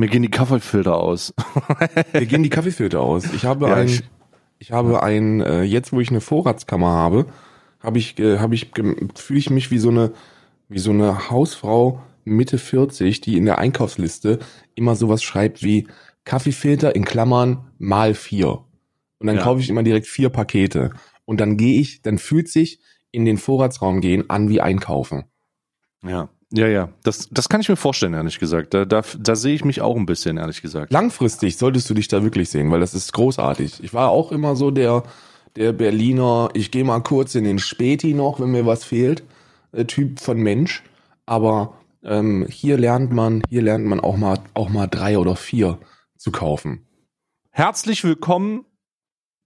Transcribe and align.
Mir 0.00 0.08
gehen 0.08 0.22
die 0.22 0.30
Kaffeefilter 0.30 0.96
aus. 0.96 1.32
Mir 2.12 2.26
gehen 2.26 2.42
die 2.42 2.48
Kaffeefilter 2.50 3.00
aus. 3.00 3.32
Ich 3.34 3.44
habe 3.44 3.68
Ja, 3.68 3.74
ein, 3.76 3.86
ich- 3.86 4.02
ich 4.58 4.72
habe 4.72 5.02
ein, 5.02 5.40
äh, 5.40 5.62
jetzt 5.62 5.92
wo 5.92 6.00
ich 6.00 6.10
eine 6.10 6.20
Vorratskammer 6.20 6.88
habe, 6.88 7.26
habe 7.80 7.98
ich, 7.98 8.18
äh, 8.18 8.38
habe 8.38 8.54
ich, 8.54 8.72
fühle 9.14 9.38
ich 9.38 9.48
mich 9.50 9.70
wie 9.70 9.78
so 9.78 9.88
eine, 9.90 10.12
wie 10.68 10.78
so 10.78 10.90
eine 10.90 11.30
Hausfrau 11.30 12.02
Mitte 12.24 12.58
40, 12.58 13.20
die 13.22 13.36
in 13.38 13.46
der 13.46 13.58
Einkaufsliste 13.58 14.38
immer 14.74 14.96
sowas 14.96 15.22
schreibt 15.22 15.62
wie 15.62 15.86
Kaffeefilter 16.24 16.94
in 16.94 17.04
Klammern 17.06 17.70
mal 17.78 18.12
vier. 18.14 18.64
Und 19.18 19.26
dann 19.28 19.36
Ja. 19.36 19.42
kaufe 19.42 19.60
ich 19.60 19.70
immer 19.70 19.82
direkt 19.82 20.06
vier 20.06 20.28
Pakete. 20.28 20.90
Und 21.24 21.40
dann 21.40 21.56
gehe 21.56 21.80
ich, 21.80 22.02
dann 22.02 22.18
fühlt 22.18 22.48
sich 22.48 22.80
in 23.10 23.24
den 23.24 23.38
Vorratsraum 23.38 24.00
gehen 24.00 24.28
an 24.28 24.48
wie 24.50 24.60
einkaufen. 24.60 25.24
Ja. 26.06 26.28
Ja, 26.52 26.66
ja. 26.66 26.88
Das, 27.02 27.28
das 27.30 27.48
kann 27.48 27.60
ich 27.60 27.68
mir 27.68 27.76
vorstellen, 27.76 28.14
ehrlich 28.14 28.38
gesagt. 28.38 28.74
Da, 28.74 28.84
da, 28.84 29.02
da 29.18 29.36
sehe 29.36 29.54
ich 29.54 29.64
mich 29.64 29.80
auch 29.80 29.96
ein 29.96 30.06
bisschen, 30.06 30.36
ehrlich 30.36 30.62
gesagt. 30.62 30.92
Langfristig 30.92 31.56
solltest 31.56 31.88
du 31.88 31.94
dich 31.94 32.08
da 32.08 32.22
wirklich 32.24 32.50
sehen, 32.50 32.70
weil 32.70 32.80
das 32.80 32.94
ist 32.94 33.12
großartig. 33.12 33.82
Ich 33.84 33.94
war 33.94 34.10
auch 34.10 34.32
immer 34.32 34.56
so 34.56 34.70
der, 34.70 35.04
der 35.56 35.72
Berliner, 35.72 36.48
ich 36.54 36.70
gehe 36.70 36.84
mal 36.84 37.00
kurz 37.00 37.34
in 37.34 37.44
den 37.44 37.58
Späti 37.58 38.14
noch, 38.14 38.40
wenn 38.40 38.50
mir 38.50 38.66
was 38.66 38.84
fehlt, 38.84 39.22
äh, 39.72 39.84
Typ 39.84 40.18
von 40.18 40.38
Mensch. 40.38 40.82
Aber 41.24 41.74
ähm, 42.02 42.46
hier 42.50 42.78
lernt 42.78 43.12
man, 43.12 43.42
hier 43.48 43.62
lernt 43.62 43.86
man 43.86 44.00
auch 44.00 44.16
mal, 44.16 44.38
auch 44.54 44.70
mal 44.70 44.88
drei 44.88 45.18
oder 45.18 45.36
vier 45.36 45.78
zu 46.16 46.32
kaufen. 46.32 46.86
Herzlich 47.50 48.02
willkommen 48.02 48.64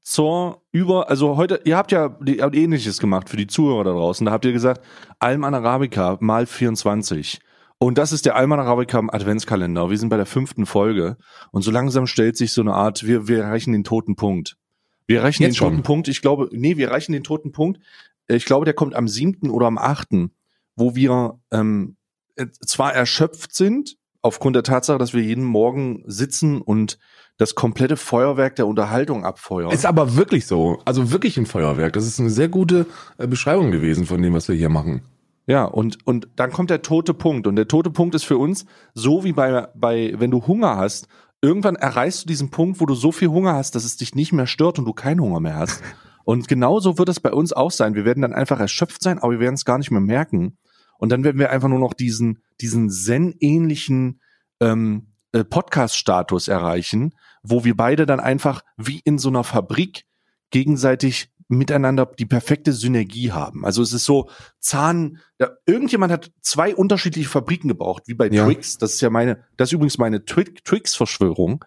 zur 0.05 0.62
über, 0.70 1.08
also 1.08 1.36
heute, 1.36 1.62
ihr 1.64 1.78
habt 1.78 1.91
ja 1.91 2.19
ihr 2.27 2.44
habt 2.44 2.55
ähnliches 2.55 2.98
gemacht 2.98 3.30
für 3.30 3.38
die 3.38 3.47
Zuhörer 3.47 3.84
da 3.84 3.92
draußen. 3.92 4.27
Da 4.27 4.33
habt 4.33 4.44
ihr 4.44 4.52
gesagt, 4.52 4.84
Alman 5.19 5.55
Arabica 5.55 6.19
mal 6.20 6.46
24. 6.46 7.41
Und 7.78 7.96
das 7.96 8.12
ist 8.12 8.27
der 8.27 8.36
Alman 8.36 8.61
Arabica 8.61 8.98
Adventskalender. 8.98 9.88
Wir 9.88 9.96
sind 9.96 10.11
bei 10.11 10.19
der 10.19 10.27
fünften 10.27 10.66
Folge. 10.66 11.16
Und 11.52 11.62
so 11.62 11.70
langsam 11.70 12.06
stellt 12.06 12.36
sich 12.36 12.52
so 12.52 12.61
eine 12.61 12.74
Art, 12.74 13.06
wir, 13.06 13.28
wir 13.28 13.42
erreichen 13.42 13.72
den 13.72 13.83
toten 13.83 14.14
Punkt. 14.14 14.58
Wir 15.06 15.20
erreichen 15.20 15.42
Jetzt 15.42 15.55
den 15.55 15.58
toten 15.58 15.77
schon? 15.77 15.83
Punkt. 15.83 16.08
Ich 16.08 16.20
glaube, 16.20 16.50
nee, 16.52 16.77
wir 16.77 16.89
erreichen 16.89 17.12
den 17.12 17.24
toten 17.24 17.52
Punkt. 17.52 17.80
Ich 18.28 18.44
glaube, 18.44 18.66
der 18.66 18.74
kommt 18.74 18.94
am 18.94 19.08
siebten 19.08 19.48
oder 19.48 19.66
am 19.66 19.78
achten, 19.78 20.33
wo 20.77 20.94
wir 20.94 21.41
ähm, 21.50 21.96
äh, 22.36 22.46
zwar 22.66 22.94
erschöpft 22.94 23.55
sind, 23.55 23.96
aufgrund 24.20 24.55
der 24.55 24.62
Tatsache, 24.64 24.98
dass 24.98 25.14
wir 25.14 25.22
jeden 25.22 25.44
Morgen 25.44 26.02
sitzen 26.06 26.61
und 26.61 26.98
das 27.36 27.54
komplette 27.54 27.96
Feuerwerk 27.96 28.56
der 28.56 28.66
Unterhaltung 28.66 29.24
abfeuern. 29.24 29.72
Ist 29.72 29.86
aber 29.86 30.16
wirklich 30.16 30.46
so. 30.46 30.80
Also 30.84 31.10
wirklich 31.10 31.36
ein 31.36 31.46
Feuerwerk. 31.46 31.92
Das 31.94 32.06
ist 32.06 32.20
eine 32.20 32.30
sehr 32.30 32.48
gute 32.48 32.86
äh, 33.18 33.27
Beschreibung 33.27 33.70
gewesen 33.70 34.06
von 34.06 34.22
dem, 34.22 34.34
was 34.34 34.48
wir 34.48 34.54
hier 34.54 34.68
machen. 34.68 35.02
Ja, 35.46 35.64
und, 35.64 35.98
und 36.06 36.28
dann 36.36 36.52
kommt 36.52 36.70
der 36.70 36.82
tote 36.82 37.12
Punkt. 37.12 37.46
Und 37.46 37.56
der 37.56 37.68
tote 37.68 37.90
Punkt 37.90 38.14
ist 38.14 38.24
für 38.24 38.38
uns 38.38 38.66
so 38.94 39.24
wie 39.24 39.32
bei, 39.32 39.68
bei, 39.74 40.14
wenn 40.16 40.30
du 40.30 40.46
Hunger 40.46 40.77
hast, 40.77 41.08
irgendwann 41.42 41.77
erreichst 41.77 42.22
du 42.22 42.28
diesen 42.28 42.50
Punkt, 42.50 42.80
wo 42.80 42.86
du 42.86 42.94
so 42.94 43.12
viel 43.12 43.28
Hunger 43.28 43.55
hast, 43.55 43.74
dass 43.74 43.84
es 43.84 43.96
dich 43.96 44.14
nicht 44.14 44.33
mehr 44.33 44.46
stört 44.46 44.78
und 44.78 44.84
du 44.84 44.92
keinen 44.92 45.20
Hunger 45.20 45.40
mehr 45.40 45.56
hast. 45.56 45.83
Und 46.27 46.48
genauso 46.48 46.96
wird 46.96 47.11
es 47.11 47.20
bei 47.20 47.33
uns 47.33 47.52
auch 47.52 47.70
sein. 47.70 47.95
Wir 47.95 48.06
werden 48.06 48.22
dann 48.22 48.33
einfach 48.33 48.58
erschöpft 48.58 49.02
sein, 49.02 49.18
aber 49.18 49.33
wir 49.33 49.40
werden 49.40 49.56
es 49.56 49.66
gar 49.66 49.77
nicht 49.77 49.90
mehr 49.90 50.01
merken. 50.01 50.56
Und 50.96 51.12
dann 51.12 51.22
werden 51.22 51.39
wir 51.39 51.51
einfach 51.51 51.68
nur 51.68 51.78
noch 51.78 51.92
diesen, 51.92 52.39
diesen 52.62 52.89
Zen-ähnlichen 52.89 54.22
ähm, 54.58 55.14
äh, 55.34 55.45
Podcast-Status 55.45 56.48
erreichen, 56.48 57.14
wo 57.42 57.64
wir 57.64 57.77
beide 57.77 58.06
dann 58.06 58.20
einfach 58.20 58.62
wie 58.78 59.00
in 59.05 59.18
so 59.18 59.28
einer 59.28 59.45
Fabrik 59.45 60.05
gegenseitig 60.50 61.30
miteinander 61.48 62.06
die 62.06 62.24
perfekte 62.24 62.72
Synergie 62.72 63.33
haben. 63.33 63.67
Also 63.67 63.83
es 63.83 63.92
ist 63.92 64.06
so 64.06 64.30
Zahn, 64.61 65.18
ja, 65.39 65.50
irgendjemand 65.67 66.11
hat 66.11 66.30
zwei 66.40 66.74
unterschiedliche 66.74 67.28
Fabriken 67.28 67.68
gebraucht, 67.68 68.05
wie 68.06 68.14
bei 68.14 68.28
Ja. 68.30 68.46
Twix. 68.46 68.78
Das 68.78 68.95
ist 68.95 69.02
ja 69.02 69.11
meine, 69.11 69.45
das 69.58 69.68
ist 69.68 69.72
übrigens 69.74 69.98
meine 69.98 70.24
Twi- 70.24 70.55
Twix-Verschwörung. 70.64 71.62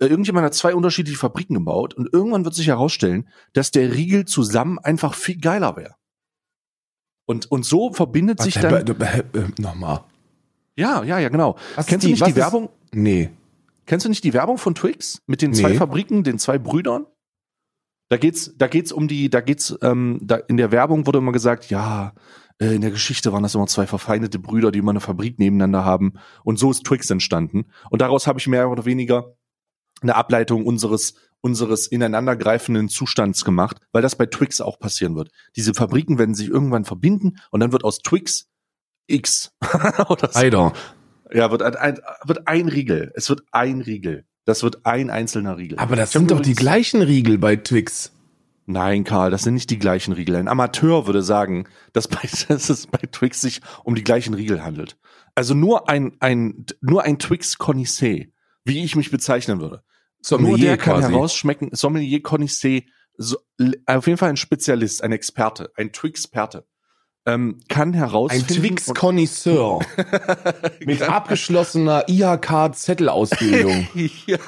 Äh, 0.00 0.06
Irgendjemand 0.06 0.44
hat 0.44 0.54
zwei 0.54 0.74
unterschiedliche 0.74 1.16
Fabriken 1.18 1.54
gebaut 1.54 1.94
und 1.94 2.12
irgendwann 2.12 2.44
wird 2.44 2.54
sich 2.54 2.66
herausstellen, 2.66 3.26
dass 3.54 3.70
der 3.70 3.94
Riegel 3.94 4.26
zusammen 4.26 4.78
einfach 4.80 5.14
viel 5.14 5.38
geiler 5.38 5.76
wäre. 5.76 5.94
Und, 7.24 7.50
und 7.50 7.64
so 7.64 7.92
verbindet 7.92 8.42
sich 8.42 8.56
äh, 8.56 8.84
dann, 8.84 9.54
Nochmal. 9.58 10.00
ja, 10.76 11.02
ja, 11.04 11.18
ja, 11.18 11.28
genau. 11.30 11.56
Was 11.76 11.86
Kennst 11.86 12.04
ist 12.04 12.08
du 12.08 12.12
nicht 12.12 12.20
was 12.20 12.26
die 12.26 12.32
ist- 12.32 12.36
Werbung? 12.36 12.68
Nee. 12.94 13.30
Kennst 13.86 14.06
du 14.06 14.10
nicht 14.10 14.24
die 14.24 14.34
Werbung 14.34 14.58
von 14.58 14.74
Twix 14.74 15.22
mit 15.26 15.42
den 15.42 15.54
zwei 15.54 15.70
Nee. 15.70 15.76
Fabriken, 15.76 16.22
den 16.22 16.38
zwei 16.38 16.58
Brüdern? 16.58 17.06
Da 18.08 18.18
geht's, 18.18 18.52
da 18.56 18.68
geht's 18.68 18.92
um 18.92 19.08
die, 19.08 19.30
da 19.30 19.40
geht's, 19.40 19.76
ähm, 19.82 20.18
da 20.22 20.36
in 20.36 20.58
der 20.58 20.70
Werbung 20.70 21.06
wurde 21.06 21.18
immer 21.18 21.32
gesagt, 21.32 21.70
ja, 21.70 22.12
äh, 22.58 22.74
in 22.74 22.82
der 22.82 22.90
Geschichte 22.90 23.32
waren 23.32 23.42
das 23.42 23.54
immer 23.54 23.66
zwei 23.66 23.86
verfeindete 23.86 24.38
Brüder, 24.38 24.70
die 24.70 24.80
immer 24.80 24.90
eine 24.90 25.00
Fabrik 25.00 25.38
nebeneinander 25.38 25.84
haben. 25.84 26.14
Und 26.44 26.58
so 26.58 26.70
ist 26.70 26.84
Twix 26.84 27.10
entstanden. 27.10 27.64
Und 27.90 28.02
daraus 28.02 28.26
habe 28.26 28.38
ich 28.38 28.46
mehr 28.46 28.68
oder 28.68 28.84
weniger 28.84 29.34
eine 30.02 30.14
Ableitung 30.14 30.66
unseres, 30.66 31.14
unseres 31.40 31.86
ineinandergreifenden 31.86 32.88
Zustands 32.88 33.44
gemacht, 33.44 33.78
weil 33.92 34.02
das 34.02 34.16
bei 34.16 34.26
Twix 34.26 34.60
auch 34.60 34.78
passieren 34.78 35.16
wird. 35.16 35.30
Diese 35.56 35.74
Fabriken 35.74 36.18
werden 36.18 36.34
sich 36.34 36.48
irgendwann 36.48 36.84
verbinden 36.84 37.38
und 37.50 37.60
dann 37.60 37.72
wird 37.72 37.84
aus 37.84 37.98
Twix 38.00 38.48
X. 39.06 39.52
Oder 40.08 40.30
so. 40.30 40.38
Eider. 40.38 40.72
Ja, 41.32 41.50
wird 41.50 41.62
ein, 41.62 41.76
ein, 41.76 42.00
wird 42.24 42.46
ein 42.46 42.68
Riegel. 42.68 43.12
Es 43.14 43.28
wird 43.28 43.42
ein 43.52 43.80
Riegel. 43.80 44.24
Das 44.44 44.62
wird 44.62 44.84
ein 44.84 45.10
einzelner 45.10 45.56
Riegel. 45.56 45.78
Aber 45.78 45.96
das 45.96 46.12
sind 46.12 46.30
doch 46.30 46.40
die 46.40 46.54
gleichen 46.54 47.02
Riegel 47.02 47.38
bei 47.38 47.56
Twix. 47.56 48.12
Nein, 48.66 49.04
Karl, 49.04 49.30
das 49.30 49.42
sind 49.42 49.54
nicht 49.54 49.70
die 49.70 49.78
gleichen 49.78 50.12
Riegel. 50.12 50.36
Ein 50.36 50.48
Amateur 50.48 51.06
würde 51.06 51.22
sagen, 51.22 51.66
dass, 51.92 52.08
bei, 52.08 52.20
dass 52.48 52.70
es 52.70 52.86
bei 52.86 52.98
Twix 53.10 53.40
sich 53.40 53.60
um 53.84 53.94
die 53.94 54.04
gleichen 54.04 54.34
Riegel 54.34 54.64
handelt. 54.64 54.96
Also 55.34 55.54
nur 55.54 55.88
ein, 55.88 56.16
ein, 56.20 56.66
nur 56.80 57.04
ein 57.04 57.18
Twix-Connoisseur, 57.18 58.26
wie 58.64 58.84
ich 58.84 58.96
mich 58.96 59.10
bezeichnen 59.10 59.60
würde. 59.60 59.76
nur 59.76 60.40
Sommelier 60.40 60.68
der 60.68 60.76
kann 60.76 61.00
quasi. 61.00 61.12
herausschmecken, 61.12 61.70
Sommelier 61.72 62.22
Connoisseur, 62.22 62.82
so, 63.16 63.38
auf 63.86 64.06
jeden 64.06 64.18
Fall 64.18 64.30
ein 64.30 64.36
Spezialist, 64.36 65.02
ein 65.02 65.12
Experte, 65.12 65.70
ein 65.76 65.92
Twixperte, 65.92 66.66
ähm, 67.26 67.58
kann 67.68 67.88
Ein 67.88 67.94
herausfinden. 67.94 68.46
Twix-Konnoisseur 68.54 69.80
mit 70.84 71.02
abgeschlossener 71.02 72.04
IHK-Zettelausbildung. 72.08 73.86
ja. 74.26 74.38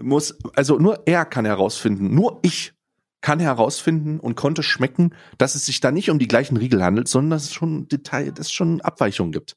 Muss, 0.00 0.36
also 0.54 0.78
nur 0.78 1.02
er 1.06 1.24
kann 1.24 1.44
herausfinden, 1.44 2.14
nur 2.14 2.38
ich 2.42 2.72
kann 3.20 3.40
herausfinden 3.40 4.20
und 4.20 4.36
konnte 4.36 4.62
schmecken, 4.62 5.12
dass 5.38 5.54
es 5.56 5.66
sich 5.66 5.80
da 5.80 5.90
nicht 5.90 6.10
um 6.10 6.18
die 6.20 6.28
gleichen 6.28 6.56
Riegel 6.56 6.84
handelt, 6.84 7.08
sondern 7.08 7.30
dass 7.30 7.44
es 7.44 7.52
schon 7.52 7.88
Detail, 7.88 8.30
dass 8.30 8.46
es 8.46 8.52
schon 8.52 8.80
Abweichungen 8.80 9.32
gibt. 9.32 9.56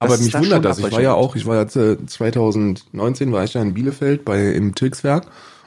Dass 0.00 0.10
Aber 0.12 0.18
mich 0.22 0.32
da 0.32 0.40
wundert 0.40 0.64
das. 0.64 0.78
Ich 0.78 0.90
war 0.90 1.00
ja 1.00 1.14
auch, 1.14 1.36
ich 1.36 1.46
war 1.46 1.62
äh, 1.62 2.04
2019 2.04 3.32
war 3.32 3.44
ich 3.44 3.54
ja 3.54 3.62
in 3.62 3.74
Bielefeld 3.74 4.24
bei 4.24 4.50
im 4.52 4.74
Twix-Werk 4.74 5.26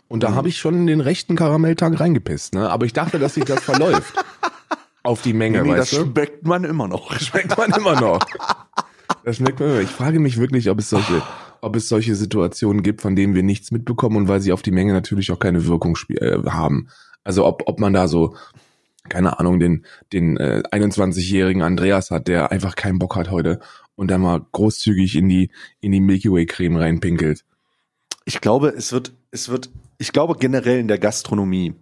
und 0.09 0.23
da 0.23 0.31
Mhm. 0.31 0.35
habe 0.35 0.49
ich 0.49 0.57
schon 0.57 0.85
den 0.85 0.99
rechten 1.01 1.35
Karamelltag 1.37 1.99
reingepisst. 1.99 2.53
Ne? 2.55 2.69
Aber 2.69 2.85
ich 2.85 2.93
dachte, 2.93 3.19
dass 3.19 3.35
sich 3.35 3.45
das 3.45 3.59
verläuft 3.63 4.13
auf 5.03 5.21
die 5.21 5.33
Menge, 5.33 5.61
Nee, 5.63 5.69
das 5.69 5.93
weißt 5.93 5.93
du? 5.93 6.11
schmeckt 6.11 6.45
man 6.45 6.63
immer 6.63 6.87
noch. 6.87 7.17
schmeckt 7.19 7.57
man 7.57 7.71
immer 7.71 7.99
noch. 7.99 8.19
Das 9.23 9.37
schmeckt 9.37 9.59
man 9.59 9.69
immer. 9.71 9.81
Ich 9.81 9.89
frage 9.89 10.19
mich 10.19 10.37
wirklich, 10.37 10.69
ob 10.69 10.79
es 10.79 10.89
solche, 10.89 11.21
ob 11.61 11.75
es 11.75 11.89
solche 11.89 12.15
Situationen 12.15 12.83
gibt, 12.83 13.01
von 13.01 13.15
denen 13.15 13.35
wir 13.35 13.43
nichts 13.43 13.71
mitbekommen 13.71 14.17
und 14.17 14.27
weil 14.27 14.39
sie 14.41 14.51
auf 14.51 14.61
die 14.61 14.71
Menge 14.71 14.93
natürlich 14.93 15.31
auch 15.31 15.39
keine 15.39 15.65
Wirkung 15.65 15.97
äh, 16.09 16.37
haben. 16.49 16.89
Also 17.23 17.45
ob, 17.45 17.63
ob 17.67 17.79
man 17.79 17.93
da 17.93 18.07
so, 18.07 18.35
keine 19.09 19.39
Ahnung, 19.39 19.59
den, 19.59 19.85
den 20.13 20.37
äh, 20.37 20.63
21-jährigen 20.71 21.61
Andreas 21.61 22.11
hat, 22.11 22.27
der 22.27 22.51
einfach 22.51 22.75
keinen 22.75 22.99
Bock 22.99 23.15
hat 23.15 23.31
heute 23.31 23.59
und 23.95 24.09
dann 24.09 24.21
mal 24.21 24.41
großzügig 24.51 25.15
in 25.15 25.27
die, 25.29 25.51
in 25.81 25.91
die 25.91 25.99
Milky 25.99 26.31
Way 26.31 26.45
Creme 26.45 26.77
reinpinkelt. 26.77 27.43
Ich 28.25 28.41
glaube, 28.41 28.69
es 28.69 28.91
wird, 28.93 29.11
es 29.31 29.49
wird, 29.49 29.69
ich 29.97 30.11
glaube 30.13 30.35
generell 30.39 30.79
in 30.79 30.87
der 30.87 30.99
Gastronomie. 30.99 31.73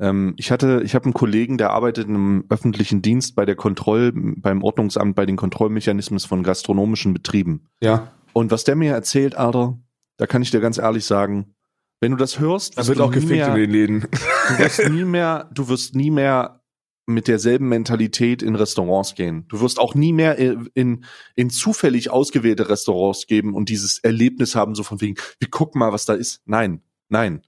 Ähm, 0.00 0.34
ich 0.36 0.50
hatte, 0.50 0.82
ich 0.84 0.94
habe 0.94 1.06
einen 1.06 1.14
Kollegen, 1.14 1.58
der 1.58 1.70
arbeitet 1.70 2.08
im 2.08 2.44
öffentlichen 2.48 3.02
Dienst 3.02 3.34
bei 3.34 3.44
der 3.44 3.56
Kontroll, 3.56 4.12
beim 4.14 4.62
Ordnungsamt, 4.62 5.14
bei 5.14 5.26
den 5.26 5.36
Kontrollmechanismen 5.36 6.20
von 6.20 6.42
gastronomischen 6.42 7.14
Betrieben. 7.14 7.68
Ja. 7.80 8.12
Und 8.32 8.50
was 8.50 8.64
der 8.64 8.76
mir 8.76 8.92
erzählt, 8.92 9.36
Alter, 9.36 9.78
da 10.16 10.26
kann 10.26 10.42
ich 10.42 10.50
dir 10.50 10.60
ganz 10.60 10.78
ehrlich 10.78 11.04
sagen, 11.04 11.54
wenn 12.00 12.10
du 12.10 12.16
das 12.16 12.38
hörst, 12.38 12.74
Da 12.74 12.78
wirst 12.78 12.88
wird 12.88 12.98
du 12.98 13.04
auch 13.04 13.10
gefickt 13.12 13.30
mehr, 13.30 13.48
in 13.48 13.54
den 13.54 13.70
Läden. 13.70 14.00
du 14.48 14.58
wirst 14.58 14.88
nie 14.90 15.04
mehr, 15.04 15.50
du 15.54 15.68
wirst 15.68 15.94
nie 15.94 16.10
mehr 16.10 16.60
mit 17.06 17.28
derselben 17.28 17.68
Mentalität 17.68 18.42
in 18.42 18.54
Restaurants 18.54 19.14
gehen. 19.14 19.46
Du 19.48 19.60
wirst 19.60 19.78
auch 19.78 19.94
nie 19.94 20.12
mehr 20.12 20.36
in, 20.36 20.68
in, 20.74 21.04
in 21.34 21.50
zufällig 21.50 22.10
ausgewählte 22.10 22.68
Restaurants 22.68 23.26
geben 23.26 23.54
und 23.54 23.68
dieses 23.68 23.98
Erlebnis 23.98 24.54
haben, 24.54 24.74
so 24.74 24.82
von 24.82 25.00
wegen, 25.00 25.16
wir 25.38 25.50
gucken 25.50 25.78
mal, 25.78 25.92
was 25.92 26.06
da 26.06 26.14
ist. 26.14 26.40
Nein, 26.46 26.82
nein. 27.08 27.42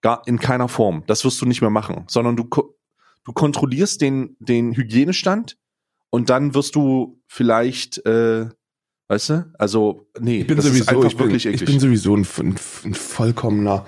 Gar 0.00 0.22
in 0.26 0.38
keiner 0.38 0.68
Form. 0.68 1.02
Das 1.06 1.24
wirst 1.24 1.40
du 1.40 1.46
nicht 1.46 1.60
mehr 1.60 1.70
machen, 1.70 2.04
sondern 2.08 2.36
du, 2.36 2.44
du 2.44 3.32
kontrollierst 3.32 4.00
den, 4.00 4.36
den 4.38 4.74
Hygienestand 4.76 5.56
und 6.10 6.30
dann 6.30 6.54
wirst 6.54 6.76
du 6.76 7.20
vielleicht, 7.26 8.04
äh, 8.06 8.46
weißt 9.08 9.30
du, 9.30 9.50
also, 9.58 10.06
nee, 10.20 10.40
Ich 10.40 10.46
bin 10.46 10.60
sowieso, 10.60 11.04
ich 11.04 11.16
bin, 11.16 11.34
ich 11.34 11.64
bin 11.64 11.80
sowieso 11.80 12.16
ein, 12.16 12.26
ein, 12.38 12.56
ein 12.84 12.94
vollkommener 12.94 13.86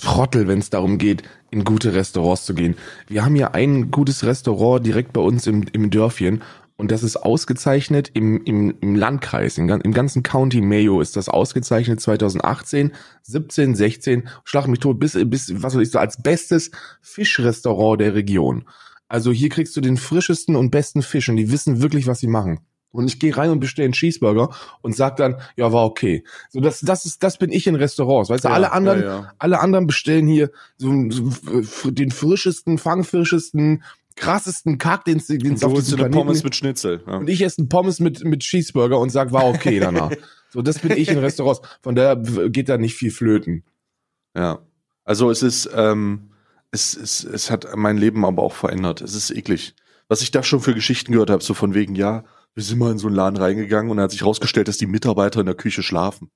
Trottel, 0.00 0.48
wenn 0.48 0.58
es 0.58 0.70
darum 0.70 0.96
geht, 0.96 1.22
in 1.50 1.64
gute 1.64 1.92
Restaurants 1.92 2.46
zu 2.46 2.54
gehen. 2.54 2.76
Wir 3.06 3.24
haben 3.24 3.34
hier 3.34 3.54
ein 3.54 3.90
gutes 3.90 4.24
Restaurant 4.24 4.84
direkt 4.84 5.12
bei 5.12 5.20
uns 5.20 5.46
im, 5.46 5.66
im 5.72 5.90
Dörfchen 5.90 6.42
Und 6.80 6.90
das 6.90 7.02
ist 7.02 7.18
ausgezeichnet 7.18 8.10
im, 8.14 8.42
im, 8.44 8.74
im 8.80 8.94
Landkreis, 8.94 9.58
im, 9.58 9.68
im 9.68 9.92
ganzen 9.92 10.22
County 10.22 10.62
Mayo 10.62 11.02
ist 11.02 11.14
das 11.14 11.28
ausgezeichnet 11.28 12.00
2018, 12.00 12.92
17, 13.20 13.74
16, 13.74 14.28
schlag 14.44 14.66
mich 14.66 14.80
tot, 14.80 14.98
bis, 14.98 15.12
bis, 15.26 15.62
was 15.62 15.74
weiß 15.74 15.82
ich 15.82 15.90
so, 15.90 15.98
als 15.98 16.22
bestes 16.22 16.70
Fischrestaurant 17.02 18.00
der 18.00 18.14
Region. 18.14 18.64
Also 19.08 19.30
hier 19.30 19.50
kriegst 19.50 19.76
du 19.76 19.82
den 19.82 19.98
frischesten 19.98 20.56
und 20.56 20.70
besten 20.70 21.02
Fisch 21.02 21.28
und 21.28 21.36
die 21.36 21.52
wissen 21.52 21.82
wirklich, 21.82 22.06
was 22.06 22.20
sie 22.20 22.28
machen. 22.28 22.60
Und 22.92 23.08
ich 23.08 23.20
gehe 23.20 23.36
rein 23.36 23.50
und 23.50 23.60
bestelle 23.60 23.84
einen 23.84 23.92
Cheeseburger 23.92 24.48
und 24.80 24.96
sag 24.96 25.16
dann, 25.16 25.36
ja, 25.56 25.72
war 25.74 25.84
okay. 25.84 26.24
So, 26.48 26.60
das, 26.60 26.80
das 26.80 27.04
ist, 27.04 27.22
das 27.22 27.36
bin 27.36 27.52
ich 27.52 27.66
in 27.66 27.74
Restaurants. 27.74 28.30
Weißt 28.30 28.44
du, 28.44 28.48
Ja, 28.48 28.54
alle 28.54 28.72
anderen, 28.72 29.02
ja, 29.02 29.06
ja. 29.06 29.32
alle 29.38 29.60
anderen 29.60 29.86
bestellen 29.86 30.26
hier 30.26 30.50
so, 30.78 30.90
so 31.10 31.90
den 31.90 32.10
frischesten, 32.10 32.78
fangfrischesten, 32.78 33.82
krassesten 34.16 34.78
Kack, 34.78 35.04
den 35.04 35.18
es 35.18 35.26
den 35.26 35.40
auf 35.62 35.74
diesem 35.74 36.00
eine 36.00 36.08
Planeten 36.08 36.12
Pommes 36.12 36.44
mit 36.44 36.54
Schnitzel. 36.54 37.02
Ja. 37.06 37.16
Und 37.18 37.28
ich 37.28 37.42
esse 37.42 37.58
einen 37.58 37.68
Pommes 37.68 38.00
mit, 38.00 38.24
mit 38.24 38.40
Cheeseburger 38.40 38.98
und 38.98 39.10
sag, 39.10 39.32
war 39.32 39.46
okay 39.46 39.80
danach. 39.80 40.12
so, 40.50 40.62
das 40.62 40.78
bin 40.78 40.92
ich 40.92 41.08
in 41.08 41.18
Restaurants. 41.18 41.60
Von 41.82 41.94
daher 41.94 42.16
geht 42.16 42.68
da 42.68 42.78
nicht 42.78 42.94
viel 42.94 43.10
flöten. 43.10 43.64
Ja. 44.36 44.60
Also 45.04 45.30
es 45.30 45.42
ist, 45.42 45.70
ähm, 45.74 46.30
es, 46.70 46.96
es, 46.96 47.24
es 47.24 47.50
hat 47.50 47.76
mein 47.76 47.96
Leben 47.96 48.24
aber 48.24 48.42
auch 48.42 48.52
verändert. 48.52 49.00
Es 49.00 49.14
ist 49.14 49.30
eklig. 49.30 49.74
Was 50.08 50.22
ich 50.22 50.30
da 50.30 50.42
schon 50.42 50.60
für 50.60 50.74
Geschichten 50.74 51.12
gehört 51.12 51.30
habe, 51.30 51.42
so 51.42 51.54
von 51.54 51.74
wegen, 51.74 51.94
ja, 51.94 52.24
wir 52.54 52.62
sind 52.62 52.78
mal 52.78 52.92
in 52.92 52.98
so 52.98 53.06
einen 53.06 53.16
Laden 53.16 53.36
reingegangen 53.36 53.90
und 53.90 53.96
da 53.96 54.04
hat 54.04 54.10
sich 54.10 54.24
rausgestellt, 54.24 54.68
dass 54.68 54.76
die 54.76 54.86
Mitarbeiter 54.86 55.40
in 55.40 55.46
der 55.46 55.54
Küche 55.54 55.82
schlafen. 55.82 56.30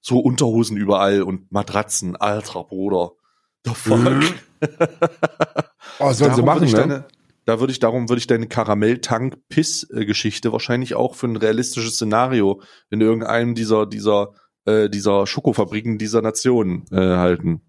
So 0.00 0.18
Unterhosen 0.20 0.76
überall 0.76 1.22
und 1.22 1.52
Matratzen, 1.52 2.16
alter 2.16 2.64
Bruder. 2.64 3.12
The 3.64 3.74
fuck. 3.74 4.22
Oh, 6.00 6.12
sollen 6.12 6.34
sie 6.34 6.42
machen, 6.42 6.66
ne? 6.66 6.72
deine, 6.72 7.04
da 7.44 7.60
würde 7.60 7.72
ich, 7.72 7.78
darum 7.78 8.08
würde 8.08 8.18
ich 8.18 8.26
deine 8.26 8.46
Karamell-Tank-Piss-Geschichte 8.46 10.52
wahrscheinlich 10.52 10.94
auch 10.94 11.14
für 11.14 11.26
ein 11.26 11.36
realistisches 11.36 11.94
Szenario 11.94 12.62
in 12.90 13.00
irgendeinem 13.00 13.54
dieser, 13.54 13.86
dieser, 13.86 14.32
äh, 14.64 14.88
dieser 14.88 15.26
Schokofabriken 15.26 15.98
dieser 15.98 16.22
Nation 16.22 16.86
äh, 16.90 16.96
halten. 16.96 17.62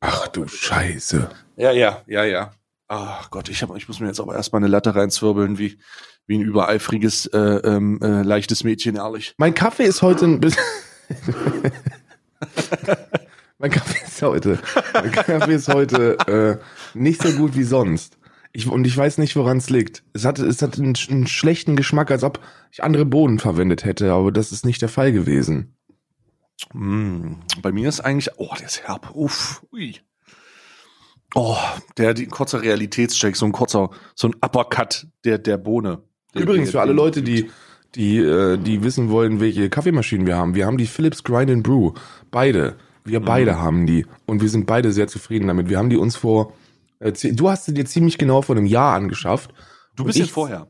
Ach 0.00 0.28
du 0.28 0.46
Scheiße. 0.46 1.30
Ja, 1.56 1.72
ja, 1.72 2.02
ja, 2.06 2.24
ja. 2.24 2.52
Ach 2.86 3.30
Gott, 3.30 3.48
ich, 3.48 3.62
hab, 3.62 3.74
ich 3.76 3.88
muss 3.88 4.00
mir 4.00 4.08
jetzt 4.08 4.20
aber 4.20 4.34
erstmal 4.34 4.60
eine 4.60 4.68
Latte 4.68 4.94
reinzwirbeln, 4.94 5.58
wie, 5.58 5.78
wie 6.26 6.38
ein 6.38 6.42
übereifriges, 6.42 7.26
äh, 7.26 7.38
ähm, 7.38 7.98
äh, 8.02 8.22
leichtes 8.22 8.62
Mädchen, 8.62 8.96
ehrlich. 8.96 9.34
Mein 9.38 9.54
Kaffee 9.54 9.84
ist 9.84 10.02
heute 10.02 10.26
ein 10.26 10.40
bisschen. 10.40 10.62
mein 13.64 13.70
Kaffee 13.70 14.04
ist 14.04 14.20
heute. 14.20 14.58
Mein 14.92 15.10
Kaffee 15.10 15.54
ist 15.54 15.68
heute 15.68 16.18
äh, 16.28 16.98
nicht 16.98 17.22
so 17.22 17.32
gut 17.32 17.56
wie 17.56 17.62
sonst. 17.62 18.18
Ich, 18.52 18.68
und 18.68 18.86
ich 18.86 18.94
weiß 18.94 19.16
nicht, 19.16 19.34
woran 19.36 19.56
es 19.56 19.70
liegt. 19.70 20.02
Es 20.12 20.26
hat, 20.26 20.38
es 20.38 20.60
hat 20.60 20.78
einen, 20.78 20.94
einen 21.08 21.26
schlechten 21.26 21.74
Geschmack, 21.74 22.10
als 22.10 22.24
ob 22.24 22.40
ich 22.72 22.84
andere 22.84 23.06
Bohnen 23.06 23.38
verwendet 23.38 23.86
hätte, 23.86 24.12
aber 24.12 24.32
das 24.32 24.52
ist 24.52 24.66
nicht 24.66 24.82
der 24.82 24.90
Fall 24.90 25.12
gewesen. 25.12 25.74
Mm, 26.74 27.36
bei 27.62 27.72
mir 27.72 27.88
ist 27.88 28.00
eigentlich, 28.00 28.34
oh, 28.36 28.50
der 28.58 28.66
ist 28.66 28.86
herb. 28.86 29.14
Uff, 29.14 29.64
ui. 29.72 29.96
Oh, 31.34 31.56
der, 31.96 32.12
die 32.12 32.26
kurzer 32.26 32.60
Realitätscheck, 32.60 33.34
so 33.34 33.46
ein 33.46 33.52
kurzer, 33.52 33.88
so 34.14 34.28
ein 34.28 34.34
Uppercut 34.44 35.06
der, 35.24 35.38
der 35.38 35.56
Bohne. 35.56 36.02
Der, 36.34 36.42
Übrigens 36.42 36.70
für 36.70 36.82
alle 36.82 36.92
Leute, 36.92 37.22
die 37.22 37.50
die 37.94 38.18
äh, 38.18 38.58
die 38.58 38.84
wissen 38.84 39.08
wollen, 39.08 39.40
welche 39.40 39.70
Kaffeemaschinen 39.70 40.26
wir 40.26 40.36
haben. 40.36 40.54
Wir 40.54 40.66
haben 40.66 40.76
die 40.76 40.86
Philips 40.86 41.24
Grind 41.24 41.50
and 41.50 41.62
Brew, 41.62 41.92
beide. 42.30 42.76
Wir 43.04 43.20
Mhm. 43.20 43.24
beide 43.24 43.60
haben 43.60 43.86
die 43.86 44.06
und 44.26 44.40
wir 44.42 44.48
sind 44.48 44.66
beide 44.66 44.92
sehr 44.92 45.06
zufrieden 45.08 45.46
damit. 45.48 45.68
Wir 45.68 45.78
haben 45.78 45.90
die 45.90 45.96
uns 45.96 46.16
vor 46.16 46.52
äh, 47.00 47.12
du 47.12 47.50
hast 47.50 47.66
sie 47.66 47.74
dir 47.74 47.84
ziemlich 47.84 48.18
genau 48.18 48.40
vor 48.42 48.56
einem 48.56 48.66
Jahr 48.66 48.94
angeschafft. 48.94 49.52
Du 49.96 50.04
bist 50.04 50.18
jetzt 50.18 50.30
vorher. 50.30 50.68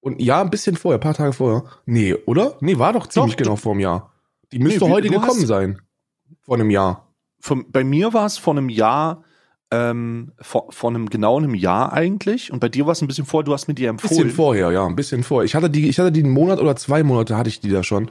Und 0.00 0.20
ja, 0.20 0.40
ein 0.40 0.50
bisschen 0.50 0.76
vorher, 0.76 0.98
ein 0.98 1.02
paar 1.02 1.14
Tage 1.14 1.32
vorher. 1.32 1.64
Nee, 1.86 2.14
oder? 2.26 2.56
Nee, 2.60 2.78
war 2.78 2.92
doch 2.92 3.06
ziemlich 3.06 3.36
Doch, 3.36 3.42
genau 3.42 3.56
vor 3.56 3.72
einem 3.72 3.80
Jahr. 3.80 4.12
Die 4.52 4.58
müsste 4.58 4.84
Nee, 4.84 4.90
heute 4.90 5.08
gekommen 5.08 5.46
sein. 5.46 5.80
Vor 6.42 6.56
einem 6.56 6.70
Jahr. 6.70 7.08
Von, 7.40 7.64
bei 7.70 7.84
mir 7.84 8.12
war 8.12 8.26
es 8.26 8.38
vor 8.38 8.52
einem 8.54 8.68
Jahr, 8.68 9.24
ähm, 9.70 10.32
vor, 10.40 10.66
vor 10.70 10.90
einem 10.90 11.08
genau 11.10 11.38
einem 11.38 11.54
Jahr 11.54 11.92
eigentlich. 11.92 12.52
Und 12.52 12.60
bei 12.60 12.68
dir 12.68 12.84
war 12.86 12.92
es 12.92 13.02
ein 13.02 13.08
bisschen 13.08 13.24
vorher, 13.26 13.44
du 13.44 13.52
hast 13.52 13.66
mir 13.68 13.74
die 13.74 13.88
Ein 13.88 13.96
bisschen 13.96 14.16
empfohlen. 14.18 14.34
vorher, 14.34 14.70
ja, 14.72 14.86
ein 14.86 14.96
bisschen 14.96 15.22
vorher. 15.22 15.44
Ich 15.46 15.54
hatte 15.54 15.70
die, 15.70 15.88
ich 15.88 15.98
hatte 15.98 16.12
die 16.12 16.22
einen 16.22 16.32
Monat 16.32 16.60
oder 16.60 16.76
zwei 16.76 17.02
Monate 17.02 17.36
hatte 17.36 17.48
ich 17.48 17.60
die 17.60 17.70
da 17.70 17.82
schon 17.82 18.10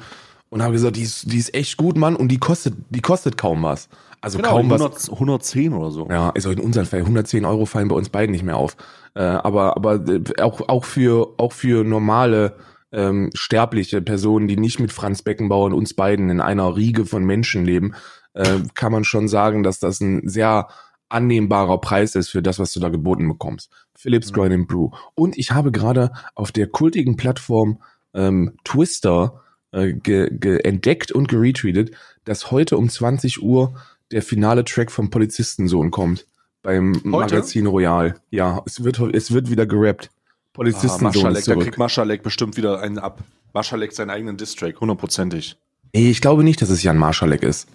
und 0.50 0.62
habe 0.62 0.74
gesagt, 0.74 0.96
die 0.96 1.02
ist, 1.04 1.32
die 1.32 1.38
ist 1.38 1.54
echt 1.54 1.78
gut, 1.78 1.98
Mann, 1.98 2.16
und 2.16 2.30
die 2.30 2.38
kostet, 2.38 2.76
die 2.90 3.02
kostet 3.02 3.38
kaum 3.38 3.64
was. 3.64 3.90
Also 4.22 4.38
genau, 4.38 4.52
kaum 4.52 4.70
was. 4.70 4.82
100, 4.82 5.12
110 5.12 5.74
oder 5.74 5.92
so. 5.92 6.08
Ja, 6.10 6.30
also 6.30 6.52
in 6.52 6.60
unserem 6.60 6.86
Fall 6.86 7.00
110 7.00 7.44
Euro 7.46 7.66
fallen 7.66 7.90
bei 7.90 7.96
uns 7.96 8.10
beiden 8.10 8.32
nicht 8.32 8.44
mehr 8.44 8.58
auf. 8.58 8.78
Äh, 9.16 9.22
aber 9.22 9.76
aber 9.76 9.96
äh, 10.08 10.42
auch 10.42 10.62
auch 10.70 10.86
für 10.86 11.34
auch 11.38 11.52
für 11.52 11.84
normale 11.84 12.56
ähm, 12.94 13.32
sterbliche 13.34 14.02
Personen, 14.02 14.48
die 14.48 14.56
nicht 14.56 14.80
mit 14.80 14.94
Franz 14.94 15.24
Beckenbauer 15.24 15.66
und 15.66 15.74
uns 15.74 15.94
beiden 15.94 16.30
in 16.30 16.40
einer 16.40 16.76
Riege 16.76 17.06
von 17.06 17.26
Menschen 17.26 17.66
leben, 17.66 17.96
äh, 18.34 18.60
kann 18.76 18.92
man 18.92 19.04
schon 19.04 19.28
sagen, 19.28 19.64
dass 19.64 19.80
das 19.80 20.00
ein 20.00 20.28
sehr 20.28 20.68
annehmbarer 21.10 21.80
Preis 21.80 22.16
ist 22.16 22.30
für 22.30 22.42
das, 22.42 22.60
was 22.60 22.72
du 22.74 22.80
da 22.80 22.90
geboten 22.90 23.28
bekommst. 23.28 23.70
Philips 23.96 24.32
Mhm. 24.32 24.36
Grind 24.36 24.54
and 24.54 24.68
Brew. 24.68 24.90
Und 25.16 25.38
ich 25.38 25.52
habe 25.52 25.72
gerade 25.72 26.12
auf 26.36 26.52
der 26.52 26.68
kultigen 26.68 27.18
Plattform 27.18 27.82
ähm, 28.14 28.58
Twister 28.64 29.43
äh, 29.74 29.94
ge, 29.94 30.30
ge 30.32 30.60
entdeckt 30.64 31.12
und 31.12 31.28
geretweetet, 31.28 31.92
dass 32.24 32.52
heute 32.52 32.78
um 32.78 32.90
20 32.90 33.44
Uhr 33.44 33.76
der 34.12 34.22
finale 34.22 34.64
Track 34.64 34.92
vom 34.92 35.10
Polizistensohn 35.10 35.92
kommt 35.92 36.26
beim 36.62 37.00
Magazin 37.04 37.68
Royal. 37.68 38.16
Ja, 38.30 38.62
es 38.66 38.84
wird 38.84 39.00
es 39.00 39.32
wird 39.32 39.50
wieder 39.50 39.66
gerappt. 39.66 40.10
Ah, 40.12 40.20
Polizistensohn 40.54 41.04
Maschalek, 41.04 41.40
ist 41.40 41.48
da 41.48 41.56
kriegt 41.56 41.78
Maschalek 41.78 42.24
bestimmt 42.24 42.58
wieder 42.58 42.80
einen 42.80 43.00
ab. 43.00 43.24
Maschalek 43.54 43.92
seinen 43.92 44.10
eigenen 44.10 44.38
Distrack, 44.38 44.80
hundertprozentig. 44.80 45.58
Ey, 45.92 46.10
ich 46.10 46.22
glaube 46.22 46.44
nicht, 46.44 46.62
dass 46.62 46.70
es 46.70 46.82
Jan 46.82 46.98
Marschalek 46.98 47.44
ist. 47.44 47.68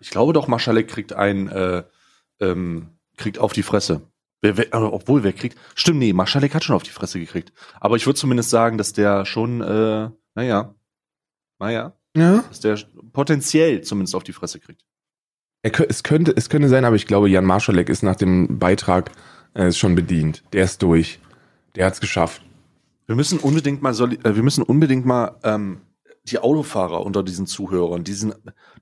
Ich 0.00 0.10
glaube 0.10 0.32
doch, 0.32 0.46
Maschalek 0.48 0.88
kriegt 0.88 1.12
ein, 1.12 1.48
äh, 1.48 1.82
ähm, 2.40 2.88
kriegt 3.16 3.38
auf 3.38 3.52
die 3.52 3.62
Fresse. 3.62 4.02
Wer, 4.40 4.56
wer, 4.56 4.72
äh, 4.72 4.76
obwohl, 4.76 5.22
wer 5.24 5.32
kriegt? 5.32 5.58
Stimmt, 5.74 5.98
nee, 5.98 6.12
Maschalek 6.12 6.54
hat 6.54 6.64
schon 6.64 6.76
auf 6.76 6.82
die 6.82 6.90
Fresse 6.90 7.18
gekriegt. 7.18 7.52
Aber 7.80 7.96
ich 7.96 8.06
würde 8.06 8.18
zumindest 8.18 8.50
sagen, 8.50 8.78
dass 8.78 8.92
der 8.92 9.26
schon, 9.26 9.60
äh, 9.60 10.10
naja, 10.34 10.74
naja, 11.60 11.92
Ja. 12.16 12.42
dass 12.48 12.60
der 12.60 12.78
potenziell 13.12 13.82
zumindest 13.82 14.14
auf 14.14 14.24
die 14.24 14.32
Fresse 14.32 14.58
kriegt. 14.60 14.84
Er, 15.62 15.72
es 15.90 16.02
könnte 16.02 16.32
es 16.36 16.48
könnte 16.48 16.68
sein, 16.68 16.84
aber 16.84 16.96
ich 16.96 17.06
glaube, 17.06 17.28
Jan 17.28 17.44
Marschalek 17.44 17.88
ist 17.88 18.02
nach 18.02 18.16
dem 18.16 18.58
Beitrag 18.58 19.10
äh, 19.54 19.68
ist 19.68 19.78
schon 19.78 19.94
bedient. 19.94 20.42
Der 20.52 20.64
ist 20.64 20.82
durch. 20.82 21.18
Der 21.76 21.86
hat's 21.86 22.00
geschafft. 22.00 22.42
Wir 23.06 23.14
müssen 23.16 23.38
unbedingt 23.38 23.82
mal, 23.82 23.92
äh, 23.92 24.34
wir 24.34 24.42
müssen 24.42 24.62
unbedingt 24.62 25.04
mal 25.04 25.36
ähm, 25.44 25.82
die 26.24 26.38
Autofahrer 26.38 27.04
unter 27.04 27.22
diesen 27.22 27.46
Zuhörern, 27.46 28.04
diesen, 28.04 28.32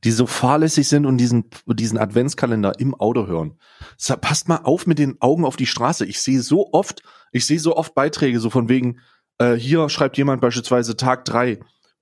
die 0.04 0.10
so 0.10 0.26
fahrlässig 0.26 0.86
sind 0.88 1.06
und 1.06 1.18
diesen, 1.18 1.44
diesen 1.66 1.96
Adventskalender 1.98 2.78
im 2.78 2.94
Auto 2.94 3.26
hören. 3.26 3.58
Sa- 3.96 4.16
Passt 4.16 4.48
mal 4.48 4.60
auf 4.64 4.86
mit 4.86 4.98
den 4.98 5.20
Augen 5.20 5.44
auf 5.44 5.56
die 5.56 5.66
Straße. 5.66 6.04
Ich 6.04 6.20
sehe 6.20 6.40
so 6.42 6.72
oft, 6.72 7.02
ich 7.32 7.46
sehe 7.46 7.58
so 7.60 7.76
oft 7.76 7.94
Beiträge 7.94 8.38
so 8.40 8.50
von 8.50 8.68
wegen, 8.68 8.98
äh, 9.38 9.54
hier 9.54 9.88
schreibt 9.88 10.16
jemand 10.18 10.40
beispielsweise 10.40 10.96
Tag 10.96 11.24
drei, 11.24 11.58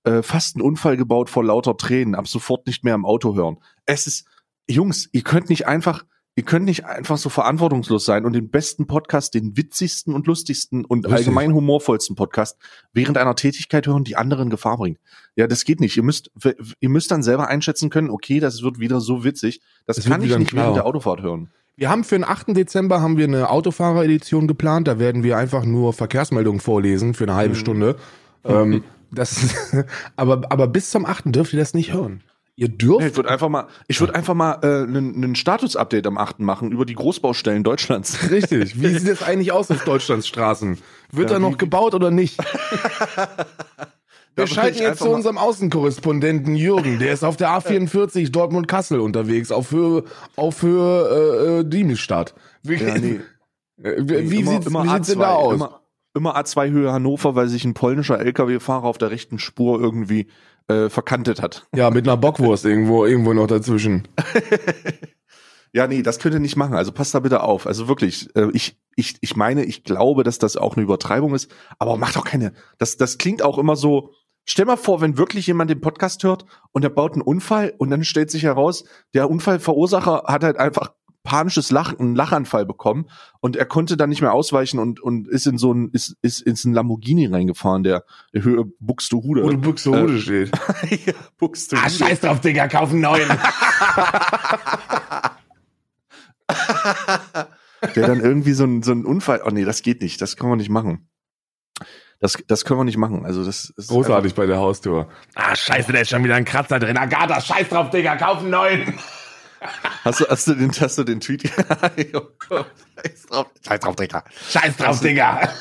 äh, 0.07 0.23
fast 0.23 0.57
einen 0.57 0.63
Unfall 0.65 0.97
gebaut 0.97 1.29
vor 1.31 1.45
lauter 1.45 1.77
Tränen, 1.77 2.15
ab 2.15 2.27
sofort 2.29 2.67
nicht 2.67 2.85
mehr 2.85 2.95
im 2.95 3.05
Auto 3.05 3.35
hören. 3.35 3.59
Es 3.85 4.07
ist, 4.07 4.27
Jungs, 4.69 5.09
ihr 5.13 5.23
könnt 5.23 5.49
nicht 5.51 5.67
einfach, 5.67 6.05
ihr 6.37 6.43
könnt 6.45 6.65
nicht 6.65 6.85
einfach 6.85 7.17
so 7.19 7.29
verantwortungslos 7.29 8.05
sein 8.05 8.25
und 8.25 8.33
den 8.33 8.51
besten 8.51 8.87
Podcast, 8.87 9.35
den 9.35 9.57
witzigsten 9.57 10.15
und 10.15 10.27
lustigsten 10.27 10.85
und 10.85 11.05
Richtig. 11.07 11.19
allgemein 11.19 11.53
humorvollsten 11.55 12.15
Podcast 12.17 12.57
während 12.93 13.19
einer 13.19 13.35
Tätigkeit 13.37 13.87
hören, 13.87 14.05
die 14.05 14.17
anderen 14.17 14.49
Gefahr 14.51 14.77
bringt. 14.79 14.99
Ja, 15.35 15.47
das 15.47 15.65
geht 15.65 15.81
nicht. 15.81 15.97
Ihr 15.97 16.03
müsst, 16.03 16.31
ihr 16.81 16.89
müsst 16.89 17.11
dann 17.11 17.23
selber 17.23 17.49
einschätzen 17.49 17.91
können, 17.91 18.11
okay, 18.11 18.41
das 18.41 18.63
wird 18.63 18.79
wieder 18.79 19.01
so 19.01 19.25
witzig. 19.25 19.61
Das 19.87 19.99
Es 19.99 20.07
kann 20.07 20.23
ich 20.23 20.37
nicht 20.39 20.51
klar. 20.51 20.65
während 20.65 20.77
der 20.77 20.87
Autofahrt 20.87 21.23
hören. 21.23 21.51
Wir 21.79 21.91
haben 21.91 22.05
für 22.05 22.15
den 22.17 22.25
8. 22.25 22.57
Dezember 22.57 23.03
haben 23.03 23.19
wir 23.19 23.25
eine 23.25 23.51
Autofahrer-Edition 23.51 24.47
geplant. 24.49 24.89
Da 24.89 24.99
werden 24.99 25.23
wir 25.23 25.37
einfach 25.37 25.65
nur 25.67 25.93
Verkehrsmeldungen 25.93 26.61
vorlesen 26.61 27.13
für 27.13 27.25
eine 27.25 27.35
halbe 27.35 27.55
Mhm. 27.55 27.59
Stunde. 27.59 27.97
Ähm, 28.45 28.83
das 29.11 29.55
aber, 30.17 30.43
aber 30.51 30.67
bis 30.69 30.91
zum 30.91 31.05
8. 31.07 31.25
dürft 31.27 31.53
ihr 31.53 31.59
das 31.59 31.75
nicht 31.75 31.93
hören. 31.93 32.23
Ihr 32.59 32.69
dürft. 32.69 33.07
Ich 33.07 33.17
würde 33.17 33.29
einfach 33.29 33.51
mal, 33.51 33.67
ich 33.87 34.01
würde 34.01 34.15
einfach 34.15 34.33
mal 34.33 34.59
äh, 34.63 34.85
einen 34.85 35.35
Status-Update 35.37 36.07
am 36.07 36.17
8. 36.17 36.41
machen 36.41 36.73
über 36.73 36.87
die 36.87 36.95
Großbaustellen 36.95 37.63
Deutschlands. 37.65 38.19
Richtig. 38.31 38.81
Wie 38.81 38.89
sieht 38.99 39.09
es 39.09 39.23
eigentlich 39.23 39.53
aus 39.53 39.71
auf 39.71 39.85
Deutschlands 39.85 40.27
Straßen? 40.27 40.79
Wird 41.13 41.29
Ja, 41.31 41.35
da 41.37 41.39
noch 41.41 41.53
wie- 41.53 41.59
gebaut 41.59 41.95
oder 41.95 42.11
nicht? 42.11 42.39
Wir 44.37 44.47
schalten 44.47 44.79
jetzt 44.83 44.99
zu 44.99 45.09
unserem 45.09 45.39
Außenkorrespondenten 45.39 46.57
Jürgen. 46.57 46.99
Der 46.99 47.13
ist 47.13 47.25
auf 47.25 47.39
der 47.39 47.49
A44 47.51 48.31
Dortmund-Kassel 48.31 49.01
unterwegs, 49.01 49.51
auf 49.51 49.71
Höhe, 49.71 50.05
auf 50.37 50.61
Höhe 50.61 51.09
äh, 51.09 51.61
äh, 51.61 51.65
Diemelsstadt. 51.65 52.35
Wie, 52.63 52.75
Ja, 52.75 52.99
nee. 52.99 53.21
äh, 53.83 53.95
wie, 53.99 54.31
wie 54.31 54.41
Immer- 54.41 54.51
sieht's, 54.53 54.67
immer 54.67 54.85
wie 54.85 54.89
sieht's 54.91 55.09
denn 55.09 55.19
A2, 55.19 55.21
da 55.21 55.33
aus? 55.33 55.55
Immer, 55.55 55.81
immer 56.17 56.37
A2 56.37 56.71
Höhe 56.71 56.93
Hannover, 56.93 57.35
weil 57.35 57.49
sich 57.49 57.65
ein 57.65 57.75
polnischer 57.75 58.19
LKW-Fahrer 58.19 58.85
auf 58.85 58.99
der 58.99 59.11
rechten 59.11 59.39
Spur 59.39 59.81
irgendwie 59.81 60.27
äh, 60.69 60.89
verkantet 60.89 61.43
hat. 61.43 61.67
Ja, 61.75 61.91
mit 61.91 62.09
einer 62.09 62.17
Bockwurst 62.17 62.65
irgendwo, 62.65 63.05
irgendwo 63.05 63.33
noch 63.33 63.47
dazwischen. 63.47 64.09
Ja, 65.77 65.87
nee, 65.87 66.01
das 66.01 66.19
könnt 66.19 66.35
ihr 66.35 66.41
nicht 66.41 66.57
machen. 66.57 66.75
Also 66.75 66.91
passt 66.91 67.15
da 67.15 67.21
bitte 67.21 67.43
auf. 67.43 67.67
Also 67.67 67.87
wirklich, 67.87 68.35
äh, 68.35 68.49
ich, 68.55 68.79
ich, 68.95 69.17
ich 69.21 69.37
meine, 69.37 69.63
ich 69.63 69.85
glaube, 69.85 70.25
dass 70.25 70.39
das 70.39 70.57
auch 70.57 70.75
eine 70.75 70.83
Übertreibung 70.83 71.35
ist, 71.35 71.51
aber 71.79 71.99
macht 71.99 72.17
doch 72.17 72.25
keine. 72.25 72.55
Das, 72.79 72.97
das 72.97 73.19
klingt 73.19 73.43
auch 73.43 73.59
immer 73.59 73.77
so. 73.77 74.13
Stell 74.47 74.65
mal 74.65 74.79
vor, 74.79 75.03
wenn 75.03 75.19
wirklich 75.19 75.47
jemand 75.49 75.69
den 75.69 75.83
Podcast 75.83 76.25
hört 76.25 76.47
und 76.73 76.83
er 76.83 76.89
baut 76.89 77.13
einen 77.13 77.21
Unfall 77.21 77.75
und 77.77 77.91
dann 77.91 78.05
stellt 78.05 78.31
sich 78.31 78.45
heraus, 78.45 78.85
der 79.13 79.29
Unfallverursacher 79.29 80.23
hat 80.27 80.45
halt 80.45 80.57
einfach 80.57 80.95
panisches 81.27 81.71
Lachen, 81.71 82.01
einen 82.01 82.15
Lachanfall 82.15 82.65
bekommen 82.65 83.11
und 83.41 83.57
er 83.57 83.67
konnte 83.67 83.99
dann 83.99 84.09
nicht 84.09 84.23
mehr 84.23 84.33
ausweichen 84.33 84.79
und, 84.79 85.01
und 85.01 85.29
ist 85.29 85.47
in 85.47 85.59
so 85.59 85.73
ein, 85.75 85.91
ist, 85.93 86.17
ist 86.23 86.41
ins 86.41 86.65
ein 86.65 86.73
Lamborghini 86.73 87.27
reingefahren, 87.27 87.83
der, 87.83 88.05
der 88.33 88.43
Höhe 88.45 88.65
Buxtehude. 88.81 89.43
Wo 89.43 89.51
du 89.51 89.59
Buxtehude 89.59 90.15
Äh, 90.15 90.21
steht. 90.21 90.51
ja, 91.07 91.13
Buxtehude. 91.37 91.85
Ah, 91.85 91.91
scheiß 91.91 92.21
drauf, 92.21 92.41
Digga, 92.41 92.69
kauf 92.69 92.91
einen 92.91 93.01
neuen. 93.03 93.29
der 97.95 98.07
dann 98.07 98.21
irgendwie 98.21 98.53
so 98.53 98.65
ein, 98.65 98.83
so 98.83 98.93
ein 98.93 99.05
Unfall, 99.05 99.43
oh 99.45 99.51
nee, 99.51 99.65
das 99.65 99.83
geht 99.83 100.01
nicht, 100.01 100.21
das 100.21 100.37
können 100.37 100.53
wir 100.53 100.57
nicht 100.57 100.71
machen. 100.71 101.09
Das, 102.19 102.39
das 102.47 102.65
können 102.65 102.81
wir 102.81 102.85
nicht 102.85 102.97
machen. 102.97 103.27
Also 103.27 103.45
das 103.45 103.69
ist 103.77 103.89
Großartig 103.89 104.35
bei 104.35 104.47
der 104.47 104.57
Haustür. 104.57 105.09
Ah, 105.35 105.55
scheiße, 105.55 105.93
da 105.93 105.99
ist 105.99 106.09
schon 106.09 106.25
wieder 106.25 106.35
ein 106.37 106.47
Kratzer 106.47 106.79
drin. 106.79 106.97
Agatha, 106.97 107.41
scheiß 107.41 107.69
drauf, 107.69 107.91
Digga, 107.91 108.17
kauf 108.17 108.39
einen 108.39 108.51
neuen. 108.51 108.99
Hast 110.05 110.21
du, 110.21 110.27
hast 110.29 110.47
du 110.47 110.55
den, 110.55 110.71
hast 110.73 110.99
du 110.99 111.05
den 111.05 111.21
Tweet? 111.21 111.51
oh 112.15 112.21
Gott, 112.49 112.67
Scheiß 112.97 113.27
drauf, 113.27 113.47
Scheiß 113.67 113.81
drauf, 113.81 113.97
Digga. 113.97 114.25
Scheiß 114.51 114.77
drauf, 114.77 115.01
Digga. 115.01 115.49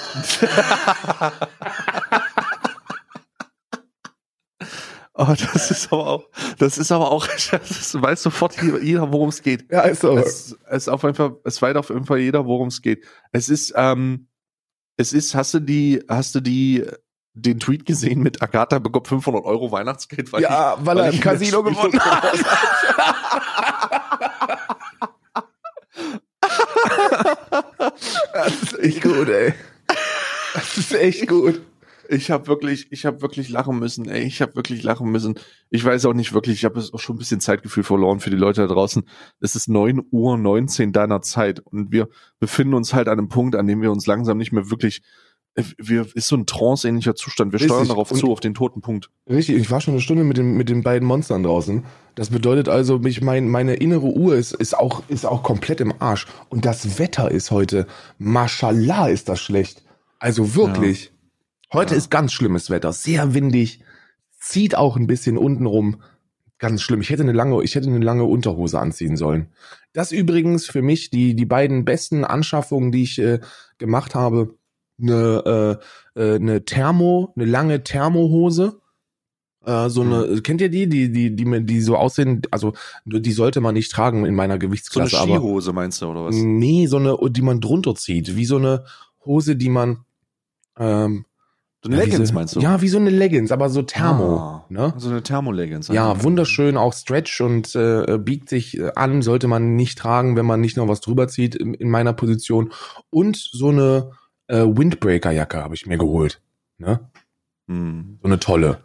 Oh, 5.17 5.27
das 5.27 5.71
ist 5.71 5.93
aber 5.93 6.07
auch, 6.07 6.27
das 6.57 6.77
ist 6.77 6.91
aber 6.91 7.09
auch, 7.09 7.25
das 7.51 7.71
ist, 7.71 8.01
weiß 8.01 8.21
sofort 8.21 8.61
jeder, 8.61 9.13
worum 9.13 9.29
es 9.29 9.41
geht. 9.41 9.71
Ja, 9.71 9.81
ist 9.83 10.01
so. 10.01 10.17
Es, 10.17 10.57
es 10.67 10.83
ist 10.83 10.89
auf 10.89 11.03
jeden 11.03 11.15
Fall, 11.15 11.37
es 11.45 11.61
weiß 11.61 11.77
auf 11.77 11.89
jeden 11.89 12.05
Fall 12.05 12.19
jeder, 12.19 12.45
worum 12.45 12.67
es 12.67 12.81
geht. 12.81 13.05
Es 13.31 13.47
ist, 13.47 13.73
ähm, 13.77 14.27
es 14.97 15.13
ist, 15.13 15.33
hast 15.33 15.53
du 15.53 15.59
die, 15.59 16.03
hast 16.09 16.35
du 16.35 16.41
die, 16.41 16.85
den 17.33 17.59
Tweet 17.61 17.85
gesehen 17.85 18.23
mit 18.23 18.41
Agatha 18.41 18.79
bekommt 18.79 19.07
500 19.07 19.45
Euro 19.45 19.71
Weihnachtsgeld? 19.71 20.33
Weil 20.33 20.41
Ja, 20.41 20.77
weil 20.79 20.97
er 20.97 21.07
im 21.07 21.15
ich 21.15 21.21
Casino 21.21 21.63
gewonnen 21.63 21.99
hat. 21.99 22.33
Das 28.33 28.63
ist 28.63 28.79
echt 28.79 29.01
gut, 29.01 29.29
ey. 29.29 29.53
Das 30.53 30.77
ist 30.77 30.93
echt 30.93 31.27
gut. 31.27 31.61
Ich 32.07 32.29
habe 32.29 32.47
wirklich, 32.47 32.87
ich 32.91 33.05
habe 33.05 33.21
wirklich 33.21 33.49
lachen 33.49 33.79
müssen. 33.79 34.07
Ey, 34.07 34.23
ich 34.23 34.41
habe 34.41 34.55
wirklich 34.55 34.83
lachen 34.83 35.09
müssen. 35.11 35.39
Ich 35.69 35.83
weiß 35.83 36.05
auch 36.05 36.13
nicht 36.13 36.33
wirklich, 36.33 36.57
ich 36.57 36.65
habe 36.65 36.79
auch 36.79 36.99
schon 36.99 37.15
ein 37.15 37.19
bisschen 37.19 37.39
Zeitgefühl 37.39 37.83
verloren 37.83 38.19
für 38.19 38.29
die 38.29 38.35
Leute 38.35 38.61
da 38.61 38.67
draußen. 38.67 39.03
Es 39.39 39.55
ist 39.55 39.67
9 39.67 40.01
Uhr 40.11 40.37
19 40.37 40.93
deiner 40.93 41.21
Zeit 41.21 41.59
und 41.59 41.91
wir 41.91 42.07
befinden 42.39 42.75
uns 42.75 42.93
halt 42.93 43.07
an 43.07 43.17
einem 43.17 43.29
Punkt, 43.29 43.55
an 43.55 43.67
dem 43.67 43.81
wir 43.81 43.91
uns 43.91 44.05
langsam 44.05 44.37
nicht 44.37 44.51
mehr 44.51 44.69
wirklich 44.69 45.01
wir 45.77 46.05
ist 46.15 46.27
so 46.27 46.35
ein 46.35 46.45
tranceähnlicher 46.45 47.15
Zustand. 47.15 47.51
Wir 47.53 47.59
steuern 47.59 47.79
Richtig. 47.79 47.89
darauf 47.89 48.11
Und- 48.11 48.17
zu, 48.19 48.31
auf 48.31 48.39
den 48.41 48.53
toten 48.53 48.81
Punkt. 48.81 49.09
Richtig, 49.29 49.55
ich 49.55 49.71
war 49.71 49.79
schon 49.81 49.93
eine 49.93 50.01
Stunde 50.01 50.23
mit, 50.23 50.37
dem, 50.37 50.57
mit 50.57 50.67
den 50.69 50.83
beiden 50.83 51.07
Monstern 51.07 51.43
draußen. 51.43 51.83
Das 52.15 52.29
bedeutet 52.29 52.67
also, 52.69 52.99
mich, 52.99 53.21
mein, 53.21 53.47
meine 53.49 53.75
innere 53.75 54.07
Uhr 54.07 54.35
ist, 54.35 54.53
ist, 54.53 54.77
auch, 54.77 55.03
ist 55.07 55.25
auch 55.25 55.43
komplett 55.43 55.79
im 55.81 55.93
Arsch. 55.99 56.27
Und 56.49 56.65
das 56.65 56.99
Wetter 56.99 57.31
ist 57.31 57.51
heute, 57.51 57.87
mashallah 58.17 59.07
ist 59.07 59.29
das 59.29 59.39
schlecht. 59.41 59.83
Also 60.19 60.55
wirklich. 60.55 61.11
Heute 61.73 61.93
Ja. 61.93 61.97
ist 61.97 62.11
ganz 62.11 62.33
schlimmes 62.33 62.69
Wetter, 62.69 62.91
sehr 62.93 63.33
windig, 63.33 63.81
zieht 64.39 64.75
auch 64.75 64.97
ein 64.97 65.07
bisschen 65.07 65.37
unten 65.37 65.65
rum. 65.65 66.01
Ganz 66.57 66.81
schlimm. 66.81 67.01
Ich 67.01 67.09
hätte 67.09 67.23
eine 67.23 67.33
lange, 67.33 67.61
ich 67.63 67.75
hätte 67.75 67.87
eine 67.89 67.99
lange 67.99 68.23
Unterhose 68.23 68.79
anziehen 68.79 69.17
sollen. 69.17 69.47
Das 69.93 70.11
übrigens 70.11 70.67
für 70.67 70.81
mich 70.81 71.09
die, 71.09 71.35
die 71.35 71.45
beiden 71.45 71.83
besten 71.85 72.23
Anschaffungen, 72.23 72.91
die 72.91 73.03
ich 73.03 73.19
äh, 73.19 73.39
gemacht 73.77 74.15
habe. 74.15 74.55
Eine, 75.01 75.79
äh, 76.15 76.21
äh, 76.21 76.35
eine 76.35 76.63
Thermo, 76.65 77.33
eine 77.35 77.45
lange 77.45 77.83
Thermohose. 77.83 78.79
Äh, 79.65 79.89
so 79.89 80.01
eine, 80.01 80.41
kennt 80.41 80.61
ihr 80.61 80.69
die, 80.69 80.87
die, 80.87 81.11
die, 81.11 81.35
die, 81.35 81.45
mir- 81.45 81.61
die 81.61 81.81
so 81.81 81.95
aussehen, 81.97 82.43
also 82.51 82.73
die 83.05 83.31
sollte 83.31 83.61
man 83.61 83.73
nicht 83.73 83.91
tragen 83.91 84.25
in 84.25 84.35
meiner 84.35 84.53
So 84.53 84.55
eine 84.55 84.59
Gewichtsklasse, 84.59 85.15
Skihose 85.17 85.73
meinst 85.73 86.01
du, 86.01 86.05
oder 86.07 86.25
was? 86.25 86.35
nee, 86.35 86.85
so 86.87 86.97
eine, 86.97 87.17
die 87.31 87.41
man 87.41 87.61
drunter 87.61 87.95
zieht, 87.95 88.35
wie 88.35 88.45
so 88.45 88.57
eine 88.57 88.85
Hose, 89.25 89.55
die 89.55 89.69
man 89.69 90.05
ähm, 90.77 91.25
So 91.83 91.89
eine 91.89 91.97
ja, 91.97 92.03
Leggings 92.05 92.29
so, 92.29 92.35
meinst 92.35 92.55
du? 92.55 92.59
Ja, 92.59 92.81
wie 92.81 92.87
so 92.89 92.99
eine 92.99 93.09
Leggings, 93.09 93.51
aber 93.51 93.69
so 93.69 93.81
Thermo. 93.81 94.37
Ah, 94.37 94.65
ne? 94.69 94.93
So 94.97 95.09
eine 95.09 95.23
Thermoleggings. 95.23 95.87
Ja, 95.87 96.21
wunderschön, 96.23 96.77
auch 96.77 96.93
Stretch 96.93 97.41
und 97.41 97.75
äh, 97.75 98.19
biegt 98.19 98.49
sich 98.49 98.77
äh, 98.77 98.91
an, 98.95 99.23
sollte 99.23 99.47
man 99.47 99.75
nicht 99.75 99.97
tragen, 99.97 100.35
wenn 100.35 100.45
man 100.45 100.61
nicht 100.61 100.77
noch 100.77 100.87
was 100.87 101.01
drüber 101.01 101.27
zieht 101.27 101.55
in, 101.55 101.73
in 101.73 101.89
meiner 101.89 102.13
Position. 102.13 102.71
Und 103.09 103.35
so 103.35 103.69
eine 103.69 104.11
äh, 104.47 104.63
Windbreaker-Jacke 104.63 105.63
habe 105.63 105.75
ich 105.75 105.85
mir 105.85 105.97
geholt. 105.97 106.41
Ne? 106.77 107.09
Hm. 107.67 108.19
So 108.21 108.27
eine 108.27 108.39
tolle. 108.39 108.83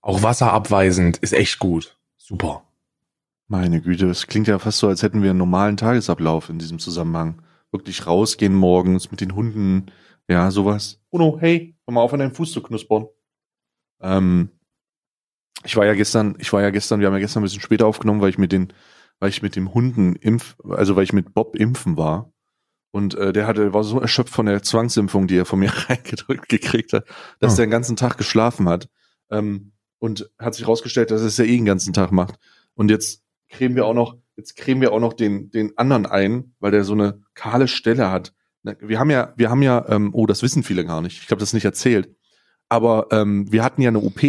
Auch 0.00 0.22
wasserabweisend, 0.22 1.18
ist 1.18 1.32
echt 1.32 1.58
gut. 1.58 1.96
Super. 2.16 2.62
Meine 3.48 3.80
Güte, 3.80 4.06
das 4.06 4.26
klingt 4.26 4.48
ja 4.48 4.58
fast 4.58 4.78
so, 4.78 4.88
als 4.88 5.02
hätten 5.02 5.22
wir 5.22 5.30
einen 5.30 5.38
normalen 5.38 5.76
Tagesablauf 5.76 6.48
in 6.48 6.58
diesem 6.58 6.78
Zusammenhang. 6.78 7.42
Wirklich 7.70 8.06
rausgehen 8.06 8.54
morgens 8.54 9.10
mit 9.10 9.20
den 9.20 9.34
Hunden, 9.34 9.86
ja, 10.28 10.50
sowas. 10.50 11.00
Uno, 11.10 11.38
hey, 11.40 11.76
hör 11.86 11.94
mal 11.94 12.00
auf, 12.00 12.12
an 12.12 12.20
deinem 12.20 12.34
Fuß 12.34 12.52
zu 12.52 12.62
knuspern. 12.62 13.06
Ähm, 14.00 14.50
ich 15.64 15.76
war 15.76 15.86
ja 15.86 15.94
gestern, 15.94 16.36
ich 16.38 16.52
war 16.52 16.62
ja 16.62 16.70
gestern, 16.70 17.00
wir 17.00 17.06
haben 17.06 17.14
ja 17.14 17.20
gestern 17.20 17.42
ein 17.42 17.44
bisschen 17.44 17.60
später 17.60 17.86
aufgenommen, 17.86 18.20
weil 18.20 18.30
ich 18.30 18.38
mit 18.38 18.52
den, 18.52 18.72
weil 19.18 19.30
ich 19.30 19.42
mit 19.42 19.56
dem 19.56 19.74
Hunden 19.74 20.16
impf, 20.16 20.56
also 20.68 20.96
weil 20.96 21.04
ich 21.04 21.12
mit 21.12 21.34
Bob 21.34 21.56
impfen 21.56 21.96
war. 21.96 22.32
Und 22.94 23.16
äh, 23.16 23.32
der 23.32 23.48
hatte, 23.48 23.74
war 23.74 23.82
so 23.82 24.00
erschöpft 24.00 24.32
von 24.32 24.46
der 24.46 24.62
Zwangsimpfung, 24.62 25.26
die 25.26 25.36
er 25.36 25.46
von 25.46 25.58
mir 25.58 25.72
reingedrückt 25.88 26.48
gekriegt 26.48 26.92
hat, 26.92 27.04
dass 27.40 27.54
Oh. 27.54 27.56
der 27.56 27.66
den 27.66 27.72
ganzen 27.72 27.96
Tag 27.96 28.16
geschlafen 28.18 28.68
hat. 28.68 28.88
Ähm, 29.32 29.72
und 29.98 30.30
hat 30.38 30.54
sich 30.54 30.68
rausgestellt, 30.68 31.10
dass 31.10 31.22
er 31.22 31.26
es 31.26 31.36
ja 31.36 31.44
eh 31.44 31.56
den 31.56 31.64
ganzen 31.64 31.92
Tag 31.92 32.12
macht. 32.12 32.36
Und 32.74 32.92
jetzt 32.92 33.24
cremen 33.48 33.74
wir 33.74 33.86
auch 33.86 33.94
noch, 33.94 34.16
jetzt 34.36 34.54
cremen 34.54 34.80
wir 34.80 34.92
auch 34.92 35.00
noch 35.00 35.12
den, 35.12 35.50
den 35.50 35.76
anderen 35.76 36.06
ein, 36.06 36.54
weil 36.60 36.70
der 36.70 36.84
so 36.84 36.92
eine 36.92 37.20
kahle 37.34 37.66
Stelle 37.66 38.12
hat. 38.12 38.32
Wir 38.62 39.00
haben 39.00 39.10
ja, 39.10 39.32
wir 39.36 39.50
haben 39.50 39.62
ja, 39.62 39.84
ähm, 39.88 40.10
oh, 40.14 40.26
das 40.26 40.44
wissen 40.44 40.62
viele 40.62 40.84
gar 40.84 41.02
nicht. 41.02 41.20
Ich 41.20 41.30
habe 41.32 41.40
das 41.40 41.52
nicht 41.52 41.64
erzählt. 41.64 42.14
Aber 42.68 43.08
ähm, 43.10 43.50
wir 43.50 43.64
hatten 43.64 43.82
ja 43.82 43.88
eine 43.88 44.02
OP 44.02 44.22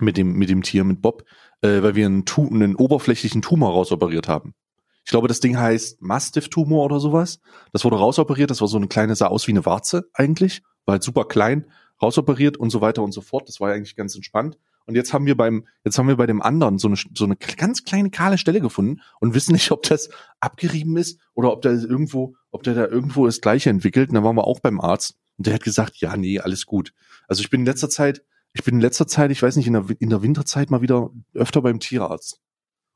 mit 0.00 0.16
dem, 0.16 0.32
mit 0.32 0.50
dem 0.50 0.64
Tier, 0.64 0.82
mit 0.82 1.00
Bob, 1.00 1.22
äh, 1.60 1.80
weil 1.80 1.94
wir 1.94 2.06
einen, 2.06 2.24
einen 2.50 2.74
oberflächlichen 2.74 3.40
Tumor 3.40 3.70
rausoperiert 3.70 4.26
haben. 4.26 4.52
Ich 5.06 5.12
glaube, 5.12 5.28
das 5.28 5.38
Ding 5.38 5.56
heißt 5.56 6.02
Mastiff-Tumor 6.02 6.84
oder 6.84 6.98
sowas. 6.98 7.38
Das 7.72 7.84
wurde 7.84 7.96
rausoperiert, 7.96 8.50
das 8.50 8.60
war 8.60 8.66
so 8.66 8.76
eine 8.76 8.88
kleine, 8.88 9.14
sah 9.14 9.28
aus 9.28 9.46
wie 9.46 9.52
eine 9.52 9.64
Warze 9.64 10.10
eigentlich, 10.12 10.62
war 10.84 10.94
halt 10.94 11.04
super 11.04 11.26
klein, 11.26 11.66
rausoperiert 12.02 12.56
und 12.56 12.70
so 12.70 12.80
weiter 12.80 13.04
und 13.04 13.12
so 13.12 13.20
fort. 13.20 13.48
Das 13.48 13.60
war 13.60 13.68
ja 13.68 13.76
eigentlich 13.76 13.94
ganz 13.94 14.16
entspannt. 14.16 14.58
Und 14.84 14.96
jetzt 14.96 15.12
haben 15.12 15.24
wir 15.24 15.36
beim, 15.36 15.64
jetzt 15.84 15.96
haben 15.96 16.08
wir 16.08 16.16
bei 16.16 16.26
dem 16.26 16.42
anderen 16.42 16.78
so 16.78 16.88
eine, 16.88 16.96
so 16.96 17.24
eine 17.24 17.36
ganz 17.36 17.84
kleine 17.84 18.10
kahle 18.10 18.36
Stelle 18.36 18.60
gefunden 18.60 19.00
und 19.20 19.32
wissen 19.32 19.52
nicht, 19.52 19.70
ob 19.70 19.84
das 19.84 20.10
abgerieben 20.40 20.96
ist 20.96 21.20
oder 21.34 21.52
ob 21.52 21.62
der 21.62 21.74
irgendwo, 21.74 22.34
ob 22.50 22.64
der 22.64 22.74
da 22.74 22.86
irgendwo 22.88 23.26
das 23.26 23.40
Gleiche 23.40 23.70
entwickelt. 23.70 24.08
Und 24.08 24.16
da 24.16 24.24
waren 24.24 24.34
wir 24.34 24.44
auch 24.44 24.58
beim 24.58 24.80
Arzt 24.80 25.14
und 25.38 25.46
der 25.46 25.54
hat 25.54 25.62
gesagt, 25.62 25.98
ja, 25.98 26.16
nee, 26.16 26.40
alles 26.40 26.66
gut. 26.66 26.92
Also 27.28 27.42
ich 27.42 27.50
bin 27.50 27.60
in 27.60 27.66
letzter 27.66 27.90
Zeit, 27.90 28.24
ich 28.54 28.64
bin 28.64 28.74
in 28.74 28.80
letzter 28.80 29.06
Zeit, 29.06 29.30
ich 29.30 29.40
weiß 29.40 29.54
nicht, 29.54 29.68
in 29.68 29.74
der, 29.74 29.84
in 30.00 30.10
der 30.10 30.22
Winterzeit 30.22 30.68
mal 30.68 30.82
wieder 30.82 31.10
öfter 31.32 31.62
beim 31.62 31.78
Tierarzt. 31.78 32.40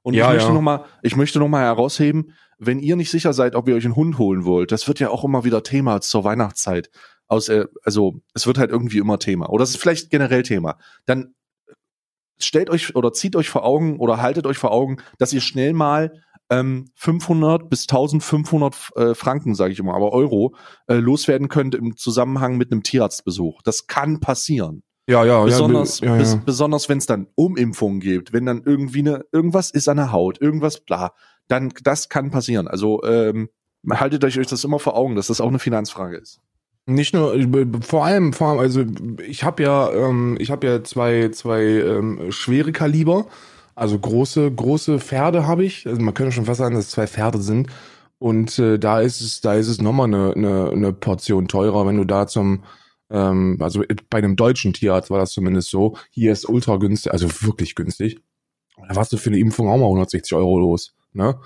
Und 0.02 0.14
Ja, 0.14 0.28
ich 0.28 0.34
möchte 0.34 0.48
ja. 0.48 0.54
noch 0.54 0.62
mal, 0.62 0.84
ich 1.02 1.16
möchte 1.16 1.38
noch 1.38 1.48
mal 1.48 1.62
herausheben, 1.62 2.34
wenn 2.58 2.78
ihr 2.78 2.96
nicht 2.96 3.10
sicher 3.10 3.32
seid, 3.32 3.54
ob 3.54 3.68
ihr 3.68 3.74
euch 3.74 3.84
einen 3.84 3.96
Hund 3.96 4.18
holen 4.18 4.44
wollt, 4.44 4.72
das 4.72 4.86
wird 4.88 5.00
ja 5.00 5.10
auch 5.10 5.24
immer 5.24 5.44
wieder 5.44 5.62
Thema 5.62 6.00
zur 6.00 6.24
Weihnachtszeit. 6.24 6.90
Aus, 7.26 7.48
äh, 7.48 7.66
also 7.84 8.20
es 8.34 8.46
wird 8.46 8.58
halt 8.58 8.70
irgendwie 8.70 8.98
immer 8.98 9.18
Thema. 9.18 9.50
Oder 9.50 9.64
es 9.64 9.70
ist 9.70 9.80
vielleicht 9.80 10.10
generell 10.10 10.42
Thema. 10.42 10.78
Dann 11.06 11.34
stellt 12.38 12.70
euch 12.70 12.96
oder 12.96 13.12
zieht 13.12 13.36
euch 13.36 13.48
vor 13.48 13.64
Augen 13.64 13.98
oder 13.98 14.20
haltet 14.20 14.46
euch 14.46 14.58
vor 14.58 14.72
Augen, 14.72 14.98
dass 15.18 15.32
ihr 15.32 15.40
schnell 15.40 15.72
mal 15.72 16.12
ähm, 16.50 16.90
500 16.96 17.70
bis 17.70 17.82
1500 17.82 18.74
äh, 18.96 19.14
Franken, 19.14 19.54
sage 19.54 19.72
ich 19.72 19.78
immer, 19.78 19.94
aber 19.94 20.12
Euro 20.12 20.54
äh, 20.88 20.94
loswerden 20.94 21.48
könnt 21.48 21.74
im 21.74 21.96
Zusammenhang 21.96 22.56
mit 22.56 22.72
einem 22.72 22.82
Tierarztbesuch. 22.82 23.62
Das 23.62 23.86
kann 23.86 24.20
passieren. 24.20 24.82
Ja, 25.10 25.24
ja, 25.24 25.42
Besonders, 25.42 26.00
ja. 26.00 26.16
ja, 26.16 26.22
ja. 26.22 26.42
besonders 26.44 26.88
wenn 26.88 26.98
es 26.98 27.06
dann 27.06 27.26
Umimpfungen 27.34 28.00
gibt, 28.00 28.32
wenn 28.32 28.46
dann 28.46 28.62
irgendwie 28.64 29.00
eine, 29.00 29.24
irgendwas 29.32 29.70
ist 29.70 29.88
an 29.88 29.96
der 29.96 30.12
Haut, 30.12 30.40
irgendwas 30.40 30.80
bla, 30.80 31.12
dann 31.48 31.72
das 31.82 32.08
kann 32.08 32.30
passieren. 32.30 32.68
Also 32.68 33.02
ähm, 33.02 33.48
haltet 33.88 34.24
euch 34.24 34.38
euch 34.38 34.46
das 34.46 34.62
immer 34.62 34.78
vor 34.78 34.96
Augen, 34.96 35.16
dass 35.16 35.26
das 35.26 35.40
auch 35.40 35.48
eine 35.48 35.58
Finanzfrage 35.58 36.16
ist. 36.16 36.40
Nicht 36.86 37.12
nur, 37.12 37.34
äh, 37.34 37.66
vor 37.82 38.04
allem, 38.04 38.32
vor 38.32 38.48
allem, 38.48 38.58
also 38.60 38.84
ich 39.26 39.42
habe 39.42 39.62
ja, 39.64 39.90
ähm, 39.92 40.36
ich 40.38 40.50
habe 40.50 40.66
ja 40.66 40.82
zwei, 40.84 41.30
zwei 41.30 41.62
ähm, 41.62 42.30
schwere 42.30 42.72
Kaliber, 42.72 43.26
also 43.74 43.98
große, 43.98 44.50
große 44.50 45.00
Pferde 45.00 45.46
habe 45.46 45.64
ich. 45.64 45.86
Also 45.86 46.00
man 46.00 46.14
könnte 46.14 46.32
schon 46.32 46.44
fast 46.44 46.58
sagen, 46.58 46.74
dass 46.74 46.86
es 46.86 46.90
zwei 46.90 47.06
Pferde 47.06 47.40
sind. 47.40 47.68
Und 48.18 48.58
äh, 48.58 48.78
da 48.78 49.00
ist 49.00 49.20
es, 49.20 49.40
da 49.40 49.54
ist 49.54 49.68
es 49.68 49.80
nochmal 49.80 50.06
eine, 50.06 50.34
eine, 50.34 50.70
eine 50.70 50.92
Portion 50.92 51.48
teurer, 51.48 51.86
wenn 51.86 51.96
du 51.96 52.04
da 52.04 52.26
zum, 52.26 52.62
ähm, 53.10 53.56
also 53.60 53.82
bei 54.08 54.18
einem 54.18 54.36
deutschen 54.36 54.72
Tierarzt 54.72 55.10
war 55.10 55.18
das 55.18 55.32
zumindest 55.32 55.70
so. 55.70 55.96
Hier 56.10 56.32
ist 56.32 56.48
ultra 56.48 56.76
günstig, 56.76 57.12
also 57.12 57.28
wirklich 57.42 57.74
günstig. 57.74 58.18
Da 58.88 58.96
warst 58.96 59.12
du 59.12 59.16
für 59.16 59.30
eine 59.30 59.38
Impfung 59.38 59.68
auch 59.68 59.76
mal 59.76 59.84
160 59.86 60.32
Euro 60.34 60.58
los, 60.58 60.94
ne? 61.12 61.38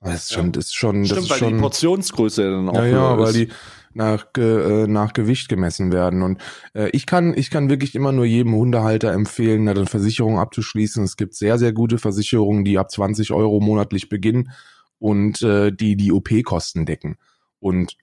Das 0.00 0.14
ist 0.14 0.32
schon, 0.32 0.52
das 0.52 0.66
ist 0.66 0.74
schon, 0.76 1.04
Stimmt, 1.04 1.16
das 1.18 1.24
ist 1.24 1.30
weil 1.30 1.38
schon. 1.38 1.54
die 1.54 1.60
Portionsgröße 1.60 2.42
dann 2.50 2.68
auch 2.68 2.74
Ja, 2.74 2.84
ja, 2.84 2.92
höher 2.92 3.18
weil 3.18 3.26
ist. 3.30 3.36
die 3.36 3.48
nach, 3.94 4.26
äh, 4.36 4.86
nach 4.86 5.12
Gewicht 5.12 5.48
gemessen 5.48 5.90
werden. 5.92 6.22
Und 6.22 6.40
äh, 6.74 6.88
ich 6.90 7.04
kann, 7.06 7.34
ich 7.36 7.50
kann 7.50 7.68
wirklich 7.68 7.96
immer 7.96 8.12
nur 8.12 8.24
jedem 8.24 8.54
Hundehalter 8.54 9.12
empfehlen, 9.12 9.66
eine 9.68 9.86
Versicherung 9.86 10.38
abzuschließen. 10.38 11.02
Es 11.02 11.16
gibt 11.16 11.34
sehr, 11.34 11.58
sehr 11.58 11.72
gute 11.72 11.98
Versicherungen, 11.98 12.64
die 12.64 12.78
ab 12.78 12.90
20 12.92 13.32
Euro 13.32 13.58
monatlich 13.60 14.08
beginnen 14.08 14.52
und 15.00 15.42
äh, 15.42 15.72
die 15.72 15.96
die 15.96 16.12
OP-Kosten 16.12 16.86
decken. 16.86 17.16
Und 17.58 17.96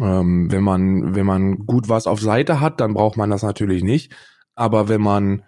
ähm, 0.00 0.50
wenn 0.50 0.62
man, 0.62 1.14
wenn 1.14 1.26
man 1.26 1.66
gut 1.66 1.88
was 1.88 2.06
auf 2.06 2.20
Seite 2.20 2.60
hat, 2.60 2.80
dann 2.80 2.94
braucht 2.94 3.16
man 3.16 3.30
das 3.30 3.42
natürlich 3.42 3.82
nicht. 3.82 4.12
Aber 4.54 4.88
wenn 4.88 5.02
man, 5.02 5.42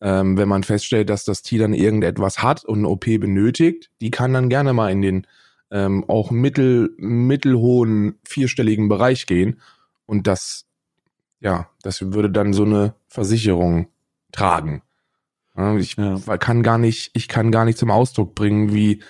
ähm, 0.00 0.36
wenn 0.38 0.48
man 0.48 0.62
feststellt, 0.62 1.10
dass 1.10 1.24
das 1.24 1.42
Tier 1.42 1.60
dann 1.60 1.74
irgendetwas 1.74 2.42
hat 2.42 2.64
und 2.64 2.78
eine 2.78 2.88
OP 2.88 3.04
benötigt, 3.04 3.90
die 4.00 4.10
kann 4.10 4.32
dann 4.32 4.48
gerne 4.48 4.72
mal 4.72 4.90
in 4.90 5.02
den 5.02 5.26
ähm, 5.70 6.04
auch 6.08 6.30
mittel, 6.30 6.94
mittelhohen 6.98 8.18
vierstelligen 8.26 8.88
Bereich 8.88 9.26
gehen. 9.26 9.60
Und 10.06 10.26
das, 10.26 10.66
ja, 11.40 11.68
das 11.82 12.12
würde 12.12 12.30
dann 12.30 12.52
so 12.52 12.64
eine 12.64 12.94
Versicherung 13.08 13.88
tragen. 14.32 14.82
Ich 15.78 15.96
Ja. 15.96 16.16
kann 16.38 16.62
gar 16.62 16.78
nicht, 16.78 17.10
ich 17.14 17.28
kann 17.28 17.50
gar 17.52 17.64
nicht 17.64 17.78
zum 17.78 17.90
Ausdruck 17.90 18.34
bringen, 18.34 18.72
wie, 18.72 19.02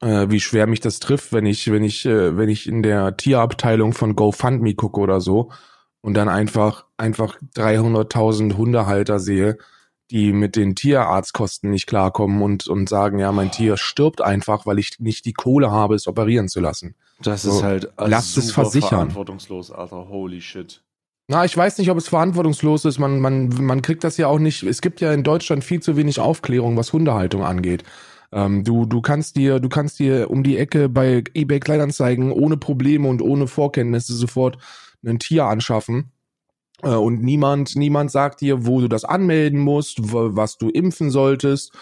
äh, 0.00 0.26
wie 0.28 0.40
schwer 0.40 0.66
mich 0.66 0.80
das 0.80 1.00
trifft, 1.00 1.32
wenn 1.32 1.46
ich, 1.46 1.70
wenn 1.70 1.84
ich, 1.84 2.04
äh, 2.06 2.36
wenn 2.36 2.48
ich 2.48 2.68
in 2.68 2.82
der 2.82 3.16
Tierabteilung 3.16 3.92
von 3.92 4.16
GoFundMe 4.16 4.74
gucke 4.74 5.00
oder 5.00 5.20
so 5.20 5.50
und 6.00 6.14
dann 6.14 6.28
einfach, 6.28 6.86
einfach 6.96 7.36
300.000 7.56 8.56
Hundehalter 8.56 9.18
sehe, 9.18 9.58
die 10.10 10.32
mit 10.32 10.54
den 10.56 10.74
Tierarztkosten 10.74 11.70
nicht 11.70 11.86
klarkommen 11.86 12.42
und, 12.42 12.66
und 12.68 12.88
sagen, 12.88 13.18
ja, 13.18 13.32
mein 13.32 13.50
Tier 13.50 13.76
stirbt 13.76 14.20
einfach, 14.20 14.66
weil 14.66 14.78
ich 14.78 15.00
nicht 15.00 15.24
die 15.24 15.32
Kohle 15.32 15.70
habe, 15.70 15.94
es 15.94 16.06
operieren 16.06 16.48
zu 16.48 16.60
lassen. 16.60 16.94
Das 17.22 17.42
So, 17.42 17.50
ist 17.50 17.62
halt 17.62 17.90
lasst 17.98 18.36
es 18.36 18.52
versichern. 18.52 18.90
verantwortungslos, 18.90 19.70
Alter. 19.70 20.08
Holy 20.08 20.40
shit. 20.40 20.82
Na, 21.26 21.46
ich 21.46 21.56
weiß 21.56 21.78
nicht, 21.78 21.90
ob 21.90 21.96
es 21.96 22.08
verantwortungslos 22.08 22.84
ist. 22.84 22.98
Man, 22.98 23.18
man, 23.18 23.48
man 23.48 23.80
kriegt 23.80 24.04
das 24.04 24.18
ja 24.18 24.26
auch 24.26 24.38
nicht. 24.38 24.62
Es 24.62 24.82
gibt 24.82 25.00
ja 25.00 25.10
in 25.10 25.22
Deutschland 25.22 25.64
viel 25.64 25.80
zu 25.80 25.96
wenig 25.96 26.20
Aufklärung, 26.20 26.76
was 26.76 26.92
Hundehaltung 26.92 27.42
angeht. 27.44 27.82
Ähm, 28.34 28.64
du, 28.64 28.84
du 28.84 29.00
kannst 29.00 29.36
dir, 29.36 29.60
du 29.60 29.68
kannst 29.68 30.00
dir 30.00 30.28
um 30.28 30.42
die 30.42 30.58
Ecke 30.58 30.88
bei 30.88 31.22
eBay 31.34 31.60
Kleinanzeigen 31.60 32.32
ohne 32.32 32.56
Probleme 32.56 33.08
und 33.08 33.22
ohne 33.22 33.46
Vorkenntnisse 33.46 34.12
sofort 34.14 34.58
ein 35.06 35.20
Tier 35.20 35.44
anschaffen. 35.44 36.10
Äh, 36.82 36.88
und 36.88 37.22
niemand, 37.22 37.76
niemand 37.76 38.10
sagt 38.10 38.40
dir, 38.40 38.66
wo 38.66 38.80
du 38.80 38.88
das 38.88 39.04
anmelden 39.04 39.60
musst, 39.60 39.98
was 40.02 40.58
du 40.58 40.68
impfen 40.68 41.10
solltest, 41.10 41.72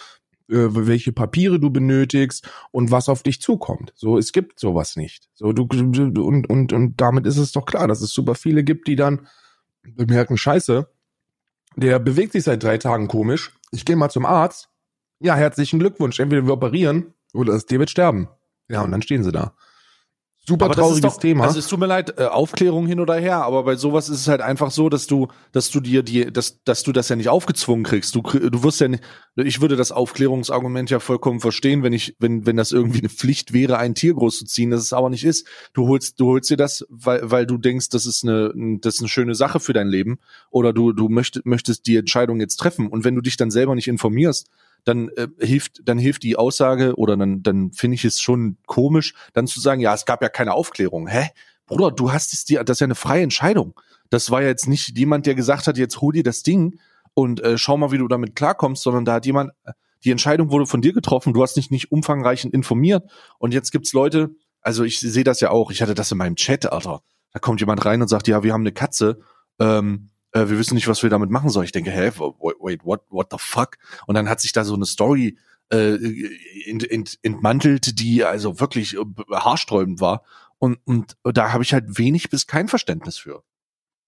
äh, 0.51 0.69
welche 0.71 1.13
Papiere 1.13 1.59
du 1.59 1.71
benötigst 1.71 2.47
und 2.71 2.91
was 2.91 3.09
auf 3.09 3.23
dich 3.23 3.41
zukommt. 3.41 3.95
So, 3.97 4.19
es 4.19 4.33
gibt 4.33 4.61
sowas 4.61 4.97
nicht. 4.97 5.31
So, 5.33 5.53
du- 5.55 5.63
und, 5.65 6.51
und, 6.51 6.73
und 6.75 7.01
damit 7.01 7.27
ist 7.27 7.39
es 7.39 7.53
doch 7.53 7.65
klar, 7.65 7.89
dass 7.89 8.03
es 8.03 8.13
super 8.13 8.35
viele 8.35 8.63
gibt, 8.63 8.89
die 8.89 8.97
dann 8.97 9.27
bemerken, 9.83 10.37
scheiße, 10.37 10.87
der 11.77 11.99
bewegt 11.99 12.33
sich 12.33 12.45
seit 12.45 12.63
drei 12.63 12.77
Tagen 12.77 13.09
komisch. 13.09 13.53
Ich 13.71 13.87
gehe 13.87 13.97
mal 13.97 14.11
zum 14.11 14.27
Arzt. 14.27 14.69
Ja, 15.23 15.37
herzlichen 15.37 15.79
Glückwunsch. 15.79 16.19
Entweder 16.19 16.45
wir 16.45 16.53
operieren 16.53 17.15
oder 17.33 17.53
das 17.53 17.67
Tier 17.67 17.79
wird 17.79 17.91
sterben. 17.91 18.29
Ja, 18.69 18.83
und 18.83 18.91
dann 18.91 19.03
stehen 19.03 19.23
sie 19.23 19.33
da. 19.33 19.55
Super 20.45 20.65
Aber 20.65 20.75
trauriges 20.75 21.03
doch, 21.03 21.19
Thema. 21.19 21.45
Also 21.45 21.61
es 21.61 21.69
tut 21.69 21.79
mir 21.79 21.87
leid, 21.87 22.19
äh, 22.19 22.25
Aufklärung 22.25 22.89
hin 22.89 22.99
oder 22.99 23.15
her, 23.15 23.45
aber 23.45 23.63
bei 23.63 23.77
sowas 23.77 24.09
ist 24.09 24.23
es 24.23 24.27
halt 24.27 24.41
einfach 24.41 24.73
so, 24.73 24.89
dass 24.89 25.07
du, 25.07 25.29
dass 25.53 25.71
du 25.71 25.79
dir 25.79 26.03
die, 26.03 26.33
dass, 26.33 26.65
dass 26.65 26.83
du 26.83 26.91
das 26.91 27.09
ja 27.09 27.15
nicht 27.15 27.29
aufgezwungen 27.29 27.85
kriegst. 27.85 28.17
Du, 28.17 28.23
du 28.23 28.63
wirst 28.65 28.81
ja 28.81 28.89
nicht, 28.89 29.05
ich 29.37 29.61
würde 29.61 29.77
das 29.77 29.93
Aufklärungsargument 29.93 30.91
ja 30.91 30.99
vollkommen 30.99 31.39
verstehen, 31.39 31.85
wenn 31.85 31.93
ich, 31.93 32.17
wenn, 32.19 32.45
wenn 32.45 32.57
das 32.57 32.73
irgendwie 32.73 32.99
eine 32.99 33.09
Pflicht 33.09 33.53
wäre, 33.53 33.79
ein 33.79 33.95
Tier 33.95 34.15
großzuziehen, 34.15 34.73
das 34.73 34.81
es 34.83 34.93
aber 34.93 35.11
nicht 35.11 35.25
ist. 35.25 35.47
Du 35.75 35.87
holst, 35.87 36.19
du 36.19 36.27
holst 36.27 36.51
dir 36.51 36.57
das, 36.57 36.85
weil, 36.89 37.31
weil 37.31 37.47
du 37.47 37.57
denkst, 37.57 37.91
das 37.91 38.05
ist 38.05 38.25
eine, 38.25 38.53
das 38.81 38.97
ist 38.97 39.01
eine 39.01 39.09
schöne 39.09 39.37
Sache 39.37 39.61
für 39.61 39.75
dein 39.75 39.87
Leben 39.87 40.19
oder 40.51 40.73
du, 40.73 40.93
du 40.93 41.09
möchtest, 41.09 41.47
möchtest 41.47 41.87
die 41.87 41.99
Entscheidung 41.99 42.41
jetzt 42.41 42.57
treffen 42.57 42.89
und 42.89 43.05
wenn 43.05 43.15
du 43.15 43.21
dich 43.21 43.37
dann 43.37 43.53
selber 43.53 43.77
nicht 43.77 43.87
informierst, 43.87 44.49
dann 44.85 45.09
äh, 45.11 45.29
hilft 45.41 45.83
dann 45.85 45.99
hilft 45.99 46.23
die 46.23 46.37
Aussage 46.37 46.95
oder 46.97 47.17
dann 47.17 47.43
dann 47.43 47.73
finde 47.73 47.95
ich 47.95 48.05
es 48.05 48.21
schon 48.21 48.57
komisch, 48.67 49.15
dann 49.33 49.47
zu 49.47 49.61
sagen, 49.61 49.81
ja, 49.81 49.95
es 49.95 50.05
gab 50.05 50.23
ja 50.23 50.29
keine 50.29 50.55
Aufklärung. 50.55 51.07
Hä? 51.07 51.29
Bruder, 51.67 51.91
du 51.91 52.13
hast 52.13 52.33
es 52.33 52.45
dir, 52.45 52.65
das 52.65 52.77
ist 52.77 52.81
ja 52.81 52.87
eine 52.87 52.95
freie 52.95 53.23
Entscheidung. 53.23 53.79
Das 54.11 54.31
war 54.31 54.43
jetzt 54.43 54.69
nicht 54.69 54.99
jemand, 54.99 55.27
der 55.27 55.35
gesagt 55.35 55.67
hat, 55.67 55.79
jetzt 55.79 56.01
hol 56.01 56.13
dir 56.13 56.23
das 56.23 56.43
Ding 56.43 56.79
und 57.15 57.41
äh, 57.41 57.57
schau 57.57 57.77
mal, 57.77 57.93
wie 57.93 57.99
du 57.99 58.09
damit 58.09 58.37
klarkommst, 58.37 58.83
sondern 58.83 59.05
da 59.05 59.15
hat 59.15 59.27
jemand 59.27 59.53
die 60.05 60.11
Entscheidung 60.11 60.51
wurde 60.51 60.67
von 60.67 60.83
dir 60.83 60.93
getroffen, 60.93 61.33
du 61.33 61.43
hast 61.43 61.57
dich 61.57 61.71
nicht 61.71 61.93
umfangreichend 61.93 62.53
informiert 62.53 63.05
und 63.39 63.55
jetzt 63.55 63.71
gibt's 63.71 63.93
Leute, 63.93 64.35
also 64.61 64.85
ich 64.85 65.01
sehe 65.01 65.25
das 65.25 65.41
ja 65.41 65.51
auch, 65.51 65.71
ich 65.71 65.83
hatte 65.83 65.95
das 65.95 66.11
in 66.11 66.19
meinem 66.19 66.37
Chat, 66.37 66.71
Alter. 66.71 67.03
Da 67.33 67.39
kommt 67.39 67.61
jemand 67.61 67.85
rein 67.85 68.03
und 68.03 68.09
sagt, 68.09 68.29
ja, 68.29 68.43
wir 68.43 68.53
haben 68.53 68.63
eine 68.63 68.73
Katze, 68.73 69.21
ähm, 69.59 70.11
äh, 70.33 70.49
wir 70.49 70.59
wissen 70.59 70.75
nicht, 70.75 70.89
was 70.89 71.03
wir 71.03 71.11
damit 71.11 71.31
machen 71.31 71.51
sollen. 71.51 71.65
Ich 71.65 71.73
denke, 71.73 71.91
hä, 71.91 72.11
wait, 72.19 72.57
wait, 72.61 72.85
what, 72.85 73.03
what 73.11 73.29
the 73.31 73.39
fuck? 73.39 73.79
Und 74.07 74.15
dann 74.15 74.29
hat 74.29 74.41
sich 74.41 74.53
da 74.53 74.65
so 74.65 74.75
eine 74.75 74.87
Story 74.87 75.39
äh, 75.71 75.97
ent, 76.67 76.91
ent, 76.91 77.19
entmantelt, 77.23 77.99
die 78.01 78.25
also 78.25 78.61
wirklich 78.61 78.97
äh, 78.97 79.05
haarsträubend 79.31 80.01
war. 80.01 80.23
Und, 80.59 80.79
und 80.85 81.17
da 81.25 81.53
habe 81.53 81.65
ich 81.65 81.73
halt 81.73 81.99
wenig 81.99 82.31
bis 82.31 82.47
kein 82.47 82.69
Verständnis 82.69 83.19
für. 83.19 83.43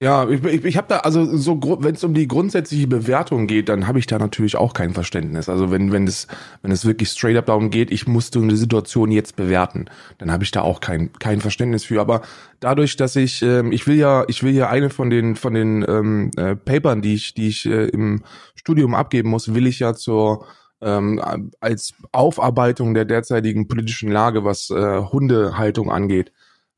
Ja, 0.03 0.29
ich, 0.29 0.45
ich, 0.45 0.65
ich 0.65 0.77
habe 0.77 0.89
da, 0.89 0.99
also 0.99 1.25
so, 1.37 1.59
wenn 1.79 1.95
es 1.95 2.03
um 2.05 2.15
die 2.15 2.27
grundsätzliche 2.29 2.87
Bewertung 2.89 3.47
geht, 3.47 3.69
dann 3.69 3.87
habe 3.87 3.99
ich 4.01 4.07
da 4.07 4.19
natürlich 4.19 4.57
auch 4.57 4.75
kein 4.75 4.93
Verständnis. 4.93 5.49
Also 5.49 5.71
wenn, 5.71 5.93
wenn 5.93 6.07
es, 6.07 6.27
wenn 6.63 6.73
es 6.73 6.85
wirklich 6.85 7.09
straight 7.11 7.37
up 7.37 7.47
darum 7.47 7.71
geht, 7.71 7.91
ich 7.93 8.07
musste 8.07 8.41
eine 8.41 8.57
Situation 8.57 9.11
jetzt 9.13 9.37
bewerten, 9.37 9.87
dann 10.19 10.33
habe 10.33 10.43
ich 10.45 10.51
da 10.51 10.63
auch 10.63 10.81
kein, 10.81 11.13
kein 11.21 11.41
Verständnis 11.41 11.85
für. 11.85 12.01
Aber 12.01 12.23
dadurch, 12.61 12.97
dass 12.97 13.17
ich, 13.17 13.41
ähm, 13.43 13.71
ich 13.73 13.87
will 13.87 13.97
ja, 13.97 14.25
ich 14.29 14.43
will 14.43 14.53
ja 14.53 14.69
eine 14.69 14.91
von 14.91 15.11
den, 15.11 15.37
von 15.37 15.55
den 15.55 15.85
ähm, 15.89 16.31
äh, 16.37 16.57
Papern, 16.57 17.01
die 17.01 17.15
ich, 17.15 17.33
die 17.35 17.49
ich 17.49 17.65
äh, 17.65 17.87
im 17.87 18.25
Studium 18.57 18.95
abgeben 18.95 19.31
muss, 19.31 19.55
will 19.55 19.67
ich 19.67 19.79
ja 19.79 19.95
zur 19.95 20.45
ähm, 20.83 21.51
als 21.61 21.95
Aufarbeitung 22.13 22.95
der 22.95 23.05
derzeitigen 23.05 23.69
politischen 23.69 24.11
Lage, 24.11 24.45
was 24.45 24.71
äh, 24.71 25.01
Hundehaltung 25.01 25.91
angeht, 25.91 26.33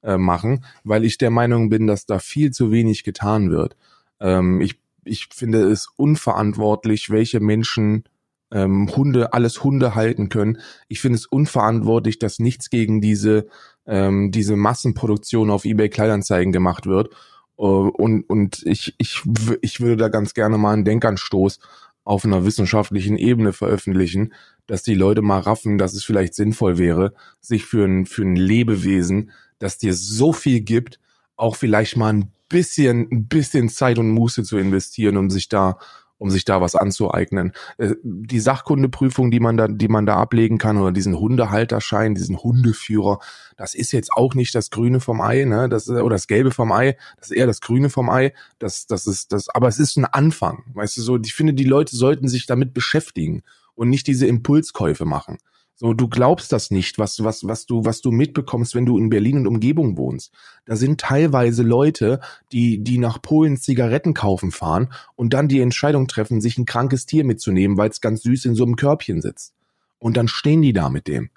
äh, 0.06 0.16
machen, 0.16 0.64
weil 0.84 1.04
ich 1.04 1.18
der 1.18 1.30
Meinung 1.30 1.68
bin, 1.68 1.86
dass 1.86 2.06
da 2.06 2.20
viel 2.20 2.52
zu 2.52 2.70
wenig 2.70 3.04
getan 3.04 3.50
wird. 3.50 3.76
Ähm, 4.20 4.60
ich, 4.60 4.80
ich 5.04 5.28
finde 5.34 5.64
es 5.64 5.88
unverantwortlich, 5.96 7.10
welche 7.10 7.40
Menschen 7.40 8.04
ähm, 8.52 8.88
Hunde, 8.94 9.32
alles 9.32 9.64
Hunde 9.64 9.96
halten 9.96 10.28
können. 10.28 10.58
Ich 10.86 11.00
finde 11.00 11.16
es 11.16 11.26
unverantwortlich, 11.26 12.20
dass 12.20 12.38
nichts 12.38 12.70
gegen 12.70 13.00
diese, 13.00 13.48
ähm, 13.86 14.30
diese 14.30 14.54
Massenproduktion 14.54 15.50
auf 15.50 15.64
eBay 15.64 15.88
Kleinanzeigen 15.88 16.52
gemacht 16.52 16.86
wird. 16.86 17.10
Äh, 17.58 17.62
und, 17.62 18.22
und 18.30 18.62
ich, 18.64 18.94
ich, 18.98 19.22
ich 19.60 19.80
würde 19.80 19.96
da 19.96 20.08
ganz 20.08 20.34
gerne 20.34 20.56
mal 20.56 20.72
einen 20.72 20.84
Denkanstoß 20.84 21.58
auf 22.04 22.24
einer 22.24 22.44
wissenschaftlichen 22.44 23.16
Ebene 23.16 23.52
veröffentlichen, 23.52 24.32
dass 24.66 24.82
die 24.82 24.94
Leute 24.94 25.22
mal 25.22 25.40
raffen, 25.40 25.78
dass 25.78 25.94
es 25.94 26.04
vielleicht 26.04 26.34
sinnvoll 26.34 26.78
wäre, 26.78 27.14
sich 27.40 27.64
für 27.64 27.84
ein, 27.84 28.06
für 28.06 28.22
ein 28.22 28.36
Lebewesen, 28.36 29.30
das 29.58 29.78
dir 29.78 29.94
so 29.94 30.32
viel 30.32 30.60
gibt, 30.60 31.00
auch 31.36 31.56
vielleicht 31.56 31.96
mal 31.96 32.12
ein 32.12 32.32
bisschen, 32.48 33.08
ein 33.10 33.26
bisschen 33.26 33.68
Zeit 33.68 33.98
und 33.98 34.10
Muße 34.10 34.42
zu 34.42 34.58
investieren, 34.58 35.16
um 35.16 35.30
sich 35.30 35.48
da, 35.48 35.78
um 36.18 36.30
sich 36.30 36.44
da 36.44 36.60
was 36.60 36.74
anzueignen. 36.74 37.52
Äh, 37.78 37.94
Die 38.02 38.40
Sachkundeprüfung, 38.40 39.30
die 39.30 39.40
man 39.40 39.56
da, 39.56 39.68
die 39.68 39.88
man 39.88 40.06
da 40.06 40.16
ablegen 40.16 40.58
kann, 40.58 40.78
oder 40.78 40.92
diesen 40.92 41.18
Hundehalterschein, 41.18 42.14
diesen 42.14 42.38
Hundeführer, 42.38 43.18
das 43.56 43.74
ist 43.74 43.92
jetzt 43.92 44.12
auch 44.12 44.34
nicht 44.34 44.54
das 44.54 44.70
Grüne 44.70 45.00
vom 45.00 45.20
Ei, 45.20 45.44
ne? 45.44 45.68
Das, 45.68 45.88
oder 45.88 46.14
das 46.14 46.26
Gelbe 46.26 46.50
vom 46.50 46.72
Ei, 46.72 46.96
das 47.18 47.30
ist 47.30 47.36
eher 47.36 47.46
das 47.46 47.60
Grüne 47.60 47.90
vom 47.90 48.08
Ei. 48.08 48.32
Das, 48.58 48.86
das 48.86 49.06
ist 49.06 49.32
das, 49.32 49.48
aber 49.48 49.68
es 49.68 49.78
ist 49.78 49.96
ein 49.96 50.06
Anfang. 50.06 50.64
Weißt 50.74 50.96
du 50.96 51.02
so, 51.02 51.18
ich 51.18 51.34
finde, 51.34 51.54
die 51.54 51.64
Leute 51.64 51.96
sollten 51.96 52.28
sich 52.28 52.46
damit 52.46 52.74
beschäftigen 52.74 53.42
und 53.76 53.88
nicht 53.88 54.08
diese 54.08 54.26
Impulskäufe 54.26 55.04
machen. 55.04 55.38
So, 55.78 55.92
du 55.92 56.08
glaubst 56.08 56.52
das 56.52 56.70
nicht, 56.70 56.98
was, 56.98 57.22
was, 57.22 57.46
was 57.46 57.66
du, 57.66 57.84
was 57.84 58.00
du 58.00 58.10
mitbekommst, 58.10 58.74
wenn 58.74 58.86
du 58.86 58.96
in 58.96 59.10
Berlin 59.10 59.36
und 59.36 59.46
Umgebung 59.46 59.98
wohnst. 59.98 60.32
Da 60.64 60.74
sind 60.74 60.98
teilweise 61.02 61.62
Leute, 61.62 62.20
die, 62.50 62.82
die 62.82 62.96
nach 62.96 63.20
Polen 63.20 63.58
Zigaretten 63.58 64.14
kaufen 64.14 64.52
fahren 64.52 64.90
und 65.16 65.34
dann 65.34 65.48
die 65.48 65.60
Entscheidung 65.60 66.08
treffen, 66.08 66.40
sich 66.40 66.56
ein 66.56 66.64
krankes 66.64 67.04
Tier 67.04 67.24
mitzunehmen, 67.24 67.76
weil 67.76 67.90
es 67.90 68.00
ganz 68.00 68.22
süß 68.22 68.46
in 68.46 68.54
so 68.54 68.64
einem 68.64 68.76
Körbchen 68.76 69.20
sitzt. 69.20 69.52
Und 69.98 70.16
dann 70.16 70.28
stehen 70.28 70.62
die 70.62 70.72
da 70.72 70.88
mit 70.88 71.08
dem 71.08 71.28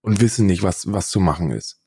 und 0.00 0.20
wissen 0.20 0.46
nicht, 0.46 0.64
was, 0.64 0.92
was 0.92 1.10
zu 1.10 1.20
machen 1.20 1.52
ist. 1.52 1.78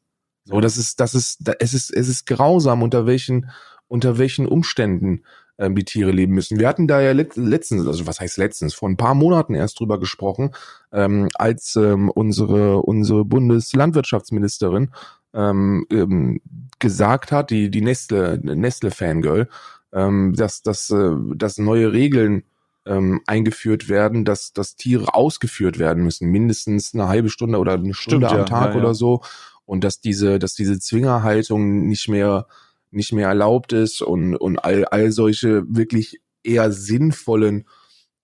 So, 0.46 0.62
das 0.62 0.78
ist, 0.78 1.02
das 1.02 1.14
ist, 1.14 1.40
da- 1.42 1.56
es 1.60 1.74
ist, 1.74 1.92
es 1.92 2.08
ist 2.08 2.26
grausam, 2.26 2.84
unter 2.84 3.06
welchen, 3.06 3.50
unter 3.90 4.18
welchen 4.18 4.48
Umständen 4.48 5.24
ähm, 5.62 5.76
die 5.76 5.86
Tiere 5.86 6.12
leben 6.12 6.34
müssen. 6.34 6.60
Wir 6.60 6.68
hatten 6.68 6.88
da 6.88 7.00
ja 7.00 7.12
let, 7.12 7.38
letztens, 7.38 7.86
also 7.88 8.08
was 8.08 8.20
heißt 8.20 8.38
letztens, 8.38 8.74
vor 8.74 8.90
ein 8.90 8.98
paar 8.98 9.14
Monaten 9.14 9.54
erst 9.54 9.80
drüber 9.80 10.00
gesprochen, 10.00 10.52
ähm, 10.92 11.30
als 11.36 11.76
ähm, 11.76 12.10
unsere, 12.10 12.82
unsere 12.82 13.24
Bundeslandwirtschaftsministerin 13.24 14.90
ähm, 15.34 15.86
ähm, 15.92 16.42
gesagt 16.80 17.32
hat, 17.32 17.52
die, 17.52 17.70
die 17.70 17.82
Nestle, 17.82 18.40
Nestle 18.42 18.92
Fangirl, 18.92 19.48
ähm, 19.94 20.34
dass, 20.36 20.64
dass, 20.64 20.90
äh, 20.90 21.12
dass 21.36 21.60
neue 21.60 21.94
Regeln 21.94 22.44
ähm, 22.86 23.22
eingeführt 23.28 23.88
werden, 23.88 24.26
dass, 24.26 24.54
dass 24.54 24.76
Tiere 24.76 25.14
ausgeführt 25.14 25.78
werden 25.78 26.04
müssen, 26.04 26.30
mindestens 26.30 26.96
eine 26.96 27.08
halbe 27.08 27.30
Stunde 27.30 27.60
oder 27.60 27.74
eine 27.74 27.94
Stunde 27.94 28.28
Stimmt, 28.28 28.32
am 28.32 28.40
ja, 28.40 28.46
Tag 28.46 28.70
ja, 28.70 28.76
ja. 28.76 28.84
oder 28.84 28.96
so. 28.96 29.22
Und 29.66 29.84
dass 29.84 30.02
diese, 30.02 30.40
dass 30.40 30.56
diese 30.56 30.80
Zwingerhaltung 30.80 31.88
nicht 31.88 32.10
mehr, 32.10 32.48
nicht 32.92 33.14
mehr 33.14 33.30
erlaubt 33.30 33.74
ist 33.74 34.02
und, 34.02 34.36
und 34.36 34.60
all, 34.60 34.86
all 34.86 35.12
solche 35.12 35.64
wirklich 35.68 36.22
eher 36.44 36.72
sinnvollen 36.72 37.66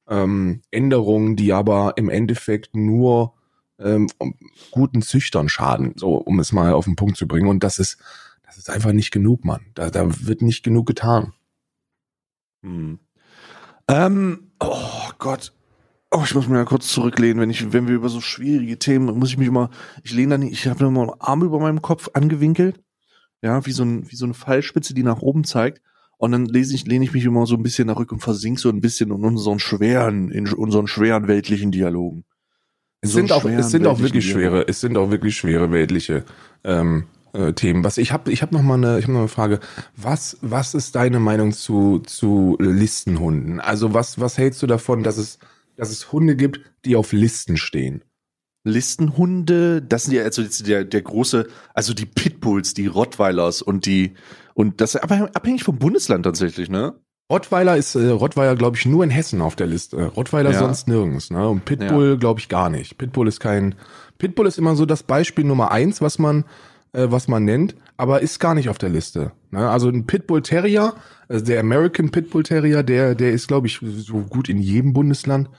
ähm, 0.08 0.62
Änderungen, 0.72 1.36
die 1.36 1.54
aber 1.54 1.94
im 1.98 2.10
Endeffekt 2.10 2.76
nur 2.76 3.34
ähm, 3.80 4.08
guten 4.72 5.02
Züchtern 5.02 5.50
schaden, 5.50 5.94
so 5.96 6.16
um 6.16 6.40
es 6.40 6.52
mal 6.52 6.74
auf 6.74 6.86
den 6.86 6.96
Punkt 6.96 7.18
zu 7.18 7.28
bringen. 7.28 7.48
Und 7.48 7.64
das 7.64 7.80
ist, 7.80 7.98
das 8.46 8.58
ist 8.58 8.70
einfach 8.70 8.92
nicht 8.92 9.12
genug, 9.12 9.46
Mann. 9.46 9.66
Da, 9.76 9.90
da 9.90 10.26
wird 10.26 10.42
nicht 10.42 10.64
genug 10.64 10.88
getan. 10.88 11.34
Hm. 12.64 13.00
Ähm, 13.88 14.52
oh 14.60 15.10
Gott. 15.20 15.54
Oh, 16.10 16.22
ich 16.24 16.34
muss 16.34 16.48
mir 16.48 16.58
ja 16.58 16.64
kurz 16.64 16.88
zurücklehnen, 16.88 17.42
wenn 17.42 17.50
ich, 17.50 17.74
wenn 17.74 17.88
wir 17.88 17.96
über 17.96 18.08
so 18.08 18.22
schwierige 18.22 18.80
Themen, 18.80 19.20
muss 19.20 19.30
ich 19.30 19.38
mich 19.38 19.50
immer, 19.50 19.70
ich 20.04 20.14
lehne 20.14 20.38
dann, 20.38 20.48
ich 20.48 20.66
habe 20.66 20.86
immer 20.86 21.02
einen 21.02 21.22
Arm 21.22 21.44
über 21.44 21.60
meinem 21.60 21.82
Kopf 21.82 22.10
angewinkelt, 22.14 22.82
ja, 23.42 23.66
wie 23.66 23.72
so 23.72 23.84
ein, 23.84 24.10
wie 24.12 24.16
so 24.16 24.26
eine 24.26 24.34
Fallspitze, 24.34 24.94
die 24.94 25.04
nach 25.04 25.22
oben 25.22 25.44
zeigt. 25.44 25.82
Und 26.18 26.32
dann 26.32 26.46
lese 26.46 26.74
ich, 26.74 26.86
lehne 26.88 27.06
ich 27.06 27.14
mich 27.14 27.26
immer 27.26 27.46
so 27.46 27.56
ein 27.56 27.64
bisschen 27.64 27.88
nach 27.88 27.98
rück 27.98 28.12
und 28.12 28.22
versink 28.22 28.60
so 28.60 28.70
ein 28.70 28.82
bisschen 28.82 29.12
in 29.12 29.24
unseren 29.24 29.60
schweren, 29.60 30.32
in 30.32 30.52
unseren 30.52 30.88
schweren 30.88 31.28
weltlichen 31.28 31.72
Dialogen. 31.72 32.26
In 33.02 33.10
Es 33.10 33.12
so 33.12 33.18
sind 33.20 33.32
auch, 33.32 33.46
es 33.46 33.70
sind 33.70 33.86
auch 33.86 34.00
wirklich 34.00 34.26
Dialogen. 34.26 34.50
schwere, 34.50 34.68
es 34.68 34.82
sind 34.82 34.98
auch 34.98 35.12
wirklich 35.12 35.38
schwere 35.38 35.72
weltliche 35.72 36.26
ähm, 36.64 37.06
äh, 37.34 37.54
Themen. 37.54 37.84
Was 37.84 38.00
ich 38.00 38.12
habe, 38.12 38.32
ich 38.32 38.42
habe 38.42 38.56
noch 38.56 38.64
mal 38.64 38.74
eine, 38.74 38.98
ich 38.98 39.04
habe 39.04 39.14
noch 39.14 39.20
eine 39.20 39.28
Frage. 39.28 39.60
Was, 39.96 40.38
was 40.42 40.74
ist 40.74 40.96
deine 40.96 41.20
Meinung 41.20 41.52
zu 41.52 42.00
zu 42.00 42.58
Listenhunden? 42.60 43.60
Also 43.60 43.94
was, 43.94 44.20
was 44.20 44.40
hältst 44.40 44.64
du 44.64 44.68
davon, 44.68 45.04
dass 45.04 45.18
es, 45.18 45.38
dass 45.76 45.92
es 45.92 46.12
Hunde 46.12 46.36
gibt, 46.36 46.62
die 46.86 46.96
auf 46.96 47.12
Listen 47.14 47.58
stehen? 47.58 48.02
Listenhunde, 48.68 49.82
das 49.82 50.04
sind 50.06 50.14
ja 50.14 50.24
also 50.24 50.44
der, 50.64 50.84
der 50.86 51.02
große, 51.02 51.48
also 51.74 51.94
die 51.94 52.06
Pitbulls, 52.06 52.74
die 52.74 52.88
Rottweilers 52.88 53.62
und 53.62 53.86
die, 53.86 54.14
und 54.54 54.82
das 54.82 54.96
ist 54.96 55.02
aber 55.04 55.30
abhängig 55.34 55.64
vom 55.64 55.78
Bundesland 55.78 56.24
tatsächlich, 56.24 56.70
ne? 56.70 56.94
Rottweiler 57.30 57.76
ist 57.76 57.96
äh, 57.96 58.08
Rottweiler, 58.08 58.56
glaube 58.56 58.78
ich, 58.78 58.86
nur 58.86 59.04
in 59.04 59.10
Hessen 59.10 59.42
auf 59.42 59.56
der 59.58 59.68
Liste. 59.68 59.98
Rottweiler 60.06 60.52
Ja. 60.52 60.60
sonst 60.60 60.88
nirgends. 60.88 61.30
Ne? 61.30 61.48
Und 61.48 61.66
Pitbull, 61.66 62.18
glaube 62.18 62.40
ich, 62.40 62.48
gar 62.48 62.70
nicht. 62.70 62.98
Pitbull 62.98 63.28
ist 63.28 63.42
kein. 63.42 63.76
Pitbull 64.18 64.48
ist 64.48 64.58
immer 64.58 64.76
so 64.78 64.86
das 64.86 65.04
Beispiel 65.04 65.44
Nummer 65.44 65.72
eins, 65.72 66.00
was 66.02 66.20
man, 66.20 66.46
äh, 66.94 67.08
was 67.10 67.28
man 67.28 67.44
nennt, 67.44 67.76
aber 67.98 68.22
ist 68.22 68.40
gar 68.40 68.56
nicht 68.56 68.70
auf 68.70 68.78
der 68.78 68.90
Liste. 68.90 69.34
Ne? 69.52 69.70
Also 69.70 69.90
ein 69.90 70.08
Pitbull 70.08 70.42
Terrier, 70.42 70.94
also 71.28 71.44
der 71.44 71.60
American 71.60 72.12
Pitbull 72.12 72.44
Terrier, 72.44 72.82
der, 72.82 73.14
der 73.14 73.34
ist, 73.34 73.50
glaube 73.50 73.68
ich, 73.68 73.82
so 73.82 74.20
gut 74.20 74.48
in 74.48 74.60
jedem 74.60 74.94
Bundesland 74.94 75.50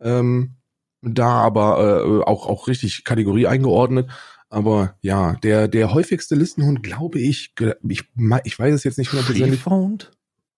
ähm, 0.00 0.56
da, 1.02 1.28
aber 1.28 2.04
äh, 2.04 2.22
auch 2.24 2.46
auch 2.46 2.68
richtig 2.68 3.04
Kategorie 3.04 3.46
eingeordnet. 3.46 4.10
Aber 4.48 4.96
ja, 5.00 5.34
der 5.42 5.68
der 5.68 5.94
häufigste 5.94 6.34
Listenhund, 6.34 6.82
glaube 6.82 7.20
ich, 7.20 7.54
ich, 7.88 8.02
ich 8.44 8.58
weiß 8.58 8.74
es 8.74 8.84
jetzt 8.84 8.98
nicht 8.98 9.12
hundertprozentig. 9.12 9.60
Schäferhund? 9.60 10.10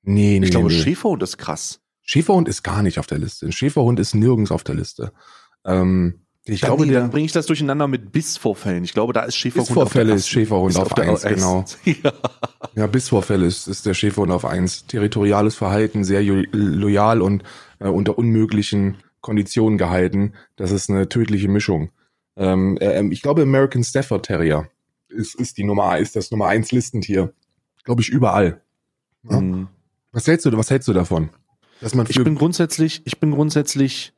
Nee, 0.02 0.38
nee, 0.40 0.46
Ich 0.46 0.50
glaube, 0.50 0.68
nee. 0.68 0.80
Schäferhund 0.80 1.22
ist 1.22 1.38
krass. 1.38 1.80
Schäferhund 2.02 2.48
ist 2.48 2.62
gar 2.62 2.82
nicht 2.82 2.98
auf 2.98 3.06
der 3.06 3.18
Liste. 3.18 3.46
Ein 3.46 3.52
Schäferhund 3.52 4.00
ist 4.00 4.14
nirgends 4.14 4.50
auf 4.50 4.64
der 4.64 4.74
Liste. 4.74 5.12
Ähm, 5.64 6.22
ich 6.44 6.60
Dann, 6.60 6.70
glaube, 6.70 6.86
nee, 6.86 6.92
der 6.92 7.02
dann 7.02 7.10
bringe 7.10 7.26
ich 7.26 7.32
das 7.32 7.46
durcheinander 7.46 7.86
mit 7.86 8.10
Bissvorfällen. 8.10 8.82
Ich 8.82 8.92
glaube, 8.92 9.12
da 9.12 9.22
ist 9.22 9.36
Schäferhund 9.36 9.68
Bissvorfälle 9.68 10.12
auf 10.12 10.18
ist 10.18 10.28
Schäferhund 10.28 10.76
auf 10.76 10.92
der 10.94 11.10
eins, 11.10 11.22
genau. 11.22 11.64
ja. 11.84 12.12
ja, 12.74 12.86
Bissvorfälle 12.88 13.46
ist, 13.46 13.68
ist 13.68 13.86
der 13.86 13.94
Schäferhund 13.94 14.32
auf 14.32 14.44
eins. 14.44 14.86
Territoriales 14.86 15.54
Verhalten, 15.54 16.02
sehr 16.02 16.22
loyal 16.22 17.22
und 17.22 17.44
äh, 17.78 17.86
unter 17.86 18.18
unmöglichen 18.18 18.96
Konditionen 19.22 19.78
gehalten. 19.78 20.34
Das 20.56 20.70
ist 20.70 20.90
eine 20.90 21.08
tödliche 21.08 21.48
Mischung. 21.48 21.90
Ähm, 22.36 22.76
äh, 22.78 23.02
ich 23.06 23.22
glaube, 23.22 23.42
American 23.42 23.82
Stafford 23.82 24.26
Terrier 24.26 24.68
ist, 25.08 25.34
ist 25.34 25.56
die 25.56 25.64
Nummer, 25.64 25.96
ist 25.98 26.16
das 26.16 26.30
Nummer 26.30 26.48
eins 26.48 26.72
Listentier. 26.72 27.32
Glaube 27.84 28.02
ich 28.02 28.10
überall. 28.10 28.60
Ja? 29.28 29.40
Mhm. 29.40 29.68
Was 30.12 30.26
hältst 30.26 30.44
du, 30.44 30.56
was 30.56 30.70
hältst 30.70 30.88
du 30.88 30.92
davon? 30.92 31.30
Dass 31.80 31.94
man 31.94 32.06
Ich 32.08 32.22
bin 32.22 32.34
grundsätzlich, 32.34 33.02
ich 33.06 33.18
bin 33.18 33.32
grundsätzlich, 33.32 34.12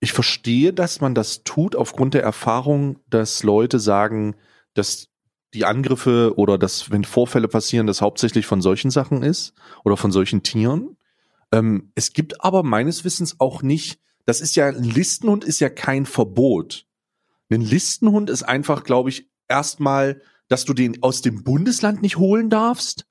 ich 0.00 0.12
verstehe, 0.12 0.72
dass 0.72 1.00
man 1.00 1.14
das 1.14 1.44
tut 1.44 1.74
aufgrund 1.74 2.14
der 2.14 2.22
Erfahrung, 2.22 2.98
dass 3.08 3.42
Leute 3.42 3.78
sagen, 3.78 4.36
dass 4.74 5.08
die 5.54 5.64
Angriffe 5.64 6.34
oder 6.36 6.58
dass, 6.58 6.90
wenn 6.90 7.04
Vorfälle 7.04 7.48
passieren, 7.48 7.86
das 7.86 8.00
hauptsächlich 8.00 8.44
von 8.44 8.60
solchen 8.60 8.90
Sachen 8.90 9.22
ist 9.22 9.54
oder 9.84 9.96
von 9.96 10.12
solchen 10.12 10.42
Tieren. 10.42 10.96
Ähm, 11.52 11.92
es 11.94 12.12
gibt 12.12 12.44
aber 12.44 12.62
meines 12.62 13.04
Wissens 13.04 13.36
auch 13.38 13.62
nicht, 13.62 14.00
das 14.26 14.40
ist 14.40 14.56
ja, 14.56 14.68
ein 14.68 14.82
Listenhund 14.84 15.44
ist 15.44 15.60
ja 15.60 15.68
kein 15.68 16.06
Verbot. 16.06 16.86
Ein 17.50 17.60
Listenhund 17.60 18.30
ist 18.30 18.42
einfach, 18.42 18.84
glaube 18.84 19.10
ich, 19.10 19.28
erstmal, 19.48 20.20
dass 20.48 20.64
du 20.64 20.74
den 20.74 21.02
aus 21.02 21.22
dem 21.22 21.44
Bundesland 21.44 22.02
nicht 22.02 22.16
holen 22.16 22.50
darfst. 22.50 23.06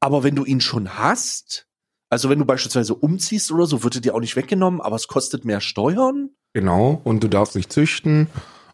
Aber 0.00 0.22
wenn 0.22 0.34
du 0.36 0.44
ihn 0.44 0.60
schon 0.60 0.98
hast, 0.98 1.66
also 2.08 2.30
wenn 2.30 2.38
du 2.38 2.44
beispielsweise 2.44 2.94
umziehst 2.94 3.50
oder 3.52 3.66
so, 3.66 3.82
wird 3.82 3.96
er 3.96 4.00
dir 4.00 4.14
auch 4.14 4.20
nicht 4.20 4.36
weggenommen, 4.36 4.80
aber 4.80 4.96
es 4.96 5.08
kostet 5.08 5.44
mehr 5.44 5.60
Steuern. 5.60 6.30
Genau, 6.52 7.00
und 7.04 7.22
du 7.22 7.28
darfst 7.28 7.54
nicht 7.56 7.72
züchten 7.72 8.28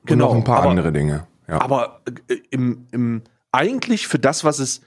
Genau, 0.04 0.26
und 0.26 0.30
noch 0.32 0.38
ein 0.38 0.44
paar 0.44 0.58
aber- 0.60 0.70
andere 0.70 0.92
Dinge. 0.92 1.26
Ja. 1.48 1.60
Aber 1.60 2.02
äh, 2.28 2.36
im, 2.50 2.86
im 2.92 3.22
eigentlich 3.50 4.06
für 4.06 4.18
das, 4.18 4.44
was 4.44 4.58
es 4.58 4.82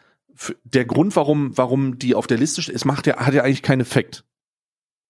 der 0.63 0.85
Grund, 0.85 1.15
warum 1.15 1.57
warum 1.57 1.97
die 1.99 2.15
auf 2.15 2.27
der 2.27 2.37
Liste 2.37 2.61
steht, 2.61 2.75
es 2.75 2.85
macht 2.85 3.07
ja 3.07 3.17
hat 3.17 3.33
ja 3.33 3.43
eigentlich 3.43 3.61
keinen 3.63 3.81
Effekt. 3.81 4.23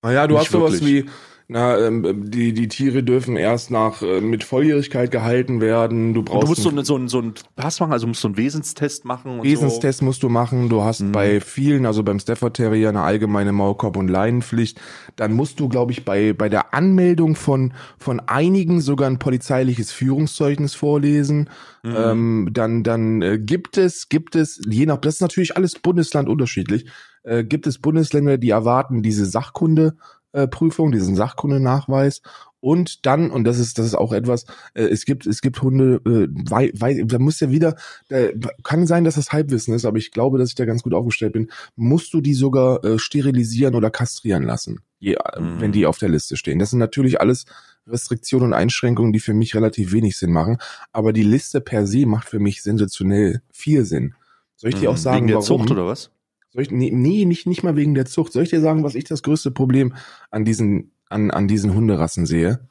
naja, 0.04 0.28
du 0.28 0.36
nicht 0.36 0.46
hast 0.46 0.52
sowas 0.52 0.74
wirklich. 0.74 1.06
wie, 1.06 1.10
na, 1.48 1.78
ähm, 1.78 2.32
die, 2.32 2.54
die 2.54 2.68
Tiere 2.68 3.04
dürfen 3.04 3.36
erst 3.36 3.70
nach 3.70 4.02
äh, 4.02 4.20
mit 4.20 4.44
Volljährigkeit 4.44 5.12
gehalten 5.12 5.62
werden. 5.62 6.14
Du 6.16 6.22
Und 6.22 6.26
brauchst 6.26 6.44
du 6.44 6.48
musst 6.48 6.62
so, 6.64 6.70
einen 6.70 6.80
eine, 6.80 6.86
so, 6.86 6.96
einen, 6.96 7.08
so 7.08 7.20
einen 7.20 7.34
Pass 7.56 7.80
machen, 7.80 7.94
also 7.94 8.08
musst 8.08 8.22
so 8.22 8.28
einen 8.28 8.38
Wesenstest 8.38 9.06
machen. 9.06 9.40
Und 9.40 9.44
Wesenstest 9.44 10.02
musst 10.02 10.24
du 10.24 10.30
machen. 10.30 10.70
Du 10.70 10.84
hast 10.84 11.02
Mhm. 11.02 11.12
bei 11.12 11.40
vielen, 11.42 11.86
also 11.86 12.02
beim 12.04 12.20
Stafford 12.20 12.56
Terrier, 12.56 12.90
eine 12.90 13.02
allgemeine 13.02 13.52
Maulkorb- 13.52 13.98
und 13.98 14.08
Leinenpflicht. 14.08 14.82
Dann 15.18 15.34
musst 15.34 15.60
du, 15.60 15.70
glaube 15.70 15.92
ich, 15.92 16.04
bei, 16.04 16.34
bei 16.34 16.50
der 16.50 16.74
Anmeldung 16.74 17.36
von, 17.36 17.74
von 18.00 18.20
einigen 18.22 18.82
sogar 18.82 19.08
ein 19.10 19.20
polizeiliches 19.20 19.92
Führungszeugnis 19.92 20.74
vorlesen. 20.74 21.50
So. 21.84 21.90
Mhm. 21.90 21.96
Ähm, 21.96 22.50
dann 22.54 22.84
dann 22.84 23.22
äh, 23.22 23.38
gibt 23.38 23.78
es, 23.78 24.10
gibt 24.10 24.36
es, 24.36 24.60
je 24.68 24.88
nach, 24.88 24.98
das 24.98 25.16
ist 25.16 25.22
natürlich 25.22 25.56
alles 25.56 25.78
Bundesland 25.78 26.28
unterschiedlich, 26.28 26.88
äh, 27.24 27.44
gibt 27.44 27.68
es 27.68 27.78
Bundesländer, 27.78 28.40
die 28.40 28.50
erwarten 28.50 29.04
diese 29.04 29.26
Sachkunde. 29.28 29.96
Äh, 30.36 30.48
Prüfung, 30.48 30.92
diesen 30.92 31.16
Sachkundenachweis 31.16 32.22
und 32.60 33.06
dann 33.06 33.30
und 33.32 33.44
das 33.44 33.60
ist 33.60 33.78
das 33.78 33.86
ist 33.86 33.96
auch 33.96 34.12
etwas 34.12 34.46
äh, 34.74 34.84
es 34.84 35.06
gibt 35.06 35.26
es 35.28 35.42
gibt 35.42 35.62
Hunde 35.62 36.02
äh, 36.06 36.28
wei, 36.50 36.72
wei, 36.76 37.04
da 37.06 37.20
muss 37.20 37.40
ja 37.40 37.52
wieder 37.52 37.76
äh, 38.10 38.34
kann 38.64 38.88
sein, 38.88 39.04
dass 39.04 39.16
das 39.16 39.32
Halbwissen 39.32 39.74
ist, 39.76 39.86
aber 39.86 39.98
ich 39.98 40.12
glaube, 40.12 40.38
dass 40.40 40.50
ich 40.50 40.56
da 40.56 40.66
ganz 40.66 40.82
gut 40.84 40.94
aufgestellt 40.94 41.34
bin. 41.34 41.52
Musst 41.76 42.14
du 42.14 42.22
die 42.22 42.34
sogar 42.34 42.84
äh, 42.84 42.98
sterilisieren 43.00 43.76
oder 43.76 43.92
kastrieren 43.92 44.44
lassen, 44.44 44.80
je, 45.00 45.14
äh, 45.14 45.40
Mhm. 45.40 45.62
wenn 45.62 45.72
die 45.72 45.86
auf 45.86 46.00
der 46.00 46.10
Liste 46.10 46.38
stehen. 46.38 46.58
Das 46.60 46.72
sind 46.72 46.80
natürlich 46.80 47.22
alles 47.22 47.46
Restriktionen 47.88 48.48
und 48.48 48.54
Einschränkungen, 48.54 49.14
die 49.14 49.20
für 49.20 49.36
mich 49.36 49.54
relativ 49.54 49.92
wenig 49.92 50.18
Sinn 50.18 50.32
machen. 50.32 50.58
Aber 50.92 51.14
die 51.14 51.24
Liste 51.24 51.62
per 51.62 51.86
se 51.86 52.08
macht 52.08 52.28
für 52.28 52.40
mich 52.40 52.64
sensationell 52.64 53.42
viel 53.52 53.86
Sinn. 53.86 54.16
Soll 54.56 54.72
ich 54.72 54.78
dir 54.80 54.90
auch 54.90 54.98
sagen, 54.98 55.26
Mhm. 55.26 55.28
Wegen 55.28 55.28
der 55.28 55.36
warum? 55.38 55.62
Zucht 55.62 55.72
oder 55.72 55.86
was? 55.86 56.10
Soll 56.56 56.64
ich, 56.64 56.72
nee, 56.72 56.90
nee, 56.90 57.26
nicht, 57.26 57.48
nicht 57.48 57.64
mal 57.64 57.76
wegen 57.76 57.96
der 57.96 58.06
Zucht. 58.06 58.32
Soll 58.32 58.44
ich 58.44 58.50
dir 58.50 58.62
sagen, 58.62 58.86
was 58.86 58.96
ich 58.96 59.04
das 59.04 59.24
größte 59.24 59.52
Problem 59.52 59.94
an 60.32 60.46
diesen, 60.46 60.92
an, 61.10 61.30
an 61.30 61.50
diesen 61.50 61.74
Hunderassen 61.74 62.26
sehe? 62.26 62.62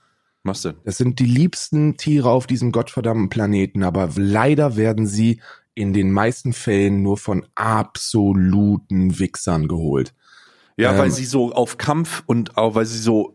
Was 0.43 0.63
denn? 0.63 0.77
Das 0.85 0.97
sind 0.97 1.19
die 1.19 1.27
liebsten 1.27 1.99
Tiere 1.99 2.31
auf 2.31 2.47
diesem 2.47 2.73
gottverdammten 2.73 3.29
Planeten, 3.29 3.83
aber 3.83 4.09
leider 4.17 4.77
werden 4.77 5.07
sie 5.07 5.43
in 5.75 5.93
den 5.93 6.13
meisten 6.13 6.55
Fällen 6.55 7.03
nur 7.03 7.19
von 7.19 7.45
absoluten 7.57 9.19
Wichsern 9.19 9.69
geholt. 9.69 10.15
Ja, 10.79 10.93
Ähm, 10.93 10.99
weil 10.99 11.11
sie 11.11 11.27
so 11.27 11.53
auf 11.53 11.77
Kampf 11.77 12.23
und 12.25 12.57
auch 12.57 12.75
weil 12.75 12.87
sie 12.87 12.99
so, 12.99 13.35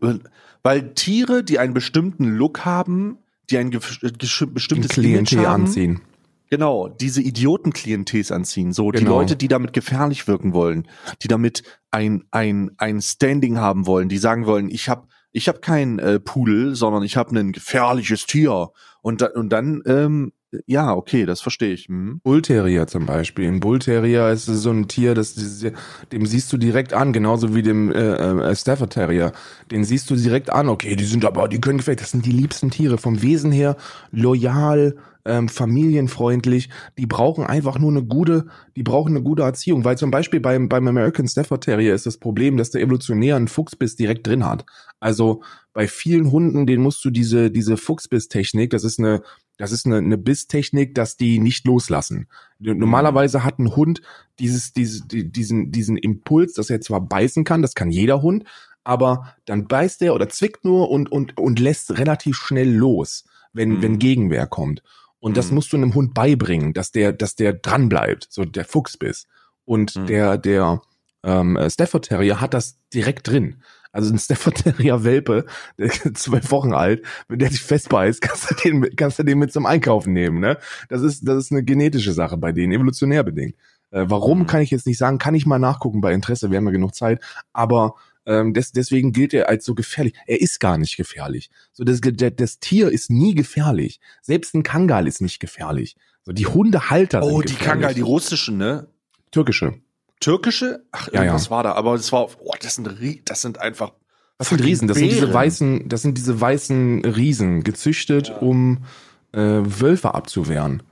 weil 0.64 0.94
Tiere, 0.94 1.44
die 1.44 1.60
einen 1.60 1.74
bestimmten 1.74 2.24
Look 2.24 2.64
haben, 2.64 3.18
die 3.50 3.58
ein 3.58 3.72
äh, 3.72 3.76
Ein 3.76 4.18
bestimmtes 4.18 4.68
Image 4.68 4.92
Klientel 4.94 5.46
haben, 5.46 5.62
anziehen. 5.62 6.00
Genau, 6.50 6.88
diese 6.88 7.22
Idiotenklientels 7.22 8.32
anziehen. 8.32 8.72
So, 8.72 8.90
die 8.90 8.98
Genau. 8.98 9.20
Leute, 9.20 9.36
die 9.36 9.48
damit 9.48 9.72
gefährlich 9.72 10.26
wirken 10.26 10.52
wollen, 10.52 10.88
die 11.22 11.28
damit 11.28 11.62
ein, 11.92 12.24
ein, 12.32 12.72
ein 12.76 13.00
Standing 13.00 13.58
haben 13.58 13.86
wollen, 13.86 14.08
die 14.08 14.18
sagen 14.18 14.46
wollen, 14.46 14.68
ich 14.68 14.88
habe 14.88 15.06
ich 15.32 15.46
hab 15.46 15.62
keinen 15.62 16.00
äh, 16.00 16.18
Pudel, 16.18 16.74
sondern 16.74 17.04
ich 17.04 17.16
habe 17.16 17.38
ein 17.38 17.52
gefährliches 17.52 18.26
Tier. 18.26 18.70
Und, 19.00 19.22
da, 19.22 19.26
und 19.28 19.50
dann 19.50 19.80
ähm, 19.86 20.32
ja, 20.66 20.94
okay, 20.94 21.26
das 21.26 21.40
verstehe 21.40 21.72
ich. 21.72 21.86
Hm. 21.86 22.20
Bullterrier 22.24 22.86
zum 22.86 23.06
Beispiel. 23.06 23.46
Ein 23.46 23.60
Bullterrier 23.60 24.30
ist 24.30 24.46
so 24.46 24.70
ein 24.70 24.88
Tier, 24.88 25.14
das, 25.14 25.34
dem 25.34 26.26
siehst 26.26 26.52
du 26.52 26.56
direkt 26.56 26.92
an, 26.92 27.12
genauso 27.12 27.54
wie 27.54 27.62
dem 27.62 27.92
äh, 27.92 27.98
äh, 27.98 28.56
Stafford 28.56 28.92
Terrier. 28.92 29.32
Den 29.70 29.84
siehst 29.84 30.10
du 30.10 30.16
direkt 30.16 30.50
an, 30.50 30.68
okay, 30.68 30.96
die 30.96 31.04
sind 31.04 31.24
aber, 31.24 31.46
die 31.48 31.60
können 31.60 31.78
gefällt. 31.78 32.00
Das 32.00 32.10
sind 32.10 32.26
die 32.26 32.32
liebsten 32.32 32.70
Tiere. 32.70 32.98
Vom 32.98 33.22
Wesen 33.22 33.52
her 33.52 33.76
loyal, 34.10 34.96
ähm, 35.24 35.48
familienfreundlich, 35.48 36.70
die 36.98 37.06
brauchen 37.06 37.44
einfach 37.44 37.78
nur 37.78 37.90
eine 37.90 38.04
gute, 38.04 38.46
die 38.76 38.82
brauchen 38.82 39.10
eine 39.10 39.22
gute 39.22 39.42
Erziehung, 39.42 39.84
weil 39.84 39.98
zum 39.98 40.10
Beispiel 40.10 40.40
beim, 40.40 40.68
beim 40.68 40.86
American 40.88 41.28
Stafford 41.28 41.64
Terrier 41.64 41.94
ist 41.94 42.06
das 42.06 42.18
Problem, 42.18 42.56
dass 42.56 42.70
der 42.70 42.82
evolutionär 42.82 43.36
einen 43.36 43.48
Fuchsbiss 43.48 43.96
direkt 43.96 44.26
drin 44.26 44.46
hat. 44.46 44.64
Also 44.98 45.42
bei 45.72 45.86
vielen 45.86 46.30
Hunden, 46.30 46.66
den 46.66 46.80
musst 46.80 47.04
du 47.04 47.10
diese, 47.10 47.50
diese 47.50 47.76
Fuchsbiss-Technik, 47.76 48.70
das 48.70 48.84
ist 48.84 48.98
eine, 48.98 49.22
das 49.56 49.72
ist 49.72 49.86
eine, 49.86 49.98
eine 49.98 50.18
Bisstechnik, 50.18 50.94
dass 50.94 51.16
die 51.16 51.38
nicht 51.38 51.66
loslassen. 51.66 52.28
Normalerweise 52.58 53.44
hat 53.44 53.58
ein 53.58 53.76
Hund 53.76 54.00
dieses, 54.38 54.72
dieses, 54.72 55.02
diesen, 55.06 55.70
diesen 55.70 55.96
Impuls, 55.96 56.54
dass 56.54 56.70
er 56.70 56.80
zwar 56.80 57.00
beißen 57.00 57.44
kann, 57.44 57.62
das 57.62 57.74
kann 57.74 57.90
jeder 57.90 58.22
Hund, 58.22 58.44
aber 58.84 59.34
dann 59.44 59.68
beißt 59.68 60.02
er 60.02 60.14
oder 60.14 60.28
zwickt 60.28 60.64
nur 60.64 60.90
und, 60.90 61.12
und, 61.12 61.36
und 61.36 61.60
lässt 61.60 61.98
relativ 61.98 62.36
schnell 62.36 62.74
los, 62.74 63.24
wenn, 63.52 63.76
mhm. 63.76 63.82
wenn 63.82 63.98
Gegenwehr 63.98 64.46
kommt. 64.46 64.82
Und 65.20 65.36
das 65.36 65.50
mhm. 65.50 65.56
musst 65.56 65.72
du 65.72 65.76
einem 65.76 65.94
Hund 65.94 66.14
beibringen, 66.14 66.72
dass 66.72 66.92
der, 66.92 67.12
dass 67.12 67.36
der 67.36 67.52
dran 67.52 67.88
bleibt, 67.88 68.26
so 68.30 68.44
der 68.44 68.64
Fuchsbiss. 68.64 69.26
Und 69.64 69.94
mhm. 69.94 70.06
der, 70.06 70.38
der 70.38 70.82
ähm, 71.22 71.58
Stafford 71.68 72.06
Terrier 72.06 72.40
hat 72.40 72.54
das 72.54 72.78
direkt 72.92 73.28
drin. 73.28 73.62
Also 73.92 74.12
ein 74.12 74.18
Stafford 74.18 74.56
Terrier 74.56 75.04
Welpe, 75.04 75.44
zwölf 76.14 76.50
Wochen 76.50 76.72
alt, 76.72 77.04
wenn 77.28 77.38
der 77.38 77.50
sich 77.50 77.62
festbeißt, 77.62 78.20
kannst 78.22 78.50
du 78.50 78.54
den, 78.54 78.96
kannst 78.96 79.18
du 79.18 79.22
den 79.22 79.38
mit 79.38 79.52
zum 79.52 79.66
Einkaufen 79.66 80.12
nehmen, 80.12 80.40
ne? 80.40 80.58
Das 80.88 81.02
ist, 81.02 81.26
das 81.26 81.36
ist 81.36 81.52
eine 81.52 81.62
genetische 81.62 82.12
Sache 82.12 82.36
bei 82.36 82.52
denen, 82.52 82.72
evolutionär 82.72 83.22
bedingt. 83.22 83.54
Äh, 83.90 84.04
warum, 84.08 84.40
mhm. 84.40 84.46
kann 84.46 84.62
ich 84.62 84.70
jetzt 84.70 84.86
nicht 84.86 84.98
sagen, 84.98 85.18
kann 85.18 85.34
ich 85.34 85.46
mal 85.46 85.58
nachgucken 85.58 86.00
bei 86.00 86.12
Interesse, 86.12 86.50
wir 86.50 86.58
haben 86.58 86.66
ja 86.66 86.72
genug 86.72 86.94
Zeit, 86.94 87.20
aber 87.52 87.96
ähm, 88.26 88.54
des, 88.54 88.72
deswegen 88.72 89.12
gilt 89.12 89.34
er 89.34 89.48
als 89.48 89.64
so 89.64 89.74
gefährlich. 89.74 90.14
Er 90.26 90.40
ist 90.40 90.60
gar 90.60 90.78
nicht 90.78 90.96
gefährlich. 90.96 91.50
So 91.72 91.84
das, 91.84 92.00
das, 92.02 92.32
das 92.36 92.58
Tier 92.60 92.90
ist 92.90 93.10
nie 93.10 93.34
gefährlich. 93.34 94.00
Selbst 94.22 94.54
ein 94.54 94.62
Kangal 94.62 95.06
ist 95.06 95.20
nicht 95.20 95.40
gefährlich. 95.40 95.96
So 96.22 96.32
die 96.32 96.46
Hundehalter. 96.46 97.22
Oh, 97.22 97.42
die 97.42 97.54
Kangal, 97.54 97.94
die 97.94 98.02
russischen, 98.02 98.58
ne? 98.58 98.88
Türkische. 99.30 99.80
Türkische? 100.20 100.84
Ach, 100.92 101.08
ja, 101.12 101.22
irgendwas 101.22 101.46
ja. 101.46 101.50
war 101.50 101.62
da. 101.62 101.72
Aber 101.72 101.96
das 101.96 102.12
war, 102.12 102.28
oh, 102.40 102.52
das 102.60 102.74
sind, 102.74 102.88
das 103.24 103.42
sind 103.42 103.58
einfach. 103.58 103.92
Was 104.38 104.50
sind 104.50 104.62
Riesen? 104.62 104.88
Das 104.88 104.98
sind 104.98 105.10
diese 105.10 105.32
weißen, 105.32 105.88
das 105.88 106.02
sind 106.02 106.16
diese 106.16 106.40
weißen 106.40 107.04
Riesen, 107.04 107.62
gezüchtet, 107.62 108.28
ja. 108.28 108.36
um 108.36 108.84
äh, 109.32 109.38
Wölfe 109.38 110.14
abzuwehren. 110.14 110.82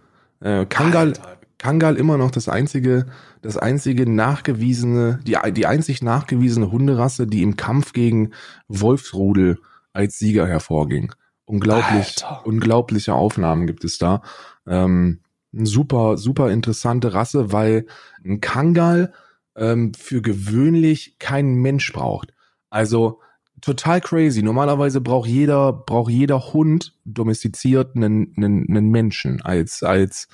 Äh, 0.40 0.66
Kangal, 0.66 1.08
Alter. 1.08 1.38
Kangal 1.58 1.96
immer 1.96 2.16
noch 2.16 2.30
das 2.30 2.48
einzige, 2.48 3.06
das 3.42 3.56
einzige 3.56 4.08
nachgewiesene, 4.08 5.20
die, 5.24 5.36
die 5.52 5.66
einzig 5.66 6.02
nachgewiesene 6.02 6.70
Hunderasse, 6.70 7.26
die 7.26 7.42
im 7.42 7.56
Kampf 7.56 7.92
gegen 7.92 8.30
Wolfsrudel 8.68 9.58
als 9.92 10.18
Sieger 10.18 10.46
hervorging. 10.46 11.12
Unglaublich, 11.44 12.24
Alter. 12.24 12.46
unglaubliche 12.46 13.14
Aufnahmen 13.14 13.66
gibt 13.66 13.84
es 13.84 13.98
da. 13.98 14.22
Ähm, 14.66 15.20
super, 15.52 16.16
super 16.16 16.50
interessante 16.50 17.14
Rasse, 17.14 17.52
weil 17.52 17.86
ein 18.24 18.40
Kangal 18.40 19.12
ähm, 19.56 19.92
für 19.94 20.22
gewöhnlich 20.22 21.18
keinen 21.18 21.54
Mensch 21.54 21.92
braucht. 21.92 22.34
Also 22.70 23.20
total 23.60 24.00
crazy. 24.00 24.42
Normalerweise 24.42 25.00
braucht 25.00 25.28
jeder, 25.28 25.72
braucht 25.72 26.12
jeder 26.12 26.52
Hund 26.52 26.94
domestiziert 27.04 27.96
einen, 27.96 28.34
einen, 28.36 28.68
einen 28.68 28.90
Menschen 28.90 29.42
als, 29.42 29.82
als 29.82 30.28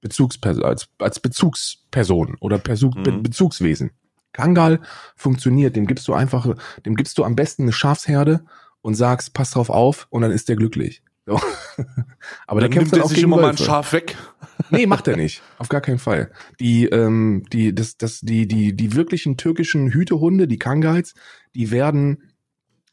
Bezugsperson, 0.00 0.64
als, 0.64 0.88
als 0.98 1.20
Bezugsperson 1.20 2.36
oder 2.40 2.58
Bezug, 2.58 2.96
mhm. 2.96 3.22
Bezugswesen. 3.22 3.90
Kangal 4.32 4.80
funktioniert, 5.16 5.74
dem 5.74 5.86
gibst 5.86 6.06
du 6.06 6.14
einfach, 6.14 6.54
dem 6.84 6.94
gibst 6.94 7.18
du 7.18 7.24
am 7.24 7.34
besten 7.34 7.62
eine 7.62 7.72
Schafsherde 7.72 8.44
und 8.82 8.94
sagst, 8.94 9.34
pass 9.34 9.50
drauf 9.50 9.70
auf 9.70 10.06
und 10.10 10.22
dann 10.22 10.30
ist 10.30 10.48
der 10.48 10.56
glücklich. 10.56 11.02
So. 11.26 11.34
Aber 12.46 12.60
dann 12.60 12.70
der 12.70 12.78
kämpft 12.78 12.94
dann 12.94 13.02
auch 13.02 13.10
sich 13.10 13.22
immer 13.22 13.36
mal 13.36 13.50
ein 13.50 13.58
Schaf 13.58 13.92
weg. 13.92 14.16
nee, 14.70 14.86
macht 14.86 15.08
er 15.08 15.16
nicht. 15.16 15.42
Auf 15.58 15.68
gar 15.68 15.80
keinen 15.80 15.98
Fall. 15.98 16.30
Die, 16.58 16.86
ähm, 16.86 17.44
die, 17.52 17.74
das, 17.74 17.98
das, 17.98 18.20
die, 18.20 18.48
die, 18.48 18.74
die 18.74 18.94
wirklichen 18.94 19.36
türkischen 19.36 19.92
Hütehunde, 19.92 20.48
die 20.48 20.58
Kangals, 20.58 21.14
die 21.54 21.70
werden 21.70 22.27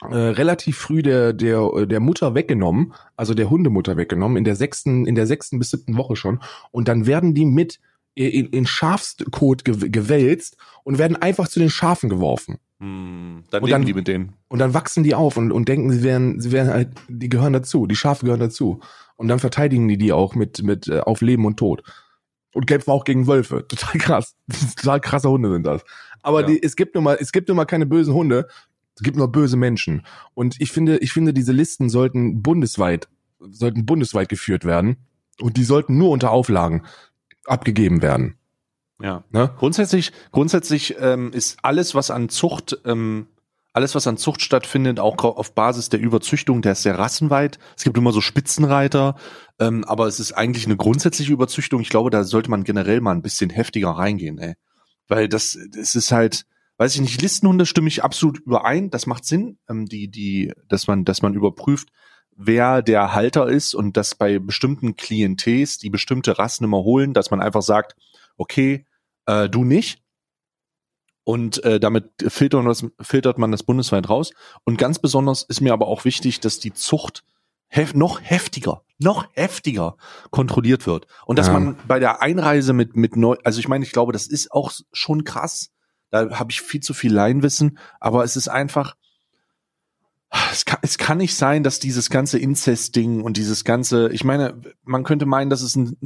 äh, 0.01 0.15
relativ 0.15 0.77
früh 0.77 1.01
der, 1.01 1.34
der, 1.34 1.86
der 1.86 1.99
Mutter 1.99 2.36
weggenommen, 2.36 2.93
also 3.15 3.34
der 3.34 3.49
Hundemutter 3.49 3.97
weggenommen, 3.97 4.38
in 4.38 4.43
der 4.43 4.55
sechsten, 4.55 5.05
in 5.05 5.15
der 5.15 5.27
sechsten 5.27 5.60
bis 5.60 5.71
siebten 5.71 5.97
Woche 5.97 6.15
schon. 6.15 6.39
Und 6.71 6.88
dann 6.88 7.05
werden 7.05 7.34
die 7.34 7.45
mit 7.45 7.79
in, 8.15 8.47
in 8.47 8.65
Schafskot 8.65 9.65
gewälzt 9.65 10.58
und 10.84 10.97
werden 10.97 11.17
einfach 11.17 11.47
zu 11.47 11.60
den 11.60 11.69
Schafen 11.69 12.10
geworfen. 12.10 12.58
Hm, 12.79 13.43
dann 13.51 13.63
und 13.63 13.69
dann, 13.69 13.86
die 13.86 13.93
mit 13.93 14.08
denen. 14.08 14.34
Und 14.47 14.60
dann 14.60 14.73
wachsen 14.73 15.03
die 15.03 15.15
auf 15.15 15.38
und, 15.38 15.51
und 15.51 15.67
denken, 15.67 15.91
sie 15.91 16.03
wären, 16.03 16.39
sie 16.39 16.51
wären 16.51 16.69
halt, 16.69 16.89
die 17.08 17.29
gehören 17.29 17.53
dazu, 17.53 17.88
die 17.88 17.95
Schafe 17.95 18.25
gehören 18.25 18.39
dazu. 18.39 18.79
Und 19.17 19.27
dann 19.27 19.39
verteidigen 19.39 19.88
die 19.88 19.97
die 19.97 20.12
auch 20.12 20.36
mit, 20.36 20.63
mit 20.63 20.88
äh, 20.88 20.99
auf 20.99 21.21
Leben 21.21 21.45
und 21.45 21.58
Tod. 21.58 21.84
Und 22.53 22.67
kämpfen 22.67 22.91
auch 22.91 23.03
gegen 23.03 23.27
Wölfe. 23.27 23.65
Total 23.67 23.97
krass. 23.97 24.36
Total 24.77 24.99
krasse 24.99 25.29
Hunde 25.29 25.51
sind 25.51 25.65
das. 25.65 25.84
Aber 26.21 26.41
ja. 26.41 26.47
die, 26.47 26.63
es 26.63 26.75
gibt 26.75 26.95
nun 26.95 27.03
mal, 27.03 27.17
es 27.19 27.31
gibt 27.31 27.47
nun 27.47 27.58
mal 27.58 27.65
keine 27.65 27.86
bösen 27.86 28.13
Hunde. 28.13 28.47
Es 28.95 29.03
gibt 29.03 29.17
nur 29.17 29.31
böse 29.31 29.58
Menschen. 29.58 30.05
Und 30.34 30.60
ich 30.60 30.71
finde, 30.71 30.97
ich 30.99 31.12
finde, 31.12 31.34
diese 31.34 31.51
Listen 31.51 31.89
sollten 31.89 32.41
bundesweit, 32.41 33.10
sollten 33.39 33.86
bundesweit 33.86 34.29
geführt 34.29 34.65
werden. 34.65 34.97
Und 35.41 35.58
die 35.58 35.65
sollten 35.65 35.97
nur 35.97 36.12
unter 36.12 36.31
Auflagen 36.31 36.84
abgegeben 37.45 38.01
werden. 38.01 38.38
Ja. 39.01 39.23
Ne? 39.31 39.51
Grundsätzlich, 39.58 40.13
grundsätzlich 40.31 40.95
ähm, 40.99 41.31
ist 41.34 41.58
alles, 41.62 41.95
was 41.95 42.12
an 42.12 42.29
Zucht, 42.29 42.79
ähm, 42.86 43.27
alles, 43.73 43.93
was 43.93 44.08
an 44.08 44.15
Zucht 44.15 44.41
stattfindet, 44.41 45.01
auch 45.01 45.21
auf 45.25 45.53
Basis 45.53 45.89
der 45.89 45.99
Überzüchtung, 45.99 46.62
der 46.62 46.71
ist 46.71 46.84
sehr 46.84 46.97
rassenweit. 46.97 47.60
Es 47.75 47.84
gibt 47.84 47.97
immer 47.97 48.13
so 48.13 48.21
Spitzenreiter, 48.21 49.15
ähm, 49.60 49.84
aber 49.84 50.08
es 50.08 50.21
ist 50.21 50.31
eigentlich 50.31 50.65
eine 50.65 50.77
grundsätzliche 50.77 51.34
Überzüchtung. 51.34 51.81
Ich 51.81 51.89
glaube, 51.89 52.10
da 52.10 52.23
sollte 52.23 52.49
man 52.49 52.63
generell 52.63 53.01
mal 53.01 53.12
ein 53.12 53.21
bisschen 53.21 53.49
heftiger 53.49 53.89
reingehen, 53.89 54.38
ey. 54.38 54.53
Weil 55.10 55.27
das, 55.27 55.58
das 55.71 55.95
ist 55.95 56.13
halt, 56.13 56.45
weiß 56.77 56.95
ich 56.95 57.01
nicht, 57.01 57.21
Listenhunde 57.21 57.65
stimme 57.65 57.88
ich 57.88 58.03
absolut 58.03 58.39
überein. 58.39 58.89
Das 58.89 59.05
macht 59.05 59.25
Sinn, 59.25 59.57
ähm, 59.69 59.85
die, 59.85 60.09
die, 60.09 60.53
dass 60.67 60.88
man, 60.88 61.05
dass 61.05 61.21
man 61.21 61.33
überprüft, 61.33 61.89
wer 62.35 62.81
der 62.81 63.13
Halter 63.13 63.47
ist 63.47 63.73
und 63.73 63.97
dass 63.97 64.15
bei 64.15 64.39
bestimmten 64.39 64.95
Klientels, 64.95 65.77
die 65.77 65.89
bestimmte 65.89 66.38
Rassen 66.38 66.65
immer 66.65 66.83
holen, 66.83 67.13
dass 67.13 67.31
man 67.31 67.41
einfach 67.41 67.61
sagt, 67.61 67.95
okay, 68.38 68.85
äh, 69.25 69.49
du 69.49 69.63
nicht. 69.63 70.01
Und 71.23 71.63
äh, 71.63 71.79
damit 71.79 72.11
filtert, 72.27 72.65
das, 72.67 72.85
filtert 73.01 73.39
man 73.39 73.51
das 73.51 73.63
bundesweit 73.63 74.09
raus. 74.09 74.31
Und 74.63 74.77
ganz 74.77 74.99
besonders 74.99 75.41
ist 75.43 75.61
mir 75.61 75.73
aber 75.73 75.88
auch 75.88 76.05
wichtig, 76.05 76.39
dass 76.39 76.59
die 76.59 76.73
Zucht 76.73 77.23
hef 77.67 77.95
noch 77.95 78.21
heftiger, 78.21 78.83
noch 78.99 79.27
heftiger 79.33 79.97
kontrolliert 80.29 80.85
wird. 80.85 81.07
Und 81.25 81.39
dass 81.39 81.47
ja. 81.47 81.53
man 81.53 81.77
bei 81.88 81.99
der 81.99 82.21
Einreise 82.21 82.73
mit, 82.73 82.95
mit 82.95 83.15
neu, 83.15 83.38
also 83.43 83.59
ich 83.59 83.67
meine, 83.67 83.83
ich 83.83 83.91
glaube, 83.91 84.13
das 84.13 84.27
ist 84.27 84.51
auch 84.51 84.71
schon 84.91 85.23
krass, 85.23 85.71
da 86.15 86.39
habe 86.39 86.51
ich 86.51 86.62
viel 86.62 86.80
zu 86.80 86.93
viel 86.93 87.13
Leinwissen, 87.13 87.78
aber 87.99 88.23
es 88.23 88.38
ist 88.38 88.47
einfach, 88.47 88.95
es 90.51 90.63
kann, 90.63 90.80
es 90.82 90.97
kann 90.97 91.17
nicht 91.17 91.36
sein, 91.36 91.63
dass 91.63 91.80
dieses 91.80 92.10
ganze 92.10 92.39
Inzest-Ding 92.39 93.21
und 93.21 93.36
dieses 93.36 93.65
ganze, 93.65 94.10
ich 94.12 94.23
meine, 94.23 94.62
man 94.84 95.04
könnte 95.04 95.25
meinen, 95.25 95.49
das 95.49 95.62
ist 95.62 95.75
ein, 95.75 95.97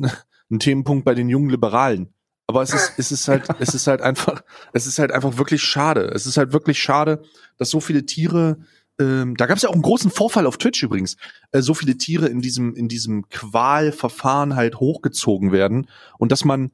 ein 0.49 0.59
Themenpunkt 0.59 1.05
bei 1.05 1.13
den 1.13 1.29
jungen 1.29 1.51
Liberalen. 1.51 2.13
Aber 2.47 2.63
es 2.63 2.73
ist, 2.73 2.93
es 2.97 3.11
ist 3.11 3.27
halt, 3.27 3.47
es 3.59 3.75
ist 3.75 3.85
halt 3.85 4.01
einfach, 4.01 4.41
es 4.73 4.87
ist 4.87 4.97
halt 4.97 5.11
einfach 5.11 5.37
wirklich 5.37 5.61
schade. 5.61 6.09
Es 6.13 6.25
ist 6.25 6.37
halt 6.37 6.53
wirklich 6.53 6.81
schade, 6.81 7.21
dass 7.57 7.69
so 7.69 7.79
viele 7.79 8.07
Tiere, 8.07 8.57
ähm, 8.99 9.37
da 9.37 9.45
gab 9.45 9.57
es 9.57 9.63
ja 9.63 9.69
auch 9.69 9.73
einen 9.73 9.83
großen 9.83 10.09
Vorfall 10.09 10.47
auf 10.47 10.57
Twitch 10.57 10.81
übrigens, 10.81 11.17
äh, 11.51 11.61
so 11.61 11.75
viele 11.75 11.97
Tiere 11.97 12.25
in 12.25 12.41
diesem, 12.41 12.73
in 12.73 12.87
diesem 12.87 13.29
Qualverfahren 13.29 14.55
halt 14.55 14.79
hochgezogen 14.79 15.51
werden 15.51 15.87
und 16.17 16.31
dass 16.31 16.45
man 16.45 16.71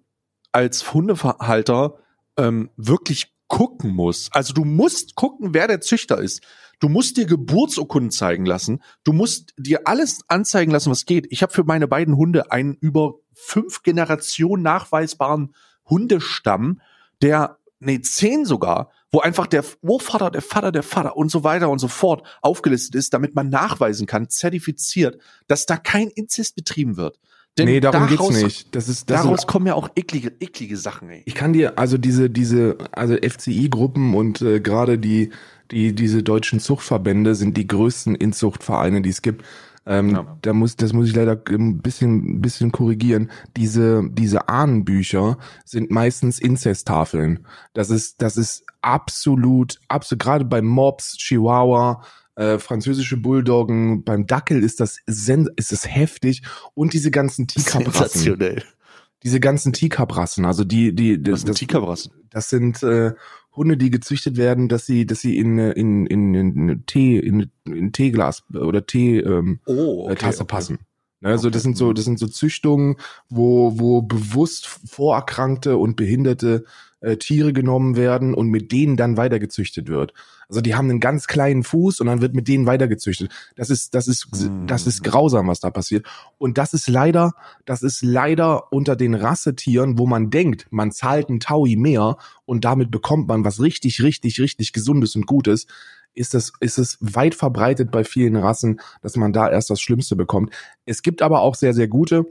als 0.53 0.93
Hundehalter 0.93 1.99
ähm, 2.37 2.69
wirklich 2.77 3.33
gucken 3.47 3.91
muss. 3.91 4.29
Also 4.31 4.53
du 4.53 4.65
musst 4.65 5.15
gucken, 5.15 5.53
wer 5.53 5.67
der 5.67 5.81
Züchter 5.81 6.17
ist. 6.19 6.41
Du 6.79 6.89
musst 6.89 7.17
dir 7.17 7.25
Geburtsurkunden 7.25 8.11
zeigen 8.11 8.45
lassen. 8.45 8.81
Du 9.03 9.13
musst 9.13 9.53
dir 9.57 9.87
alles 9.87 10.21
anzeigen 10.27 10.71
lassen, 10.71 10.91
was 10.91 11.05
geht. 11.05 11.27
Ich 11.29 11.41
habe 11.41 11.53
für 11.53 11.63
meine 11.63 11.87
beiden 11.87 12.17
Hunde 12.17 12.51
einen 12.51 12.73
über 12.75 13.15
fünf 13.33 13.83
Generationen 13.83 14.63
nachweisbaren 14.63 15.55
Hundestamm, 15.89 16.81
der, 17.21 17.59
nee, 17.79 18.01
zehn 18.01 18.45
sogar, 18.45 18.91
wo 19.11 19.19
einfach 19.19 19.47
der 19.47 19.63
Urvater, 19.81 20.31
der 20.31 20.41
Vater, 20.41 20.71
der 20.71 20.83
Vater 20.83 21.15
und 21.15 21.29
so 21.29 21.43
weiter 21.43 21.69
und 21.69 21.79
so 21.79 21.87
fort 21.87 22.27
aufgelistet 22.41 22.95
ist, 22.95 23.13
damit 23.13 23.35
man 23.35 23.49
nachweisen 23.49 24.07
kann, 24.07 24.29
zertifiziert, 24.29 25.21
dass 25.47 25.65
da 25.65 25.77
kein 25.77 26.09
Inzest 26.09 26.55
betrieben 26.55 26.97
wird. 26.97 27.19
Denn 27.57 27.67
nee, 27.67 27.79
darum 27.79 28.07
daraus, 28.09 28.29
geht's 28.29 28.43
nicht. 28.43 28.75
Das 28.75 28.89
ist, 28.89 29.09
das 29.09 29.21
daraus 29.21 29.41
sind, 29.41 29.47
kommen 29.47 29.67
ja 29.67 29.75
auch 29.75 29.89
eklige, 29.95 30.33
eklige 30.39 30.75
Sachen, 30.75 31.09
ey. 31.09 31.23
Ich 31.25 31.35
kann 31.35 31.53
dir, 31.53 31.79
also 31.79 31.97
diese, 31.97 32.29
diese, 32.29 32.77
also 32.91 33.15
FCI-Gruppen 33.15 34.13
und 34.13 34.41
äh, 34.41 34.59
gerade 34.59 34.97
die, 34.97 35.31
die, 35.71 35.95
diese 35.95 36.21
deutschen 36.21 36.59
Zuchtverbände 36.59 37.33
sind 37.33 37.55
die 37.55 37.65
größten 37.67 38.15
Inzuchtvereine, 38.15 39.01
die 39.01 39.09
es 39.09 39.21
gibt. 39.21 39.45
Ähm, 39.85 40.09
Ja. 40.09 40.37
Da 40.41 40.53
muss, 40.53 40.75
das 40.75 40.93
muss 40.93 41.07
ich 41.07 41.15
leider 41.15 41.41
ein 41.49 41.77
bisschen, 41.79 42.37
ein 42.37 42.41
bisschen 42.41 42.71
korrigieren. 42.71 43.31
Diese, 43.55 44.03
diese 44.09 44.49
Ahnenbücher 44.49 45.37
sind 45.63 45.91
meistens 45.91 46.39
Inzesttafeln. 46.39 47.45
Das 47.73 47.89
ist, 47.89 48.21
das 48.21 48.35
ist 48.35 48.65
absolut, 48.81 49.79
absolut, 49.87 50.21
gerade 50.21 50.45
bei 50.45 50.61
Mobs, 50.61 51.17
Chihuahua, 51.17 52.03
äh, 52.35 52.59
französische 52.59 53.17
Bulldoggen, 53.17 54.03
beim 54.03 54.27
Dackel 54.27 54.63
ist 54.63 54.79
das, 54.79 54.99
sen 55.07 55.49
ist 55.55 55.71
das 55.71 55.87
heftig 55.87 56.43
und 56.73 56.93
diese 56.93 57.11
ganzen 57.11 57.47
Teacup-Rassen. 57.47 57.93
Sensationell. 57.93 58.63
Diese 59.23 59.39
ganzen 59.39 59.73
Teacup-Rassen, 59.73 60.45
also 60.45 60.63
die, 60.63 60.93
die, 60.93 61.21
Das 61.21 61.43
das, 61.45 61.57
sind 61.57 61.73
das, 61.73 62.09
das 62.29 62.49
sind 62.49 62.83
äh, 62.83 63.13
Hunde, 63.55 63.77
die 63.77 63.89
gezüchtet 63.89 64.37
werden, 64.37 64.67
dass 64.67 64.85
sie, 64.85 65.05
dass 65.05 65.21
sie 65.21 65.37
in 65.37 65.57
in 65.57 66.05
in, 66.05 66.35
in 66.35 66.85
Tee 66.85 67.17
in, 67.17 67.49
in 67.65 67.91
Teeglas 67.93 68.43
oder 68.53 68.85
Tee 68.85 69.19
ähm, 69.19 69.59
Oh, 69.65 70.09
äh, 70.09 70.15
Tasse 70.15 70.45
passen. 70.45 70.79
Ne, 71.21 71.29
also 71.29 71.47
Okay. 71.47 71.53
das 71.53 71.63
sind 71.63 71.77
so, 71.77 71.93
das 71.93 72.05
sind 72.05 72.19
so 72.19 72.27
Züchtungen, 72.27 72.97
wo, 73.29 73.79
wo 73.79 74.01
bewusst 74.01 74.67
vorerkrankte 74.67 75.77
und 75.77 75.95
behinderte 75.95 76.65
äh, 76.99 77.15
Tiere 77.15 77.53
genommen 77.53 77.95
werden 77.95 78.33
und 78.33 78.49
mit 78.49 78.71
denen 78.73 78.97
dann 78.97 79.15
weitergezüchtet 79.17 79.87
wird. 79.87 80.13
Also 80.49 80.61
die 80.61 80.75
haben 80.75 80.89
einen 80.89 80.99
ganz 80.99 81.27
kleinen 81.27 81.63
Fuß 81.63 81.99
und 81.99 82.07
dann 82.07 82.21
wird 82.21 82.35
mit 82.35 82.47
denen 82.47 82.65
weitergezüchtet. 82.65 83.31
Das 83.55 83.69
ist, 83.69 83.93
das 83.95 84.07
ist, 84.07 84.27
Mm. 84.31 84.67
das 84.67 84.87
ist 84.87 85.03
grausam, 85.03 85.47
was 85.47 85.59
da 85.59 85.69
passiert. 85.69 86.05
Und 86.37 86.57
das 86.57 86.73
ist 86.73 86.87
leider, 86.87 87.33
das 87.65 87.81
ist 87.83 88.01
leider 88.03 88.71
unter 88.71 88.95
den 88.95 89.15
Rassetieren, 89.15 89.97
wo 89.97 90.05
man 90.07 90.29
denkt, 90.29 90.67
man 90.69 90.91
zahlt 90.91 91.29
einen 91.29 91.39
Taui 91.39 91.75
mehr 91.75 92.17
und 92.45 92.65
damit 92.65 92.91
bekommt 92.91 93.27
man 93.27 93.43
was 93.43 93.61
richtig, 93.61 94.01
richtig, 94.03 94.39
richtig 94.39 94.73
Gesundes 94.73 95.15
und 95.15 95.25
Gutes, 95.25 95.67
ist 96.13 96.33
es, 96.33 96.53
ist 96.59 96.77
es 96.77 96.97
weit 97.01 97.35
verbreitet 97.35 97.91
bei 97.91 98.03
vielen 98.03 98.35
Rassen, 98.35 98.79
dass 99.01 99.17
man 99.17 99.33
da 99.33 99.49
erst 99.49 99.69
das 99.69 99.81
Schlimmste 99.81 100.15
bekommt. 100.15 100.53
Es 100.85 101.01
gibt 101.01 101.21
aber 101.21 101.41
auch 101.41 101.55
sehr, 101.55 101.73
sehr 101.73 101.87
gute. 101.87 102.25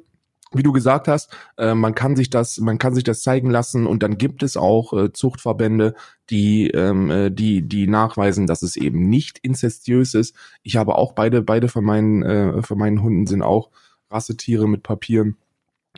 Wie 0.55 0.63
du 0.63 0.73
gesagt 0.73 1.09
hast, 1.09 1.37
äh, 1.59 1.75
man 1.75 1.95
kann 1.95 2.17
sich 2.17 2.31
das, 2.31 2.59
man 2.59 2.79
kann 2.79 2.95
sich 2.95 3.05
das 3.05 3.23
zeigen 3.23 3.51
lassen 3.51 3.87
und 3.87 4.03
dann 4.03 4.19
gibt 4.19 4.43
es 4.43 4.57
auch 4.57 4.93
äh, 4.93 5.13
Zuchtverbände, 5.13 5.95
die, 6.31 6.69
ähm, 6.71 7.11
äh, 7.11 7.31
die, 7.31 7.63
die 7.63 7.87
nachweisen, 7.87 8.47
dass 8.47 8.63
es 8.63 8.77
eben 8.77 9.09
nicht 9.09 9.39
inzestiös 9.39 10.15
ist. 10.15 10.35
Ich 10.63 10.77
habe 10.77 10.97
auch 10.97 11.13
beide, 11.13 11.43
beide 11.43 11.69
von 11.69 11.85
meinen, 11.85 12.23
äh, 12.23 12.63
von 12.63 12.79
meinen 12.79 13.03
Hunden 13.03 13.27
sind 13.27 13.43
auch 13.43 13.71
Rassetiere 14.11 14.69
mit 14.69 14.83
Papieren. 14.83 15.37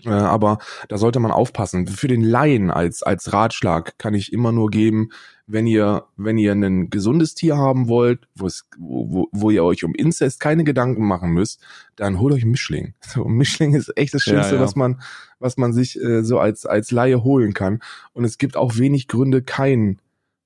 Äh, 0.05 0.11
aber 0.11 0.59
da 0.89 0.99
sollte 0.99 1.21
man 1.21 1.31
aufpassen. 1.31 1.87
Für 1.87 2.09
den 2.09 2.23
Laien 2.23 2.71
als, 2.71 3.03
als 3.03 3.33
Ratschlag 3.33 3.99
kann 3.99 4.15
ich 4.15 4.33
immer 4.33 4.53
nur 4.53 4.71
geben, 4.71 5.09
wenn 5.47 5.67
ihr, 5.67 6.05
wenn 6.17 6.39
ihr 6.39 6.53
ein 6.53 6.91
gesundes 6.91 7.35
Tier 7.35 7.57
haben 7.57 7.89
wollt, 7.89 8.27
wo, 8.35 8.47
es, 8.47 8.69
wo, 8.79 9.29
wo- 9.33 9.51
ihr 9.51 9.65
euch 9.65 9.85
um 9.85 9.95
Inzest 9.95 10.41
keine 10.41 10.65
Gedanken 10.65 11.07
machen 11.07 11.31
müsst, 11.31 11.61
dann 11.95 12.19
holt 12.19 12.35
euch 12.35 12.43
einen 12.43 12.51
Mischling. 12.51 12.95
So, 13.07 13.25
ein 13.25 13.33
Mischling 13.35 13.75
ist 13.75 13.97
echt 13.97 14.13
das 14.13 14.27
Ja, 14.27 14.33
Schlimmste, 14.33 14.57
ja. 14.57 14.61
was 14.61 14.77
man, 14.77 15.01
was 15.39 15.57
man 15.57 15.73
sich 15.73 15.99
äh, 16.03 16.23
so 16.25 16.41
als, 16.41 16.67
als 16.67 16.91
Laie 16.91 17.23
holen 17.23 17.55
kann. 17.55 17.81
Und 18.13 18.25
es 18.25 18.39
gibt 18.39 18.57
auch 18.57 18.77
wenig 18.77 19.09
Gründe, 19.09 19.43
keinen, 19.43 20.01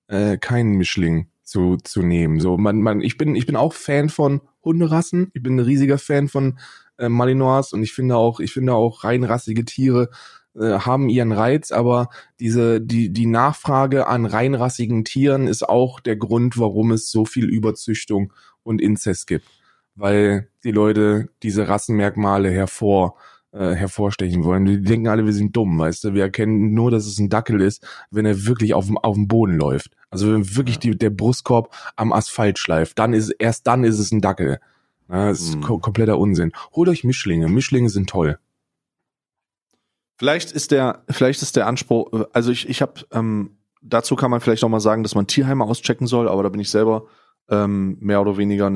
äh, 0.09 0.37
keinen 0.39 0.73
Mischling 0.77 1.29
zu, 1.43 1.77
zu 1.83 2.03
nehmen. 2.03 2.39
So, 2.39 2.57
man, 2.59 2.81
man, 2.83 3.01
ich 3.01 3.17
bin, 3.17 3.35
ich 3.35 3.47
bin 3.47 3.57
auch 3.57 3.73
Fan 3.73 4.11
von 4.11 4.43
Hunderassen. 4.63 5.31
Ich 5.35 5.43
bin 5.43 5.57
ein 5.57 5.61
riesiger 5.61 5.99
Fan 5.99 6.29
von 6.29 6.59
äh, 7.01 7.09
Malinois 7.09 7.73
und 7.73 7.83
ich 7.83 7.93
finde 7.93 8.17
auch, 8.17 8.41
ich 8.41 8.53
finde 8.53 8.75
auch 8.75 9.05
reinrassige 9.05 9.65
Tiere 9.65 10.11
äh, 10.55 10.81
haben 10.81 11.09
ihren 11.09 11.33
Reiz, 11.33 11.73
aber 11.73 12.09
diese, 12.41 12.81
die, 12.81 13.13
die 13.13 13.27
Nachfrage 13.27 14.07
an 14.07 14.27
reinrassigen 14.27 15.05
Tieren 15.05 15.47
ist 15.47 15.69
auch 15.69 16.01
der 16.01 16.17
Grund, 16.17 16.59
warum 16.59 16.91
es 16.93 17.11
so 17.11 17.25
viel 17.25 17.47
Überzüchtung 17.47 18.33
und 18.63 18.81
Inzest 18.81 19.27
gibt. 19.27 19.47
Weil 19.95 20.49
die 20.65 20.73
Leute 20.73 21.29
diese 21.43 21.69
Rassenmerkmale 21.69 22.51
hervor, 22.51 23.17
äh, 23.53 23.75
hervorstechen 23.75 24.45
wollen. 24.45 24.65
Die 24.65 24.81
denken 24.81 25.09
alle, 25.09 25.25
wir 25.25 25.33
sind 25.33 25.57
dumm, 25.57 25.79
weißt 25.79 26.05
du. 26.05 26.15
Wir 26.15 26.23
erkennen 26.23 26.73
nur, 26.73 26.91
dass 26.91 27.07
es 27.07 27.19
ein 27.19 27.29
Dackel 27.29 27.61
ist, 27.61 27.87
wenn 28.11 28.27
er 28.27 28.47
wirklich 28.47 28.75
auf 28.75 28.87
dem, 28.87 28.99
auf 28.99 29.15
dem 29.15 29.29
Boden 29.29 29.57
läuft. 29.57 29.93
Also 30.11 30.33
wenn 30.33 30.57
wirklich 30.57 30.79
die, 30.79 30.97
der 30.97 31.11
Brustkorb 31.11 31.75
am 31.97 32.13
Asphalt 32.13 32.59
schleift, 32.59 32.99
dann 32.99 33.13
ist, 33.13 33.31
erst 33.31 33.67
dann 33.67 33.85
ist 33.85 33.99
es 33.99 34.13
ein 34.13 34.21
Dackel. 34.21 34.61
Ja, 35.11 35.29
das 35.29 35.41
ist 35.41 35.55
Hm. 35.55 35.63
ko 35.63 35.79
kompletter 35.79 36.19
Unsinn. 36.19 36.53
Holt 36.73 36.89
euch 36.89 37.05
Mischlinge. 37.05 37.49
Mischlinge 37.49 37.91
sind 37.91 38.09
toll. 38.09 38.39
Vielleicht 40.19 40.53
ist 40.53 40.71
der, 40.71 41.03
vielleicht 41.09 41.43
ist 41.43 41.57
der 41.57 41.67
Anspruch, 41.67 42.27
also 42.33 42.53
ich, 42.53 42.69
ich 42.69 42.83
habe, 42.83 43.07
ähm, 43.11 43.57
dazu 43.81 44.17
kann 44.17 44.31
man 44.31 44.41
vielleicht 44.41 44.63
auch 44.63 44.69
mal 44.69 44.79
sagen, 44.81 45.03
dass 45.03 45.15
man 45.15 45.27
Tierheime 45.27 45.65
auschecken 45.65 46.07
soll, 46.07 46.29
aber 46.29 46.43
da 46.43 46.51
bin 46.51 46.61
ich 46.61 46.71
selber 46.71 47.07
ähm, 47.49 47.97
mehr 48.01 48.21
oder 48.21 48.37
weniger 48.37 48.67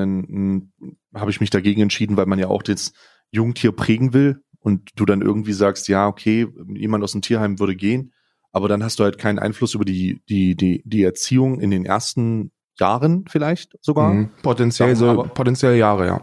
habe 1.14 1.30
ich 1.30 1.40
mich 1.40 1.50
dagegen 1.50 1.82
entschieden, 1.82 2.16
weil 2.16 2.26
man 2.26 2.38
ja 2.38 2.48
auch 2.48 2.62
das 2.62 2.92
Jungtier 3.30 3.72
prägen 3.72 4.14
will 4.14 4.42
und 4.58 4.90
du 4.96 5.04
dann 5.04 5.20
irgendwie 5.20 5.52
sagst, 5.52 5.86
ja, 5.88 6.08
okay, 6.08 6.48
jemand 6.74 7.04
aus 7.04 7.12
dem 7.12 7.22
Tierheim 7.22 7.60
würde 7.60 7.76
gehen, 7.76 8.12
aber 8.50 8.66
dann 8.66 8.82
hast 8.82 8.98
du 8.98 9.04
halt 9.04 9.18
keinen 9.18 9.38
Einfluss 9.38 9.74
über 9.74 9.84
die, 9.84 10.22
die, 10.28 10.56
die, 10.56 10.82
die 10.86 11.02
Erziehung 11.02 11.60
in 11.60 11.70
den 11.70 11.84
ersten 11.84 12.52
Jahren 12.78 13.24
vielleicht 13.28 13.76
sogar. 13.80 14.12
Mhm. 14.12 14.30
Potenziell, 14.42 14.94
Darum 14.94 15.16
so, 15.16 15.20
aber- 15.20 15.28
potenziell 15.28 15.76
Jahre, 15.76 16.06
ja. 16.06 16.20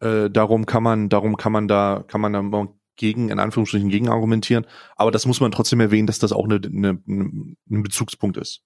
Äh, 0.00 0.30
darum 0.30 0.66
kann 0.66 0.82
man, 0.82 1.08
darum 1.08 1.36
kann 1.36 1.52
man 1.52 1.68
da, 1.68 2.04
kann 2.06 2.20
man 2.20 2.32
da 2.32 2.42
gegen, 2.96 3.28
in 3.28 3.38
Anführungsstrichen, 3.38 3.88
gegen 3.88 4.08
argumentieren. 4.08 4.66
Aber 4.96 5.10
das 5.10 5.26
muss 5.26 5.40
man 5.40 5.52
trotzdem 5.52 5.80
erwähnen, 5.80 6.06
dass 6.06 6.18
das 6.18 6.32
auch 6.32 6.44
eine, 6.44 6.56
eine, 6.56 6.98
ein 7.06 7.82
Bezugspunkt 7.82 8.36
ist. 8.36 8.62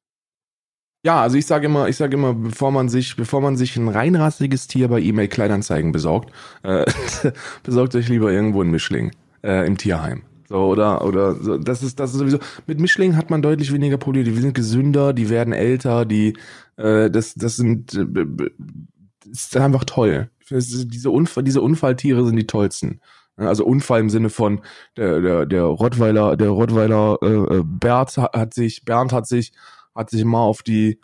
Ja, 1.03 1.23
also 1.23 1.39
ich 1.39 1.47
sage 1.47 1.67
immer, 1.67 1.89
ich 1.89 1.97
sage 1.97 2.15
immer, 2.15 2.35
bevor 2.35 2.73
man 2.73 2.89
sich, 2.89 3.17
bevor 3.17 3.41
man 3.41 3.57
sich 3.57 3.77
ein 3.77 3.89
reinrassiges 3.89 4.67
Tier 4.67 4.89
bei 4.89 5.01
eBay 5.01 5.29
Kleinanzeigen 5.29 5.93
besorgt, 5.93 6.31
äh, 6.63 6.85
besorgt 7.63 7.95
euch 7.95 8.09
lieber 8.09 8.31
irgendwo 8.31 8.61
einen 8.61 8.71
Mischling 8.71 9.13
äh, 9.43 9.67
im 9.67 9.79
Tierheim. 9.79 10.23
So, 10.47 10.57
oder, 10.57 11.05
oder, 11.05 11.37
so, 11.37 11.57
das 11.57 11.83
ist, 11.83 12.01
das 12.01 12.13
ist 12.13 12.19
sowieso, 12.19 12.39
mit 12.67 12.81
Mischlingen 12.81 13.17
hat 13.17 13.31
man 13.31 13.41
deutlich 13.41 13.73
weniger 13.73 13.97
Probleme. 13.99 14.25
Die 14.25 14.35
sind 14.35 14.53
gesünder, 14.53 15.13
die 15.13 15.31
werden 15.31 15.53
älter, 15.53 16.05
die, 16.05 16.37
äh, 16.81 17.11
das, 17.11 17.35
das 17.35 17.57
sind, 17.57 17.95
äh, 17.95 18.07
das 19.25 19.45
ist 19.45 19.57
einfach 19.57 19.85
toll. 19.85 20.31
Ist- 20.49 20.93
Diese, 20.93 21.11
Unfall, 21.11 21.45
diese 21.45 21.61
Unfalltiere 21.63 22.25
sind 22.27 22.37
die 22.37 22.47
tollsten. 22.47 23.01
Also 23.37 23.65
Unfall 23.65 24.01
im 24.01 24.11
Sinne 24.11 24.29
von 24.29 24.61
der, 24.97 25.21
der, 25.21 25.47
der 25.47 25.63
Rottweiler, 25.65 26.37
der 26.37 26.51
Rottweiler 26.51 27.19
äh, 27.23 27.57
äh, 27.59 27.63
Bert 27.65 28.17
hat 28.19 28.53
sich, 28.53 28.85
Bernd 28.85 29.13
hat 29.13 29.27
sich, 29.27 29.53
hat 29.95 30.11
sich 30.11 30.25
mal 30.25 30.41
auf 30.43 30.63
die, 30.63 31.01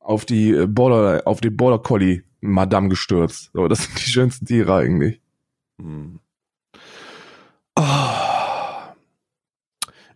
auf 0.00 0.24
die 0.24 0.66
Border, 0.66 1.22
auf 1.26 1.40
die 1.40 1.50
Border 1.50 1.78
Collie 1.78 2.22
Madame 2.40 2.88
gestürzt. 2.88 3.50
So, 3.52 3.68
das 3.68 3.84
sind 3.84 3.98
die 3.98 4.10
schönsten 4.10 4.46
Tiere 4.46 4.74
eigentlich. 4.74 5.20
Hm. 5.80 6.18
Ah. 7.76 8.05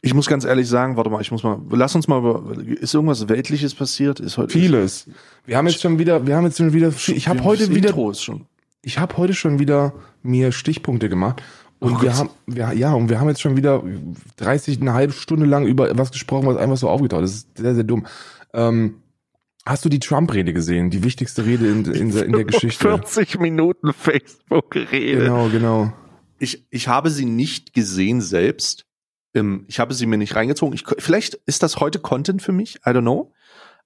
Ich 0.03 0.15
muss 0.15 0.27
ganz 0.27 0.45
ehrlich 0.45 0.67
sagen, 0.69 0.97
warte 0.97 1.11
mal, 1.11 1.21
ich 1.21 1.31
muss 1.31 1.43
mal, 1.43 1.61
lass 1.71 1.95
uns 1.95 2.09
mal 2.09 2.19
über, 2.21 2.57
ist 2.67 2.95
irgendwas 2.95 3.29
Weltliches 3.29 3.75
passiert? 3.75 4.19
Ist 4.19 4.39
heute 4.39 4.53
Vieles. 4.53 5.07
Wir 5.45 5.57
haben 5.59 5.67
jetzt 5.67 5.81
schon 5.83 5.99
wieder, 5.99 6.27
wir 6.27 6.37
haben 6.37 6.45
jetzt 6.47 6.57
schon 6.59 6.73
wieder, 6.73 6.89
ich 7.09 7.29
habe 7.29 7.45
heute 7.45 7.75
wieder, 7.75 7.95
ist 8.11 8.31
ich 8.83 8.99
habe 8.99 9.17
heute 9.19 9.35
schon 9.35 9.59
wieder 9.59 9.93
mir 10.23 10.53
Stichpunkte 10.53 11.11
gemacht 11.11 11.43
und 11.81 11.97
Oh 11.97 12.03
wir 12.03 12.17
haben, 12.17 12.31
wir, 12.47 12.73
ja, 12.73 12.95
und 12.95 13.11
wir 13.11 13.21
haben 13.21 13.29
jetzt 13.29 13.43
schon 13.43 13.57
wieder 13.57 13.83
30, 14.37 14.81
eine 14.81 14.95
halbe 14.95 15.13
Stunde 15.13 15.45
lang 15.45 15.67
über 15.67 15.97
was 15.99 16.11
gesprochen, 16.13 16.47
was 16.47 16.57
einfach 16.57 16.79
so 16.79 16.89
aufgetaucht 16.89 17.25
ist. 17.25 17.33
Das 17.33 17.41
ist 17.55 17.59
sehr, 17.59 17.75
sehr 17.75 17.85
dumm. 17.85 18.07
Ähm, 18.55 18.97
hast 19.67 19.85
du 19.85 19.91
die 19.91 19.99
Trump-Rede 19.99 20.55
gesehen? 20.55 20.89
Die 20.89 21.05
wichtigste 21.05 21.45
Rede 21.45 21.69
in, 21.71 21.85
in, 21.85 22.11
der- 22.11 22.25
in 22.25 22.33
der 22.33 22.45
Geschichte. 22.47 22.83
40 22.89 23.39
Minuten 23.39 23.93
Facebook-Rede. 23.93 25.25
Genau, 25.25 25.49
genau. 25.51 25.93
Ich, 26.39 26.65
ich 26.71 26.89
habe 26.89 27.11
sie 27.11 27.27
nicht 27.27 27.75
gesehen 27.75 28.23
selbst. 28.23 28.87
Ähm, 29.35 29.65
ich 29.69 29.81
habe 29.81 29.95
sie 29.95 30.07
mir 30.07 30.19
nicht 30.19 30.35
reingezogen. 30.35 30.75
Ich, 30.75 30.85
vielleicht 30.99 31.35
ist 31.47 31.63
das 31.63 31.79
heute 31.79 31.99
Content 31.99 32.43
für 32.43 32.53
mich. 32.53 32.77
I 32.87 32.91
don't 32.91 33.03
know. 33.03 33.33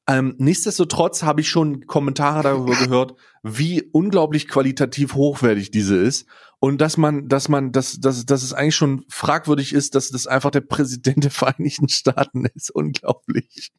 Ähm, 0.07 0.35
nichtsdestotrotz 0.39 1.23
habe 1.23 1.41
ich 1.41 1.49
schon 1.49 1.87
Kommentare 1.87 2.43
darüber 2.43 2.77
gehört, 2.77 3.15
wie 3.43 3.83
unglaublich 3.93 4.49
qualitativ 4.49 5.15
hochwertig 5.15 5.71
diese 5.71 5.97
ist 5.97 6.27
und 6.59 6.81
dass 6.81 6.99
man, 6.99 7.29
dass 7.29 7.49
man, 7.49 7.73
dass, 7.73 8.01
dass, 8.01 8.27
dass 8.27 8.43
es 8.43 8.53
eigentlich 8.53 8.77
schon 8.77 9.05
fragwürdig 9.09 9.73
ist, 9.73 9.95
dass 9.95 10.11
das 10.11 10.27
einfach 10.27 10.51
der 10.51 10.61
Präsident 10.61 11.25
der 11.25 11.31
Vereinigten 11.31 11.89
Staaten 11.89 12.47
ist. 12.55 12.71
Unglaublich. 12.71 13.73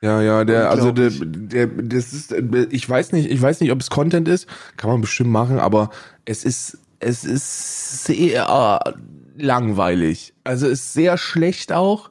Ja, 0.00 0.20
ja, 0.20 0.44
der, 0.44 0.68
also 0.68 0.90
der, 0.90 1.10
der, 1.10 1.68
das 1.68 2.12
ist, 2.12 2.32
ich 2.70 2.88
weiß 2.88 3.12
nicht, 3.12 3.30
ich 3.30 3.40
weiß 3.40 3.60
nicht, 3.60 3.70
ob 3.70 3.80
es 3.80 3.88
Content 3.88 4.26
ist, 4.26 4.48
kann 4.76 4.90
man 4.90 5.00
bestimmt 5.00 5.30
machen, 5.30 5.60
aber 5.60 5.90
es 6.24 6.44
ist, 6.44 6.78
es 7.02 7.24
ist 7.24 8.04
sehr 8.04 8.80
langweilig. 9.36 10.34
Also 10.44 10.66
es 10.66 10.80
ist 10.80 10.92
sehr 10.94 11.18
schlecht 11.18 11.72
auch. 11.72 12.10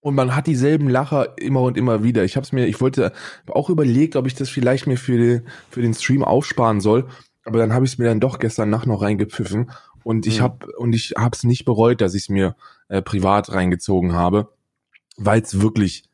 Und 0.00 0.14
man 0.14 0.36
hat 0.36 0.46
dieselben 0.46 0.88
Lacher 0.88 1.36
immer 1.36 1.62
und 1.62 1.76
immer 1.76 2.04
wieder. 2.04 2.22
Ich 2.24 2.36
habe 2.36 2.44
es 2.44 2.52
mir, 2.52 2.66
ich 2.66 2.80
wollte 2.80 3.06
hab 3.46 3.56
auch 3.56 3.70
überlegt, 3.70 4.14
ob 4.14 4.26
ich 4.26 4.34
das 4.34 4.48
vielleicht 4.48 4.86
mir 4.86 4.96
für 4.96 5.18
den, 5.18 5.42
für 5.68 5.82
den 5.82 5.94
Stream 5.94 6.22
aufsparen 6.22 6.80
soll. 6.80 7.08
Aber 7.44 7.58
dann 7.58 7.72
habe 7.72 7.84
ich 7.84 7.92
es 7.92 7.98
mir 7.98 8.04
dann 8.04 8.20
doch 8.20 8.38
gestern 8.38 8.70
Nacht 8.70 8.86
noch 8.86 9.02
reingepfiffen. 9.02 9.70
Und 10.04 10.26
ich 10.26 10.38
Mhm. 10.38 10.42
habe 10.44 10.66
und 10.78 10.94
ich 10.94 11.14
habe 11.18 11.34
es 11.34 11.42
nicht 11.42 11.64
bereut, 11.64 12.00
dass 12.00 12.14
ich 12.14 12.22
es 12.24 12.28
mir 12.28 12.54
äh, 12.88 13.02
privat 13.02 13.50
reingezogen 13.50 14.12
habe, 14.12 14.52
weil 15.16 15.40
es 15.42 15.60
wirklich 15.60 16.04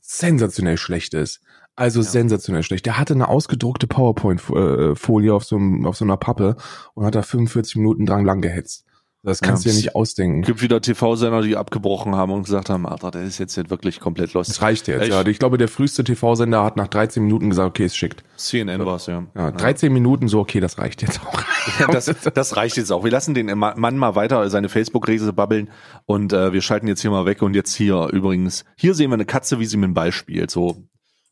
sensationell 0.00 0.76
schlecht 0.76 1.14
ist. 1.14 1.40
Also 1.78 2.02
sensationell 2.02 2.62
schlecht. 2.62 2.86
Der 2.86 2.98
hatte 2.98 3.14
eine 3.14 3.28
ausgedruckte 3.28 3.86
PowerPoint-Folie 3.86 5.32
auf 5.34 5.44
so, 5.44 5.56
einem- 5.56 5.86
auf 5.86 5.96
so 5.96 6.04
einer 6.04 6.16
Pappe 6.16 6.56
und 6.94 7.04
hat 7.04 7.14
da 7.14 7.22
45 7.22 7.76
Minuten 7.76 8.06
dran 8.06 8.24
lang 8.24 8.40
gehetzt. 8.40 8.84
Das 9.24 9.40
kannst 9.42 9.64
du 9.64 9.68
Ja, 9.68 9.74
dir 9.74 9.78
nicht 9.78 9.96
ausdenken. 9.96 10.40
Es 10.42 10.46
gibt 10.46 10.62
wieder 10.62 10.80
TV-Sender, 10.80 11.42
die 11.42 11.56
abgebrochen 11.56 12.14
haben 12.14 12.30
und 12.32 12.44
gesagt 12.44 12.70
haben, 12.70 12.86
Alter, 12.86 13.10
der 13.10 13.22
ist 13.22 13.38
jetzt 13.38 13.56
nicht 13.56 13.68
wirklich 13.68 13.98
komplett 13.98 14.32
los. 14.32 14.46
Das 14.46 14.62
reicht 14.62 14.86
jetzt. 14.86 15.02
Ich- 15.02 15.08
Ja. 15.08 15.26
Ich 15.26 15.40
glaube, 15.40 15.58
der 15.58 15.66
früheste 15.66 16.04
TV-Sender 16.04 16.62
hat 16.62 16.76
nach 16.76 16.86
13 16.86 17.24
Minuten 17.24 17.50
gesagt, 17.50 17.68
okay, 17.68 17.84
es 17.84 17.96
schickt. 17.96 18.22
CNN 18.36 18.86
war's, 18.86 19.06
ja. 19.06 19.26
Ja, 19.34 19.50
13 19.50 19.92
Minuten 19.92 20.28
so, 20.28 20.38
okay, 20.38 20.60
das 20.60 20.78
reicht 20.78 21.02
jetzt 21.02 21.20
auch. 21.26 21.42
Ja, 21.80 21.88
das, 21.88 22.14
das 22.32 22.56
reicht 22.56 22.76
jetzt 22.76 22.92
auch. 22.92 23.02
Wir 23.04 23.10
lassen 23.10 23.34
den 23.34 23.46
Ma- 23.58 23.74
Mann 23.76 23.98
mal 23.98 24.14
weiter 24.14 24.48
seine 24.50 24.68
Facebook-Rese 24.68 25.32
babbeln 25.32 25.68
und 26.06 26.32
äh, 26.32 26.52
wir 26.52 26.60
schalten 26.62 26.86
jetzt 26.86 27.02
hier 27.02 27.10
mal 27.10 27.26
weg 27.26 27.42
und 27.42 27.54
jetzt 27.54 27.74
hier 27.74 28.08
übrigens, 28.12 28.64
hier 28.76 28.94
sehen 28.94 29.10
wir 29.10 29.14
eine 29.14 29.26
Katze, 29.26 29.58
wie 29.58 29.66
sie 29.66 29.76
mit 29.78 29.88
dem 29.88 29.94
Ball 29.94 30.12
spielt. 30.12 30.50
So, 30.52 30.84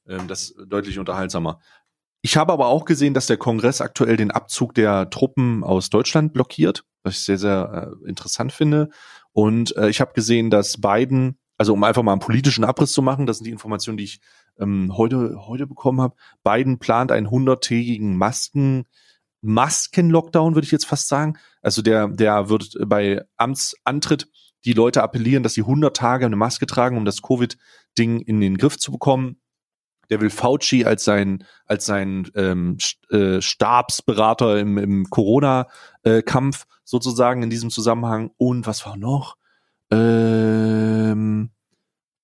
ähm, 0.08 0.28
das 0.28 0.50
ist 0.50 0.56
deutlich 0.68 0.98
unterhaltsamer. 0.98 1.60
Ich 2.22 2.36
habe 2.36 2.52
aber 2.52 2.66
auch 2.66 2.84
gesehen, 2.84 3.14
dass 3.14 3.26
der 3.26 3.36
Kongress 3.36 3.80
aktuell 3.80 4.16
den 4.16 4.30
Abzug 4.30 4.74
der 4.74 5.10
Truppen 5.10 5.62
aus 5.62 5.90
Deutschland 5.90 6.32
blockiert, 6.32 6.84
was 7.04 7.14
ich 7.14 7.24
sehr, 7.24 7.38
sehr 7.38 7.92
äh, 8.04 8.08
interessant 8.08 8.52
finde. 8.52 8.90
Und 9.32 9.76
äh, 9.76 9.88
ich 9.88 10.00
habe 10.00 10.12
gesehen, 10.12 10.50
dass 10.50 10.80
Biden, 10.80 11.38
also 11.56 11.72
um 11.72 11.84
einfach 11.84 12.02
mal 12.02 12.12
einen 12.12 12.20
politischen 12.20 12.64
Abriss 12.64 12.92
zu 12.92 13.02
machen, 13.02 13.26
das 13.26 13.38
sind 13.38 13.44
die 13.44 13.52
Informationen, 13.52 13.96
die 13.96 14.04
ich 14.04 14.20
ähm, 14.58 14.96
heute, 14.96 15.46
heute 15.46 15.66
bekommen 15.66 16.00
habe. 16.00 16.16
Biden 16.42 16.78
plant 16.78 17.12
einen 17.12 17.30
hunderttägigen 17.30 18.16
Masken, 18.16 18.86
Masken-Lockdown, 19.42 20.54
würde 20.54 20.64
ich 20.64 20.72
jetzt 20.72 20.86
fast 20.86 21.08
sagen. 21.08 21.38
Also 21.62 21.82
der, 21.82 22.08
der 22.08 22.48
wird 22.48 22.76
bei 22.86 23.22
Amtsantritt 23.36 24.28
die 24.64 24.72
Leute 24.72 25.02
appellieren, 25.02 25.44
dass 25.44 25.54
sie 25.54 25.62
100 25.62 25.96
Tage 25.96 26.26
eine 26.26 26.34
Maske 26.34 26.66
tragen, 26.66 26.96
um 26.96 27.04
das 27.04 27.22
Covid-Ding 27.22 28.20
in 28.20 28.40
den 28.40 28.58
Griff 28.58 28.78
zu 28.78 28.90
bekommen. 28.90 29.40
Der 30.10 30.20
will 30.20 30.30
Fauci 30.30 30.84
als 30.84 31.04
sein, 31.04 31.44
als 31.66 31.86
sein 31.86 32.30
ähm, 32.34 32.78
äh, 33.10 33.40
Stabsberater 33.40 34.58
im, 34.58 34.78
im 34.78 35.10
Corona-Kampf 35.10 36.66
sozusagen 36.84 37.42
in 37.42 37.50
diesem 37.50 37.70
Zusammenhang. 37.70 38.30
Und 38.36 38.66
was 38.66 38.86
war 38.86 38.96
noch? 38.96 39.36
Ähm, 39.90 41.50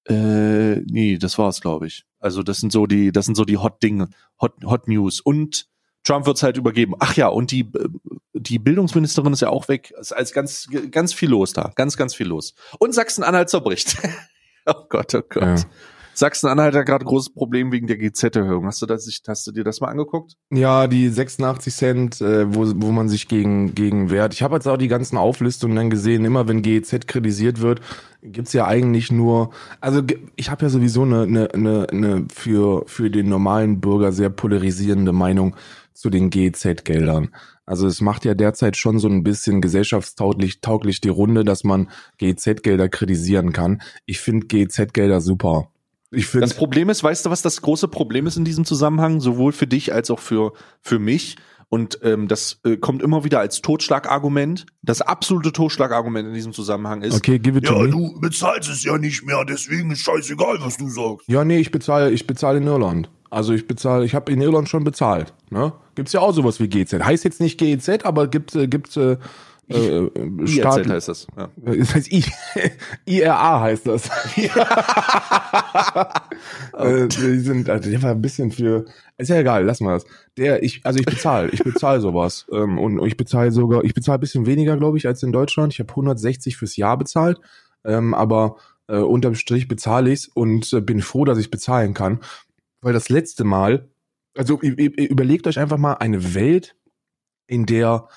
äh, 0.09 0.77
nee, 0.81 1.19
das 1.19 1.39
war's, 1.39 1.61
glaube 1.61 1.87
ich. 1.87 2.05
Also 2.19 2.43
das 2.43 2.59
sind 2.59 2.73
so 2.73 2.87
die, 2.87 3.13
das 3.13 3.27
sind 3.27 3.35
so 3.37 3.45
die 3.45 3.59
Hot 3.59 3.83
Dinge, 3.83 4.09
Hot, 4.41 4.55
Hot 4.65 4.89
News. 4.89 5.21
Und 5.21 5.67
Trump 6.05 6.27
wird's 6.27 6.43
halt 6.43 6.57
übergeben. 6.57 6.95
Ach 6.99 7.15
ja, 7.17 7.29
und 7.29 7.51
die, 7.51 7.61
äh, 7.61 7.89
die 8.35 8.59
Bildungsministerin 8.59 9.33
ist 9.33 9.43
ja 9.43 9.51
auch 9.51 9.69
weg. 9.69 9.93
Es 10.01 10.11
ist 10.11 10.33
ganz, 10.33 10.69
ganz 10.91 11.13
viel 11.13 11.31
los 11.31 11.53
da. 11.53 11.73
Ganz, 11.75 11.97
ganz 11.97 12.15
viel 12.15 12.27
los. 12.27 12.55
Und 12.79 12.95
Sachsen-Anhalt 12.95 13.51
zerbricht. 13.51 13.97
oh 14.67 14.87
Gott, 14.89 15.15
oh 15.15 15.23
Gott. 15.29 15.61
Ja. 15.61 15.65
Sachsen-Anhalt 16.15 16.75
hat 16.75 16.87
gerade 16.87 17.05
großes 17.05 17.33
Problem 17.33 17.73
wegen 17.73 17.87
der 17.87 17.97
GZ-Erhöhung. 17.97 18.67
Hast 18.67 18.83
du 18.83 18.87
das, 18.87 19.09
hast 19.27 19.47
du 19.47 19.53
dir 19.53 19.65
das 19.65 19.81
mal 19.81 19.89
angeguckt? 19.89 20.35
Ja, 20.51 20.87
die 20.87 21.09
86 21.09 21.75
Cent, 21.75 22.21
äh, 22.21 22.55
wo, 22.55 22.71
wo 22.77 22.93
man 22.93 23.09
sich 23.09 23.29
gegen, 23.29 23.75
gegen 23.75 24.11
wehrt. 24.11 24.35
Ich 24.35 24.43
habe 24.43 24.55
jetzt 24.55 24.69
auch 24.69 24.77
die 24.77 24.89
ganzen 24.89 25.17
Auflistungen 25.17 25.77
dann 25.77 25.91
gesehen, 25.91 26.25
immer 26.25 26.49
wenn 26.49 26.63
GEZ 26.63 27.07
kritisiert 27.07 27.61
wird, 27.61 27.81
gibt's 28.23 28.53
ja 28.53 28.67
eigentlich 28.67 29.11
nur, 29.11 29.51
also 29.81 30.03
ich 30.37 30.51
habe 30.51 30.65
ja 30.65 30.69
sowieso 30.69 31.03
eine, 31.03 31.23
eine, 31.23 31.55
eine, 31.55 31.87
eine 31.91 32.27
für, 32.33 32.85
für 32.87 33.11
den 33.11 33.29
normalen 33.29 33.81
Bürger 33.81 34.13
sehr 34.13 34.31
polarisierende 34.31 35.13
Meinung 35.13 35.57
zu 35.93 36.11
den 36.11 36.31
GEZ-Geldern. 36.31 37.31
Also 37.65 37.87
es 37.87 38.01
macht 38.01 38.25
ja 38.25 38.35
derzeit 38.35 38.77
schon 38.77 38.99
so 38.99 39.09
ein 39.09 39.23
bisschen 39.23 39.61
gesellschaftstauglich 39.61 40.61
tauglich 40.61 41.01
die 41.01 41.09
Runde, 41.09 41.45
dass 41.45 41.65
man 41.65 41.91
GEZ-Gelder 42.19 42.89
kritisieren 42.89 43.53
kann. 43.53 43.83
Ich 44.05 44.21
finde 44.21 44.47
GEZ-Gelder 44.47 45.21
super. 45.21 45.72
Ich 46.13 46.27
finde 46.27 46.47
Das 46.47 46.55
Problem 46.55 46.89
ist, 46.91 47.03
weißt 47.03 47.27
du, 47.27 47.31
was 47.31 47.43
das 47.43 47.63
große 47.63 47.89
Problem 47.89 48.27
ist 48.27 48.37
in 48.37 48.45
diesem 48.45 48.65
Zusammenhang, 48.65 49.21
sowohl 49.21 49.53
für 49.53 49.67
dich 49.67 49.93
als 49.93 50.11
auch 50.11 50.19
für, 50.21 50.53
für 50.81 50.99
mich? 50.99 51.37
Und 51.69 52.01
ähm, 52.03 52.29
das 52.29 52.61
äh, 52.65 52.77
kommt 52.77 53.03
immer 53.03 53.25
wieder 53.25 53.41
als 53.41 53.63
Totschlagargument. 53.63 54.67
Das 54.83 55.01
absolute 55.01 55.53
Totschlagargument 55.53 56.29
in 56.29 56.35
diesem 56.35 56.53
Zusammenhang 56.53 57.01
ist, 57.03 57.15
Okay, 57.17 57.39
give 57.39 57.59
it 57.59 57.65
to 57.67 57.73
Ja, 57.75 57.83
me. 57.85 57.89
du 57.89 58.21
bezahlst 58.21 58.69
es 58.69 58.85
ja 58.85 58.99
nicht 58.99 59.25
mehr, 59.25 59.43
deswegen 59.49 59.91
ist 59.91 60.01
scheißegal, 60.03 60.59
was 60.61 60.77
du 60.77 60.89
sagst. 60.91 61.27
Ja, 61.29 61.45
nee, 61.45 61.59
ich 61.59 61.71
bezahle, 61.71 62.11
ich 62.11 62.27
bezahle 62.27 62.59
in 62.59 62.67
Irland. 62.67 63.09
Also 63.31 63.55
ich 63.55 63.67
bezahle, 63.67 64.05
ich 64.05 64.15
habe 64.15 64.31
in 64.31 64.43
Irland 64.43 64.69
schon 64.69 64.85
bezahlt. 64.85 65.33
Ne? 65.49 65.73
Gibt's 65.95 66.13
ja 66.13 66.21
auch 66.21 66.35
sowas 66.35 66.61
wie 66.61 66.69
GZ. 66.69 67.03
Heißt 67.03 67.25
jetzt 67.25 67.41
nicht 67.41 67.59
GEZ, 67.59 68.05
aber 68.05 68.29
gibt 68.29 68.55
äh, 68.55 68.69
gibt 68.69 68.95
äh, 68.99 69.17
äh, 69.75 70.09
IRZ 70.41 70.51
Staat, 70.51 70.89
heißt 70.89 71.09
das. 71.09 71.27
Ja. 71.37 71.51
das 71.57 71.95
heißt 71.95 72.13
I, 72.13 72.25
IRA 73.07 73.61
heißt 73.61 73.87
das. 73.87 74.09
äh, 76.75 77.09
die 77.09 77.41
sind, 77.41 77.71
also 77.71 77.91
der 77.91 78.03
war 78.03 78.11
ein 78.11 78.23
bisschen 78.23 78.51
für, 78.51 78.85
ist 79.19 79.31
ja 79.31 79.39
egal, 79.39 79.65
lass 79.65 79.81
mal 79.81 79.95
das. 79.95 80.05
Der, 80.37 80.63
ich, 80.63 80.81
also 80.85 80.99
ich 80.99 81.07
bezahle, 81.07 81.51
ich 81.51 81.63
bezahle 81.63 82.01
sowas 82.01 82.47
ähm, 82.53 82.79
und 82.79 83.05
ich 83.07 83.17
bezahle 83.17 83.53
sogar, 83.53 83.85
ich 83.85 83.95
bezahle 83.95 84.19
ein 84.19 84.21
bisschen 84.21 84.47
weniger, 84.47 84.77
glaube 84.77 84.99
ich, 84.99 85.07
als 85.07 85.23
in 85.23 85.33
Deutschland. 85.33 85.73
Ich 85.73 85.81
habe 85.81 85.91
160 85.91 86.57
fürs 86.57 86.77
Jahr 86.77 86.97
bezahlt, 86.97 87.41
ähm, 87.85 88.15
aber 88.15 88.57
äh, 88.89 88.99
unterm 88.99 89.35
Strich 89.35 89.69
bezahle 89.69 90.13
ich's 90.13 90.29
und 90.29 90.73
äh, 90.73 90.81
bin 90.81 91.01
froh, 91.01 91.25
dass 91.25 91.39
ich 91.39 91.51
bezahlen 91.51 91.95
kann, 91.95 92.21
weil 92.81 92.93
das 92.93 93.09
letzte 93.09 93.45
Mal, 93.45 93.89
also 94.37 94.61
überlegt 94.61 95.47
euch 95.47 95.59
einfach 95.59 95.79
mal 95.79 95.95
eine 95.95 96.35
Welt, 96.35 96.75
in 97.47 97.67
der 97.67 98.09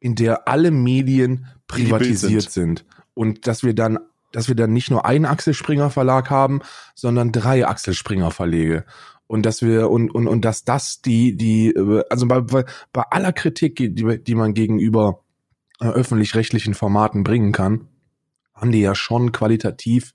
in 0.00 0.14
der 0.14 0.48
alle 0.48 0.70
Medien 0.70 1.46
privatisiert 1.66 2.50
sind. 2.50 2.84
und 3.14 3.46
dass 3.46 3.62
wir 3.62 3.74
dann 3.74 3.98
dass 4.30 4.48
wir 4.48 4.54
dann 4.54 4.74
nicht 4.74 4.90
nur 4.90 5.06
einen 5.06 5.24
Axel 5.24 5.54
Springer 5.54 5.88
Verlag 5.88 6.28
haben, 6.28 6.60
sondern 6.94 7.32
drei 7.32 7.66
Axel 7.66 7.94
Springer 7.94 8.30
Verlege 8.30 8.84
und 9.26 9.46
dass 9.46 9.62
wir 9.62 9.90
und 9.90 10.10
und 10.14 10.26
und 10.26 10.44
dass 10.44 10.64
das 10.64 11.00
die 11.00 11.36
die 11.36 11.68
äh, 11.68 12.02
also 12.10 12.26
bei, 12.26 12.40
bei, 12.40 12.64
bei 12.92 13.02
aller 13.10 13.32
Kritik 13.32 13.76
die 13.76 14.22
die 14.22 14.34
man 14.34 14.54
gegenüber 14.54 15.22
äh, 15.80 15.86
öffentlich-rechtlichen 15.86 16.74
Formaten 16.74 17.22
bringen 17.22 17.52
kann, 17.52 17.88
haben 18.54 18.72
die 18.72 18.80
ja 18.80 18.94
schon 18.94 19.32
qualitativ 19.32 20.12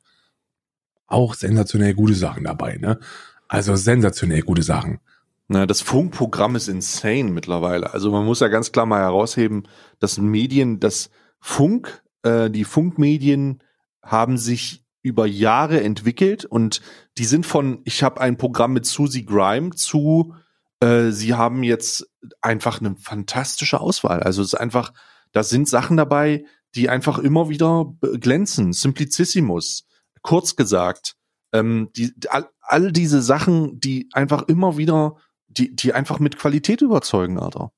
auch 1.07 1.35
sensationell 1.35 1.93
gute 1.93 2.15
Sachen 2.15 2.43
dabei, 2.43 2.77
ne? 2.77 2.99
Also 3.47 3.75
sensationell 3.75 4.41
gute 4.41 4.63
Sachen. 4.63 4.99
Na, 5.47 5.65
das 5.65 5.81
Funkprogramm 5.81 6.55
ist 6.55 6.67
insane 6.67 7.31
mittlerweile. 7.31 7.93
Also 7.93 8.11
man 8.11 8.25
muss 8.25 8.39
ja 8.39 8.47
ganz 8.47 8.71
klar 8.71 8.85
mal 8.85 9.01
herausheben, 9.01 9.67
dass 9.99 10.17
Medien, 10.17 10.79
das 10.79 11.09
Funk, 11.39 12.03
äh, 12.23 12.49
die 12.49 12.63
Funkmedien 12.63 13.61
haben 14.01 14.37
sich 14.37 14.83
über 15.01 15.25
Jahre 15.25 15.81
entwickelt 15.81 16.45
und 16.45 16.81
die 17.17 17.25
sind 17.25 17.45
von, 17.45 17.81
ich 17.83 18.03
habe 18.03 18.21
ein 18.21 18.37
Programm 18.37 18.73
mit 18.73 18.85
Susie 18.85 19.25
Grime 19.25 19.71
zu, 19.71 20.33
äh, 20.79 21.11
sie 21.11 21.33
haben 21.33 21.63
jetzt 21.63 22.09
einfach 22.41 22.79
eine 22.79 22.95
fantastische 22.95 23.81
Auswahl. 23.81 24.23
Also 24.23 24.41
es 24.41 24.53
ist 24.53 24.59
einfach, 24.59 24.93
da 25.33 25.43
sind 25.43 25.67
Sachen 25.67 25.97
dabei, 25.97 26.45
die 26.75 26.89
einfach 26.89 27.19
immer 27.19 27.49
wieder 27.49 27.93
glänzen. 28.19 28.71
Simplicissimus, 28.71 29.85
kurz 30.21 30.55
gesagt, 30.55 31.15
ähm, 31.51 31.89
die, 31.95 32.13
all, 32.29 32.49
all 32.61 32.91
diese 32.91 33.21
Sachen, 33.21 33.79
die 33.79 34.09
einfach 34.13 34.43
immer 34.43 34.77
wieder, 34.77 35.17
die, 35.53 35.75
die 35.75 35.93
einfach 35.93 36.19
mit 36.19 36.37
Qualität 36.37 36.81
überzeugen, 36.81 37.39
Alter. 37.39 37.71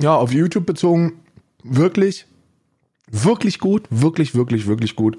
Ja, 0.00 0.14
auf 0.14 0.32
YouTube 0.32 0.66
bezogen, 0.66 1.20
wirklich, 1.62 2.26
wirklich 3.10 3.58
gut, 3.58 3.84
wirklich, 3.90 4.34
wirklich, 4.34 4.66
wirklich 4.66 4.96
gut. 4.96 5.18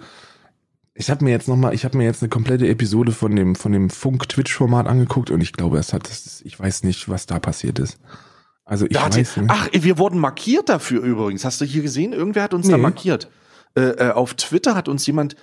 Ich 0.94 1.10
habe 1.12 1.24
mir 1.24 1.32
jetzt 1.32 1.48
noch 1.48 1.56
mal, 1.56 1.74
ich 1.74 1.86
habe 1.86 1.98
mir 1.98 2.06
jetzt 2.06 2.24
eine 2.24 2.30
komplette 2.30 2.68
Episode 2.68 3.12
von 3.12 3.36
dem 3.36 3.56
von 3.56 3.72
dem 3.72 3.90
Funk-Twitch-Format 3.90 4.88
angeguckt 4.88 5.30
und 5.30 5.42
ich 5.42 5.54
glaube, 5.54 5.78
es 5.78 5.94
hat, 5.94 6.10
das 6.10 6.42
ich 6.44 6.60
weiß 6.60 6.84
nicht, 6.84 7.08
was 7.08 7.28
da 7.28 7.40
passiert 7.40 7.78
ist. 7.80 8.00
Also 8.66 8.86
ich 8.86 8.94
Da 8.94 9.06
weiß 9.06 9.16
nicht. 9.38 9.50
ach, 9.50 9.70
wir 9.72 9.98
wurden 10.00 10.20
markiert 10.20 10.70
dafür 10.70 11.02
übrigens. 11.04 11.46
Hast 11.46 11.62
du 11.62 11.66
hier 11.66 11.84
gesehen? 11.84 12.14
Irgendwer 12.14 12.44
hat 12.44 12.54
uns 12.54 12.68
da 12.68 12.78
Nee. 12.78 12.82
markiert. 12.82 13.30
Äh, 13.76 13.82
äh, 14.08 14.12
auf 14.12 14.34
Twitter 14.34 14.76
hat 14.76 14.88
uns 14.90 15.06
jemand 15.06 15.36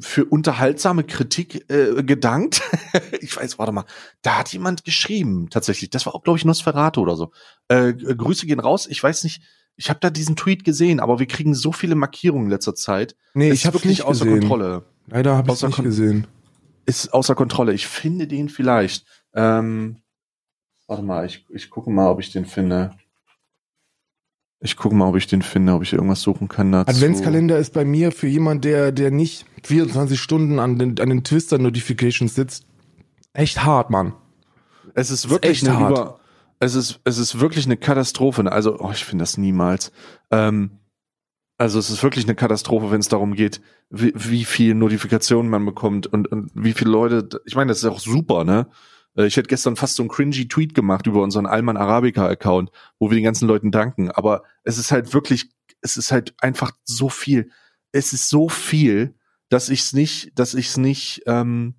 für 0.00 0.24
unterhaltsame 0.24 1.04
Kritik 1.04 1.70
äh, 1.70 2.02
gedankt. 2.02 2.62
ich 3.20 3.36
weiß, 3.36 3.58
warte 3.58 3.72
mal. 3.72 3.84
Da 4.22 4.38
hat 4.38 4.52
jemand 4.52 4.84
geschrieben, 4.84 5.48
tatsächlich. 5.50 5.90
Das 5.90 6.06
war 6.06 6.14
auch, 6.14 6.22
glaube 6.22 6.38
ich, 6.38 6.44
Nosferatu 6.44 7.00
oder 7.02 7.16
so. 7.16 7.32
Äh, 7.68 7.92
Grüße 7.94 8.46
gehen 8.46 8.60
raus. 8.60 8.86
Ich 8.86 9.02
weiß 9.02 9.24
nicht, 9.24 9.42
ich 9.76 9.90
habe 9.90 10.00
da 10.00 10.08
diesen 10.10 10.36
Tweet 10.36 10.64
gesehen, 10.64 11.00
aber 11.00 11.18
wir 11.18 11.26
kriegen 11.26 11.54
so 11.54 11.72
viele 11.72 11.94
Markierungen 11.96 12.46
in 12.46 12.50
letzter 12.50 12.74
Zeit. 12.74 13.16
nee, 13.34 13.48
Es 13.48 13.54
ich 13.54 13.60
ist 13.60 13.66
habe 13.66 13.74
wirklich 13.74 13.90
nicht 13.98 14.02
außer 14.04 14.24
gesehen. 14.24 14.40
Kontrolle. 14.40 14.84
Leider 15.08 15.36
habe 15.36 15.52
ich 15.52 15.62
nicht 15.62 15.74
Kon- 15.76 15.84
gesehen. 15.84 16.26
Ist 16.86 17.12
außer 17.12 17.34
Kontrolle. 17.34 17.72
Ich 17.74 17.86
finde 17.86 18.26
den 18.28 18.48
vielleicht. 18.48 19.04
Ähm, 19.34 19.98
warte 20.86 21.02
mal, 21.02 21.26
ich, 21.26 21.44
ich 21.50 21.68
gucke 21.68 21.90
mal, 21.90 22.08
ob 22.08 22.20
ich 22.20 22.30
den 22.32 22.46
finde. 22.46 22.96
Ich 24.60 24.76
gucke 24.76 24.94
mal, 24.94 25.08
ob 25.08 25.16
ich 25.16 25.26
den 25.26 25.42
finde, 25.42 25.74
ob 25.74 25.82
ich 25.82 25.92
irgendwas 25.92 26.22
suchen 26.22 26.48
kann 26.48 26.72
dazu. 26.72 26.90
Adventskalender 26.90 27.58
ist 27.58 27.74
bei 27.74 27.84
mir 27.84 28.10
für 28.10 28.26
jemand, 28.26 28.64
der 28.64 28.90
der 28.90 29.10
nicht 29.10 29.44
24 29.64 30.18
Stunden 30.18 30.58
an 30.58 30.78
den 30.78 30.98
an 30.98 31.10
den 31.10 31.24
Twister 31.24 31.58
Notifications 31.58 32.34
sitzt, 32.34 32.66
echt 33.34 33.64
hart, 33.64 33.90
Mann. 33.90 34.14
Es 34.94 35.10
ist 35.10 35.28
wirklich 35.28 35.62
echt 35.62 35.68
eine 35.68 35.78
hart. 35.78 35.92
über, 35.92 36.20
es 36.58 36.74
ist, 36.74 37.00
es 37.04 37.18
ist 37.18 37.38
wirklich 37.38 37.66
eine 37.66 37.76
Katastrophe. 37.76 38.50
Also, 38.50 38.78
oh, 38.78 38.90
ich 38.92 39.04
finde 39.04 39.22
das 39.22 39.36
niemals. 39.36 39.92
Ähm, 40.30 40.70
also 41.58 41.78
es 41.78 41.90
ist 41.90 42.02
wirklich 42.02 42.24
eine 42.24 42.34
Katastrophe, 42.34 42.90
wenn 42.90 43.00
es 43.00 43.08
darum 43.08 43.34
geht, 43.34 43.62
wie, 43.88 44.12
wie 44.14 44.44
viel 44.44 44.74
Notifikationen 44.74 45.50
man 45.50 45.64
bekommt 45.64 46.06
und, 46.06 46.28
und 46.28 46.50
wie 46.54 46.72
viele 46.72 46.90
Leute. 46.90 47.40
Ich 47.46 47.56
meine, 47.56 47.68
das 47.70 47.78
ist 47.78 47.86
auch 47.86 48.00
super, 48.00 48.44
ne? 48.44 48.68
Äh, 49.16 49.26
ich 49.26 49.36
hätte 49.36 49.48
gestern 49.48 49.76
fast 49.76 49.96
so 49.96 50.02
einen 50.02 50.10
cringy 50.10 50.48
Tweet 50.48 50.74
gemacht 50.74 51.06
über 51.06 51.22
unseren 51.22 51.46
Alman 51.46 51.76
Arabica 51.76 52.26
Account, 52.26 52.70
wo 52.98 53.10
wir 53.10 53.16
den 53.16 53.24
ganzen 53.24 53.48
Leuten 53.48 53.70
danken. 53.70 54.10
Aber 54.10 54.44
es 54.62 54.78
ist 54.78 54.92
halt 54.92 55.12
wirklich, 55.14 55.50
es 55.80 55.96
ist 55.96 56.12
halt 56.12 56.34
einfach 56.40 56.72
so 56.84 57.08
viel. 57.08 57.50
Es 57.92 58.12
ist 58.12 58.28
so 58.28 58.48
viel, 58.48 59.14
dass 59.48 59.68
ich 59.68 59.80
es 59.80 59.92
nicht, 59.92 60.38
dass 60.38 60.54
ich 60.54 60.68
es 60.68 60.76
nicht, 60.76 61.22
ähm, 61.26 61.74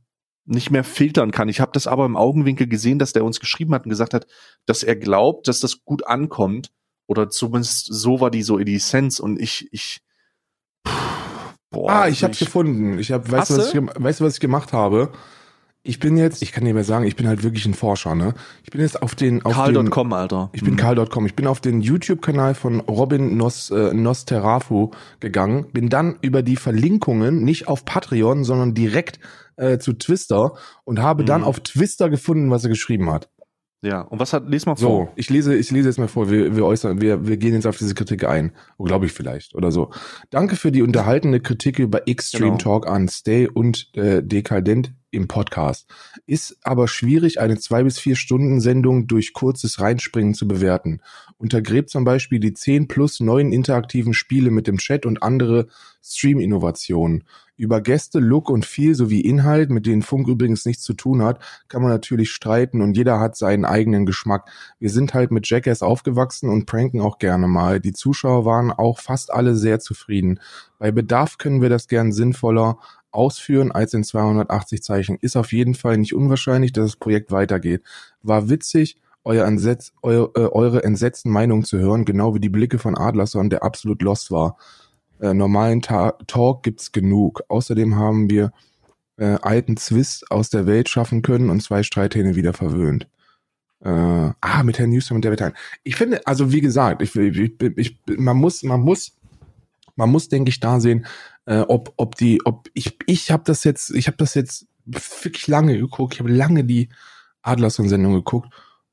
nicht 0.45 0.71
mehr 0.71 0.83
filtern 0.83 1.31
kann. 1.31 1.49
Ich 1.49 1.59
habe 1.59 1.71
das 1.73 1.87
aber 1.87 2.05
im 2.05 2.15
Augenwinkel 2.15 2.67
gesehen, 2.67 2.99
dass 2.99 3.13
der 3.13 3.25
uns 3.25 3.39
geschrieben 3.39 3.73
hat 3.73 3.83
und 3.83 3.89
gesagt 3.89 4.13
hat, 4.13 4.27
dass 4.65 4.83
er 4.83 4.95
glaubt, 4.95 5.47
dass 5.47 5.59
das 5.59 5.83
gut 5.83 6.07
ankommt. 6.07 6.71
Oder 7.05 7.29
zumindest 7.29 7.87
so 7.89 8.19
war 8.19 8.31
die 8.31 8.43
so 8.43 8.57
die 8.57 8.75
Essenz. 8.75 9.19
Und 9.19 9.39
ich, 9.41 9.67
ich, 9.71 10.01
boah, 11.69 11.91
ah, 11.91 12.07
ich 12.07 12.23
hab's 12.23 12.39
gefunden. 12.39 12.97
Ich 12.99 13.11
hab, 13.11 13.29
weißt 13.29 13.51
du, 13.51 13.57
was 13.57 13.73
ich, 13.73 13.81
weißt 13.81 14.19
du, 14.19 14.25
was 14.25 14.33
ich 14.35 14.39
gemacht 14.39 14.73
habe? 14.73 15.11
Ich 15.87 15.99
bin 15.99 16.17
jetzt, 16.17 16.41
ich 16.41 16.51
kann 16.51 16.65
dir 16.65 16.73
mehr 16.73 16.83
sagen, 16.83 17.05
ich 17.05 17.15
bin 17.15 17.29
halt 17.29 17.43
wirklich 17.43 17.65
ein 17.65 17.73
Forscher, 17.73 18.13
ne? 18.13 18.33
Ich 18.63 18.71
bin 18.71 18.81
jetzt 18.81 19.01
auf 19.01 19.15
den 19.15 19.43
auf 19.45 19.53
Karl.com, 19.53 20.11
Alter. 20.11 20.49
Ich 20.51 20.61
bin 20.61 20.73
mhm. 20.73 20.77
Karl.com. 20.77 21.25
Ich 21.25 21.33
bin 21.33 21.47
auf 21.47 21.61
den 21.61 21.79
YouTube-Kanal 21.79 22.55
von 22.55 22.81
Robin 22.81 23.37
Nos, 23.37 23.71
äh, 23.71 23.93
Nosterafu 23.93 24.91
gegangen, 25.21 25.67
bin 25.71 25.87
dann 25.87 26.17
über 26.21 26.43
die 26.43 26.57
Verlinkungen 26.57 27.43
nicht 27.43 27.69
auf 27.69 27.85
Patreon, 27.85 28.43
sondern 28.43 28.73
direkt 28.73 29.19
äh, 29.55 29.77
zu 29.77 29.93
Twister 29.93 30.55
und 30.83 31.01
habe 31.01 31.23
mhm. 31.23 31.27
dann 31.27 31.43
auf 31.45 31.61
Twister 31.61 32.09
gefunden, 32.09 32.51
was 32.51 32.63
er 32.63 32.69
geschrieben 32.69 33.09
hat. 33.09 33.29
Ja, 33.81 34.01
und 34.01 34.19
was 34.19 34.33
hat, 34.33 34.49
lies 34.49 34.65
mal 34.65 34.75
vor. 34.75 35.05
So, 35.05 35.09
ich 35.15 35.29
lese, 35.29 35.55
ich 35.55 35.69
lese 35.69 35.89
jetzt 35.89 35.99
mal 35.99 36.07
vor, 36.07 36.31
wir, 36.31 36.55
wir 36.55 36.65
äußern, 36.65 36.99
wir, 36.99 37.27
wir 37.27 37.37
gehen 37.37 37.53
jetzt 37.53 37.67
auf 37.67 37.77
diese 37.77 37.93
Kritik 37.93 38.23
ein. 38.23 38.53
Glaube 38.79 39.05
ich 39.05 39.11
vielleicht, 39.11 39.53
oder 39.53 39.71
so. 39.71 39.91
Danke 40.31 40.55
für 40.55 40.71
die 40.71 40.81
unterhaltende 40.81 41.39
Kritik 41.39 41.77
über 41.77 42.07
Extreme 42.07 42.57
genau. 42.57 42.57
Talk 42.57 42.87
an 42.87 43.07
Stay 43.07 43.47
und 43.47 43.95
äh, 43.95 44.23
Dekadent 44.23 44.93
im 45.11 45.27
Podcast. 45.27 45.87
Ist 46.25 46.57
aber 46.63 46.87
schwierig, 46.87 47.39
eine 47.39 47.57
zwei 47.57 47.83
bis 47.83 47.99
vier 47.99 48.15
Stunden 48.15 48.61
Sendung 48.61 49.07
durch 49.07 49.33
kurzes 49.33 49.79
Reinspringen 49.79 50.33
zu 50.33 50.47
bewerten. 50.47 51.01
Untergräbt 51.37 51.91
zum 51.91 52.03
Beispiel 52.03 52.39
die 52.39 52.53
10 52.53 52.87
plus 52.87 53.19
neuen 53.19 53.51
interaktiven 53.51 54.13
Spiele 54.13 54.49
mit 54.49 54.67
dem 54.67 54.77
Chat 54.77 55.05
und 55.05 55.21
andere 55.21 55.67
Stream-Innovationen. 56.03 57.25
Über 57.57 57.81
Gäste, 57.81 58.19
Look 58.19 58.49
und 58.49 58.65
viel 58.65 58.95
sowie 58.95 59.21
Inhalt, 59.21 59.69
mit 59.69 59.85
denen 59.85 60.03
Funk 60.03 60.27
übrigens 60.27 60.65
nichts 60.65 60.83
zu 60.83 60.93
tun 60.93 61.23
hat, 61.23 61.39
kann 61.67 61.81
man 61.81 61.91
natürlich 61.91 62.31
streiten 62.31 62.81
und 62.81 62.95
jeder 62.95 63.19
hat 63.19 63.35
seinen 63.35 63.65
eigenen 63.65 64.05
Geschmack. 64.05 64.49
Wir 64.79 64.89
sind 64.89 65.13
halt 65.13 65.31
mit 65.31 65.49
Jackass 65.49 65.81
aufgewachsen 65.81 66.49
und 66.49 66.65
pranken 66.65 67.01
auch 67.01 67.17
gerne 67.17 67.47
mal. 67.47 67.79
Die 67.79 67.93
Zuschauer 67.93 68.45
waren 68.45 68.71
auch 68.71 68.99
fast 68.99 69.33
alle 69.33 69.55
sehr 69.55 69.79
zufrieden. 69.79 70.39
Bei 70.79 70.91
Bedarf 70.91 71.37
können 71.37 71.61
wir 71.61 71.69
das 71.69 71.87
gern 71.87 72.11
sinnvoller 72.11 72.77
ausführen 73.11 73.71
als 73.71 73.93
in 73.93 74.03
280 74.03 74.83
Zeichen. 74.83 75.17
Ist 75.19 75.35
auf 75.35 75.51
jeden 75.51 75.73
Fall 75.73 75.97
nicht 75.97 76.13
unwahrscheinlich, 76.13 76.71
dass 76.71 76.85
das 76.85 76.95
Projekt 76.95 77.31
weitergeht. 77.31 77.81
War 78.21 78.49
witzig, 78.49 78.97
euer 79.23 79.45
Entsetz, 79.45 79.91
eu, 80.03 80.27
äh, 80.35 80.39
eure 80.39 80.83
entsetzten 80.83 81.31
Meinungen 81.31 81.63
zu 81.63 81.77
hören, 81.77 82.05
genau 82.05 82.33
wie 82.33 82.39
die 82.39 82.49
Blicke 82.49 82.79
von 82.79 82.97
Adlerson, 82.97 83.49
der 83.49 83.63
absolut 83.63 84.01
lost 84.01 84.31
war. 84.31 84.57
Äh, 85.19 85.33
normalen 85.33 85.81
Ta 85.81 86.11
Talk 86.27 86.63
gibt's 86.63 86.91
genug. 86.91 87.43
Außerdem 87.47 87.95
haben 87.95 88.29
wir 88.29 88.51
äh, 89.17 89.37
alten 89.41 89.77
Zwist 89.77 90.31
aus 90.31 90.49
der 90.49 90.65
Welt 90.65 90.89
schaffen 90.89 91.21
können 91.21 91.49
und 91.49 91.61
zwei 91.61 91.83
Streithähne 91.83 92.35
wieder 92.35 92.53
verwöhnt. 92.53 93.07
Äh, 93.83 93.89
ah, 93.89 94.63
mit 94.63 94.79
Herrn 94.79 94.89
Newsom 94.89 95.15
und 95.15 95.25
David 95.25 95.41
Hein. 95.41 95.53
Ich 95.83 95.95
finde, 95.95 96.25
also 96.25 96.51
wie 96.51 96.61
gesagt, 96.61 97.01
ich, 97.01 97.15
ich, 97.15 97.53
ich, 97.61 97.97
man 98.17 98.37
muss, 98.37 98.63
man 98.63 98.81
muss, 98.81 99.13
man 99.95 100.09
muss, 100.09 100.29
denke 100.29 100.49
ich, 100.49 100.59
da 100.59 100.79
sehen, 100.79 101.05
äh, 101.45 101.59
ob, 101.59 101.93
ob 101.97 102.15
die, 102.15 102.45
ob 102.45 102.69
ich, 102.73 102.97
ich 103.05 103.31
habe 103.31 103.43
das 103.45 103.63
jetzt, 103.63 103.91
ich 103.91 104.07
habe 104.07 104.17
das 104.17 104.33
jetzt 104.33 104.67
wirklich 104.85 105.47
lange 105.47 105.77
geguckt. 105.77 106.15
Ich 106.15 106.19
habe 106.19 106.31
lange 106.31 106.63
die 106.63 106.89
Adlerson-Sendung 107.41 108.13
geguckt. 108.13 108.49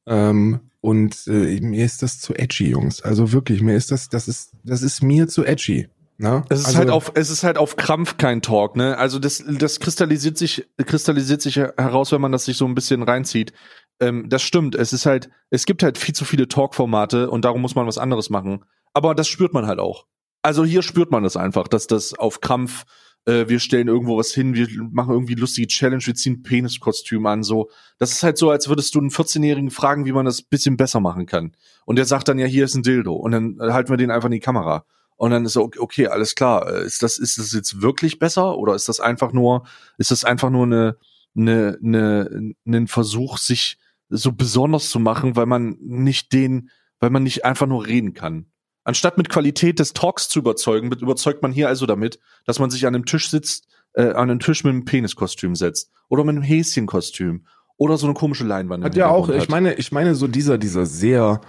Ähm, 0.06 0.60
und 0.80 1.26
äh, 1.26 1.60
mir 1.60 1.84
ist 1.84 2.02
das 2.02 2.20
zu 2.20 2.34
edgy, 2.34 2.68
Jungs. 2.68 3.00
Also 3.00 3.32
wirklich, 3.32 3.62
mir 3.62 3.74
ist 3.74 3.90
das, 3.90 4.10
das 4.10 4.28
ist, 4.28 4.52
das 4.64 4.82
ist 4.82 5.02
mir 5.02 5.28
zu 5.28 5.44
edgy. 5.44 5.88
Ne? 6.24 6.42
Es 6.48 6.60
ist 6.60 6.66
also, 6.68 6.78
halt 6.78 6.88
auf, 6.88 7.12
es 7.16 7.28
ist 7.28 7.44
halt 7.44 7.58
auf 7.58 7.76
Krampf 7.76 8.16
kein 8.16 8.40
Talk, 8.40 8.76
ne? 8.76 8.96
Also 8.96 9.18
das, 9.18 9.44
das 9.46 9.78
kristallisiert 9.78 10.38
sich, 10.38 10.66
kristallisiert 10.78 11.42
sich 11.42 11.56
heraus, 11.56 12.12
wenn 12.12 12.20
man 12.22 12.32
das 12.32 12.46
sich 12.46 12.56
so 12.56 12.64
ein 12.64 12.74
bisschen 12.74 13.02
reinzieht. 13.02 13.52
Ähm, 14.00 14.30
das 14.30 14.40
stimmt. 14.40 14.74
Es 14.74 14.94
ist 14.94 15.04
halt, 15.04 15.28
es 15.50 15.66
gibt 15.66 15.82
halt 15.82 15.98
viel 15.98 16.14
zu 16.14 16.24
viele 16.24 16.48
Talk-Formate 16.48 17.28
und 17.28 17.44
darum 17.44 17.60
muss 17.60 17.74
man 17.74 17.86
was 17.86 17.98
anderes 17.98 18.30
machen. 18.30 18.64
Aber 18.94 19.14
das 19.14 19.28
spürt 19.28 19.52
man 19.52 19.66
halt 19.66 19.78
auch. 19.78 20.06
Also 20.40 20.64
hier 20.64 20.80
spürt 20.80 21.10
man 21.10 21.24
das 21.24 21.36
einfach, 21.36 21.68
dass 21.68 21.88
das 21.88 22.14
auf 22.14 22.40
Krampf, 22.40 22.84
äh, 23.26 23.46
wir 23.46 23.60
stellen 23.60 23.88
irgendwo 23.88 24.16
was 24.16 24.30
hin, 24.30 24.54
wir 24.54 24.66
machen 24.92 25.12
irgendwie 25.12 25.34
lustige 25.34 25.68
Challenge, 25.68 26.06
wir 26.06 26.14
ziehen 26.14 26.42
Peniskostüm 26.42 27.26
an, 27.26 27.42
so. 27.42 27.68
Das 27.98 28.12
ist 28.12 28.22
halt 28.22 28.38
so, 28.38 28.48
als 28.48 28.70
würdest 28.70 28.94
du 28.94 29.00
einen 29.00 29.10
14-Jährigen 29.10 29.70
fragen, 29.70 30.06
wie 30.06 30.12
man 30.12 30.24
das 30.24 30.40
bisschen 30.40 30.78
besser 30.78 31.00
machen 31.00 31.26
kann. 31.26 31.52
Und 31.84 31.96
der 31.96 32.06
sagt 32.06 32.28
dann, 32.28 32.38
ja, 32.38 32.46
hier 32.46 32.64
ist 32.64 32.76
ein 32.76 32.82
Dildo. 32.82 33.12
Und 33.12 33.32
dann 33.32 33.58
halten 33.60 33.90
wir 33.90 33.98
den 33.98 34.10
einfach 34.10 34.28
in 34.28 34.32
die 34.32 34.40
Kamera. 34.40 34.86
Und 35.16 35.30
dann 35.30 35.44
ist 35.44 35.52
so, 35.52 35.70
okay, 35.78 36.08
alles 36.08 36.34
klar. 36.34 36.68
Äh, 36.68 36.84
ist 36.84 37.02
das, 37.02 37.18
ist 37.18 37.38
das 37.38 37.52
jetzt 37.52 37.82
wirklich 37.82 38.18
besser 38.18 38.56
oder 38.58 38.74
ist 38.74 38.88
das 38.88 39.00
einfach 39.00 39.32
nur, 39.32 39.64
ist 39.98 40.10
das 40.10 40.24
einfach 40.24 40.50
nur 40.50 40.64
eine, 40.64 40.96
eine, 41.36 41.78
eine, 41.82 42.54
ein 42.66 42.88
Versuch, 42.88 43.38
sich 43.38 43.78
so 44.08 44.32
besonders 44.32 44.90
zu 44.90 44.98
machen, 44.98 45.36
weil 45.36 45.46
man 45.46 45.76
nicht 45.80 46.32
den, 46.32 46.70
weil 47.00 47.10
man 47.10 47.22
nicht 47.22 47.44
einfach 47.44 47.66
nur 47.66 47.86
reden 47.86 48.14
kann. 48.14 48.46
Anstatt 48.84 49.16
mit 49.16 49.30
Qualität 49.30 49.78
des 49.78 49.94
Talks 49.94 50.28
zu 50.28 50.40
überzeugen, 50.40 50.92
überzeugt 50.92 51.42
man 51.42 51.52
hier 51.52 51.68
also 51.68 51.86
damit, 51.86 52.18
dass 52.44 52.58
man 52.58 52.70
sich 52.70 52.86
an 52.86 52.94
einem 52.94 53.06
Tisch 53.06 53.30
sitzt, 53.30 53.66
äh, 53.94 54.08
an 54.08 54.30
einem 54.30 54.40
Tisch 54.40 54.62
mit 54.62 54.72
einem 54.72 54.84
Peniskostüm 54.84 55.54
setzt 55.54 55.90
oder 56.08 56.22
mit 56.24 56.36
einem 56.36 56.42
Häschenkostüm 56.42 57.46
oder 57.76 57.96
so 57.96 58.06
eine 58.06 58.14
komische 58.14 58.44
Leinwand. 58.44 58.84
Hat 58.84 58.94
ja 58.94 59.08
auch, 59.08 59.28
hat. 59.28 59.36
ich 59.36 59.48
meine, 59.48 59.74
ich 59.74 59.90
meine 59.90 60.14
so 60.14 60.28
dieser, 60.28 60.58
dieser 60.58 60.86
sehr 60.86 61.40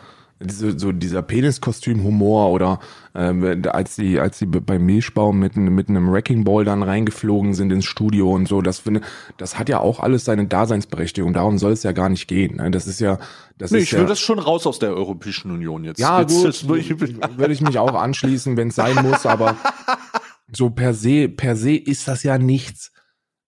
diese, 0.44 0.78
so 0.78 0.92
dieser 0.92 1.22
Peniskostüm-Humor 1.22 2.52
oder 2.52 2.80
ähm, 3.14 3.64
als 3.68 3.96
die 3.96 4.20
als 4.20 4.38
die 4.40 4.46
beim 4.46 4.86
Milchbaum 4.86 5.40
mit, 5.40 5.56
mit 5.56 5.88
einem 5.88 6.12
Wrecking 6.12 6.44
Ball 6.44 6.66
dann 6.66 6.84
reingeflogen 6.84 7.54
sind 7.54 7.72
ins 7.72 7.86
Studio 7.86 8.32
und 8.32 8.48
so, 8.48 8.62
das 8.62 8.80
finde 8.80 9.02
das 9.38 9.58
hat 9.58 9.70
ja 9.70 9.80
auch 9.80 10.02
alles 10.02 10.26
seine 10.26 10.46
Daseinsberechtigung. 10.46 11.34
Darum 11.34 11.58
soll 11.58 11.72
es 11.72 11.84
ja 11.84 11.94
gar 11.94 12.10
nicht 12.10 12.28
gehen. 12.28 12.58
Ne? 12.58 12.70
Das 12.72 12.86
ist 12.86 13.00
ja 13.00 13.18
das 13.58 13.72
nee, 13.72 13.78
ist 13.78 13.84
ich 13.86 13.92
ja, 13.92 14.00
will 14.00 14.08
das 14.08 14.20
schon 14.20 14.40
raus 14.40 14.68
aus 14.68 14.80
der 14.80 14.94
Europäischen 14.94 15.52
Union 15.52 15.86
jetzt. 15.86 16.00
Ja 16.00 16.20
jetzt, 16.20 16.34
gut, 16.34 16.68
würde 16.68 17.54
ich 17.54 17.62
mich 17.62 17.80
auch 17.80 17.94
anschließen, 17.94 18.58
wenn 18.58 18.68
es 18.68 18.76
sein 18.76 18.96
muss, 19.04 19.26
aber 19.26 19.56
so 20.52 20.70
per 20.70 20.94
se 20.94 21.30
per 21.30 21.56
se 21.56 21.76
ist 21.76 22.10
das 22.10 22.24
ja 22.24 22.38
nichts 22.38 22.92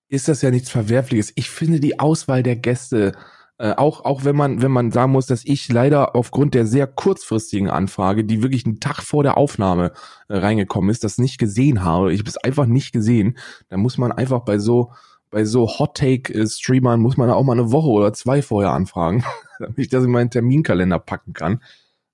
ist 0.10 0.30
das 0.30 0.42
ja 0.42 0.52
nichts 0.52 0.70
Verwerfliches. 0.70 1.34
Ich 1.36 1.50
finde 1.50 1.82
die 1.82 2.00
Auswahl 2.00 2.44
der 2.44 2.56
Gäste 2.56 3.12
äh, 3.60 3.74
auch, 3.74 4.06
auch 4.06 4.24
wenn 4.24 4.36
man, 4.36 4.62
wenn 4.62 4.72
man 4.72 4.92
sagen 4.92 5.12
muss, 5.12 5.26
dass 5.26 5.44
ich 5.44 5.68
leider 5.70 6.16
aufgrund 6.16 6.54
der 6.54 6.68
sehr 6.68 6.86
kurzfristigen 6.86 7.70
Anfrage, 7.70 8.24
die 8.24 8.44
wirklich 8.44 8.66
einen 8.66 8.80
Tag 8.80 9.02
vor 9.02 9.24
der 9.24 9.38
Aufnahme 9.38 9.94
äh, 10.28 10.38
reingekommen 10.38 10.92
ist, 10.92 11.04
das 11.04 11.18
nicht 11.18 11.40
gesehen 11.40 11.84
habe. 11.84 12.14
Ich 12.14 12.20
habe 12.20 12.30
es 12.30 12.38
einfach 12.38 12.68
nicht 12.68 12.92
gesehen. 12.92 13.38
Da 13.70 13.78
muss 13.78 13.98
man 13.98 14.12
einfach 14.12 14.42
bei 14.42 14.60
so, 14.60 14.92
bei 15.32 15.44
so 15.44 15.68
Hot 15.68 15.98
Take 15.98 16.34
äh, 16.34 16.98
muss 16.98 17.18
man 17.18 17.32
auch 17.32 17.44
mal 17.44 17.54
eine 17.54 17.72
Woche 17.72 17.90
oder 17.90 18.14
zwei 18.14 18.44
vorher 18.44 18.74
anfragen, 18.74 19.24
damit 19.60 19.80
ich 19.80 19.90
das 19.90 20.04
in 20.04 20.12
meinen 20.12 20.30
Terminkalender 20.30 21.00
packen 21.00 21.34
kann. 21.34 21.60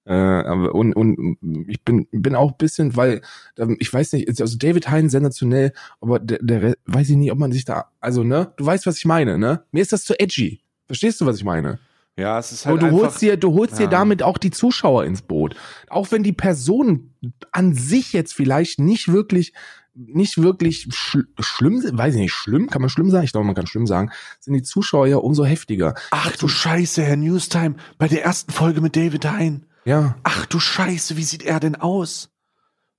Äh, 0.06 0.44
und, 0.44 0.94
und 0.96 1.38
ich 1.68 1.82
bin, 1.82 2.08
bin 2.12 2.36
auch 2.36 2.54
bisschen, 2.54 2.96
weil 2.96 3.22
ich 3.80 3.94
weiß 3.94 4.14
nicht, 4.14 4.30
also 4.30 4.58
David 4.58 4.90
Hein 4.90 5.10
sensationell, 5.10 5.74
aber 6.00 6.20
der, 6.20 6.40
der 6.42 6.76
weiß 6.86 7.10
ich 7.10 7.18
nicht, 7.18 7.32
ob 7.34 7.38
man 7.38 7.52
sich 7.52 7.66
da, 7.66 7.86
also 8.00 8.24
ne, 8.24 8.54
du 8.56 8.66
weißt, 8.66 8.86
was 8.86 8.98
ich 8.98 9.06
meine, 9.06 9.38
ne? 9.38 9.64
Mir 9.72 9.82
ist 9.82 9.94
das 9.94 10.04
zu 10.04 10.18
edgy. 10.20 10.63
Verstehst 10.94 11.20
du, 11.22 11.26
was 11.26 11.38
ich 11.38 11.44
meine? 11.44 11.80
Ja, 12.16 12.38
es 12.38 12.52
ist 12.52 12.68
halt. 12.68 12.80
Aber 12.80 12.92
du 12.92 13.02
holst 13.02 13.20
dir, 13.20 13.36
du 13.36 13.56
holst 13.56 13.80
ja. 13.80 13.88
dir 13.88 13.90
damit 13.90 14.22
auch 14.22 14.38
die 14.38 14.52
Zuschauer 14.52 15.06
ins 15.06 15.24
Boot. 15.24 15.56
Auch 15.90 16.12
wenn 16.12 16.22
die 16.22 16.34
Person 16.34 17.16
an 17.52 17.74
sich 17.74 18.14
jetzt 18.14 18.36
vielleicht 18.36 18.78
nicht 18.78 19.12
wirklich, 19.12 19.54
nicht 19.96 20.40
wirklich 20.40 20.88
schl 20.92 21.26
schlimm 21.40 21.82
sind, 21.82 21.98
weiß 21.98 22.14
ich 22.14 22.22
nicht, 22.22 22.34
schlimm, 22.34 22.70
kann 22.70 22.84
man 22.84 22.92
schlimm 22.92 23.10
sagen? 23.10 23.26
Ich 23.26 23.32
glaube, 23.32 23.48
man 23.48 23.56
kann 23.56 23.66
schlimm 23.66 23.88
sagen, 23.88 24.12
sind 24.40 24.54
die 24.54 24.62
Zuschauer 24.62 25.08
ja 25.08 25.18
umso 25.18 25.46
heftiger. 25.46 25.96
Ach 26.12 26.38
du 26.38 26.48
Scheiße, 26.48 27.02
Herr 27.02 27.18
Newstime, 27.18 27.78
bei 27.98 28.08
der 28.08 28.24
ersten 28.24 28.52
Folge 28.52 28.82
mit 28.82 28.96
David 28.96 29.26
Hein. 29.26 29.66
Ja. 29.86 30.16
Ach 30.22 30.46
du 30.46 30.60
Scheiße, 30.60 31.18
wie 31.18 31.24
sieht 31.24 31.42
er 31.42 31.60
denn 31.60 31.76
aus? 31.76 32.30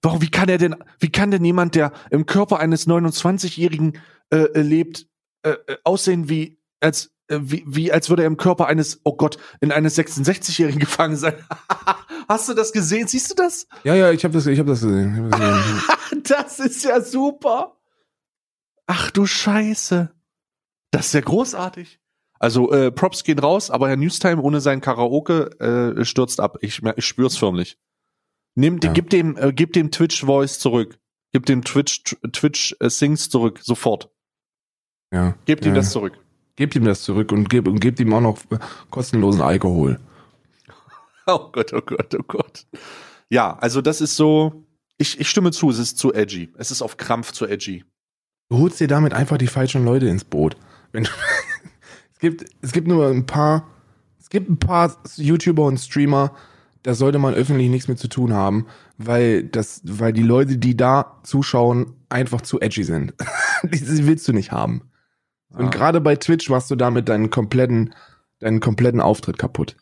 Warum, 0.02 0.20
wie 0.20 0.30
kann 0.30 0.48
er 0.48 0.58
denn, 0.58 0.74
wie 0.98 1.12
kann 1.12 1.30
denn 1.30 1.44
jemand, 1.44 1.76
der 1.76 1.92
im 2.10 2.26
Körper 2.26 2.58
eines 2.58 2.88
29-Jährigen 2.88 4.00
äh, 4.30 4.60
lebt, 4.60 5.06
äh, 5.44 5.50
äh, 5.50 5.76
aussehen 5.84 6.28
wie, 6.28 6.58
als 6.80 7.06
äh, 7.06 7.13
wie, 7.28 7.64
wie 7.66 7.92
als 7.92 8.10
würde 8.10 8.22
er 8.22 8.26
im 8.26 8.36
Körper 8.36 8.66
eines, 8.66 9.00
oh 9.04 9.16
Gott, 9.16 9.38
in 9.60 9.72
eines 9.72 9.98
66-Jährigen 9.98 10.80
gefangen 10.80 11.16
sein. 11.16 11.34
Hast 12.28 12.48
du 12.48 12.54
das 12.54 12.72
gesehen? 12.72 13.06
Siehst 13.06 13.30
du 13.30 13.34
das? 13.34 13.66
Ja, 13.82 13.94
ja, 13.94 14.10
ich 14.10 14.24
habe 14.24 14.34
das, 14.34 14.46
ich 14.46 14.58
hab 14.58 14.66
das 14.66 14.80
gesehen. 14.80 15.30
Hab 15.30 15.30
das, 15.30 15.40
gesehen. 15.40 16.22
das 16.28 16.60
ist 16.60 16.84
ja 16.84 17.00
super. 17.00 17.76
Ach 18.86 19.10
du 19.10 19.26
Scheiße. 19.26 20.10
Das 20.90 21.06
ist 21.06 21.12
ja 21.14 21.20
großartig. 21.20 22.00
Also 22.38 22.70
äh, 22.72 22.90
Props 22.92 23.24
gehen 23.24 23.38
raus, 23.38 23.70
aber 23.70 23.88
Herr 23.88 23.96
Newstime 23.96 24.40
ohne 24.42 24.60
sein 24.60 24.80
Karaoke 24.80 25.94
äh, 25.98 26.04
stürzt 26.04 26.40
ab. 26.40 26.58
Ich, 26.60 26.82
ich 26.96 27.06
spür's 27.06 27.36
förmlich. 27.36 27.78
Nimm, 28.54 28.78
ja. 28.82 28.92
gib 28.92 29.10
dem, 29.10 29.36
äh, 29.36 29.52
gib 29.52 29.72
dem 29.72 29.90
Twitch 29.90 30.24
Voice 30.24 30.58
zurück. 30.58 30.98
Gib 31.32 31.46
dem 31.46 31.64
Twitch 31.64 32.16
Twitch 32.32 32.76
äh, 32.80 32.90
Sings 32.90 33.30
zurück 33.30 33.60
sofort. 33.62 34.10
Ja. 35.12 35.36
Gebt 35.46 35.64
ja. 35.64 35.72
ihm 35.72 35.74
das 35.74 35.90
zurück. 35.90 36.18
Gebt 36.56 36.76
ihm 36.76 36.84
das 36.84 37.02
zurück 37.02 37.32
und 37.32 37.50
gebt, 37.50 37.66
und 37.66 37.80
gebt 37.80 37.98
ihm 38.00 38.12
auch 38.12 38.20
noch 38.20 38.38
kostenlosen 38.90 39.42
Alkohol. 39.42 40.00
Oh 41.26 41.48
Gott, 41.52 41.72
oh 41.72 41.80
Gott, 41.80 42.14
oh 42.14 42.22
Gott. 42.28 42.66
Ja, 43.30 43.56
also 43.56 43.80
das 43.80 44.02
ist 44.02 44.14
so, 44.14 44.66
ich, 44.98 45.18
ich 45.18 45.30
stimme 45.30 45.52
zu, 45.52 45.70
es 45.70 45.78
ist 45.78 45.96
zu 45.96 46.12
edgy. 46.12 46.52
Es 46.58 46.70
ist 46.70 46.82
auf 46.82 46.98
Krampf 46.98 47.32
zu 47.32 47.46
edgy. 47.46 47.82
Du 48.50 48.58
holst 48.58 48.78
dir 48.78 48.88
damit 48.88 49.14
einfach 49.14 49.38
die 49.38 49.46
falschen 49.46 49.86
Leute 49.86 50.06
ins 50.06 50.24
Boot. 50.24 50.56
Wenn 50.92 51.04
du, 51.04 51.10
es 52.12 52.18
gibt, 52.18 52.44
es 52.60 52.72
gibt 52.72 52.88
nur 52.88 53.08
ein 53.08 53.24
paar, 53.24 53.66
es 54.20 54.28
gibt 54.28 54.50
ein 54.50 54.58
paar 54.58 54.94
YouTuber 55.16 55.64
und 55.64 55.78
Streamer, 55.78 56.34
da 56.82 56.94
sollte 56.94 57.18
man 57.18 57.32
öffentlich 57.32 57.70
nichts 57.70 57.88
mit 57.88 57.98
zu 57.98 58.08
tun 58.08 58.34
haben, 58.34 58.66
weil 58.98 59.44
das, 59.44 59.80
weil 59.84 60.12
die 60.12 60.22
Leute, 60.22 60.58
die 60.58 60.76
da 60.76 61.18
zuschauen, 61.22 61.94
einfach 62.10 62.42
zu 62.42 62.60
edgy 62.60 62.84
sind. 62.84 63.14
die 63.62 64.06
willst 64.06 64.28
du 64.28 64.34
nicht 64.34 64.52
haben. 64.52 64.82
Und 65.56 65.66
Ah. 65.66 65.70
gerade 65.70 66.00
bei 66.00 66.16
Twitch 66.16 66.48
machst 66.50 66.70
du 66.70 66.76
damit 66.76 67.08
deinen 67.08 67.30
kompletten, 67.30 67.94
deinen 68.40 68.60
kompletten 68.60 69.00
Auftritt 69.00 69.38
kaputt. 69.38 69.76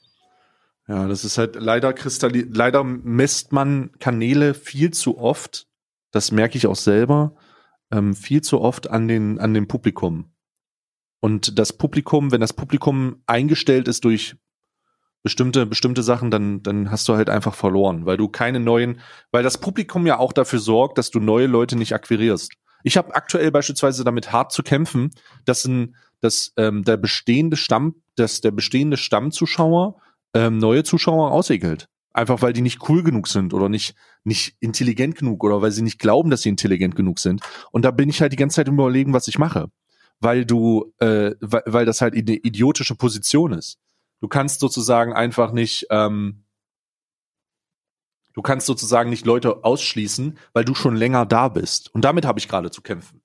Ja, 0.88 1.06
das 1.06 1.24
ist 1.24 1.38
halt 1.38 1.56
leider 1.56 1.92
kristalli 1.92 2.46
leider 2.52 2.82
misst 2.84 3.52
man 3.52 3.90
Kanäle 3.98 4.52
viel 4.54 4.90
zu 4.90 5.18
oft. 5.18 5.66
Das 6.10 6.32
merke 6.32 6.58
ich 6.58 6.66
auch 6.66 6.76
selber. 6.76 7.34
Ähm, 7.90 8.14
viel 8.14 8.42
zu 8.42 8.60
oft 8.60 8.90
an 8.90 9.08
den 9.08 9.38
an 9.38 9.54
dem 9.54 9.68
Publikum. 9.68 10.32
Und 11.20 11.58
das 11.58 11.72
Publikum, 11.72 12.32
wenn 12.32 12.40
das 12.40 12.52
Publikum 12.52 13.22
eingestellt 13.26 13.86
ist 13.86 14.04
durch 14.04 14.36
bestimmte 15.22 15.66
bestimmte 15.66 16.02
Sachen, 16.02 16.30
dann 16.30 16.62
dann 16.62 16.90
hast 16.90 17.08
du 17.08 17.14
halt 17.14 17.30
einfach 17.30 17.54
verloren, 17.54 18.04
weil 18.06 18.16
du 18.16 18.28
keine 18.28 18.58
neuen, 18.58 19.00
weil 19.30 19.44
das 19.44 19.58
Publikum 19.58 20.04
ja 20.06 20.18
auch 20.18 20.32
dafür 20.32 20.58
sorgt, 20.58 20.98
dass 20.98 21.10
du 21.10 21.20
neue 21.20 21.46
Leute 21.46 21.76
nicht 21.76 21.94
akquirierst. 21.94 22.52
Ich 22.82 22.96
habe 22.96 23.14
aktuell 23.14 23.50
beispielsweise 23.50 24.04
damit 24.04 24.32
hart 24.32 24.52
zu 24.52 24.62
kämpfen, 24.62 25.10
dass 25.44 25.64
ein 25.64 25.94
dass 26.22 26.52
ähm, 26.56 26.84
der 26.84 26.96
bestehende 26.96 27.56
Stamm, 27.56 27.96
dass 28.14 28.40
der 28.40 28.52
bestehende 28.52 28.96
Stammzuschauer 28.96 30.00
ähm, 30.34 30.56
neue 30.56 30.84
Zuschauer 30.84 31.32
ausekelt. 31.32 31.88
Einfach 32.14 32.42
weil 32.42 32.52
die 32.52 32.62
nicht 32.62 32.88
cool 32.88 33.02
genug 33.02 33.26
sind 33.26 33.52
oder 33.52 33.68
nicht, 33.68 33.94
nicht 34.22 34.56
intelligent 34.60 35.16
genug 35.16 35.42
oder 35.44 35.62
weil 35.62 35.72
sie 35.72 35.82
nicht 35.82 35.98
glauben, 35.98 36.30
dass 36.30 36.42
sie 36.42 36.48
intelligent 36.48 36.94
genug 36.94 37.18
sind. 37.18 37.42
Und 37.72 37.84
da 37.84 37.90
bin 37.90 38.08
ich 38.08 38.20
halt 38.20 38.32
die 38.32 38.36
ganze 38.36 38.56
Zeit 38.56 38.68
im 38.68 38.74
Überlegen, 38.74 39.12
was 39.12 39.28
ich 39.28 39.38
mache. 39.38 39.68
Weil 40.20 40.46
du, 40.46 40.92
äh, 40.98 41.32
weil, 41.40 41.62
weil 41.66 41.86
das 41.86 42.00
halt 42.00 42.14
eine 42.14 42.36
idiotische 42.36 42.94
Position 42.94 43.52
ist. 43.52 43.78
Du 44.20 44.28
kannst 44.28 44.60
sozusagen 44.60 45.12
einfach 45.12 45.52
nicht, 45.52 45.86
ähm, 45.90 46.44
du 48.34 48.42
kannst 48.42 48.66
sozusagen 48.66 49.10
nicht 49.10 49.26
Leute 49.26 49.64
ausschließen, 49.64 50.38
weil 50.52 50.64
du 50.64 50.74
schon 50.74 50.96
länger 50.96 51.26
da 51.26 51.48
bist. 51.48 51.94
Und 51.94 52.04
damit 52.04 52.24
habe 52.24 52.38
ich 52.38 52.48
gerade 52.48 52.70
zu 52.70 52.82
kämpfen. 52.82 53.20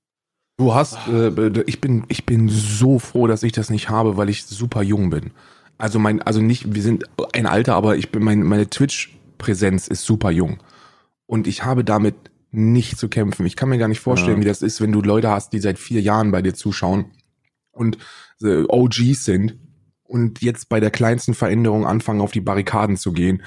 Du 0.57 0.73
hast, 0.73 0.97
äh, 1.07 1.61
ich 1.67 1.81
bin, 1.81 2.03
ich 2.07 2.25
bin 2.25 2.49
so 2.49 2.97
froh, 2.99 3.27
dass 3.27 3.43
ich 3.43 3.51
das 3.51 3.69
nicht 3.69 3.89
habe, 3.89 4.17
weil 4.17 4.29
ich 4.29 4.45
super 4.45 4.81
jung 4.81 5.09
bin. 5.09 5.31
Also 5.77 5.99
mein, 5.99 6.21
also 6.23 6.41
nicht, 6.41 6.73
wir 6.73 6.81
sind 6.81 7.03
ein 7.33 7.45
Alter, 7.45 7.75
aber 7.75 7.95
ich 7.97 8.11
bin, 8.11 8.23
mein, 8.23 8.41
meine 8.41 8.67
Twitch-Präsenz 8.69 9.87
ist 9.87 10.03
super 10.03 10.31
jung. 10.31 10.57
Und 11.27 11.45
ich 11.45 11.63
habe 11.63 11.83
damit 11.83 12.15
nicht 12.49 12.97
zu 12.97 13.09
kämpfen. 13.09 13.45
Ich 13.45 13.55
kann 13.55 13.69
mir 13.69 13.77
gar 13.77 13.87
nicht 13.87 13.99
vorstellen, 13.99 14.37
Ja. 14.37 14.41
wie 14.41 14.47
das 14.47 14.61
ist, 14.63 14.81
wenn 14.81 14.91
du 14.91 15.01
Leute 15.01 15.29
hast, 15.29 15.53
die 15.53 15.59
seit 15.59 15.77
vier 15.77 16.01
Jahren 16.01 16.31
bei 16.31 16.41
dir 16.41 16.55
zuschauen 16.55 17.05
und 17.71 17.97
äh, 18.41 18.63
OGs 18.67 19.25
sind 19.25 19.57
und 20.03 20.41
jetzt 20.41 20.69
bei 20.69 20.79
der 20.79 20.89
kleinsten 20.89 21.33
Veränderung 21.35 21.85
anfangen, 21.85 22.21
auf 22.21 22.31
die 22.31 22.41
Barrikaden 22.41 22.97
zu 22.97 23.11
gehen 23.11 23.43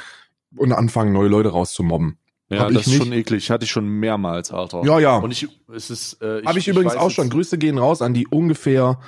und 0.56 0.72
anfangen, 0.72 1.12
neue 1.12 1.28
Leute 1.28 1.50
rauszumobben. 1.50 2.18
Ja, 2.48 2.60
Hab 2.60 2.68
das 2.68 2.82
ich 2.82 2.86
ist 2.86 2.92
nicht. 2.94 3.02
schon 3.04 3.12
eklig. 3.12 3.50
Hatte 3.50 3.64
ich 3.64 3.70
schon 3.70 3.86
mehrmals, 3.86 4.50
Alter. 4.50 4.82
Ja, 4.84 4.98
ja. 4.98 5.16
Und 5.18 5.30
ich, 5.30 5.46
es 5.72 5.90
ist, 5.90 6.20
äh, 6.20 6.42
Habe 6.44 6.58
ich, 6.58 6.66
übrigens 6.66 6.94
weiß 6.94 7.00
auch 7.00 7.10
schon. 7.10 7.30
Grüße 7.30 7.58
gehen 7.58 7.78
raus 7.78 8.02
an 8.02 8.12
die 8.12 8.26
ungefähr, 8.26 8.98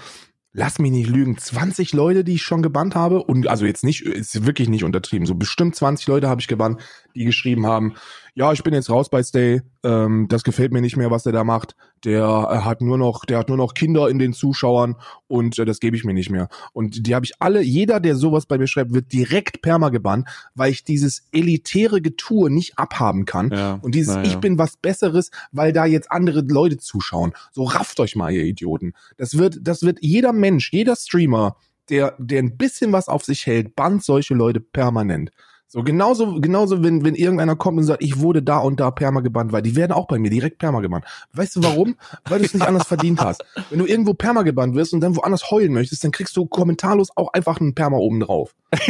lass 0.52 0.78
mich 0.78 0.92
nicht 0.92 1.08
lügen, 1.08 1.36
20 1.36 1.92
Leute, 1.92 2.22
die 2.22 2.34
ich 2.34 2.42
schon 2.42 2.62
gebannt 2.62 2.94
habe. 2.94 3.22
Und 3.24 3.48
also 3.48 3.66
jetzt 3.66 3.82
nicht, 3.82 4.02
ist 4.02 4.46
wirklich 4.46 4.68
nicht 4.68 4.84
untertrieben. 4.84 5.26
So 5.26 5.34
bestimmt 5.34 5.74
20 5.74 6.06
Leute 6.06 6.28
habe 6.28 6.40
ich 6.40 6.46
gebannt, 6.46 6.80
die 7.14 7.24
geschrieben 7.24 7.66
haben, 7.66 7.94
ja, 8.34 8.52
ich 8.52 8.62
bin 8.62 8.72
jetzt 8.72 8.88
raus 8.88 9.10
bei 9.10 9.22
Stay, 9.22 9.60
ähm, 9.84 10.26
das 10.28 10.42
gefällt 10.42 10.72
mir 10.72 10.80
nicht 10.80 10.96
mehr, 10.96 11.10
was 11.10 11.24
der 11.24 11.32
da 11.32 11.44
macht. 11.44 11.76
Der 12.04 12.22
äh, 12.22 12.58
hat 12.64 12.80
nur 12.80 12.96
noch, 12.96 13.24
der 13.26 13.38
hat 13.38 13.48
nur 13.48 13.58
noch 13.58 13.74
Kinder 13.74 14.08
in 14.08 14.18
den 14.18 14.32
Zuschauern 14.32 14.96
und 15.26 15.58
äh, 15.58 15.64
das 15.64 15.80
gebe 15.80 15.96
ich 15.96 16.04
mir 16.04 16.14
nicht 16.14 16.30
mehr. 16.30 16.48
Und 16.72 17.06
die 17.06 17.14
habe 17.14 17.26
ich 17.26 17.34
alle, 17.40 17.62
jeder, 17.62 18.00
der 18.00 18.16
sowas 18.16 18.46
bei 18.46 18.56
mir 18.56 18.66
schreibt, 18.66 18.94
wird 18.94 19.12
direkt 19.12 19.60
perma 19.60 19.90
gebannt, 19.90 20.28
weil 20.54 20.70
ich 20.72 20.84
dieses 20.84 21.28
elitäre 21.32 22.00
Getue 22.00 22.50
nicht 22.50 22.78
abhaben 22.78 23.26
kann. 23.26 23.50
Ja, 23.50 23.78
Und 23.82 23.94
dieses 23.94 24.14
ja. 24.14 24.22
Ich 24.22 24.38
bin 24.38 24.56
was 24.56 24.76
Besseres, 24.76 25.30
weil 25.50 25.72
da 25.72 25.84
jetzt 25.84 26.10
andere 26.10 26.40
Leute 26.40 26.78
zuschauen. 26.78 27.32
So 27.50 27.64
rafft 27.64 28.00
euch 28.00 28.16
mal, 28.16 28.32
ihr 28.32 28.44
Idioten. 28.44 28.94
Das 29.18 29.36
wird, 29.36 29.58
das 29.60 29.82
wird 29.82 29.98
jeder 30.00 30.32
Mensch, 30.32 30.72
jeder 30.72 30.96
Streamer, 30.96 31.56
der, 31.90 32.16
der 32.18 32.42
ein 32.42 32.56
bisschen 32.56 32.92
was 32.92 33.08
auf 33.08 33.24
sich 33.24 33.46
hält, 33.46 33.76
bannt 33.76 34.04
solche 34.04 34.34
Leute 34.34 34.60
permanent. 34.60 35.30
So 35.72 35.82
genauso, 35.82 36.38
genauso, 36.38 36.84
wenn, 36.84 37.02
wenn 37.02 37.14
irgendeiner 37.14 37.56
kommt 37.56 37.78
und 37.78 37.84
sagt, 37.84 38.02
ich 38.02 38.18
wurde 38.18 38.42
da 38.42 38.58
und 38.58 38.78
da 38.78 38.90
perma 38.90 39.20
gebannt, 39.20 39.52
weil 39.52 39.62
die 39.62 39.74
werden 39.74 39.92
auch 39.92 40.06
bei 40.06 40.18
mir 40.18 40.28
direkt 40.28 40.58
perma 40.58 40.80
gebannt. 40.80 41.06
Weißt 41.32 41.56
du 41.56 41.62
warum? 41.62 41.96
Weil 42.28 42.40
du 42.40 42.44
es 42.44 42.52
nicht 42.52 42.66
anders 42.66 42.86
verdient 42.86 43.22
hast. 43.22 43.42
Wenn 43.70 43.78
du 43.78 43.86
irgendwo 43.86 44.12
perma 44.12 44.42
gebannt 44.42 44.74
wirst 44.74 44.92
und 44.92 45.00
dann 45.00 45.16
woanders 45.16 45.50
heulen 45.50 45.72
möchtest, 45.72 46.04
dann 46.04 46.10
kriegst 46.10 46.36
du 46.36 46.44
kommentarlos 46.44 47.08
auch 47.16 47.32
einfach 47.32 47.58
einen 47.58 47.74
Perma 47.74 47.96
oben 47.96 48.20
drauf. 48.20 48.54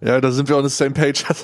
Ja, 0.00 0.20
da 0.20 0.30
sind 0.32 0.48
wir 0.48 0.56
on 0.58 0.68
the 0.68 0.74
same 0.74 0.92
page. 0.92 1.24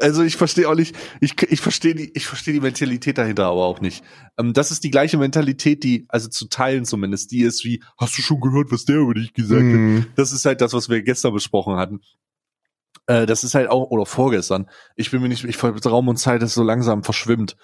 Also 0.00 0.22
ich 0.22 0.36
verstehe 0.36 0.66
auch 0.66 0.74
nicht, 0.74 0.96
ich, 1.20 1.34
ich 1.42 1.60
verstehe 1.60 1.94
die, 1.94 2.10
ich 2.14 2.26
verstehe 2.26 2.54
die 2.54 2.60
Mentalität 2.60 3.18
dahinter 3.18 3.44
aber 3.48 3.66
auch 3.66 3.82
nicht. 3.82 4.02
Ähm, 4.38 4.54
das 4.54 4.70
ist 4.70 4.82
die 4.82 4.90
gleiche 4.90 5.18
Mentalität, 5.18 5.84
die, 5.84 6.06
also 6.08 6.30
zu 6.30 6.48
teilen 6.48 6.86
zumindest, 6.86 7.30
die 7.32 7.42
ist 7.42 7.62
wie, 7.62 7.82
hast 7.98 8.16
du 8.16 8.22
schon 8.22 8.40
gehört, 8.40 8.72
was 8.72 8.86
der 8.86 8.96
über 8.96 9.12
dich 9.12 9.34
gesagt 9.34 9.60
hat? 9.60 9.66
Mhm. 9.66 10.06
Das 10.16 10.32
ist 10.32 10.46
halt 10.46 10.62
das, 10.62 10.72
was 10.72 10.88
wir 10.88 11.02
gestern 11.02 11.34
besprochen 11.34 11.76
hatten. 11.76 12.00
Äh, 13.06 13.26
das 13.26 13.44
ist 13.44 13.54
halt 13.54 13.68
auch, 13.68 13.90
oder 13.90 14.06
vorgestern. 14.06 14.68
Ich 14.96 15.10
bin 15.10 15.22
mir 15.22 15.28
nicht, 15.28 15.44
ich 15.44 15.62
Raum 15.62 16.08
und 16.08 16.16
Zeit 16.16 16.42
ist 16.42 16.54
so 16.54 16.62
langsam 16.62 17.02
verschwimmt. 17.02 17.56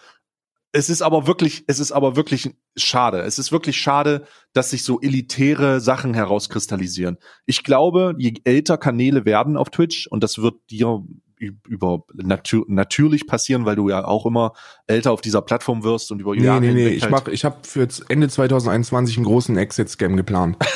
Es 0.72 0.90
ist 0.90 1.00
aber 1.00 1.26
wirklich, 1.26 1.64
es 1.66 1.78
ist 1.78 1.92
aber 1.92 2.14
wirklich 2.14 2.50
schade. 2.76 3.20
Es 3.22 3.38
ist 3.38 3.52
wirklich 3.52 3.78
schade, 3.78 4.26
dass 4.52 4.70
sich 4.70 4.84
so 4.84 5.00
elitäre 5.00 5.80
Sachen 5.80 6.12
herauskristallisieren. 6.12 7.16
Ich 7.46 7.64
glaube, 7.64 8.14
je 8.18 8.34
älter 8.44 8.76
Kanäle 8.76 9.24
werden 9.24 9.56
auf 9.56 9.70
Twitch, 9.70 10.06
und 10.08 10.22
das 10.22 10.38
wird 10.38 10.56
dir 10.70 11.02
über 11.40 12.02
natür 12.14 12.64
natürlich 12.66 13.26
passieren, 13.26 13.64
weil 13.64 13.76
du 13.76 13.88
ja 13.88 14.04
auch 14.04 14.26
immer 14.26 14.52
älter 14.88 15.12
auf 15.12 15.20
dieser 15.20 15.40
Plattform 15.40 15.84
wirst 15.84 16.10
und 16.10 16.20
über 16.20 16.34
Nee, 16.34 16.44
Jahre 16.44 16.60
nee, 16.60 16.72
nee, 16.74 16.88
ich 16.88 17.02
halt- 17.04 17.12
mach, 17.12 17.28
ich 17.28 17.44
habe 17.44 17.56
für 17.62 17.86
Ende 18.08 18.28
2021 18.28 19.16
einen 19.16 19.24
großen 19.26 19.56
Exit-Scam 19.56 20.16
geplant. 20.16 20.56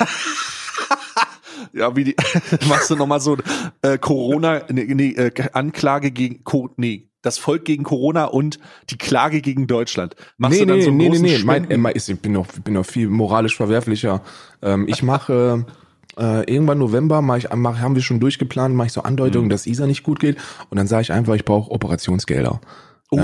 Ja, 1.75 1.97
wie 1.97 2.05
die 2.05 2.17
machst 2.69 2.91
du 2.91 2.97
noch 2.97 3.07
mal 3.07 3.21
so 3.21 3.37
äh, 3.83 3.97
Corona 3.99 4.63
nee, 4.71 4.87
nee, 4.95 5.11
äh, 5.13 5.31
Anklage 5.53 6.11
gegen 6.11 6.45
Co 6.45 6.69
nee, 6.77 7.09
das 7.23 7.39
Volk 7.39 7.65
gegen 7.65 7.83
Corona 7.85 8.25
und 8.27 8.59
die 8.91 8.99
Klage 8.99 9.41
gegen 9.41 9.67
Deutschland. 9.67 10.17
Machst 10.39 10.55
nee, 10.59 10.61
du 10.65 10.67
dann 10.67 10.79
nee, 10.79 10.83
so 10.85 10.89
einen 10.91 10.97
nee, 10.99 11.05
nee, 11.05 11.09
großen 11.11 11.23
nee, 11.25 11.39
mein, 11.45 11.63
Spenden- 11.65 11.71
äh, 11.73 11.79
mein- 11.79 11.93
ich 11.97 12.21
bin 12.21 12.33
noch, 12.33 12.47
bin 12.65 12.75
noch 12.75 12.85
viel 12.87 13.09
moralisch 13.09 13.57
verwerflicher. 13.57 14.23
Ähm, 14.61 14.87
ich 14.89 15.03
mache 15.03 15.65
äh, 16.19 16.45
irgendwann 16.53 16.77
November 16.79 17.23
mach 17.23 17.39
ich, 17.39 17.49
mach, 17.55 17.79
haben 17.79 17.95
wir 17.95 18.03
schon 18.03 18.21
durchgeplant, 18.21 18.75
mache 18.75 18.89
ich 18.89 18.93
so 18.93 19.03
Andeutungen, 19.03 19.47
Mhm. 19.47 19.51
dass 19.51 19.67
Isa 19.67 19.87
nicht 19.87 20.03
gut 20.03 20.21
geht 20.21 20.37
und 20.69 20.77
dann 20.77 20.87
sage 20.87 21.03
ich 21.03 21.13
einfach, 21.13 21.35
ich 21.35 21.45
brauche 21.47 21.71
Operationsgelder. 21.71 22.61
Oh, 23.11 23.19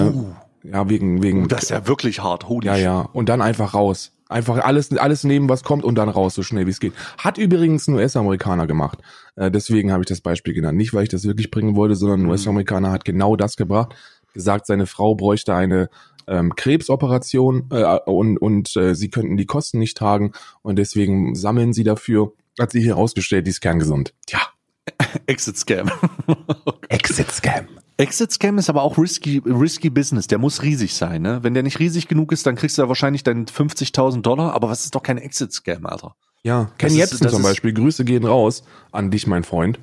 Ja, 0.62 0.88
wegen 0.88 1.22
wegen 1.22 1.49
das 1.49 1.64
ist 1.64 1.70
ja 1.70 1.86
wirklich 1.86 2.22
hart. 2.22 2.49
Holy 2.49 2.66
ja, 2.66 2.76
ja, 2.76 3.01
und 3.01 3.28
dann 3.28 3.42
einfach 3.42 3.74
raus. 3.74 4.12
Einfach 4.29 4.59
alles 4.59 4.95
alles 4.97 5.24
nehmen, 5.24 5.49
was 5.49 5.62
kommt 5.64 5.85
und 5.85 5.95
dann 5.95 6.09
raus, 6.09 6.35
so 6.35 6.43
schnell 6.43 6.66
wie 6.66 6.70
es 6.70 6.81
geht. 6.81 6.93
Hat 7.16 7.39
übrigens 7.39 7.89
ein 7.89 7.95
US-Amerikaner 7.95 8.66
gemacht. 8.66 8.99
Äh, 9.37 9.51
deswegen 9.51 9.91
habe 9.91 10.03
ich 10.03 10.09
das 10.09 10.20
Beispiel 10.20 10.53
genannt. 10.53 10.76
Nicht, 10.76 10.93
weil 10.93 11.05
ich 11.05 11.09
das 11.09 11.24
wirklich 11.24 11.51
bringen 11.51 11.76
wollte, 11.76 11.95
sondern 11.97 12.20
ein 12.20 12.24
Mhm. 12.24 12.31
US-Amerikaner 12.31 12.91
hat 12.91 13.05
genau 13.05 13.37
das 13.37 13.57
gebracht. 13.57 13.95
Gesagt, 14.35 14.66
seine 14.66 14.87
Frau 14.87 15.14
bräuchte 15.14 15.55
eine 15.55 15.89
ähm, 16.26 16.55
Krebsoperation 16.55 17.68
äh, 17.70 17.99
und, 18.05 18.37
und 18.37 18.76
äh, 18.76 18.95
sie 18.95 19.09
könnten 19.09 19.39
die 19.39 19.47
Kosten 19.47 19.79
nicht 19.79 19.97
tragen 19.97 20.33
und 20.62 20.76
deswegen 20.76 21.35
sammeln 21.35 21.72
sie 21.72 21.85
dafür. 21.85 22.33
Hat 22.61 22.70
sich 22.72 22.85
herausgestellt, 22.85 23.47
die 23.47 23.51
ist 23.51 23.61
kerngesund. 23.61 24.12
Tja, 24.26 24.41
Exit 25.26 25.57
Scam. 25.57 25.89
Exit-Scam. 25.89 26.39
Exit 26.91 27.31
Scam 27.31 27.66
ist 27.99 28.70
aber 28.70 28.82
auch 28.82 28.96
risky, 28.96 29.42
risky 29.44 29.90
Business. 29.90 30.26
Der 30.28 30.38
muss 30.38 30.62
riesig 30.62 30.94
sein, 30.94 31.22
ne? 31.22 31.40
Wenn 31.42 31.55
der 31.55 31.62
nicht 31.62 31.78
riesig 31.78 32.09
genug 32.09 32.32
ist, 32.32 32.46
dann 32.46 32.57
kriegst 32.57 32.78
du 32.78 32.82
ja 32.82 32.88
wahrscheinlich 32.88 33.24
deinen 33.24 33.46
50.000 33.46 34.22
Dollar. 34.22 34.55
Aber 34.55 34.68
was 34.68 34.84
ist 34.84 34.94
doch 34.94 35.03
kein 35.03 35.18
Exit 35.18 35.53
Scam, 35.53 35.84
Alter? 35.86 36.14
Ja, 36.42 36.70
Ken 36.78 36.94
Jebsen 36.94 37.28
zum 37.28 37.42
Beispiel, 37.42 37.72
Grüße 37.72 38.05
gehen 38.05 38.24
raus 38.24 38.62
an 38.92 39.11
dich, 39.11 39.26
mein 39.26 39.44
Freund. 39.44 39.78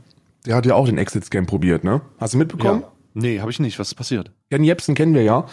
Der 0.46 0.56
hat 0.56 0.66
ja 0.66 0.76
auch 0.76 0.86
den 0.86 0.98
Exit-Scam 0.98 1.46
probiert, 1.46 1.84
ne? 1.84 2.02
Hast 2.20 2.34
du 2.34 2.38
mitbekommen? 2.38 2.84
Nee, 3.14 3.40
habe 3.40 3.52
ich 3.52 3.60
nicht. 3.60 3.80
Was 3.80 3.90
ist 3.90 3.96
passiert? 3.96 4.32
Ken 4.50 4.64
Jebsen 4.64 4.96
kennen 4.96 5.14
wir 5.14 5.24
ja. 5.24 5.46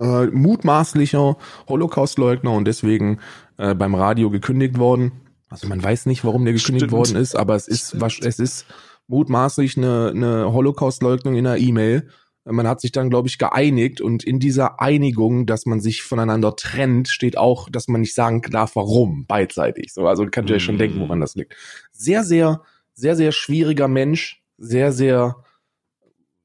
Äh, 0.00 0.26
mutmaßlicher 0.26 1.36
Holocaust-Leugner 1.68 2.52
und 2.52 2.66
deswegen 2.66 3.20
äh, 3.56 3.74
beim 3.74 3.94
Radio 3.94 4.30
gekündigt 4.30 4.78
worden. 4.78 5.12
Also 5.48 5.66
man 5.66 5.82
weiß 5.82 6.06
nicht, 6.06 6.24
warum 6.24 6.44
der 6.44 6.52
gekündigt 6.52 6.86
Stimmt. 6.86 6.92
worden 6.92 7.16
ist, 7.16 7.34
aber 7.34 7.54
es 7.54 7.68
ist, 7.68 8.00
was, 8.00 8.18
es 8.20 8.38
ist 8.38 8.66
mutmaßlich 9.08 9.76
eine, 9.76 10.12
eine 10.14 10.52
Holocaust-Leugnung 10.52 11.34
in 11.34 11.46
einer 11.46 11.58
E-Mail, 11.58 12.08
Man 12.50 12.66
hat 12.66 12.80
sich 12.80 12.92
dann, 12.92 13.10
glaube 13.10 13.28
ich, 13.28 13.36
geeinigt 13.36 14.00
und 14.00 14.24
in 14.24 14.38
dieser 14.38 14.80
Einigung, 14.80 15.44
dass 15.44 15.66
man 15.66 15.80
sich 15.80 16.02
voneinander 16.02 16.56
trennt, 16.56 17.08
steht 17.08 17.36
auch, 17.36 17.68
dass 17.68 17.88
man 17.88 18.00
nicht 18.00 18.14
sagen 18.14 18.40
darf, 18.40 18.74
warum, 18.74 19.26
beidseitig. 19.26 19.92
So, 19.92 20.06
also 20.08 20.24
könnt 20.26 20.48
ihr 20.48 20.56
euch 20.56 20.62
schon 20.64 20.76
Mhm. 20.76 20.78
denken, 20.78 21.00
woran 21.00 21.20
das 21.20 21.34
liegt. 21.34 21.54
Sehr, 21.92 22.24
sehr, 22.24 22.62
sehr, 22.94 23.16
sehr 23.16 23.32
schwieriger 23.32 23.86
Mensch, 23.88 24.42
sehr, 24.56 24.92
sehr, 24.92 25.36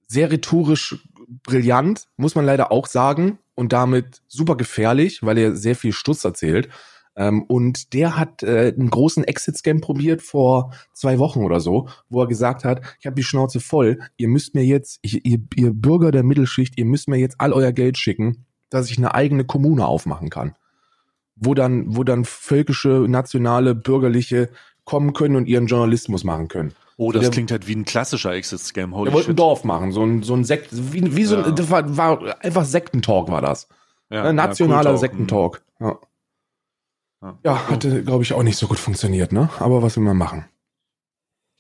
sehr 0.08 0.30
rhetorisch 0.30 1.08
brillant, 1.44 2.08
muss 2.18 2.36
man 2.36 2.46
leider 2.46 2.72
auch 2.72 2.88
sagen, 2.88 3.40
und 3.56 3.72
damit 3.72 4.22
super 4.28 4.58
gefährlich, 4.58 5.22
weil 5.24 5.38
er 5.38 5.56
sehr 5.56 5.76
viel 5.76 5.94
Stuss 5.94 6.26
erzählt. 6.26 6.70
Ähm, 7.16 7.44
und 7.44 7.94
der 7.94 8.18
hat 8.18 8.42
äh, 8.44 8.74
einen 8.76 8.90
großen 8.90 9.24
Exit-Scam 9.24 9.82
probiert 9.82 10.22
vor 10.24 10.74
zwei 10.94 11.20
Wochen 11.20 11.44
oder 11.44 11.60
so, 11.60 11.88
wo 12.10 12.22
er 12.22 12.28
gesagt 12.28 12.64
hat, 12.66 12.82
ich 13.00 13.06
habe 13.06 13.16
die 13.16 13.24
Schnauze 13.24 13.60
voll, 13.60 14.00
ihr 14.18 14.28
müsst 14.28 14.56
mir 14.56 14.66
jetzt, 14.66 14.98
ich, 15.04 15.24
ihr, 15.26 15.40
ihr 15.56 15.72
Bürger 15.74 16.12
der 16.12 16.24
Mittelschicht, 16.24 16.78
ihr 16.78 16.86
müsst 16.86 17.08
mir 17.08 17.18
jetzt 17.18 17.36
all 17.40 17.54
euer 17.54 17.72
Geld 17.72 17.98
schicken, 18.00 18.46
dass 18.72 18.90
ich 18.90 18.98
eine 18.98 19.14
eigene 19.14 19.46
Kommune 19.46 19.86
aufmachen 19.86 20.30
kann. 20.32 20.56
Wo 21.36 21.54
dann, 21.54 21.96
wo 21.96 22.04
dann 22.04 22.26
völkische, 22.26 23.06
nationale, 23.08 23.76
bürgerliche 23.76 24.50
kommen 24.86 25.14
können 25.14 25.36
und 25.36 25.48
ihren 25.48 25.68
Journalismus 25.68 26.24
machen 26.24 26.48
können. 26.48 26.74
Oh, 26.98 27.12
das 27.12 27.22
Der- 27.22 27.32
klingt 27.32 27.52
halt 27.52 27.68
wie 27.68 27.76
ein 27.76 27.86
klassischer 27.86 28.34
Exit-Scam. 28.34 28.96
Holy 28.96 29.10
Er 29.10 29.14
wollte 29.14 29.32
ein. 29.32 29.36
Dorf 29.36 29.64
machen, 29.64 29.92
so 29.92 30.04
ein, 30.04 30.24
so 30.24 30.34
ein 30.36 30.44
Sekt, 30.44 30.70
wie, 30.72 31.16
wie 31.16 31.26
so 31.26 31.36
Ja. 31.38 31.46
ein, 31.46 31.56
das 31.56 31.70
war, 31.70 31.96
war 31.98 32.44
einfach 32.44 32.66
Sektentalk 32.66 33.30
war 33.30 33.42
das. 33.42 33.68
Ja, 34.10 34.24
Ein 34.24 34.36
nationaler 34.36 34.92
Cool 34.92 34.98
Talk. 34.98 35.00
Sektentalk. 35.00 35.62
Ja. 35.80 35.98
Ja. 37.44 37.70
Hatte, 37.70 38.04
glaube 38.04 38.24
ich, 38.24 38.34
auch 38.34 38.44
nicht 38.44 38.58
so 38.58 38.68
gut 38.68 38.80
funktioniert, 38.80 39.32
ne? 39.32 39.50
Aber 39.60 39.82
was 39.82 39.96
will 39.96 40.04
man 40.04 40.18
machen? 40.18 40.46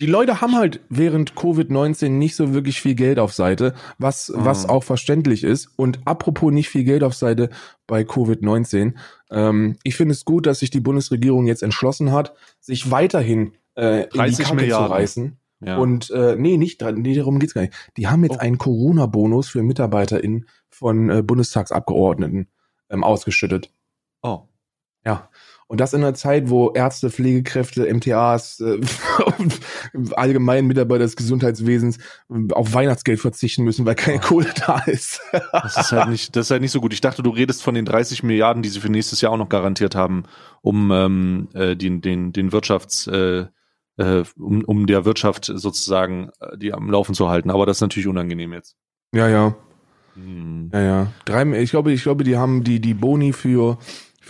Die 0.01 0.07
Leute 0.07 0.41
haben 0.41 0.55
halt 0.57 0.81
während 0.89 1.35
Covid-19 1.35 2.09
nicht 2.09 2.35
so 2.35 2.53
wirklich 2.53 2.81
viel 2.81 2.95
Geld 2.95 3.19
auf 3.19 3.31
Seite, 3.33 3.73
was, 3.97 4.29
Mhm. 4.29 4.43
was 4.45 4.67
auch 4.67 4.83
verständlich 4.83 5.43
ist. 5.43 5.69
Und 5.77 5.99
apropos 6.05 6.51
nicht 6.51 6.67
viel 6.69 6.83
Geld 6.83 7.03
auf 7.03 7.13
Seite 7.13 7.49
bei 7.87 8.01
Covid-19, 8.03 8.95
ähm, 9.31 9.77
ich 9.83 9.95
finde 9.95 10.13
es 10.13 10.25
gut, 10.25 10.45
dass 10.47 10.59
sich 10.59 10.71
die 10.71 10.79
Bundesregierung 10.81 11.45
jetzt 11.45 11.63
entschlossen 11.63 12.11
hat, 12.11 12.33
sich 12.59 12.91
weiterhin 12.91 13.53
äh, 13.75 14.03
in 14.03 14.09
die 14.11 14.17
30 14.17 14.45
Kacke 14.45 14.55
Milliarden. 14.55 14.87
zu 14.87 14.91
reißen. 14.93 15.37
Ja. 15.61 15.77
Und 15.77 16.09
äh, 16.11 16.35
nee, 16.37 16.57
nicht 16.57 16.81
nee, 16.81 17.15
darum 17.15 17.39
geht's 17.39 17.53
gar 17.53 17.61
nicht. 17.61 17.73
Die 17.95 18.07
haben 18.07 18.23
jetzt 18.23 18.35
Oh. 18.37 18.39
einen 18.39 18.57
Corona-Bonus 18.57 19.47
für 19.47 19.63
MitarbeiterInnen 19.63 20.47
von 20.69 21.09
äh, 21.09 21.21
Bundestagsabgeordneten 21.21 22.47
ähm, 22.89 23.03
ausgeschüttet. 23.03 23.71
oh. 24.23 24.41
Ja. 25.05 25.29
Und 25.67 25.79
das 25.79 25.93
in 25.93 26.03
einer 26.03 26.13
Zeit, 26.13 26.49
wo 26.49 26.71
Ärzte, 26.71 27.09
Pflegekräfte, 27.09 27.91
MTAs, 27.93 28.59
äh, 28.59 28.79
allgemein 30.15 30.67
Mitarbeiter 30.67 31.03
des 31.03 31.15
Gesundheitswesens 31.15 31.97
äh, 32.29 32.53
auf 32.53 32.73
Weihnachtsgeld 32.73 33.19
verzichten 33.19 33.63
müssen, 33.63 33.85
weil 33.85 33.95
keine 33.95 34.17
Oh. 34.17 34.27
Kohle 34.27 34.47
da 34.65 34.79
ist. 34.79 35.21
Das 35.51 35.77
ist 35.77 35.91
halt 35.91 36.09
nicht, 36.09 36.35
das 36.35 36.47
ist 36.47 36.51
halt 36.51 36.61
nicht 36.61 36.71
so 36.71 36.81
gut. 36.81 36.93
Ich 36.93 37.01
dachte, 37.01 37.23
du 37.23 37.29
redest 37.31 37.63
von 37.63 37.75
den 37.75 37.85
30 37.85 38.23
Milliarden, 38.23 38.61
die 38.63 38.69
sie 38.69 38.79
für 38.79 38.89
nächstes 38.89 39.21
Jahr 39.21 39.31
auch 39.31 39.37
noch 39.37 39.49
garantiert 39.49 39.95
haben, 39.95 40.23
um 40.61 40.91
ähm, 40.91 41.47
äh, 41.53 41.75
den, 41.75 42.01
den, 42.01 42.31
den 42.33 42.51
Wirtschafts, 42.51 43.07
äh, 43.07 43.45
äh, 43.97 44.23
um, 44.37 44.63
um 44.63 44.87
der 44.87 45.05
Wirtschaft 45.05 45.51
sozusagen 45.53 46.29
äh, 46.39 46.57
die 46.57 46.73
am 46.73 46.89
Laufen 46.89 47.15
zu 47.15 47.29
halten. 47.29 47.49
Aber 47.49 47.65
das 47.65 47.77
ist 47.77 47.81
natürlich 47.81 48.07
unangenehm 48.07 48.53
jetzt. 48.53 48.75
ja, 49.13 49.27
ja. 49.27 49.55
Hm. 50.15 50.69
Ja, 50.71 50.81
ja. 50.81 51.07
Drei, 51.25 51.43
ich 51.59 51.71
glaube, 51.71 51.91
ich 51.91 52.03
glaube, 52.03 52.23
die 52.23 52.37
haben 52.37 52.63
die, 52.63 52.79
die 52.79 52.93
Boni 52.93 53.33
für, 53.33 53.79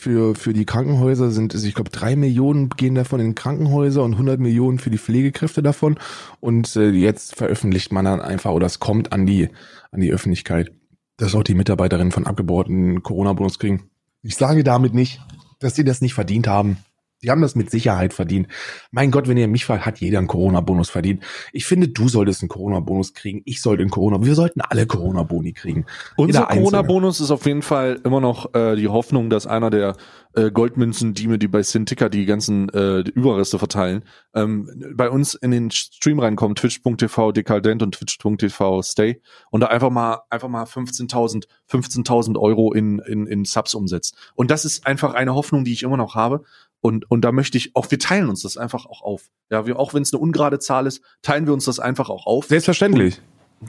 für, 0.04 0.36
für 0.36 0.54
die 0.54 0.66
Krankenhäuser 0.66 1.32
sind, 1.32 1.56
ich 1.56 1.74
glaube, 1.74 1.90
drei 1.90 2.18
Millionen 2.18 2.70
gehen 2.70 2.94
davon 2.94 3.22
in 3.22 3.36
Krankenhäuser 3.36 4.04
und 4.04 4.14
100 4.14 4.40
Millionen 4.40 4.78
für 4.78 4.90
die 4.90 4.98
Pflegekräfte 4.98 5.64
davon. 5.64 5.98
Und 6.42 6.76
äh, 6.76 6.90
jetzt 6.90 7.36
veröffentlicht 7.36 7.94
man 7.94 8.06
dann 8.06 8.20
einfach, 8.20 8.52
oder 8.52 8.66
es 8.66 8.80
kommt 8.80 9.14
an 9.14 9.26
die, 9.26 9.50
an 9.92 10.02
die 10.02 10.12
Öffentlichkeit, 10.12 10.72
dass 11.18 11.36
auch 11.36 11.44
die 11.44 11.56
Mitarbeiterinnen 11.56 12.12
von 12.12 12.28
abgebauten 12.28 13.02
Corona-Bonus 13.02 13.60
kriegen. 13.60 13.90
Ich 14.22 14.36
sage 14.36 14.64
damit 14.64 14.94
nicht, 14.94 15.22
dass 15.60 15.76
sie 15.76 15.86
das 15.86 16.02
nicht 16.02 16.14
verdient 16.14 16.48
haben. 16.48 16.78
Die 17.24 17.32
haben 17.32 17.42
das 17.42 17.56
mit 17.56 17.72
Sicherheit 17.72 18.14
verdient. 18.14 18.48
Mein 18.92 19.12
Gott, 19.12 19.28
wenn 19.28 19.38
ihr 19.38 19.48
mich 19.48 19.66
fragt, 19.66 19.86
hat 19.86 20.00
jeder 20.00 20.20
einen 20.20 20.28
Corona-Bonus 20.28 20.90
verdient. 20.90 21.24
Ich 21.52 21.66
finde, 21.66 21.88
du 21.88 22.10
solltest 22.10 22.42
einen 22.42 22.50
Corona-Bonus 22.50 23.14
kriegen. 23.14 23.42
Ich 23.46 23.62
sollte 23.62 23.82
einen 23.82 23.92
Corona, 23.92 24.24
wir 24.24 24.36
sollten 24.36 24.62
alle 24.62 24.86
Corona-Boni 24.86 25.54
kriegen. 25.54 25.86
Unser. 26.18 26.46
Corona-Bonus 26.46 27.22
ist 27.22 27.32
auf 27.32 27.46
jeden 27.46 27.62
Fall 27.62 28.00
immer 28.04 28.22
noch 28.22 28.54
äh, 28.54 28.76
die 28.76 28.88
Hoffnung, 28.88 29.30
dass 29.30 29.48
einer 29.48 29.70
der 29.70 29.96
äh, 30.36 30.52
Goldmünzen-Dieme, 30.52 31.38
die 31.38 31.48
bei 31.48 31.64
Sinticker 31.64 32.10
die 32.10 32.26
ganzen 32.26 32.70
äh, 32.70 33.00
Überreste 33.00 33.60
verteilen, 33.60 34.04
ähm, 34.34 34.70
bei 34.96 35.10
uns 35.10 35.36
in 35.36 35.52
den 35.52 35.72
Stream 35.72 36.20
reinkommt, 36.20 36.58
twitch.tv 36.60 37.32
dekadent 37.32 37.84
und 37.84 37.96
twitch.tv 37.96 38.82
stay 38.82 39.22
und 39.52 39.62
da 39.62 39.68
einfach 39.68 39.90
mal 39.90 40.22
einfach 40.30 40.50
mal 40.50 40.64
15.000 40.64 41.46
15.000 41.70 42.38
Euro 42.40 42.74
in, 42.74 43.00
in, 43.00 43.26
in 43.28 43.46
Subs 43.46 43.74
umsetzt. 43.74 44.16
Und 44.36 44.52
das 44.52 44.66
ist 44.66 44.86
einfach 44.86 45.14
eine 45.14 45.34
Hoffnung, 45.34 45.64
die 45.64 45.74
ich 45.74 45.84
immer 45.84 45.98
noch 45.98 46.16
habe. 46.16 46.44
Und, 46.84 47.10
und 47.10 47.22
da 47.22 47.32
möchte 47.32 47.58
ich 47.58 47.78
auch, 47.78 47.90
wir 47.92 47.98
teilen 47.98 48.28
uns 48.28 48.42
das 48.42 48.58
einfach 48.58 48.86
auch 48.86 49.02
auf. 49.02 49.32
Ja, 49.50 49.66
wir, 49.66 49.80
auch 49.80 49.94
wenn 49.94 50.04
es 50.04 50.12
eine 50.12 50.20
ungerade 50.20 50.60
Zahl 50.60 50.86
ist, 50.86 51.02
teilen 51.22 51.46
wir 51.46 51.54
uns 51.54 51.64
das 51.64 51.80
einfach 51.80 52.10
auch 52.10 52.26
auf. 52.26 52.48
Selbstverständlich. 52.48 53.22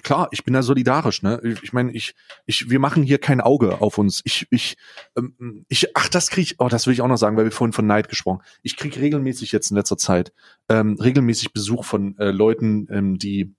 Klar, 0.03 0.27
ich 0.33 0.43
bin 0.43 0.53
da 0.53 0.65
solidarisch, 0.65 1.23
ne? 1.23 1.41
Ich, 1.45 1.63
ich 1.63 1.73
meine, 1.73 1.93
ich, 1.93 2.17
ich, 2.45 2.71
wir 2.71 2.81
machen 2.81 3.05
hier 3.05 3.19
kein 3.19 3.41
Auge 3.41 3.81
auf 3.81 3.99
uns. 3.99 4.21
Ich, 4.25 4.49
ich, 4.51 4.77
ähm, 5.17 5.65
ich, 5.69 5.97
ach, 5.97 6.09
das 6.09 6.29
krieg 6.29 6.43
ich, 6.43 6.61
oh, 6.61 6.67
das 6.67 6.89
will 6.89 6.93
ich 6.93 7.03
auch 7.03 7.09
noch 7.09 7.17
sagen, 7.17 7.37
weil 7.37 7.45
wir 7.45 7.53
vorhin 7.53 7.73
von 7.73 7.87
Neid 7.87 8.09
gesprochen. 8.09 8.43
Ich 8.63 8.77
krieg 8.77 8.97
regelmäßig 8.97 9.53
jetzt 9.53 9.71
in 9.71 9.77
letzter 9.77 9.97
Zeit 9.97 10.33
ähm, 10.69 10.97
regelmäßig 11.01 11.53
Besuch 11.53 11.85
von 11.85 12.19
äh, 12.19 12.33
Leuten, 12.33 12.89
ähm, 12.91 13.17
die, 13.17 13.55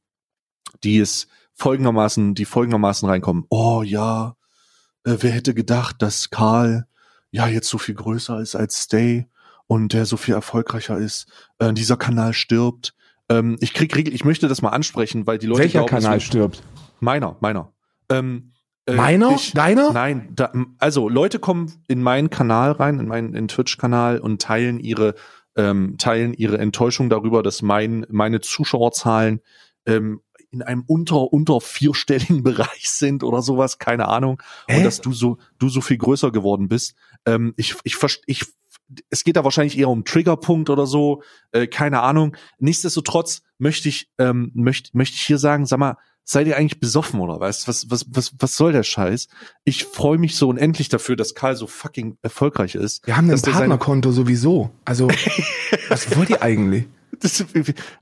die 0.84 1.00
es 1.00 1.30
folgendermaßen, 1.54 2.36
die 2.36 2.44
folgendermaßen 2.44 3.08
reinkommen. 3.08 3.46
Oh 3.50 3.84
ja, 3.84 4.36
äh, 5.06 5.16
wer 5.22 5.32
hätte 5.32 5.54
gedacht, 5.54 6.02
dass 6.02 6.30
Karl 6.30 6.88
ja 7.32 7.48
jetzt 7.48 7.70
so 7.70 7.78
viel 7.78 7.96
größer 7.96 8.42
ist 8.42 8.58
als 8.58 8.84
Stay 8.84 9.30
und 9.68 9.94
der 9.94 10.06
so 10.06 10.18
viel 10.18 10.34
erfolgreicher 10.34 10.98
ist. 10.98 11.28
Äh, 11.60 11.74
dieser 11.74 11.98
Kanal 11.98 12.34
stirbt. 12.34 12.94
Ähm, 13.30 13.58
ich 13.60 13.74
krieg 13.74 13.96
regel, 13.96 14.14
ich 14.14 14.26
möchte 14.26 14.48
das 14.48 14.62
mal 14.62 14.70
ansprechen, 14.70 15.26
weil 15.28 15.38
die 15.38 15.48
Leute 15.48 15.64
Welcher 15.64 15.80
glauben, 15.86 16.04
Kanal 16.04 16.20
stirbt? 16.20 16.64
Meiner, 17.00 17.38
meiner. 17.40 17.74
Ähm, 18.10 18.52
äh, 18.86 18.94
Meiner? 18.94 19.32
Ich, 19.32 19.54
Deiner? 19.54 19.92
Nein, 19.92 20.30
da, 20.36 20.52
also 20.78 21.10
Leute 21.10 21.40
kommen 21.40 21.84
in 21.88 22.04
meinen 22.04 22.30
Kanal 22.30 22.72
rein, 22.72 23.00
in 23.00 23.08
meinen 23.08 23.34
in 23.34 23.48
Twitch-Kanal 23.48 24.20
und 24.20 24.42
teilen 24.42 24.80
ihre 24.80 25.16
ähm, 25.56 25.96
teilen 25.98 26.34
ihre 26.34 26.58
Enttäuschung 26.58 27.10
darüber, 27.10 27.42
dass 27.42 27.62
mein 27.62 28.06
meine 28.10 28.42
Zuschauerzahlen 28.42 29.42
ähm, 29.86 30.22
in 30.52 30.62
einem 30.62 30.84
unter 30.86 31.34
unter 31.34 31.62
vierstelligen 31.62 32.44
Bereich 32.44 32.90
sind 32.90 33.24
oder 33.24 33.42
sowas, 33.42 33.80
keine 33.80 34.08
Ahnung, 34.08 34.42
Hä? 34.68 34.78
und 34.78 34.84
dass 34.84 35.02
du 35.02 35.14
so 35.14 35.38
du 35.58 35.70
so 35.70 35.82
viel 35.82 35.98
größer 35.98 36.32
geworden 36.32 36.68
bist. 36.68 36.96
Ähm, 37.26 37.54
ich 37.58 37.76
ich 37.84 37.98
ich 38.28 38.46
es 39.10 39.24
geht 39.24 39.36
da 39.36 39.44
wahrscheinlich 39.44 39.78
eher 39.78 39.90
um 39.90 40.06
Triggerpunkt 40.06 40.70
oder 40.70 40.86
so, 40.86 41.24
äh, 41.52 41.68
keine 41.68 42.02
Ahnung. 42.02 42.36
Nichtsdestotrotz 42.60 43.42
möchte 43.58 43.90
ich 43.90 44.10
ähm, 44.18 44.52
möchte 44.54 44.92
möchte 44.94 45.16
ich 45.16 45.22
hier 45.22 45.38
sagen, 45.38 45.66
sag 45.66 45.80
mal, 45.80 45.98
seid 46.24 46.48
ihr 46.48 46.58
eigentlich 46.58 46.80
besoffen 46.80 47.20
oder 47.20 47.40
was? 47.40 47.68
Was 47.68 47.90
was 47.90 48.06
was 48.10 48.34
was 48.40 48.56
soll 48.56 48.74
der 48.74 48.84
Scheiß? 48.84 49.28
Ich 49.64 49.86
freue 49.86 50.18
mich 50.18 50.36
so 50.36 50.50
unendlich 50.50 50.90
dafür, 50.90 51.16
dass 51.16 51.36
Karl 51.36 51.56
so 51.56 51.68
fucking 51.68 52.18
erfolgreich 52.22 52.76
ist. 52.76 53.06
Wir 53.08 53.16
haben 53.16 53.30
ein 53.30 53.42
Partnerkonto 53.42 54.12
sowieso. 54.12 54.72
Also, 54.84 55.08
was 55.90 56.16
wollt 56.18 56.30
ihr 56.30 56.42
eigentlich? 56.42 56.86
Das, 57.20 57.46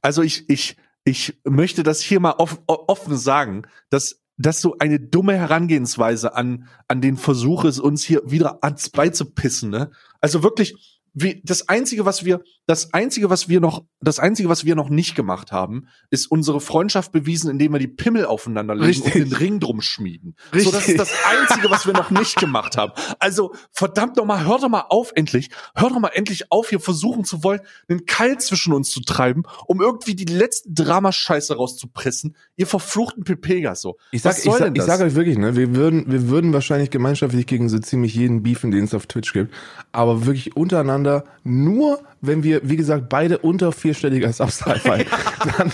also 0.02 0.24
ich, 0.24 0.50
ich, 0.50 0.76
ich 1.04 1.38
möchte 1.44 1.84
das 1.84 2.02
hier 2.02 2.20
mal 2.20 2.32
off, 2.32 2.60
offen 2.66 3.16
sagen, 3.16 3.64
dass 3.90 4.23
dass 4.38 4.62
so 4.62 4.76
eine 4.80 5.00
dumme 5.00 5.38
Herangehensweise 5.38 6.36
an 6.36 6.68
an 6.88 7.02
den 7.02 7.18
Versuch 7.18 7.66
ist, 7.66 7.80
uns 7.80 8.04
hier 8.04 8.22
wieder 8.26 8.64
ans 8.64 8.90
beizupissen. 8.90 9.70
Ne? 9.70 9.92
Also 10.22 10.44
wirklich, 10.44 11.02
wie, 11.14 11.42
das 11.44 11.70
einzige, 11.70 12.06
was 12.06 12.26
wir, 12.26 12.42
das 12.66 12.94
einzige, 12.94 13.30
was 13.30 13.50
wir 13.50 13.60
noch, 13.60 13.84
das 14.00 14.20
einzige, 14.20 14.48
was 14.48 14.64
wir 14.64 14.76
noch 14.76 14.90
nicht 14.90 15.16
gemacht 15.16 15.52
haben, 15.52 15.88
ist 16.10 16.28
unsere 16.28 16.62
Freundschaft 16.62 17.12
bewiesen, 17.12 17.50
indem 17.50 17.74
wir 17.74 17.80
die 17.80 17.88
Pimmel 17.88 18.26
aufeinander 18.26 18.74
legen 18.74 19.04
Richtig. 19.04 19.16
und 19.16 19.32
den 19.32 19.34
Ring 19.34 19.60
drum 19.60 19.82
schmieden. 19.82 20.36
So, 20.52 20.58
Richtig. 20.58 20.74
das 20.74 20.88
ist 20.88 21.00
das 21.00 21.12
einzige, 21.26 21.70
was 21.70 21.86
wir 21.86 21.94
noch 21.94 22.10
nicht 22.10 22.38
gemacht 22.38 22.78
haben. 22.78 22.94
Also 23.20 23.54
verdammt 23.72 24.18
doch 24.18 24.26
mal, 24.26 24.46
hört 24.46 24.64
doch 24.64 24.70
mal 24.70 24.86
auf 24.90 25.12
endlich, 25.16 25.50
hört 25.76 25.92
doch 25.92 26.00
mal 26.00 26.12
endlich 26.14 26.52
auf, 26.52 26.70
hier 26.70 26.80
versuchen 26.80 27.26
zu 27.26 27.44
wollen, 27.44 27.60
einen 27.90 28.06
Keil 28.06 28.38
zwischen 28.38 28.72
uns 28.72 28.92
zu 28.92 29.02
treiben, 29.02 29.44
um 29.68 29.82
irgendwie 29.82 30.16
die 30.16 30.32
letzten 30.32 30.74
Dramascheiße 30.74 31.56
rauszupressen. 31.58 32.38
Ihr 32.56 32.68
verfluchten 32.68 33.26
Pepegas 33.26 33.82
so. 33.82 33.98
Ich 34.12 34.22
sag, 34.22 34.32
Was 34.32 34.38
ich, 34.40 34.46
soll 34.46 34.60
sag, 34.60 34.78
ich 34.78 34.84
sag 34.84 35.02
euch 35.02 35.16
wirklich, 35.16 35.38
ne, 35.38 35.58
wir 35.58 35.76
würden, 35.76 36.10
wir 36.10 36.30
würden 36.30 36.54
wahrscheinlich 36.54 36.92
gemeinschaftlich 36.92 37.46
gegen 37.46 37.68
so 37.68 37.80
ziemlich 37.80 38.16
jeden 38.16 38.42
beefen, 38.44 38.72
den 38.72 38.86
es 38.86 38.94
auf 38.94 39.08
Twitch 39.08 39.34
gibt. 39.34 39.54
Aber 39.92 40.26
wirklich 40.26 40.56
untereinander, 40.56 41.26
nur 41.44 42.02
wenn 42.22 42.44
wir 42.44 42.53
wir, 42.54 42.70
wie 42.70 42.76
gesagt, 42.76 43.10
beide 43.10 43.40
unter 43.40 43.72
vierstelliger 43.72 44.32
Subscribe 44.32 44.80
fallen, 44.80 45.06
dann, 45.58 45.72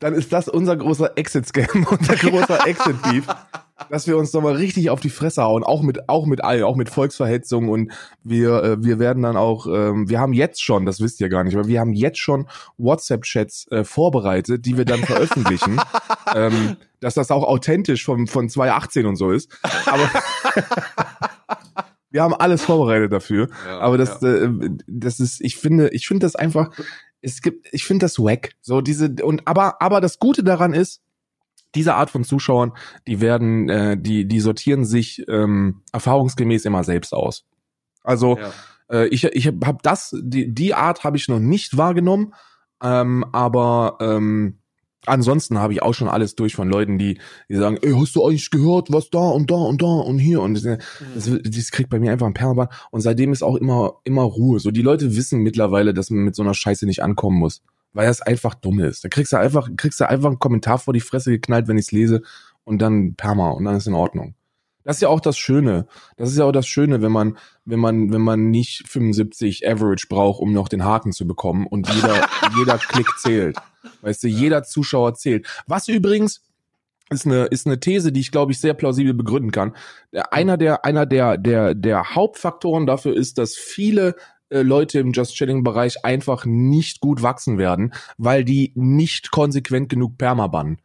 dann 0.00 0.14
ist 0.14 0.32
das 0.32 0.48
unser 0.48 0.76
großer 0.76 1.12
Exit-Scam, 1.16 1.86
unser 1.90 2.16
großer 2.16 2.66
Exit-Beef, 2.66 3.26
dass 3.90 4.06
wir 4.06 4.16
uns 4.16 4.32
nochmal 4.32 4.54
richtig 4.56 4.90
auf 4.90 5.00
die 5.00 5.10
Fresse 5.10 5.42
hauen, 5.42 5.64
auch 5.64 5.82
mit, 5.82 6.08
auch 6.08 6.26
mit 6.26 6.42
all, 6.42 6.62
auch 6.62 6.76
mit 6.76 6.88
Volksverhetzung. 6.88 7.68
Und 7.68 7.92
wir, 8.24 8.62
äh, 8.62 8.84
wir 8.84 8.98
werden 8.98 9.22
dann 9.22 9.36
auch, 9.36 9.66
ähm, 9.66 10.08
wir 10.08 10.20
haben 10.20 10.32
jetzt 10.32 10.62
schon, 10.62 10.86
das 10.86 11.00
wisst 11.00 11.20
ihr 11.20 11.28
gar 11.28 11.44
nicht, 11.44 11.56
aber 11.56 11.68
wir 11.68 11.80
haben 11.80 11.92
jetzt 11.92 12.18
schon 12.18 12.48
WhatsApp-Chats 12.78 13.68
äh, 13.70 13.84
vorbereitet, 13.84 14.64
die 14.64 14.76
wir 14.76 14.84
dann 14.84 15.00
veröffentlichen, 15.04 15.80
ähm, 16.34 16.76
dass 17.00 17.14
das 17.14 17.30
auch 17.30 17.44
authentisch 17.44 18.04
von, 18.04 18.26
von 18.26 18.48
2018 18.48 19.06
und 19.06 19.16
so 19.16 19.32
ist, 19.32 19.50
aber 19.86 20.08
wir 22.12 22.22
haben 22.22 22.34
alles 22.34 22.62
vorbereitet 22.64 23.12
dafür. 23.12 23.48
Ja, 23.66 23.80
aber 23.80 23.98
das, 23.98 24.22
äh, 24.22 24.48
das 24.86 25.18
ist, 25.20 25.40
ich 25.40 25.56
finde, 25.56 25.88
ich 25.88 26.06
finde 26.06 26.26
das 26.26 26.36
einfach, 26.36 26.70
es 27.20 27.42
gibt, 27.42 27.68
ich 27.72 27.84
finde 27.84 28.04
das 28.04 28.18
wack. 28.18 28.52
So 28.60 28.80
diese 28.80 29.14
und 29.22 29.46
aber, 29.46 29.80
aber 29.80 30.00
das 30.00 30.18
Gute 30.18 30.44
daran 30.44 30.74
ist, 30.74 31.00
diese 31.74 31.94
Art 31.94 32.10
von 32.10 32.24
Zuschauern, 32.24 32.72
die 33.06 33.20
werden, 33.20 33.68
äh, 33.68 33.96
die, 33.98 34.26
die 34.26 34.40
sortieren 34.40 34.84
sich 34.84 35.24
ähm, 35.28 35.82
erfahrungsgemäß 35.92 36.64
immer 36.66 36.84
selbst 36.84 37.14
aus. 37.14 37.44
Also 38.02 38.38
Ja. 38.38 38.52
äh, 38.90 39.06
ich, 39.08 39.24
ich 39.24 39.46
habe 39.46 39.78
das, 39.82 40.14
die, 40.22 40.52
die 40.52 40.74
Art 40.74 41.04
habe 41.04 41.16
ich 41.16 41.28
noch 41.28 41.38
nicht 41.40 41.76
wahrgenommen, 41.78 42.34
ähm, 42.82 43.24
aber 43.32 43.96
ähm, 44.00 44.58
ansonsten 45.06 45.58
habe 45.58 45.72
ich 45.72 45.82
auch 45.82 45.94
schon 45.94 46.08
alles 46.08 46.34
durch 46.34 46.54
von 46.54 46.68
Leuten, 46.68 46.98
die, 46.98 47.18
die 47.48 47.56
sagen, 47.56 47.78
ey, 47.82 47.92
hast 47.92 48.14
du 48.14 48.24
eigentlich 48.24 48.50
gehört, 48.50 48.92
was 48.92 49.10
da 49.10 49.18
und 49.18 49.50
da 49.50 49.56
und 49.56 49.82
da 49.82 49.86
und 49.86 50.18
hier 50.18 50.40
und 50.40 50.54
das, 50.54 50.78
das, 51.14 51.30
das 51.42 51.70
kriegt 51.70 51.90
bei 51.90 51.98
mir 51.98 52.12
einfach 52.12 52.26
ein 52.26 52.34
Perlband 52.34 52.70
und 52.90 53.00
seitdem 53.00 53.32
ist 53.32 53.42
auch 53.42 53.56
immer 53.56 53.94
immer 54.04 54.22
Ruhe. 54.22 54.60
So 54.60 54.70
die 54.70 54.82
Leute 54.82 55.16
wissen 55.16 55.40
mittlerweile, 55.40 55.94
dass 55.94 56.10
man 56.10 56.24
mit 56.24 56.34
so 56.34 56.42
einer 56.42 56.54
Scheiße 56.54 56.86
nicht 56.86 57.02
ankommen 57.02 57.38
muss, 57.38 57.62
weil 57.92 58.06
das 58.06 58.22
einfach 58.22 58.54
dumm 58.54 58.80
ist. 58.80 59.04
Da 59.04 59.08
kriegst 59.08 59.32
du 59.32 59.38
einfach 59.38 59.68
kriegst 59.76 60.00
du 60.00 60.08
einfach 60.08 60.28
einen 60.28 60.38
Kommentar 60.38 60.78
vor 60.78 60.94
die 60.94 61.00
Fresse 61.00 61.30
geknallt, 61.30 61.68
wenn 61.68 61.78
ich's 61.78 61.92
lese 61.92 62.22
und 62.64 62.80
dann 62.80 63.14
Perma 63.14 63.50
und 63.50 63.64
dann 63.64 63.76
ist 63.76 63.86
in 63.86 63.94
Ordnung. 63.94 64.34
Das 64.84 64.96
ist 64.96 65.02
ja 65.02 65.08
auch 65.08 65.20
das 65.20 65.38
Schöne. 65.38 65.86
Das 66.16 66.30
ist 66.30 66.38
ja 66.38 66.44
auch 66.44 66.52
das 66.52 66.66
Schöne, 66.66 67.02
wenn 67.02 67.12
man, 67.12 67.38
wenn 67.64 67.80
man, 67.80 68.12
wenn 68.12 68.20
man 68.20 68.50
nicht 68.50 68.88
75 68.88 69.68
Average 69.68 70.06
braucht, 70.08 70.40
um 70.40 70.52
noch 70.52 70.68
den 70.68 70.84
Haken 70.84 71.12
zu 71.12 71.26
bekommen 71.26 71.66
und 71.66 71.88
jeder, 71.88 72.26
jeder 72.58 72.78
Klick 72.78 73.08
zählt. 73.18 73.56
Weißt 74.00 74.22
du, 74.22 74.28
jeder 74.28 74.62
Zuschauer 74.62 75.14
zählt. 75.14 75.46
Was 75.66 75.88
übrigens 75.88 76.42
ist 77.10 77.26
eine, 77.26 77.44
ist 77.44 77.66
eine 77.66 77.78
These, 77.78 78.12
die 78.12 78.20
ich 78.20 78.32
glaube 78.32 78.52
ich 78.52 78.60
sehr 78.60 78.74
plausibel 78.74 79.14
begründen 79.14 79.50
kann. 79.50 79.76
Der, 80.12 80.32
einer 80.32 80.56
der, 80.56 80.84
einer 80.84 81.06
der, 81.06 81.38
der, 81.38 81.74
der 81.74 82.14
Hauptfaktoren 82.14 82.86
dafür 82.86 83.14
ist, 83.14 83.38
dass 83.38 83.54
viele 83.54 84.16
äh, 84.52 84.62
Leute 84.62 84.98
im 84.98 85.12
Just 85.12 85.34
Chilling 85.34 85.64
Bereich 85.64 86.04
einfach 86.04 86.44
nicht 86.44 87.00
gut 87.00 87.22
wachsen 87.22 87.58
werden, 87.58 87.94
weil 88.18 88.44
die 88.44 88.72
nicht 88.74 89.30
konsequent 89.30 89.88
genug 89.88 90.18
Perma 90.18 90.46
bannen. 90.46 90.78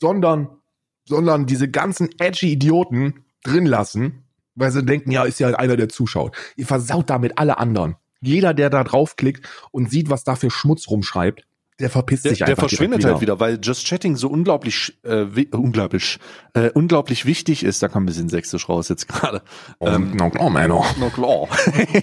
Sondern, 0.00 0.48
sondern 1.06 1.46
diese 1.46 1.68
ganzen 1.68 2.10
edgy 2.18 2.52
Idioten 2.52 3.24
drin 3.42 3.66
lassen, 3.66 4.24
weil 4.54 4.70
sie 4.70 4.84
denken, 4.84 5.10
ja, 5.10 5.24
ist 5.24 5.40
ja 5.40 5.48
einer, 5.48 5.76
der 5.76 5.88
zuschaut. 5.88 6.36
Ihr 6.56 6.66
versaut 6.66 7.10
damit 7.10 7.38
alle 7.38 7.58
anderen. 7.58 7.96
Jeder, 8.20 8.54
der 8.54 8.70
da 8.70 8.82
draufklickt 8.84 9.46
und 9.70 9.90
sieht, 9.90 10.10
was 10.10 10.24
da 10.24 10.34
für 10.34 10.50
Schmutz 10.50 10.88
rumschreibt, 10.88 11.46
der 11.78 11.90
verpisst 11.90 12.24
Der, 12.24 12.30
sich 12.30 12.38
der 12.38 12.48
einfach. 12.48 12.68
verschwindet 12.68 13.02
direkt 13.02 13.14
halt 13.16 13.20
wieder, 13.20 13.38
weil 13.38 13.58
Just 13.62 13.86
Chatting 13.86 14.16
so 14.16 14.28
unglaublich, 14.28 14.98
äh, 15.02 15.26
unglaublich, 15.50 16.18
äh, 16.54 16.70
unglaublich 16.70 17.26
wichtig 17.26 17.62
ist. 17.62 17.82
Da 17.82 17.88
kam 17.88 18.04
ein 18.04 18.06
bisschen 18.06 18.30
sächsisch 18.30 18.68
raus 18.68 18.88
jetzt 18.88 19.08
gerade. 19.08 19.42
Ähm, 19.80 20.16
no, 20.16 20.30
no, 20.34 20.48
man, 20.48 20.68
no. 20.68 20.84
Klar. 21.12 21.48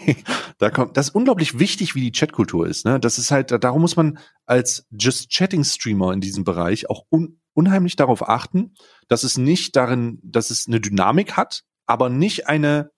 da 0.60 0.70
kommt, 0.70 0.96
das 0.96 1.08
ist 1.08 1.16
unglaublich 1.16 1.58
wichtig, 1.58 1.96
wie 1.96 2.02
die 2.02 2.12
Chatkultur 2.12 2.68
ist. 2.68 2.86
Ne? 2.86 3.00
Das 3.00 3.18
ist 3.18 3.32
halt, 3.32 3.52
darum 3.64 3.82
muss 3.82 3.96
man 3.96 4.20
als 4.46 4.86
Just 4.92 5.32
Chatting 5.32 5.64
Streamer 5.64 6.14
in 6.14 6.22
diesem 6.22 6.44
Bereich 6.44 6.88
auch 6.90 7.06
un, 7.10 7.40
unheimlich 7.54 7.96
darauf 7.96 8.28
achten, 8.28 8.74
dass 9.08 9.24
es 9.24 9.38
nicht 9.38 9.76
darin, 9.76 10.20
dass 10.24 10.50
es 10.50 10.68
eine 10.68 10.80
Dynamik 10.82 11.34
hat, 11.38 11.64
aber 11.86 12.10
nicht 12.10 12.48
eine, 12.48 12.92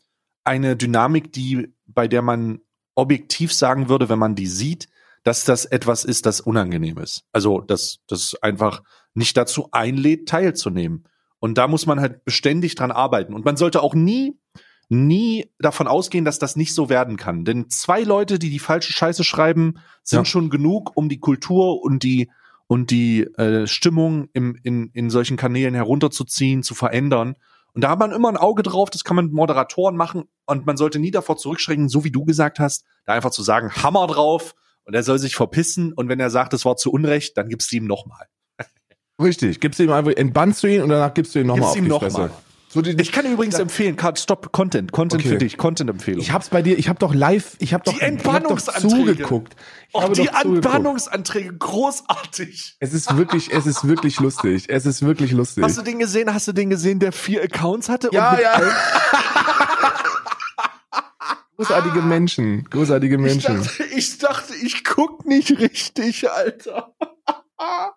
eine 0.43 0.75
Dynamik, 0.75 1.31
die, 1.31 1.73
bei 1.85 2.07
der 2.07 2.21
man 2.21 2.59
objektiv 2.95 3.53
sagen 3.53 3.89
würde, 3.89 4.09
wenn 4.09 4.19
man 4.19 4.35
die 4.35 4.47
sieht, 4.47 4.87
dass 5.23 5.43
das 5.43 5.65
etwas 5.65 6.05
ist, 6.05 6.25
das 6.25 6.39
unangenehm 6.39 6.97
ist. 6.99 7.23
Also, 7.31 7.59
dass 7.59 7.97
das 8.07 8.35
einfach 8.41 8.83
nicht 9.13 9.35
dazu 9.37 9.69
einlädt, 9.71 10.29
teilzunehmen. 10.29 11.05
Und 11.39 11.57
da 11.57 11.67
muss 11.67 11.85
man 11.85 11.99
halt 11.99 12.23
beständig 12.25 12.75
dran 12.75 12.91
arbeiten. 12.91 13.33
Und 13.33 13.43
man 13.43 13.57
sollte 13.57 13.81
auch 13.81 13.95
nie, 13.95 14.37
nie 14.87 15.51
davon 15.59 15.87
ausgehen, 15.87 16.25
dass 16.25 16.37
das 16.39 16.55
nicht 16.55 16.75
so 16.75 16.89
werden 16.89 17.17
kann. 17.17 17.43
Denn 17.43 17.69
zwei 17.69 18.03
Leute, 18.03 18.37
die 18.39 18.51
die 18.51 18.59
falsche 18.59 18.93
Scheiße 18.93 19.23
schreiben, 19.23 19.79
sind 20.03 20.19
Ja. 20.19 20.25
schon 20.25 20.49
genug, 20.49 20.91
um 20.95 21.09
die 21.09 21.19
Kultur 21.19 21.81
und 21.81 22.03
die 22.03 22.29
und 22.67 22.91
die 22.91 23.23
äh, 23.37 23.67
Stimmung 23.67 24.27
im, 24.33 24.57
in, 24.63 24.89
in 24.93 25.09
solchen 25.09 25.37
Kanälen 25.37 25.75
herunterzuziehen, 25.75 26.63
zu 26.63 26.75
verändern. 26.75 27.35
Und 27.73 27.83
da 27.83 27.89
hat 27.89 27.99
man 27.99 28.11
immer 28.11 28.29
ein 28.29 28.37
Auge 28.37 28.63
drauf, 28.63 28.89
das 28.89 29.03
kann 29.03 29.15
man 29.15 29.25
mit 29.25 29.33
Moderatoren 29.33 29.97
machen 29.97 30.23
und 30.45 30.65
man 30.65 30.77
sollte 30.77 30.97
nie 30.97 31.11
davor 31.11 31.37
zurückschrecken, 31.37 31.89
so 31.89 32.03
wie 32.03 32.11
du 32.11 32.23
gesagt 32.23 32.59
hast, 32.59 32.85
da 33.05 33.13
einfach 33.13 33.31
zu 33.31 33.43
sagen, 33.43 33.71
Hammer 33.83 34.07
drauf 34.07 34.55
und 34.85 34.93
er 34.93 35.03
soll 35.03 35.19
sich 35.19 35.35
verpissen 35.35 35.91
und 35.91 36.07
wenn 36.07 36.19
er 36.19 36.29
sagt, 36.29 36.53
das 36.53 36.63
war 36.63 36.77
zu 36.77 36.91
Unrecht, 36.91 37.37
dann 37.37 37.49
gibst 37.49 37.71
du 37.71 37.75
ihm 37.75 37.85
nochmal. 37.85 38.27
Richtig, 39.21 39.59
gibst 39.59 39.79
du 39.79 39.83
ihm 39.83 39.91
einfach, 39.91 40.13
entbannst 40.15 40.63
du 40.63 40.67
ihn 40.67 40.81
und 40.81 40.89
danach 40.89 41.13
gibst 41.13 41.35
du 41.35 41.39
ihn 41.39 41.47
nochmal 41.47 41.67
auf 41.67 41.73
die 41.73 41.79
ihm 41.79 41.87
noch 41.87 42.01
Fresse. 42.01 42.19
mal. 42.19 42.31
So 42.75 42.81
die, 42.81 42.91
Ich 43.01 43.13
kann 43.13 43.25
übrigens 43.25 43.57
empfehlen, 43.57 43.95
Cut, 43.95 44.19
Stop, 44.19 44.51
Content, 44.51 44.91
Content 44.91 45.21
Okay. 45.21 45.29
für 45.29 45.37
dich, 45.37 45.55
Content-Empfehlung. 45.57 46.19
ich 46.21 46.31
hab's 46.31 46.49
bei 46.49 46.61
dir, 46.61 46.77
ich 46.77 46.89
hab 46.89 46.99
doch 46.99 47.13
live, 47.13 47.55
ich 47.59 47.73
hab 47.73 47.85
doch, 47.85 47.93
Die 47.93 47.99
ich 47.99 48.03
hab 48.03 48.09
doch 48.21 48.33
Entbannungsanträge. 48.35 48.89
zugeguckt. 49.15 49.55
Ich 49.87 49.95
Oh, 49.95 50.09
die. 50.09 50.29
Anbannungsanträge, 50.29 51.53
großartig. 51.57 52.75
Es 52.81 52.93
ist 52.93 53.15
wirklich, 53.15 53.53
es 53.53 53.65
ist 53.65 53.87
wirklich 53.87 54.19
lustig. 54.19 54.65
Es 54.67 54.85
ist 54.85 55.03
wirklich 55.05 55.31
lustig. 55.31 55.63
Hast 55.63 55.77
du 55.77 55.83
den 55.83 55.99
gesehen? 55.99 56.33
Hast 56.33 56.49
du 56.49 56.51
den 56.51 56.69
gesehen, 56.69 56.99
der 56.99 57.13
vier 57.13 57.41
Accounts 57.43 57.87
hatte? 57.87 58.09
ja, 58.11 58.37
ja. 58.37 58.61
Großartige 61.55 62.01
Menschen, 62.01 62.65
großartige 62.69 63.15
Ich 63.15 63.21
Menschen. 63.21 63.63
dachte, 63.63 63.83
ich 63.95 64.17
dachte, 64.17 64.53
ich 64.61 64.83
guck 64.83 65.25
nicht 65.25 65.57
richtig, 65.59 66.29
Alter. 66.29 66.93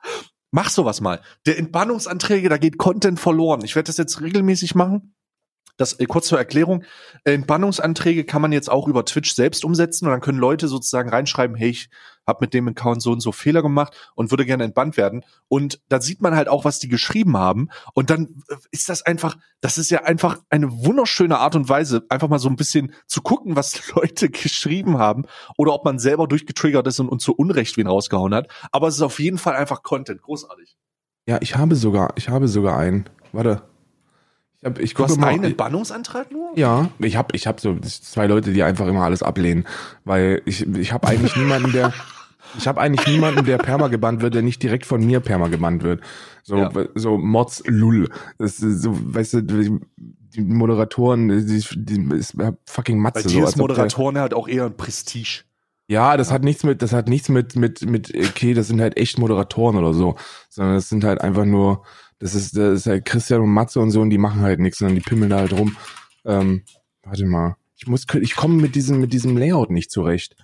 Mach 0.51 0.71
sowas 0.71 1.01
mal. 1.01 1.21
Der 1.47 1.59
Entbannungsanträge, 1.59 2.49
da 2.49 2.57
geht 2.57 2.79
Content 2.79 3.21
verloren. 3.21 3.63
Ich 3.65 3.77
werde 3.77 3.89
das 3.89 3.99
jetzt 3.99 4.21
regelmäßig 4.21 4.75
machen. 4.75 5.15
Das 5.79 5.95
äh, 5.95 6.05
kurz 6.05 6.27
zur 6.27 6.39
Erklärung. 6.39 6.85
Äh, 7.25 7.33
Entbannungsanträge 7.33 8.25
kann 8.25 8.43
man 8.43 8.53
jetzt 8.53 8.71
auch 8.71 8.87
über 8.87 9.07
Twitch 9.07 9.35
selbst 9.35 9.65
umsetzen 9.65 10.05
und 10.05 10.11
dann 10.11 10.21
können 10.21 10.39
Leute 10.39 10.69
sozusagen 10.69 11.09
reinschreiben, 11.09 11.57
hey, 11.57 11.71
ich 11.71 11.89
habe 12.27 12.41
mit 12.43 12.53
dem 12.53 12.69
Account 12.69 13.01
so 13.01 13.11
und 13.11 13.21
so 13.21 13.33
Fehler 13.33 13.63
gemacht 13.63 13.97
und 14.15 14.31
würde 14.31 14.45
gerne 14.45 14.65
entbannt 14.65 14.99
werden. 14.99 15.25
Und 15.49 15.81
da 15.89 16.01
sieht 16.01 16.21
man 16.21 16.37
halt 16.37 16.49
auch, 16.49 16.65
was 16.67 16.79
die 16.79 16.89
geschrieben 16.89 17.39
haben. 17.39 17.71
Und 17.95 18.11
dann 18.11 18.43
äh, 18.49 18.57
ist 18.71 18.91
das 18.91 19.03
einfach, 19.03 19.39
das 19.63 19.79
ist 19.79 19.91
ja 19.91 20.05
einfach 20.05 20.39
eine 20.51 20.71
wunderschöne 20.71 21.39
Art 21.39 21.57
und 21.57 21.69
Weise, 21.69 22.05
einfach 22.11 22.29
mal 22.29 22.39
so 22.39 22.51
ein 22.51 22.57
bisschen 22.57 22.93
zu 23.07 23.23
gucken, 23.23 23.57
was 23.57 23.91
Leute 23.95 24.29
geschrieben 24.29 24.99
haben 24.99 25.25
oder 25.57 25.73
ob 25.73 25.85
man 25.85 25.99
selber 25.99 26.29
durchgetriggert 26.29 26.87
ist 26.87 27.01
und, 27.01 27.09
und 27.09 27.23
zu 27.23 27.35
Unrecht 27.35 27.77
wen 27.79 27.87
rausgehauen 27.87 28.35
hat. 28.35 28.49
Aber 28.73 28.89
es 28.89 28.97
ist 28.97 29.03
auf 29.03 29.19
jeden 29.19 29.39
Fall 29.39 29.55
einfach 29.55 29.83
Content. 29.83 30.21
Großartig. 30.23 30.77
Ja, 31.27 31.39
ich 31.41 31.57
habe 31.57 31.77
sogar, 31.77 32.13
ich 32.17 32.29
habe 32.29 32.49
sogar 32.49 32.77
einen. 32.77 33.09
Warte. 33.33 33.68
Ich 34.61 34.65
hab, 34.67 34.79
ich 34.81 34.95
Du 34.95 35.05
hast 35.05 35.19
mal. 35.19 35.29
einen 35.29 35.45
Entbannungsantrag 35.45 36.33
nur? 36.33 36.51
Ja, 36.57 36.89
ich 36.99 37.17
habe 37.17 37.35
ich 37.37 37.47
hab 37.47 37.61
so 37.61 37.79
zwei 37.81 38.27
Leute, 38.27 38.53
die 38.53 38.63
einfach 38.65 38.87
immer 38.89 39.05
alles 39.05 39.23
ablehnen, 39.23 39.65
weil 40.05 40.43
ich 40.47 40.67
ich 40.77 40.93
habe 40.93 41.07
eigentlich 41.07 41.37
niemanden, 41.37 41.73
der 41.73 41.93
ich 42.57 42.67
habe 42.67 42.81
eigentlich 42.81 43.07
niemanden, 43.07 43.45
der 43.45 43.59
perma 43.59 43.89
gebannt 43.89 44.21
wird, 44.23 44.35
der 44.35 44.43
nicht 44.43 44.63
direkt 44.63 44.87
von 44.87 45.05
mir 45.05 45.21
perma 45.21 45.49
gebannt 45.49 45.83
wird. 45.83 46.01
So 46.43 46.57
Ja. 46.57 46.71
so 46.95 47.19
Mods 47.19 47.63
Lull. 47.67 48.09
Das 48.39 48.59
ist 48.61 48.83
so, 48.83 48.97
weißt 48.99 49.35
du, 49.35 49.43
die 49.43 49.79
Moderatoren, 50.43 51.29
die, 51.29 51.63
die 51.77 52.17
ist 52.17 52.37
fucking 52.67 52.97
Bei 52.97 53.03
Matze 53.03 53.29
dir 53.29 53.29
so. 53.29 53.39
ist 53.45 53.49
ob 53.51 53.55
der- 53.55 53.63
Moderatoren 53.63 54.19
halt 54.19 54.35
auch 54.35 54.49
eher 54.49 54.67
ein 54.67 54.77
Prestige. 54.77 55.43
Ja, 55.91 56.17
das 56.19 56.31
hat 56.31 56.43
nichts 56.45 56.65
mit, 56.65 56.83
das 56.83 56.93
hat 56.93 57.09
nichts 57.09 57.29
mit, 57.31 57.57
mit, 57.57 57.87
mit, 57.87 58.13
okay, 58.15 58.53
das 58.55 58.67
sind 58.69 58.81
halt 58.81 58.99
echt 58.99 59.19
Moderatoren 59.19 59.77
oder 59.77 59.95
so, 59.95 60.17
sondern 60.51 60.75
das 60.75 60.89
sind 60.91 61.03
halt 61.03 61.21
einfach 61.23 61.47
nur, 61.47 61.83
das 62.19 62.35
ist, 62.35 62.57
das 62.57 62.81
ist 62.81 62.87
halt 62.87 63.05
Christian 63.05 63.41
und 63.43 63.51
Matze 63.51 63.81
und 63.81 63.91
so 63.91 64.01
und 64.01 64.11
die 64.11 64.19
machen 64.19 64.41
halt 64.41 64.61
nichts, 64.61 64.79
sondern 64.79 64.97
die 64.97 65.03
pimmeln 65.03 65.31
da 65.31 65.39
halt 65.39 65.53
rum. 65.53 65.77
Ähm, 66.25 66.63
warte 67.03 67.27
mal. 67.27 67.57
Ich 67.77 67.87
muss, 67.87 68.07
ich 68.21 68.35
komme 68.35 68.61
mit 68.61 68.75
diesem, 68.75 69.01
mit 69.01 69.13
diesem 69.13 69.37
Layout 69.37 69.71
nicht 69.71 69.91
zurecht. 69.91 70.35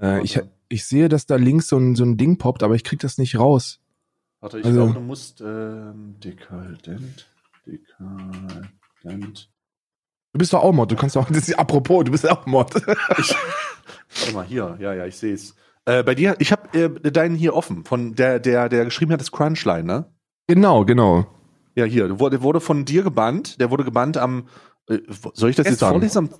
Äh, 0.00 0.22
ich, 0.22 0.40
ich 0.68 0.84
sehe, 0.84 1.08
dass 1.08 1.26
da 1.26 1.36
links 1.36 1.68
so 1.68 1.78
ein, 1.78 1.94
so 1.94 2.04
ein 2.04 2.16
Ding 2.16 2.38
poppt, 2.38 2.62
aber 2.64 2.74
ich 2.74 2.82
krieg 2.84 2.98
das 3.00 3.18
nicht 3.18 3.38
raus. 3.38 3.78
Warte, 4.40 4.58
ich 4.58 4.64
Also- 4.64 4.78
glaube, 4.78 4.94
du 4.94 5.00
musst 5.00 5.40
ähm, 5.40 6.16
dekadent, 6.22 7.28
dekadent. 7.66 9.48
Du 10.32 10.38
bist 10.38 10.52
doch 10.52 10.62
auch 10.62 10.72
Mod, 10.72 10.90
du 10.90 10.96
kannst 10.96 11.14
doch, 11.16 11.28
das 11.30 11.48
ist, 11.48 11.58
apropos, 11.58 12.04
du 12.04 12.12
bist 12.12 12.28
auch 12.28 12.46
Mod. 12.46 12.74
Ich, 13.18 13.34
warte 14.22 14.34
mal, 14.34 14.44
hier, 14.44 14.76
ja, 14.80 14.94
ja, 14.94 15.06
ich 15.06 15.16
sehe 15.16 15.34
es. 15.34 15.54
Äh, 15.84 16.02
bei 16.02 16.14
dir, 16.14 16.36
ich 16.38 16.52
habe 16.52 16.78
äh, 16.78 17.10
deinen 17.10 17.34
hier 17.36 17.54
offen, 17.54 17.84
von 17.84 18.14
der, 18.14 18.38
der, 18.40 18.68
der 18.68 18.84
geschrieben 18.84 19.12
hat, 19.12 19.20
das 19.20 19.32
Crunchline, 19.32 19.84
ne? 19.84 20.06
Genau, 20.54 20.84
genau. 20.84 21.26
Ja, 21.74 21.84
hier, 21.84 22.08
der 22.08 22.20
wurde, 22.20 22.42
wurde 22.42 22.60
von 22.60 22.84
dir 22.84 23.02
gebannt, 23.02 23.60
der 23.60 23.70
wurde 23.70 23.84
gebannt 23.84 24.16
am, 24.18 24.44
äh, 24.88 24.98
soll 25.32 25.50
ich 25.50 25.56
das 25.56 25.66
jetzt 25.66 25.80
vorlesen? 25.80 26.18
Am, 26.18 26.30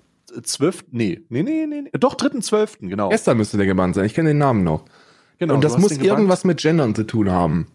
12. 0.42 0.84
Nee, 0.90 1.20
nee, 1.28 1.42
nee, 1.42 1.66
nee, 1.66 1.82
nee. 1.82 1.90
Doch, 1.98 2.14
3.12. 2.14 2.88
genau. 2.88 3.08
Gestern 3.10 3.36
müsste 3.36 3.56
der 3.56 3.66
gebannt 3.66 3.94
sein. 3.94 4.04
Ich 4.04 4.14
kenne 4.14 4.30
den 4.30 4.38
Namen 4.38 4.64
noch. 4.64 4.84
genau 5.38 5.54
und 5.54 5.64
das 5.64 5.78
muss 5.78 5.96
irgendwas 5.96 6.44
mit 6.44 6.60
Gendern 6.60 6.94
zu 6.94 7.04
tun 7.04 7.30
haben. 7.30 7.66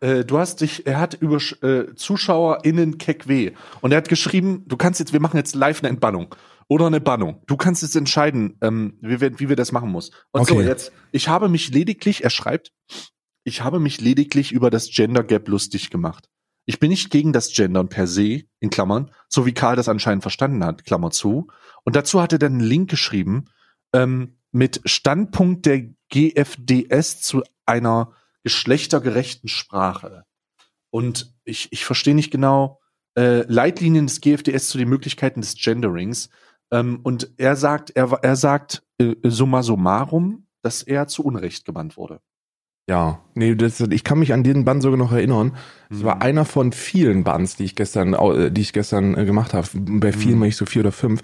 Äh, 0.00 0.24
du 0.24 0.38
hast 0.38 0.62
dich, 0.62 0.86
er 0.86 0.98
hat 0.98 1.14
über 1.14 1.38
äh, 1.62 1.94
ZuschauerInnen 1.94 2.98
keck 2.98 3.28
weh. 3.28 3.52
Und 3.82 3.92
er 3.92 3.98
hat 3.98 4.08
geschrieben, 4.08 4.64
du 4.66 4.76
kannst 4.76 5.00
jetzt, 5.00 5.12
wir 5.12 5.20
machen 5.20 5.36
jetzt 5.36 5.54
live 5.54 5.80
eine 5.82 5.90
Entbannung. 5.90 6.34
Oder 6.68 6.86
eine 6.86 7.00
Bannung. 7.00 7.42
Du 7.46 7.56
kannst 7.56 7.82
jetzt 7.82 7.96
entscheiden, 7.96 8.56
ähm, 8.62 8.94
wie, 9.00 9.20
wir, 9.20 9.40
wie 9.40 9.48
wir 9.48 9.56
das 9.56 9.72
machen 9.72 9.90
muss. 9.90 10.12
Und 10.30 10.46
so, 10.46 10.54
Okay. 10.54 10.66
jetzt, 10.66 10.92
ich 11.10 11.28
habe 11.28 11.48
mich 11.48 11.72
lediglich, 11.72 12.22
er 12.22 12.30
schreibt, 12.30 12.72
ich 13.44 13.62
habe 13.62 13.80
mich 13.80 14.00
lediglich 14.00 14.52
über 14.52 14.70
das 14.70 14.90
Gender 14.90 15.24
Gap 15.24 15.48
lustig 15.48 15.90
gemacht. 15.90 16.28
Ich 16.66 16.78
bin 16.78 16.90
nicht 16.90 17.10
gegen 17.10 17.32
das 17.32 17.52
Gendern 17.52 17.88
per 17.88 18.06
se, 18.06 18.42
in 18.60 18.70
Klammern, 18.70 19.10
so 19.28 19.46
wie 19.46 19.54
Karl 19.54 19.76
das 19.76 19.88
anscheinend 19.88 20.22
verstanden 20.22 20.64
hat, 20.64 20.84
Klammer 20.84 21.10
zu. 21.10 21.48
Und 21.84 21.96
dazu 21.96 22.20
hat 22.20 22.32
er 22.32 22.38
dann 22.38 22.52
einen 22.52 22.60
Link 22.60 22.90
geschrieben, 22.90 23.46
ähm, 23.92 24.36
mit 24.52 24.80
Standpunkt 24.84 25.66
der 25.66 25.90
GFDS 26.10 27.22
zu 27.22 27.42
einer 27.66 28.12
geschlechtergerechten 28.42 29.48
Sprache. 29.48 30.24
Und 30.90 31.34
ich, 31.44 31.72
ich 31.72 31.84
verstehe 31.84 32.14
nicht 32.14 32.30
genau, 32.30 32.80
äh, 33.16 33.42
Leitlinien 33.52 34.06
des 34.06 34.20
GFDS 34.20 34.68
zu 34.68 34.78
den 34.78 34.88
Möglichkeiten 34.88 35.40
des 35.40 35.54
Genderings. 35.54 36.30
Ähm, 36.70 37.00
und 37.02 37.32
er 37.36 37.56
sagt, 37.56 37.90
er, 37.90 38.12
er 38.22 38.36
sagt 38.36 38.82
äh, 38.98 39.14
summa 39.24 39.62
summarum, 39.62 40.46
dass 40.62 40.82
er 40.82 41.06
zu 41.06 41.24
Unrecht 41.24 41.64
gebannt 41.64 41.96
wurde. 41.96 42.20
Ja, 42.90 43.20
nee, 43.34 43.54
das, 43.54 43.78
ich 43.78 44.02
kann 44.02 44.18
mich 44.18 44.32
an 44.32 44.42
den 44.42 44.64
Bann 44.64 44.80
sogar 44.80 44.98
noch 44.98 45.12
erinnern. 45.12 45.56
Es 45.90 45.98
Mhm. 45.98 46.02
war 46.04 46.22
einer 46.22 46.44
von 46.44 46.72
vielen 46.72 47.22
Bands, 47.22 47.54
die 47.54 47.62
ich 47.64 47.76
gestern, 47.76 48.14
äh, 48.14 48.50
die 48.50 48.62
ich 48.62 48.72
gestern 48.72 49.16
äh, 49.16 49.24
gemacht 49.24 49.54
habe. 49.54 49.68
Bei 49.74 50.12
vielen 50.12 50.38
Mhm. 50.38 50.40
war 50.40 50.48
ich 50.48 50.56
so 50.56 50.66
vier 50.66 50.80
oder 50.82 50.90
fünf. 50.90 51.20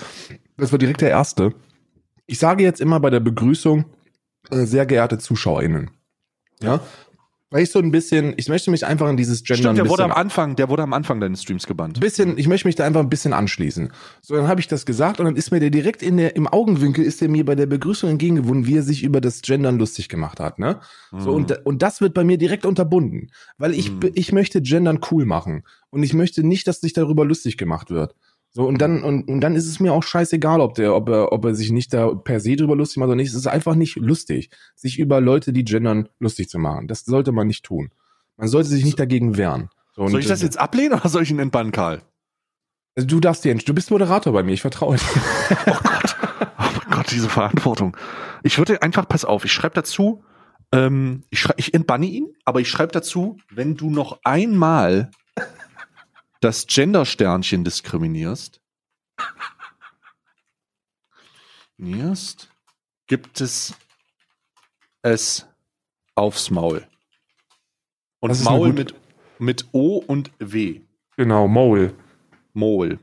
Das 0.56 0.70
war 0.70 0.78
direkt 0.78 1.00
der 1.00 1.10
erste. 1.10 1.54
Ich 2.26 2.38
sage 2.38 2.62
jetzt 2.62 2.80
immer 2.80 3.00
bei 3.00 3.10
der 3.10 3.18
Begrüßung, 3.18 3.84
äh, 4.52 4.64
sehr 4.64 4.86
geehrte 4.86 5.18
ZuschauerInnen. 5.18 5.90
Ja. 6.62 6.80
Weil 7.50 7.62
ich 7.62 7.70
so 7.70 7.78
ein 7.78 7.92
bisschen, 7.92 8.34
ich 8.36 8.48
möchte 8.48 8.72
mich 8.72 8.84
einfach 8.84 9.08
in 9.08 9.16
dieses 9.16 9.44
Gender 9.44 9.62
Stimmt, 9.62 9.78
der 9.78 9.88
wurde 9.88 10.02
am 10.02 10.10
Anfang, 10.10 10.56
der 10.56 10.68
wurde 10.68 10.82
am 10.82 10.92
Anfang 10.92 11.20
deines 11.20 11.42
Streams 11.42 11.64
gebannt. 11.68 12.00
bisschen, 12.00 12.36
ich 12.38 12.48
möchte 12.48 12.66
mich 12.66 12.74
da 12.74 12.84
einfach 12.84 12.98
ein 13.00 13.08
bisschen 13.08 13.32
anschließen. 13.32 13.92
So, 14.20 14.34
dann 14.34 14.48
habe 14.48 14.58
ich 14.60 14.66
das 14.66 14.84
gesagt 14.84 15.20
und 15.20 15.26
dann 15.26 15.36
ist 15.36 15.52
mir 15.52 15.60
der 15.60 15.70
direkt 15.70 16.02
in 16.02 16.16
der, 16.16 16.34
im 16.34 16.48
Augenwinkel 16.48 17.04
ist 17.04 17.22
er 17.22 17.28
mir 17.28 17.44
bei 17.44 17.54
der 17.54 17.66
Begrüßung 17.66 18.10
entgegengewonnen, 18.10 18.66
wie 18.66 18.76
er 18.78 18.82
sich 18.82 19.04
über 19.04 19.20
das 19.20 19.42
Gendern 19.42 19.78
lustig 19.78 20.08
gemacht 20.08 20.40
hat, 20.40 20.58
ne? 20.58 20.80
So, 21.16 21.30
Mhm. 21.30 21.36
und, 21.36 21.66
und 21.66 21.82
das 21.82 22.00
wird 22.00 22.14
bei 22.14 22.24
mir 22.24 22.36
direkt 22.36 22.66
unterbunden. 22.66 23.30
Weil 23.58 23.74
ich, 23.74 23.92
Mhm. 23.92 24.10
ich 24.14 24.32
möchte 24.32 24.60
Gendern 24.60 24.98
cool 25.12 25.24
machen. 25.24 25.62
Und 25.90 26.02
ich 26.02 26.14
möchte 26.14 26.42
nicht, 26.42 26.66
dass 26.66 26.80
sich 26.80 26.94
darüber 26.94 27.24
lustig 27.24 27.56
gemacht 27.58 27.90
wird. 27.90 28.14
So, 28.56 28.62
und 28.66 28.78
dann, 28.80 29.02
und, 29.02 29.28
und 29.28 29.42
dann 29.42 29.54
ist 29.54 29.66
es 29.66 29.80
mir 29.80 29.92
auch 29.92 30.02
scheißegal, 30.02 30.62
ob 30.62 30.72
der, 30.76 30.94
ob 30.96 31.10
er, 31.10 31.30
ob 31.30 31.44
er 31.44 31.54
sich 31.54 31.72
nicht 31.72 31.92
da 31.92 32.14
per 32.14 32.40
se 32.40 32.56
drüber 32.56 32.74
lustig 32.74 32.96
macht 32.96 33.08
oder 33.08 33.16
nicht. 33.16 33.28
Es 33.28 33.34
ist 33.34 33.46
einfach 33.46 33.74
nicht 33.74 33.96
lustig, 33.96 34.48
sich 34.74 34.98
über 34.98 35.20
Leute, 35.20 35.52
die 35.52 35.62
gendern, 35.62 36.08
lustig 36.20 36.48
zu 36.48 36.58
machen. 36.58 36.88
Das 36.88 37.04
sollte 37.04 37.32
man 37.32 37.48
nicht 37.48 37.66
tun. 37.66 37.90
Man 38.38 38.48
sollte 38.48 38.70
sich 38.70 38.82
nicht 38.82 38.98
dagegen 38.98 39.36
wehren. 39.36 39.68
So, 39.94 40.08
soll 40.08 40.20
ich 40.20 40.26
das 40.26 40.40
jetzt 40.40 40.58
ablehnen 40.58 40.94
oder 40.98 41.06
soll 41.10 41.22
ich 41.22 41.30
ihn 41.30 41.38
entbannen, 41.38 41.70
Karl? 41.70 42.00
Also 42.94 43.06
du 43.06 43.20
darfst 43.20 43.44
dir, 43.44 43.54
entsch- 43.54 43.66
du 43.66 43.74
bist 43.74 43.90
Moderator 43.90 44.32
bei 44.32 44.42
mir, 44.42 44.52
ich 44.54 44.62
vertraue 44.62 44.96
dir. 44.96 45.04
Oh 45.66 45.76
Gott. 45.82 46.16
Oh 46.58 46.64
mein 46.78 46.90
Gott, 46.96 47.10
diese 47.10 47.28
Verantwortung. 47.28 47.94
Ich 48.42 48.56
würde 48.56 48.80
einfach, 48.80 49.06
pass 49.06 49.26
auf, 49.26 49.44
ich 49.44 49.52
schreibe 49.52 49.74
dazu, 49.74 50.24
ähm, 50.72 51.24
ich, 51.28 51.40
schrei, 51.40 51.52
ich 51.58 51.74
entbanne 51.74 52.06
ihn, 52.06 52.28
aber 52.46 52.62
ich 52.62 52.70
schreibe 52.70 52.92
dazu, 52.92 53.36
wenn 53.50 53.76
du 53.76 53.90
noch 53.90 54.20
einmal 54.24 55.10
das 56.40 56.66
Gender-Sternchen 56.66 57.64
diskriminierst, 57.64 58.60
diskriminierst, 61.78 62.50
gibt 63.06 63.40
es 63.40 63.74
es 65.02 65.46
aufs 66.14 66.50
Maul. 66.50 66.86
Und 68.20 68.42
Maul 68.44 68.72
mit, 68.72 68.94
mit 69.38 69.68
O 69.72 69.98
und 69.98 70.32
W. 70.38 70.80
Genau, 71.16 71.46
Maul. 71.46 71.94
Mole. 72.52 72.98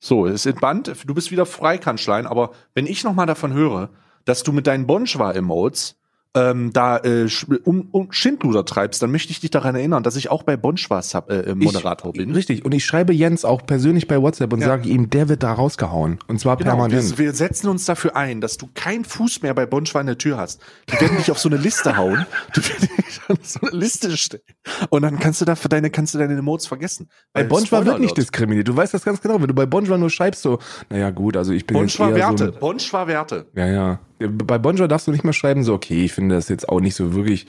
So, 0.00 0.26
es 0.26 0.34
ist 0.34 0.46
entbannt. 0.46 0.92
Du 1.06 1.14
bist 1.14 1.30
wieder 1.30 1.46
frei, 1.46 1.78
Kanschlein. 1.78 2.26
Aber 2.26 2.52
wenn 2.74 2.86
ich 2.86 3.04
noch 3.04 3.14
mal 3.14 3.26
davon 3.26 3.52
höre, 3.52 3.90
dass 4.24 4.42
du 4.42 4.52
mit 4.52 4.66
deinen 4.66 4.86
Bonschwa-Emotes 4.86 5.96
ähm, 6.34 6.72
da 6.72 6.96
äh, 6.98 7.28
um, 7.64 7.88
um 7.90 8.10
Schindluder 8.10 8.64
treibst, 8.64 9.02
dann 9.02 9.10
möchte 9.10 9.32
ich 9.32 9.40
dich 9.40 9.50
daran 9.50 9.74
erinnern, 9.74 10.02
dass 10.02 10.16
ich 10.16 10.30
auch 10.30 10.42
bei 10.44 10.56
Bonschwa 10.56 11.02
Sub, 11.02 11.30
äh, 11.30 11.40
äh, 11.40 11.54
Moderator 11.54 12.10
ich, 12.14 12.18
bin. 12.18 12.32
Richtig. 12.32 12.64
Und 12.64 12.72
ich 12.72 12.84
schreibe 12.86 13.12
Jens 13.12 13.44
auch 13.44 13.66
persönlich 13.66 14.08
bei 14.08 14.20
WhatsApp 14.20 14.52
und 14.52 14.60
Ja. 14.60 14.66
sage 14.68 14.88
ihm, 14.88 15.10
der 15.10 15.28
wird 15.28 15.42
da 15.42 15.52
rausgehauen. 15.52 16.18
Und 16.28 16.40
zwar 16.40 16.56
Genau, 16.56 16.70
permanent. 16.70 17.18
wir, 17.18 17.26
wir 17.26 17.32
setzen 17.34 17.68
uns 17.68 17.84
dafür 17.84 18.16
ein, 18.16 18.40
dass 18.40 18.56
du 18.56 18.68
keinen 18.74 19.04
Fuß 19.04 19.42
mehr 19.42 19.52
bei 19.54 19.66
Bonschwa 19.66 20.00
in 20.00 20.06
der 20.06 20.16
Tür 20.18 20.38
hast. 20.38 20.60
Die 20.90 21.00
werden 21.00 21.18
dich 21.18 21.30
auf 21.30 21.38
so 21.38 21.48
eine 21.50 21.58
Liste 21.58 21.96
hauen. 21.96 22.24
Du 22.54 22.62
werden 22.62 22.88
dich 22.96 23.20
auf 23.28 23.38
so 23.42 23.60
eine 23.60 23.76
Liste 23.78 24.16
stellen. 24.16 24.42
Und 24.88 25.02
dann 25.02 25.18
kannst 25.18 25.40
du 25.40 25.44
da 25.44 25.54
für 25.54 25.68
deine, 25.68 25.90
kannst 25.90 26.14
du 26.14 26.18
deine 26.18 26.34
Emotes 26.38 26.66
vergessen. 26.66 27.08
bei 27.34 27.44
Bonschwa 27.44 27.84
wird 27.84 28.00
nicht 28.00 28.16
diskriminiert. 28.16 28.68
Du 28.68 28.76
weißt 28.76 28.94
das 28.94 29.04
ganz 29.04 29.20
genau. 29.20 29.38
Wenn 29.40 29.48
du 29.48 29.54
bei 29.54 29.66
Bonschwa 29.66 29.98
nur 29.98 30.08
schreibst, 30.10 30.42
so, 30.42 30.58
naja, 30.88 31.10
gut, 31.10 31.36
also 31.36 31.52
ich 31.52 31.66
bin 31.66 31.76
Bonschwa 31.76 32.08
jetzt 32.08 32.18
eher 32.18 32.28
Werte. 32.30 32.52
so. 32.54 32.58
Bonschwa 32.60 33.06
Werte. 33.06 33.46
Ja, 33.54 33.66
ja. 33.66 34.00
Bei 34.28 34.58
Bonschwa 34.58 34.86
darfst 34.88 35.06
du 35.06 35.10
nicht 35.12 35.24
mehr 35.24 35.32
schreiben, 35.32 35.64
so, 35.64 35.74
okay, 35.74 36.04
ich 36.04 36.12
finde 36.12 36.34
das 36.34 36.48
jetzt 36.48 36.68
auch 36.68 36.80
nicht 36.80 36.94
so 36.94 37.14
wirklich, 37.14 37.46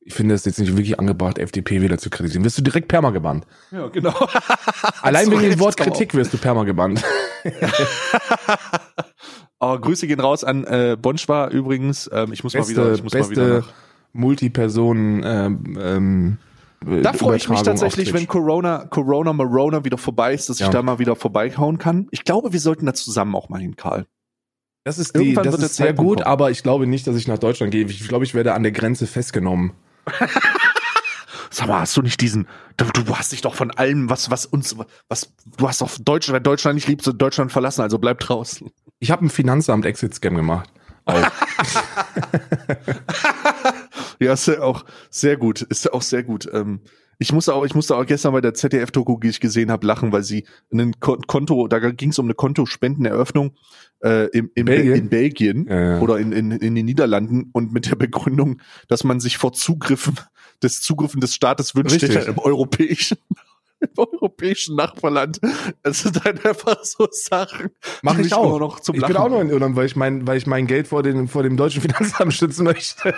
ich 0.00 0.14
finde 0.14 0.34
das 0.34 0.44
jetzt 0.44 0.58
nicht 0.58 0.72
wirklich 0.76 0.98
angebracht, 0.98 1.38
FDP 1.38 1.80
wieder 1.82 1.98
zu 1.98 2.10
kritisieren. 2.10 2.44
Wirst 2.44 2.58
du 2.58 2.62
direkt 2.62 2.88
perma 2.88 3.10
gebannt. 3.10 3.46
Ja, 3.70 3.88
genau. 3.88 4.14
Allein 5.02 5.30
wegen 5.30 5.42
dem 5.42 5.60
Wort. 5.60 5.76
Kritik 5.76 6.14
wirst 6.14 6.32
du 6.34 6.38
perma 6.38 6.64
gebannt. 6.64 7.02
Oh, 9.60 9.78
Grüße 9.80 10.06
gehen 10.06 10.20
raus 10.20 10.44
an 10.44 10.64
äh, 10.64 10.96
Bonschwa 11.00 11.48
übrigens. 11.48 12.10
Ähm, 12.12 12.32
ich 12.32 12.42
muss 12.44 12.54
mal 12.54 12.68
wieder, 12.68 12.84
Beste, 12.90 12.96
ich 12.96 13.02
muss 13.04 13.12
mal 13.14 13.30
wieder 13.30 13.44
beste 13.44 13.66
nach. 13.68 13.72
Multipersonen, 14.14 15.22
ähm, 15.24 16.38
ähm, 16.84 17.02
Da 17.02 17.12
freue 17.12 17.36
ich 17.36 17.48
mich 17.48 17.62
tatsächlich, 17.62 18.12
wenn. 18.12 18.26
Corona, 18.26 18.86
Corona 18.86 19.32
Marona 19.32 19.84
wieder 19.84 19.98
vorbei 19.98 20.34
ist, 20.34 20.48
dass 20.48 20.58
Ja. 20.58 20.66
ich 20.66 20.72
da 20.72 20.82
mal 20.82 20.98
wieder 20.98 21.16
vorbeihauen 21.16 21.78
kann. 21.78 22.08
Ich 22.10 22.24
glaube, 22.24 22.52
wir 22.52 22.60
sollten 22.60 22.86
da 22.86 22.92
zusammen 22.94 23.34
auch 23.34 23.48
mal 23.48 23.60
hin, 23.60 23.76
Karl. 23.76 24.06
Das 24.84 24.98
ist, 24.98 25.16
die, 25.16 25.20
Irgendwann 25.20 25.44
das 25.44 25.54
ist 25.54 25.76
sehr 25.76 25.88
Zeitpunkt 25.88 26.08
gut, 26.08 26.18
kommen. 26.18 26.32
aber 26.32 26.50
ich 26.50 26.62
glaube 26.62 26.86
nicht, 26.86 27.06
dass 27.06 27.16
ich 27.16 27.28
nach 27.28 27.38
Deutschland 27.38 27.72
gehe. 27.72 27.86
Ich 27.86 28.08
glaube, 28.08 28.24
ich 28.24 28.34
werde 28.34 28.54
an 28.54 28.62
der 28.62 28.72
Grenze 28.72 29.06
festgenommen. 29.06 29.72
Sag 31.50 31.68
mal, 31.68 31.80
hast 31.80 31.96
du 31.96 32.02
nicht 32.02 32.20
diesen, 32.20 32.48
du, 32.78 32.86
du 32.86 33.16
hast 33.16 33.32
dich 33.32 33.42
doch 33.42 33.54
von 33.54 33.70
allem, 33.70 34.08
was, 34.08 34.30
was 34.30 34.46
uns, 34.46 34.74
was, 35.08 35.32
du 35.58 35.68
hast 35.68 35.82
doch 35.82 35.90
Deutschland, 36.00 36.36
wenn 36.36 36.42
Deutschland 36.42 36.76
nicht 36.76 36.88
liebst, 36.88 37.08
Deutschland 37.14 37.52
verlassen, 37.52 37.82
also 37.82 37.98
bleib 37.98 38.20
draußen. 38.20 38.70
Ich 39.00 39.10
habe 39.10 39.26
ein 39.26 39.30
Finanzamt 39.30 39.84
Exit-Scam 39.84 40.34
gemacht. 40.34 40.70
Ja, 44.22 44.34
ist 44.34 44.46
ja 44.46 44.60
auch 44.60 44.84
sehr 45.10 45.36
gut, 45.36 45.62
ist 45.62 45.84
ja 45.84 45.92
auch 45.92 46.02
sehr 46.02 46.22
gut. 46.22 46.48
Ähm, 46.52 46.80
ich 47.22 47.32
musste 47.32 47.54
auch, 47.54 47.64
ich 47.64 47.74
musste 47.74 47.96
auch 47.96 48.04
gestern 48.04 48.32
bei 48.32 48.40
der 48.40 48.52
ZDF-Doku, 48.52 49.18
die 49.20 49.28
ich 49.28 49.40
gesehen 49.40 49.70
habe, 49.70 49.86
lachen, 49.86 50.12
weil 50.12 50.24
sie 50.24 50.44
ein 50.72 50.98
Konto, 51.00 51.68
da 51.68 51.78
ging 51.78 52.10
es 52.10 52.18
um 52.18 52.26
eine 52.26 52.34
Kontospendeneröffnung 52.34 53.54
äh, 54.02 54.26
im, 54.36 54.50
im, 54.54 54.66
Belgien? 54.66 54.94
in 54.94 55.08
Belgien 55.08 55.66
Ja, 55.68 55.80
ja. 55.80 56.00
oder 56.00 56.18
in, 56.18 56.32
in, 56.32 56.50
in 56.50 56.74
den 56.74 56.84
Niederlanden 56.84 57.50
und 57.52 57.72
mit 57.72 57.88
der 57.88 57.96
Begründung, 57.96 58.60
dass 58.88 59.04
man 59.04 59.20
sich 59.20 59.38
vor 59.38 59.52
Zugriffen 59.52 60.18
des 60.62 60.80
Zugriffen 60.80 61.20
des 61.20 61.34
Staates 61.34 61.74
wünscht, 61.76 62.02
der 62.02 62.26
im 62.26 62.38
europäischen 62.38 63.18
im 63.82 63.88
europäischen 63.96 64.76
Nachbarland. 64.76 65.40
Es 65.82 66.00
sind 66.02 66.24
halt 66.24 66.44
einfach 66.46 66.82
so 66.84 67.08
Sachen, 67.10 67.70
Mach 68.02 68.18
ich 68.18 68.32
auch. 68.34 68.58
noch 68.60 68.80
zum 68.80 68.94
ich 68.94 69.00
Lachen 69.02 69.12
bin 69.14 69.22
auch 69.22 69.28
noch 69.28 69.40
in. 69.40 69.50
Irland, 69.50 69.76
weil 69.76 69.86
ich 69.86 69.96
mein, 69.96 70.26
weil 70.26 70.36
ich 70.38 70.46
mein 70.46 70.66
Geld 70.66 70.88
vor, 70.88 71.02
den, 71.02 71.28
vor 71.28 71.42
dem 71.42 71.56
deutschen 71.56 71.82
Finanzamt 71.82 72.32
schützen 72.34 72.64
möchte. 72.64 73.14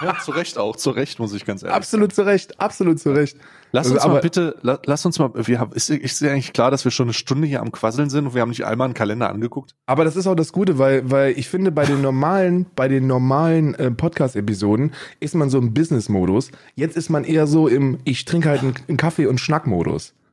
ja, 0.00 0.16
zu 0.24 0.30
Recht 0.32 0.58
auch, 0.58 0.76
zu 0.76 0.90
Recht, 0.90 1.18
muss 1.18 1.32
ich 1.34 1.44
ganz 1.44 1.62
ehrlich 1.62 1.74
absolut 1.76 2.14
zu 2.14 2.22
Recht, 2.22 2.60
absolut 2.60 2.98
zu 2.98 3.10
Recht. 3.12 3.36
Lass 3.74 3.86
Also, 3.86 3.94
uns 3.96 4.04
mal 4.04 4.10
aber- 4.10 4.20
bitte, 4.20 4.56
la, 4.62 4.78
lass 4.84 5.06
uns 5.06 5.18
mal, 5.18 5.30
wir 5.34 5.58
haben, 5.58 5.72
ist, 5.72 5.88
ist 5.88 6.22
eigentlich 6.22 6.52
klar, 6.52 6.70
dass 6.70 6.84
wir 6.84 6.90
schon 6.92 7.06
eine 7.06 7.14
Stunde 7.14 7.46
hier 7.46 7.60
am 7.60 7.72
Quasseln 7.72 8.10
sind 8.10 8.26
und 8.26 8.34
wir 8.34 8.42
haben 8.42 8.50
nicht 8.50 8.66
einmal 8.66 8.84
einen 8.86 8.94
Kalender 8.94 9.30
angeguckt? 9.30 9.74
Aber 9.86 10.04
das 10.04 10.14
ist 10.16 10.26
auch 10.26 10.34
das 10.34 10.52
Gute, 10.52 10.78
weil, 10.78 11.10
weil 11.10 11.38
ich 11.38 11.48
finde, 11.48 11.72
bei 11.72 11.84
den 11.86 12.02
normalen, 12.02 12.66
bei 12.76 12.88
den 12.88 13.06
normalen 13.06 13.74
äh, 13.76 13.90
Podcast-Episoden 13.90 14.92
ist 15.20 15.34
man 15.34 15.48
so 15.50 15.58
im 15.58 15.72
Business-Modus. 15.72 16.50
Jetzt 16.74 16.96
ist 16.98 17.08
man 17.08 17.24
eher 17.24 17.46
so 17.46 17.66
im 17.66 17.98
Ich 18.04 18.24
trinke 18.26 18.50
halt 18.50 18.60
einen, 18.62 18.74
einen 18.88 18.96
Kaffee 18.98 19.26
und 19.26 19.40
Schnack-Modus. 19.40 19.81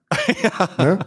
Ne? 0.78 1.00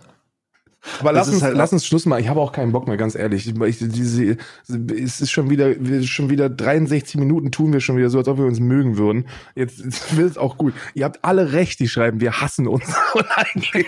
Aber 1.00 1.12
lass 1.12 1.28
uns, 1.28 1.42
halt 1.42 1.56
lass 1.56 1.72
uns 1.72 1.86
Schluss 1.86 2.06
mal. 2.06 2.20
Ich 2.20 2.28
habe 2.28 2.40
auch 2.40 2.52
keinen 2.52 2.72
Bock 2.72 2.88
mehr, 2.88 2.96
ganz 2.96 3.14
ehrlich. 3.14 3.46
Ich, 3.48 3.60
ich, 3.60 3.78
diese, 3.78 4.36
es 4.68 5.20
ist 5.20 5.30
schon 5.30 5.48
wieder, 5.48 5.74
wir 5.78 6.02
schon 6.02 6.28
wieder 6.28 6.48
63 6.50 7.16
Minuten 7.20 7.52
tun 7.52 7.72
wir 7.72 7.80
schon 7.80 7.96
wieder 7.96 8.10
so, 8.10 8.18
als 8.18 8.26
ob 8.28 8.38
wir 8.38 8.46
uns 8.46 8.58
mögen 8.60 8.96
würden. 8.96 9.26
Jetzt, 9.54 9.78
jetzt 9.78 10.16
wird 10.16 10.30
es 10.32 10.38
auch 10.38 10.56
gut. 10.58 10.74
Ihr 10.94 11.04
habt 11.04 11.24
alle 11.24 11.52
recht, 11.52 11.78
die 11.80 11.88
schreiben, 11.88 12.20
wir 12.20 12.40
hassen 12.40 12.66
uns. 12.66 12.84
Und 13.14 13.26
eigentlich, 13.36 13.86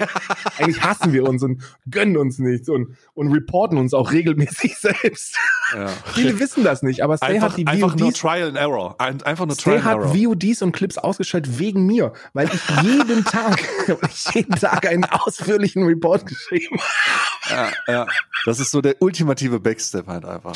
eigentlich 0.58 0.82
hassen 0.82 1.12
wir 1.12 1.26
uns 1.28 1.42
und 1.42 1.62
gönnen 1.90 2.16
uns 2.18 2.38
nichts 2.38 2.68
und, 2.68 2.96
und 3.14 3.32
reporten 3.32 3.78
uns 3.78 3.94
auch 3.94 4.12
regelmäßig 4.12 4.76
selbst. 4.78 5.36
Ja. 5.74 5.86
Viele 6.12 6.38
wissen 6.38 6.62
das 6.62 6.82
nicht, 6.82 7.02
aber 7.02 7.16
Stay 7.16 7.26
Einfach, 7.36 7.50
hat 7.52 7.58
die 7.58 7.66
einfach 7.66 7.96
nur 7.96 8.08
VODs, 8.08 8.20
Trial 8.20 8.48
and 8.48 8.56
Error. 8.58 8.96
Ein- 9.00 9.22
Einfach 9.22 9.46
nur 9.46 9.56
Trial 9.56 9.78
Stay 9.80 9.88
and 9.88 10.02
hat 10.06 10.14
Error. 10.14 10.34
VODs 10.34 10.62
und 10.62 10.72
Clips 10.72 10.98
ausgeschaltet 10.98 11.58
wegen 11.58 11.86
mir, 11.86 12.12
weil 12.34 12.48
ich 12.52 12.60
jeden 12.82 13.24
Tag, 13.24 13.62
jeden 14.34 14.54
Tag 14.56 14.86
einen 14.86 15.04
ausführlichen 15.04 15.84
Report 15.84 16.26
geschrieben 16.26 16.76
habe. 16.76 16.83
Ja, 17.50 17.70
ja. 17.86 18.06
Das 18.46 18.60
ist 18.60 18.70
so 18.70 18.80
der 18.80 18.96
ultimative 19.00 19.60
Backstep 19.60 20.06
halt 20.06 20.24
einfach. 20.24 20.54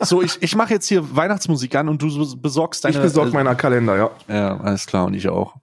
So, 0.00 0.22
ich, 0.22 0.42
ich 0.42 0.56
mache 0.56 0.74
jetzt 0.74 0.86
hier 0.86 1.16
Weihnachtsmusik 1.16 1.74
an 1.76 1.88
und 1.88 2.02
du 2.02 2.36
besorgst 2.36 2.84
deine. 2.84 2.96
Ich 2.96 3.02
besorge 3.02 3.32
meiner 3.32 3.54
Kalender, 3.54 3.96
ja. 3.96 4.10
Ja, 4.28 4.60
alles 4.60 4.86
klar, 4.86 5.06
und 5.06 5.14
ich 5.14 5.28
auch. 5.28 5.54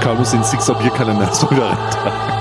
Karl 0.00 0.16
muss 0.16 0.30
den 0.30 0.44
Sixer 0.44 0.74
Bierkalender 0.74 1.30
mal 1.42 1.50
wieder 1.50 1.66
reintragen. 1.70 2.39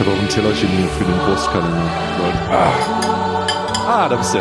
Ich 0.00 0.06
habe 0.06 0.16
auch 0.16 0.22
ein 0.22 0.28
Tellerchen 0.30 0.68
hier 0.70 0.88
für 0.88 1.04
den 1.04 1.18
Brustkalender. 1.18 1.90
Ah, 3.86 4.08
da 4.08 4.16
bist 4.16 4.32
du. 4.32 4.38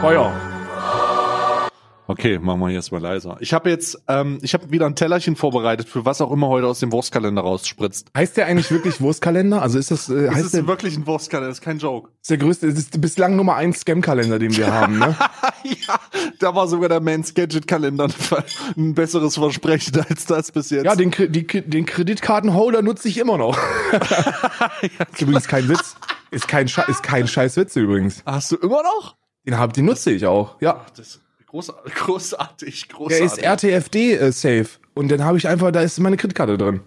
Feuer. 0.00 0.32
Okay, 2.06 2.38
machen 2.38 2.60
wir 2.60 2.68
jetzt 2.68 2.92
mal 2.92 3.00
leiser. 3.00 3.38
Ich 3.40 3.54
habe 3.54 3.70
jetzt, 3.70 4.02
ähm, 4.08 4.38
ich 4.42 4.52
habe 4.52 4.70
wieder 4.70 4.84
ein 4.84 4.94
Tellerchen 4.94 5.36
vorbereitet 5.36 5.88
für 5.88 6.04
was 6.04 6.20
auch 6.20 6.30
immer 6.30 6.48
heute 6.48 6.66
aus 6.66 6.80
dem 6.80 6.92
Wurstkalender 6.92 7.40
rausspritzt. 7.40 8.10
Heißt 8.14 8.36
der 8.36 8.46
eigentlich 8.46 8.70
wirklich 8.70 9.00
Wurstkalender? 9.00 9.62
Also 9.62 9.78
ist 9.78 9.90
das, 9.90 10.10
äh, 10.10 10.26
Das 10.26 10.34
heißt 10.34 10.44
ist 10.46 10.54
der, 10.54 10.66
wirklich 10.66 10.98
ein 10.98 11.06
Wurstkalender, 11.06 11.48
das 11.48 11.58
ist 11.58 11.64
kein 11.64 11.78
Joke. 11.78 12.10
ist 12.20 12.28
der 12.28 12.36
größte, 12.36 12.68
das 12.68 12.78
ist 12.78 13.00
bislang 13.00 13.36
Nummer 13.36 13.56
eins 13.56 13.80
Scam-Kalender, 13.80 14.38
den 14.38 14.54
wir 14.54 14.70
haben, 14.70 14.98
ne? 14.98 15.16
ja, 15.64 15.98
da 16.38 16.54
war 16.54 16.68
sogar 16.68 16.90
der 16.90 17.00
Mans 17.00 17.32
Gadget 17.32 17.66
Kalender 17.66 18.08
ein 18.76 18.94
besseres 18.94 19.36
Versprechen 19.36 20.04
als 20.06 20.26
das 20.26 20.52
bis 20.52 20.68
jetzt. 20.68 20.84
Ja, 20.84 20.96
den, 20.96 21.10
die, 21.10 21.46
den 21.46 21.86
Kreditkartenholder 21.86 22.82
nutze 22.82 23.08
ich 23.08 23.16
immer 23.16 23.38
noch. 23.38 23.56
ist 25.12 25.22
übrigens 25.22 25.48
kein 25.48 25.68
Witz. 25.70 25.96
Ist 26.30 26.48
kein, 26.48 26.68
Sche 26.68 26.84
ist 26.88 27.02
kein 27.02 27.26
scheiß 27.26 27.56
Witz 27.56 27.76
übrigens. 27.76 28.22
Hast 28.26 28.52
du 28.52 28.56
immer 28.56 28.82
noch? 28.82 29.16
Den, 29.46 29.58
hab, 29.58 29.72
den 29.72 29.86
nutze 29.86 30.10
ich 30.10 30.26
auch, 30.26 30.60
ja. 30.60 30.84
Das 30.96 31.20
ist 31.84 31.94
großartig, 31.94 32.88
großartig, 32.88 33.16
Der 33.18 33.26
ist 33.26 33.38
RTFD 33.38 34.14
äh, 34.14 34.32
safe. 34.32 34.66
Und 34.94 35.10
dann 35.10 35.24
habe 35.24 35.38
ich 35.38 35.48
einfach, 35.48 35.70
da 35.72 35.80
ist 35.82 35.98
meine 36.00 36.16
Kreditkarte 36.16 36.56
drin. 36.58 36.80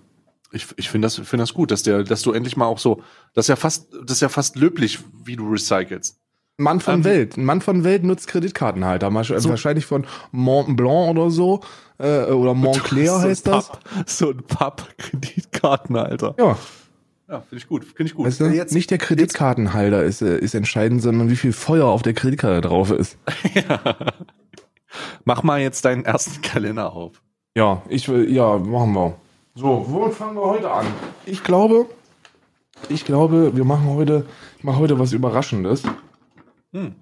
Ich, 0.51 0.67
ich 0.77 0.89
finde 0.89 1.05
das, 1.07 1.15
finde 1.15 1.37
das 1.43 1.53
gut, 1.53 1.71
dass 1.71 1.83
der, 1.83 2.03
dass 2.03 2.21
du 2.21 2.31
endlich 2.31 2.55
mal 2.55 2.65
auch 2.65 2.79
so, 2.79 3.01
das 3.33 3.45
ist 3.45 3.49
ja 3.49 3.55
fast, 3.57 3.87
das 4.05 4.13
ist 4.17 4.21
ja 4.21 4.29
fast 4.29 4.55
löblich, 4.55 4.99
wie 5.25 5.35
du 5.35 5.49
recycelst. 5.51 6.19
Mann 6.59 6.79
von 6.79 6.95
Ähm, 6.95 7.03
Welt. 7.03 7.37
Ein 7.37 7.45
Mann 7.45 7.61
von 7.61 7.83
Welt 7.83 8.03
nutzt 8.03 8.27
Kreditkartenhalter. 8.27 9.09
Wasch- 9.09 9.29
Wahrscheinlich 9.49 9.85
von 9.85 10.07
Mont 10.31 10.75
Blanc 10.77 11.09
oder 11.17 11.29
so. 11.29 11.59
Äh, 11.99 12.23
oder 12.31 12.53
Montclair 12.55 13.11
So 13.11 13.19
heißt 13.21 13.45
das. 13.47 13.67
Papp, 13.67 13.79
so 14.07 14.29
ein 14.31 14.37
Papp-Kreditkartenhalter. 14.47 16.33
Ja, 16.39 16.57
Ja, 17.29 17.41
finde 17.41 17.57
ich 17.57 17.67
gut, 17.67 17.83
finde 17.85 18.03
ich 18.05 18.15
gut. 18.15 18.25
weißt 18.25 18.39
du, 18.39 18.45
Jetzt, 18.45 18.73
nicht 18.73 18.89
der 18.89 18.97
Kreditkartenhalter 18.97 20.03
ist, 20.03 20.21
äh, 20.21 20.39
ist 20.39 20.55
entscheidend, 20.55 21.01
sondern 21.03 21.29
wie 21.29 21.35
viel 21.35 21.51
Feuer 21.53 21.85
auf 21.87 22.01
der 22.01 22.13
Kreditkarte 22.13 22.61
drauf 22.61 22.89
ist. 22.89 23.17
mach 25.25 25.43
mal 25.43 25.59
jetzt 25.59 25.85
deinen 25.85 26.05
ersten 26.05 26.41
Kalender 26.41 26.93
auf. 26.93 27.21
Ja, 27.55 27.81
ich 27.89 28.07
will, 28.07 28.31
ja, 28.31 28.57
machen 28.57 28.93
wir. 28.93 29.15
So, 29.55 29.85
womit 29.87 30.13
fangen 30.13 30.35
wir 30.35 30.45
heute 30.45 30.69
an? 30.69 30.85
Ich 31.25 31.43
glaube, 31.43 31.87
ich 32.89 33.05
glaube, 33.05 33.55
wir 33.55 33.65
machen 33.65 33.89
heute, 33.89 34.27
ich 34.57 34.63
mache 34.63 34.77
heute 34.77 34.99
was 34.99 35.13
Überraschendes. 35.13 35.83
Hm. 36.73 36.93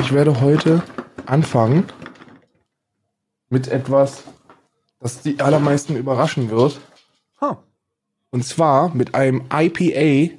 Ich 0.00 0.12
werde 0.12 0.40
heute 0.40 0.82
anfangen 1.26 1.86
mit 3.48 3.68
etwas, 3.68 4.24
das 4.98 5.22
die 5.22 5.40
allermeisten 5.40 5.96
überraschen 5.96 6.50
wird. 6.50 6.80
Huh. 7.40 7.56
Und 8.30 8.44
zwar 8.44 8.94
mit 8.94 9.14
einem 9.14 9.44
IPA 9.52 10.34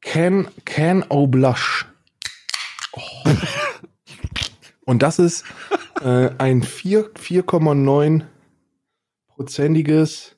Can, 0.00 0.48
Can 0.64 1.04
O 1.08 1.26
Blush. 1.26 1.86
Oh. 2.92 3.00
Und 4.84 5.02
das 5.02 5.18
ist 5.18 5.44
äh, 6.00 6.30
ein 6.38 6.62
4 6.62 7.14
4,9 7.14 8.24
prozentiges 9.28 10.36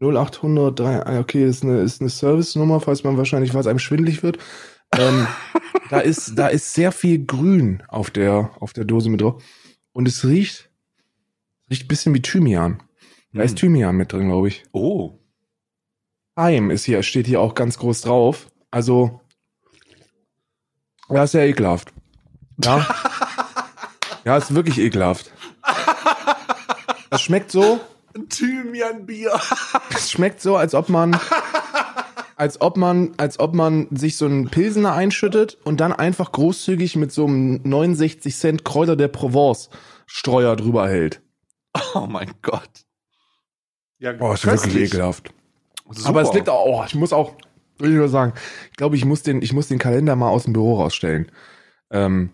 0803. 0.00 1.06
ah, 1.06 1.18
Okay, 1.20 1.44
ist 1.44 1.64
eine, 1.64 1.80
ist 1.80 2.00
eine 2.00 2.10
Service-Nummer, 2.10 2.80
falls 2.80 3.04
man 3.04 3.16
wahrscheinlich, 3.16 3.52
falls 3.52 3.66
einem 3.66 3.78
schwindlig 3.78 4.22
wird. 4.22 4.38
Ähm, 4.92 5.26
da 5.90 6.00
ist, 6.00 6.38
da 6.38 6.48
ist 6.48 6.72
sehr 6.74 6.92
viel 6.92 7.24
Grün 7.24 7.82
auf 7.88 8.10
der, 8.10 8.50
auf 8.60 8.72
der 8.72 8.84
Dose 8.84 9.10
mit 9.10 9.20
drauf. 9.20 9.42
Und 9.92 10.06
es 10.06 10.24
riecht, 10.24 10.70
riecht 11.70 11.84
ein 11.84 11.88
bisschen 11.88 12.14
wie 12.14 12.22
Thymian. 12.22 12.82
Da 13.32 13.42
ist 13.42 13.58
Thymian 13.58 13.96
mit 13.96 14.12
drin, 14.12 14.28
glaube 14.28 14.48
ich. 14.48 14.64
Oh. 14.72 15.18
Heim 16.36 16.70
ist 16.70 16.84
hier, 16.84 17.02
steht 17.02 17.26
hier 17.26 17.40
auch 17.40 17.54
ganz 17.54 17.78
groß 17.78 18.00
drauf. 18.02 18.48
Also, 18.70 19.20
ja, 21.10 21.24
ist 21.24 21.34
ja 21.34 21.42
ekelhaft. 21.42 21.92
Ja. 22.64 22.86
ja, 24.24 24.36
ist 24.36 24.54
wirklich 24.54 24.78
ekelhaft. 24.78 25.30
Das 27.10 27.22
schmeckt 27.22 27.50
so, 27.50 27.80
Ein 28.14 28.28
Thymian-Bier. 28.28 29.38
es 29.90 30.10
schmeckt 30.10 30.40
so, 30.40 30.56
als 30.56 30.74
ob 30.74 30.88
man, 30.88 31.18
als 32.36 32.60
ob 32.60 32.76
man, 32.76 33.14
als 33.16 33.38
ob 33.38 33.54
man 33.54 33.86
sich 33.90 34.16
so 34.16 34.26
einen 34.26 34.48
Pilsener 34.48 34.92
einschüttet 34.94 35.56
und 35.64 35.80
dann 35.80 35.92
einfach 35.92 36.32
großzügig 36.32 36.96
mit 36.96 37.12
so 37.12 37.26
einem 37.26 37.60
69 37.64 38.36
Cent 38.36 38.64
Kräuter 38.64 38.96
der 38.96 39.08
Provence 39.08 39.70
Streuer 40.06 40.56
drüber 40.56 40.88
hält. 40.88 41.20
Oh 41.94 42.06
mein 42.08 42.32
Gott. 42.42 42.68
Ja, 43.98 44.12
Oh, 44.20 44.32
ist 44.32 44.46
wirklich 44.46 44.76
ekelhaft. 44.76 45.32
Super. 45.90 46.08
Aber 46.08 46.22
es 46.22 46.32
liegt 46.32 46.48
auch, 46.48 46.64
oh, 46.66 46.84
ich 46.86 46.94
muss 46.94 47.12
auch, 47.12 47.34
will 47.78 47.90
ich 47.90 47.96
nur 47.96 48.08
sagen, 48.08 48.32
ich 48.70 48.76
glaube, 48.76 48.96
ich 48.96 49.04
muss 49.04 49.22
den, 49.22 49.42
ich 49.42 49.52
muss 49.52 49.68
den 49.68 49.78
Kalender 49.78 50.16
mal 50.16 50.28
aus 50.28 50.44
dem 50.44 50.52
Büro 50.52 50.76
rausstellen. 50.80 51.30
Ähm, 51.90 52.30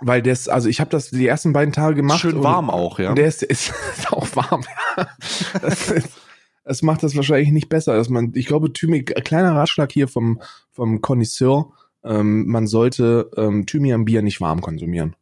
weil 0.00 0.22
das, 0.22 0.48
also 0.48 0.68
ich 0.68 0.80
habe 0.80 0.90
das 0.90 1.10
die 1.10 1.26
ersten 1.26 1.52
beiden 1.52 1.72
Tage 1.72 1.96
gemacht. 1.96 2.20
Schön 2.20 2.36
und- 2.36 2.42
warm 2.44 2.70
auch, 2.70 2.98
ja. 2.98 3.10
Und 3.10 3.16
der 3.16 3.26
ist, 3.26 3.42
ist, 3.42 3.72
ist 3.96 4.12
auch 4.12 4.26
warm. 4.36 4.64
das, 5.62 5.90
ist, 5.90 6.08
das 6.64 6.82
macht 6.82 7.02
das 7.02 7.16
wahrscheinlich 7.16 7.50
nicht 7.50 7.68
besser. 7.68 7.96
Dass 7.96 8.08
man, 8.08 8.32
ich 8.34 8.46
glaube, 8.46 8.72
Thymi, 8.72 9.02
kleiner 9.04 9.54
Ratschlag 9.54 9.90
hier 9.92 10.08
vom, 10.08 10.40
vom 10.70 11.00
Connoisseur, 11.00 11.72
ähm, 12.04 12.46
man 12.46 12.66
sollte 12.66 13.30
ähm, 13.36 13.66
Thymian-Bier 13.66 14.22
nicht 14.22 14.40
warm 14.40 14.60
konsumieren. 14.60 15.16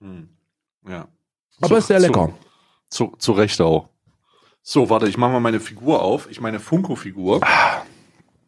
Hm. 0.00 0.28
Ja. 0.88 1.08
Aber 1.60 1.68
Zu- 1.68 1.76
ist 1.76 1.86
sehr 1.88 2.00
zu- 2.00 2.06
lecker. 2.06 2.32
Zu, 2.90 3.14
zu 3.18 3.32
Recht 3.32 3.60
auch. 3.60 3.88
So, 4.62 4.88
warte, 4.88 5.08
ich 5.08 5.18
mache 5.18 5.32
mal 5.32 5.40
meine 5.40 5.60
Figur 5.60 6.02
auf. 6.02 6.30
Ich 6.30 6.40
meine 6.40 6.58
Funko-Figur. 6.60 7.40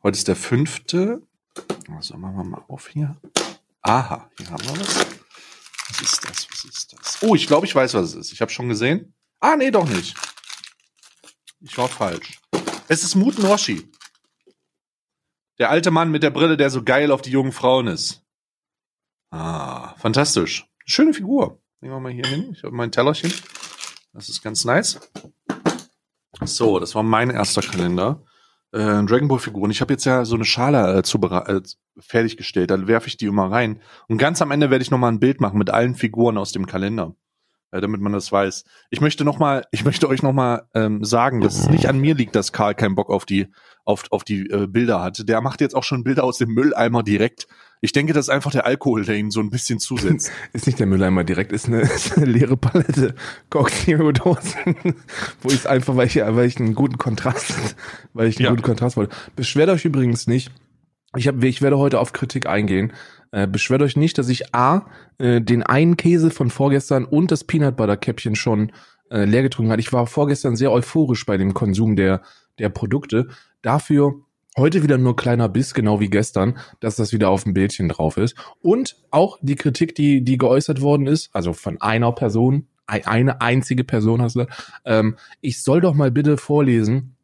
Heute 0.03 0.16
ist 0.16 0.28
der 0.28 0.36
fünfte. 0.36 1.20
Also 1.94 2.16
machen 2.16 2.36
wir 2.36 2.44
mal 2.44 2.62
auf 2.69 2.89
hier. 2.89 3.16
Aha, 3.82 4.28
hier 4.39 4.51
haben 4.51 4.62
wir 4.65 4.81
was. 4.81 5.06
Was 5.98 6.12
ist 6.12 6.28
das? 6.28 6.48
Was 6.51 6.64
ist 6.64 6.93
das? 6.93 7.18
Oh, 7.23 7.35
ich 7.35 7.47
glaube, 7.47 7.66
ich 7.66 7.74
weiß, 7.74 7.94
was 7.94 8.10
es 8.10 8.14
ist. 8.14 8.32
Ich 8.32 8.43
habe 8.43 8.51
schon 8.51 8.68
gesehen. 8.68 9.14
Ah, 9.40 9.56
nee, 9.56 9.70
doch 9.70 9.89
nicht. 9.89 10.14
Ich 11.60 11.78
war 11.78 11.89
falsch. 11.89 12.39
Es 12.89 13.02
ist 13.02 13.14
Muten 13.14 13.44
Roshi. 13.44 13.90
Der 15.59 15.70
alte 15.70 15.90
Mann 15.90 16.10
mit 16.10 16.23
der 16.23 16.31
Brille, 16.31 16.59
der 16.59 16.68
so 16.68 16.82
geil 16.82 17.10
auf 17.10 17.23
die 17.23 17.31
jungen 17.31 17.52
Frauen 17.52 17.86
ist. 17.86 18.23
Ah, 19.31 19.94
fantastisch. 19.97 20.66
Schöne 20.85 21.14
Figur. 21.14 21.62
Nehmen 21.81 21.94
wir 21.94 22.01
mal 22.01 22.12
hier 22.12 22.27
hin. 22.27 22.52
Ich 22.52 22.62
habe 22.62 22.74
mein 22.74 22.93
Tellerchen. 22.93 23.32
Das 24.12 24.28
ist 24.28 24.43
ganz 24.43 24.64
nice. 24.66 25.01
So, 26.43 26.78
das 26.78 26.94
war 26.94 27.02
mein 27.02 27.31
erster 27.31 27.62
Kalender. 27.62 28.23
Äh, 28.77 29.05
Dragon 29.05 29.28
Ball 29.28 29.39
Figuren. 29.39 29.70
Ich 29.70 29.81
habe 29.81 29.93
jetzt 29.93 30.05
ja 30.05 30.24
so 30.24 30.35
eine 30.35 30.44
Schale 30.44 30.94
äh, 30.94 30.98
äh, 31.01 31.61
fertiggestellt. 31.98 32.70
Da 32.70 32.86
werfe 32.86 33.09
ich 33.09 33.16
die 33.16 33.27
immer 33.27 33.51
rein. 33.51 33.81
Und 34.09 34.19
ganz 34.19 34.43
am 34.43 34.51
Ende 34.51 34.70
werde 34.70 34.82
ich 34.82 34.90
noch 34.90 34.98
mal 34.98 35.09
ein 35.09 35.20
Bild 35.20 35.40
machen 35.40 35.59
mit 35.59 35.70
allen 35.70 35.94
Figuren 35.94 36.39
aus 36.39 36.53
dem 36.53 36.66
Kalender, 36.66 37.15
äh, 37.77 37.81
damit 37.81 38.01
man 38.01 38.12
das 38.12 38.32
weiß. 38.32 38.65
Ich 38.90 39.01
möchte 39.01 39.24
noch 39.24 39.39
mal, 39.39 39.65
ich 39.70 39.85
möchte 39.85 40.09
euch 40.09 40.23
noch 40.23 40.32
mal 40.32 40.62
ähm, 40.74 41.05
sagen, 41.05 41.40
dass 41.40 41.59
es 41.59 41.69
nicht 41.69 41.89
an 41.89 41.98
mir 41.98 42.15
liegt, 42.15 42.35
dass 42.35 42.53
Karl 42.53 42.74
keinen 42.74 42.94
Bock 42.94 43.11
auf 43.11 43.24
die 43.27 43.48
auf, 43.85 44.05
auf 44.11 44.24
die 44.24 44.51
äh, 44.51 44.66
Bilder 44.66 45.01
hatte. 45.01 45.24
Der 45.24 45.40
macht 45.40 45.61
jetzt 45.61 45.77
auch 45.77 45.85
schon 45.85 46.03
Bilder 46.03 46.24
aus 46.24 46.39
dem 46.39 46.51
Mülleimer 46.51 47.05
direkt. 47.05 47.47
Ich 47.81 47.93
denke, 47.93 48.12
das 48.12 48.27
ist 48.27 48.31
einfach 48.31 48.51
der 48.51 48.66
Alkohol, 48.66 49.05
der 49.05 49.15
ihn 49.16 49.31
so 49.31 49.39
ein 49.40 49.51
bisschen 49.51 49.78
zusetzt. 49.78 50.32
Ist 50.53 50.66
nicht 50.66 50.81
der 50.81 50.86
Mülleimer 50.86 51.23
direkt, 51.24 51.53
ist 51.53 51.66
eine, 51.66 51.81
ist 51.82 52.16
eine 52.16 52.27
leere 52.27 52.57
Palette 52.57 53.15
Coke 53.51 53.70
Zero 53.70 54.11
Dosen, 54.11 54.74
wo 55.43 55.51
ich 55.51 55.69
einfach, 55.69 55.94
weil 55.94 56.07
ich, 56.09 56.16
weil 56.16 56.47
ich 56.47 56.59
einen 56.59 56.74
guten 56.74 56.98
Kontrast, 56.98 57.77
weil 58.12 58.28
ich 58.28 58.39
einen 58.39 58.44
Ja. 58.47 58.51
guten 58.51 58.62
Kontrast 58.62 58.97
wollte. 58.97 59.15
Beschwert 59.36 59.69
euch 59.69 59.85
übrigens 59.85 60.27
nicht. 60.27 60.51
Ich, 61.16 61.28
hab, 61.28 61.43
ich 61.44 61.62
werde 61.62 61.78
heute 61.78 62.01
auf 62.01 62.12
Kritik 62.12 62.47
eingehen. 62.47 62.93
Äh, 63.37 63.47
beschwert 63.47 63.83
euch 63.83 63.97
nicht, 63.97 64.17
dass 64.17 64.31
ich 64.31 64.55
A, 64.55 64.87
äh, 65.19 65.43
den 65.43 65.63
einen 65.63 65.99
Käse 65.99 66.31
von 66.31 66.49
vorgestern 66.49 67.05
und 67.05 67.31
das 67.31 67.45
Peanut 67.45 67.77
Butter 67.77 67.99
Käppchen 67.99 68.35
schon 68.35 68.73
äh, 69.11 69.27
leer 69.27 69.43
getrunken 69.43 69.71
hat. 69.71 69.79
Ich 69.79 69.93
war 69.93 70.07
vorgestern 70.07 70.57
sehr 70.57 70.73
euphorisch 70.73 71.27
bei 71.27 71.37
dem 71.37 71.53
Konsum 71.53 71.97
der, 71.97 72.23
der 72.59 72.71
Produkte. 72.71 73.29
Dafür 73.61 74.15
heute 74.57 74.83
wieder 74.83 74.97
nur 74.97 75.17
kleiner 75.17 75.51
Biss, 75.51 75.75
genau 75.75 76.01
wie 76.01 76.09
gestern, 76.09 76.57
dass 76.81 76.97
das 76.97 77.13
wieder 77.13 77.29
auf 77.29 77.45
dem 77.45 77.53
Bildchen 77.53 77.91
drauf 77.91 78.17
ist. 78.17 78.35
Und 78.63 78.97
auch 79.11 79.37
die 79.43 79.57
Kritik, 79.57 79.95
die, 79.95 80.25
die 80.25 80.39
geäußert 80.39 80.81
worden 80.81 81.07
ist, 81.07 81.29
also 81.35 81.53
von 81.53 81.79
einer 81.83 82.13
Person, 82.13 82.69
ei- 82.87 83.07
eine 83.07 83.43
einzige 83.43 83.85
Person 83.85 84.23
hast 84.23 84.37
du 84.37 84.47
ähm, 84.87 85.17
ich 85.43 85.63
soll 85.63 85.83
doch 85.83 85.93
mal 85.93 86.11
bitte 86.11 86.39
vorlesen, 86.39 87.17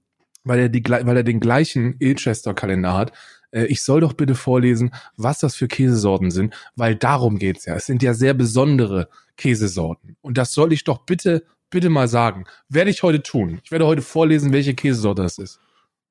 weil 0.45 0.59
er, 0.61 0.69
die, 0.69 0.85
weil 0.85 1.17
er 1.17 1.23
den 1.25 1.41
gleichen 1.41 1.97
Ilchester-Kalender 2.01 2.93
hat, 2.93 3.13
äh, 3.53 3.67
ich 3.67 3.83
soll 3.83 4.01
doch 4.01 4.15
bitte 4.15 4.35
vorlesen, 4.35 4.93
was 5.17 5.39
das 5.39 5.55
für 5.55 5.69
Käsesorten 5.69 6.31
sind, 6.31 6.55
weil 6.75 6.97
darum 6.97 7.39
geht's 7.39 7.65
ja. 7.67 7.77
Es 7.77 7.87
sind 7.87 8.03
ja 8.03 8.15
sehr 8.15 8.35
besondere 8.35 9.09
Käsesorten. 9.37 10.17
Und 10.21 10.39
das 10.39 10.53
soll 10.53 10.73
ich 10.73 10.85
doch 10.85 11.05
bitte, 11.05 11.45
bitte 11.71 11.89
mal 11.89 12.09
sagen. 12.09 12.45
Werde 12.69 12.91
ich 12.91 13.03
heute 13.03 13.23
tun. 13.23 13.61
Ich 13.63 13.71
werde 13.71 13.87
heute 13.87 14.03
vorlesen, 14.03 14.53
welche 14.53 14.75
Käsesorte 14.75 15.23
das 15.23 15.39
ist. 15.39 15.61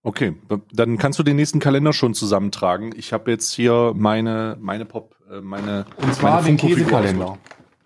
Okay, 0.04 0.36
dann 0.74 0.98
kannst 0.98 1.20
du 1.20 1.24
den 1.24 1.36
nächsten 1.36 1.60
Kalender 1.60 1.94
schon 1.94 2.16
zusammentragen. 2.16 2.92
Ich 2.96 3.14
habe 3.14 3.30
jetzt 3.30 3.52
hier 3.52 3.94
meine 3.96 4.58
meine 4.60 4.86
Pop 4.86 5.16
äh, 5.32 5.42
meine 5.42 5.86
Und 5.98 6.16
zwar 6.16 6.42
meine 6.42 6.48
den 6.48 6.58
Käsekalender. 6.58 7.38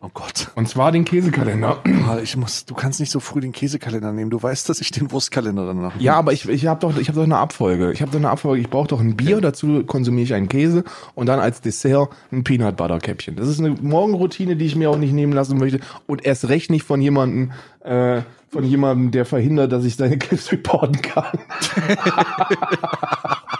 Oh 0.05 0.11
Gott. 0.13 0.51
Und 0.53 0.69
zwar 0.69 0.91
den 0.91 1.03
Käsekalender. 1.03 1.81
Ich 2.21 2.37
muss, 2.37 2.65
du 2.65 2.75
kannst 2.75 2.99
nicht 2.99 3.11
so 3.11 3.19
früh 3.19 3.39
den 3.39 3.51
Käsekalender 3.51 4.11
nehmen. 4.11 4.29
Du 4.29 4.41
weißt, 4.41 4.69
dass 4.69 4.79
ich 4.79 4.91
den 4.91 5.11
Wurstkalender 5.11 5.65
danach. 5.65 5.99
Ja, 5.99 6.13
aber 6.15 6.31
ich, 6.31 6.47
ich 6.47 6.67
habe 6.67 6.79
doch, 6.79 6.95
ich 6.95 7.07
hab 7.07 7.15
doch 7.15 7.23
eine 7.23 7.37
Abfolge. 7.37 7.91
Ich 7.91 8.03
habe 8.03 8.11
doch 8.11 8.19
eine 8.19 8.29
Abfolge. 8.29 8.61
Ich 8.61 8.69
brauche 8.69 8.87
doch 8.87 8.99
ein 8.99 9.15
Bier, 9.15 9.41
dazu 9.41 9.83
konsumiere 9.83 10.25
ich 10.25 10.33
einen 10.35 10.47
Käse 10.47 10.83
und 11.15 11.25
dann 11.25 11.39
als 11.39 11.61
Dessert 11.61 12.09
ein 12.31 12.43
Peanut 12.43 12.77
Butter 12.77 12.99
Käppchen. 12.99 13.35
Das 13.35 13.47
ist 13.47 13.57
eine 13.57 13.71
Morgenroutine, 13.71 14.55
die 14.55 14.65
ich 14.65 14.75
mir 14.75 14.91
auch 14.91 14.97
nicht 14.97 15.13
nehmen 15.13 15.33
lassen 15.33 15.57
möchte 15.57 15.79
und 16.05 16.23
erst 16.23 16.49
recht 16.49 16.69
nicht 16.69 16.83
von 16.83 17.01
jemandem, 17.01 17.53
äh, 17.83 18.21
von 18.49 18.63
jemandem, 18.63 19.09
der 19.09 19.25
verhindert, 19.25 19.71
dass 19.71 19.85
ich 19.85 19.95
seine 19.95 20.19
Clips 20.19 20.51
reporten 20.51 21.01
kann. 21.01 21.39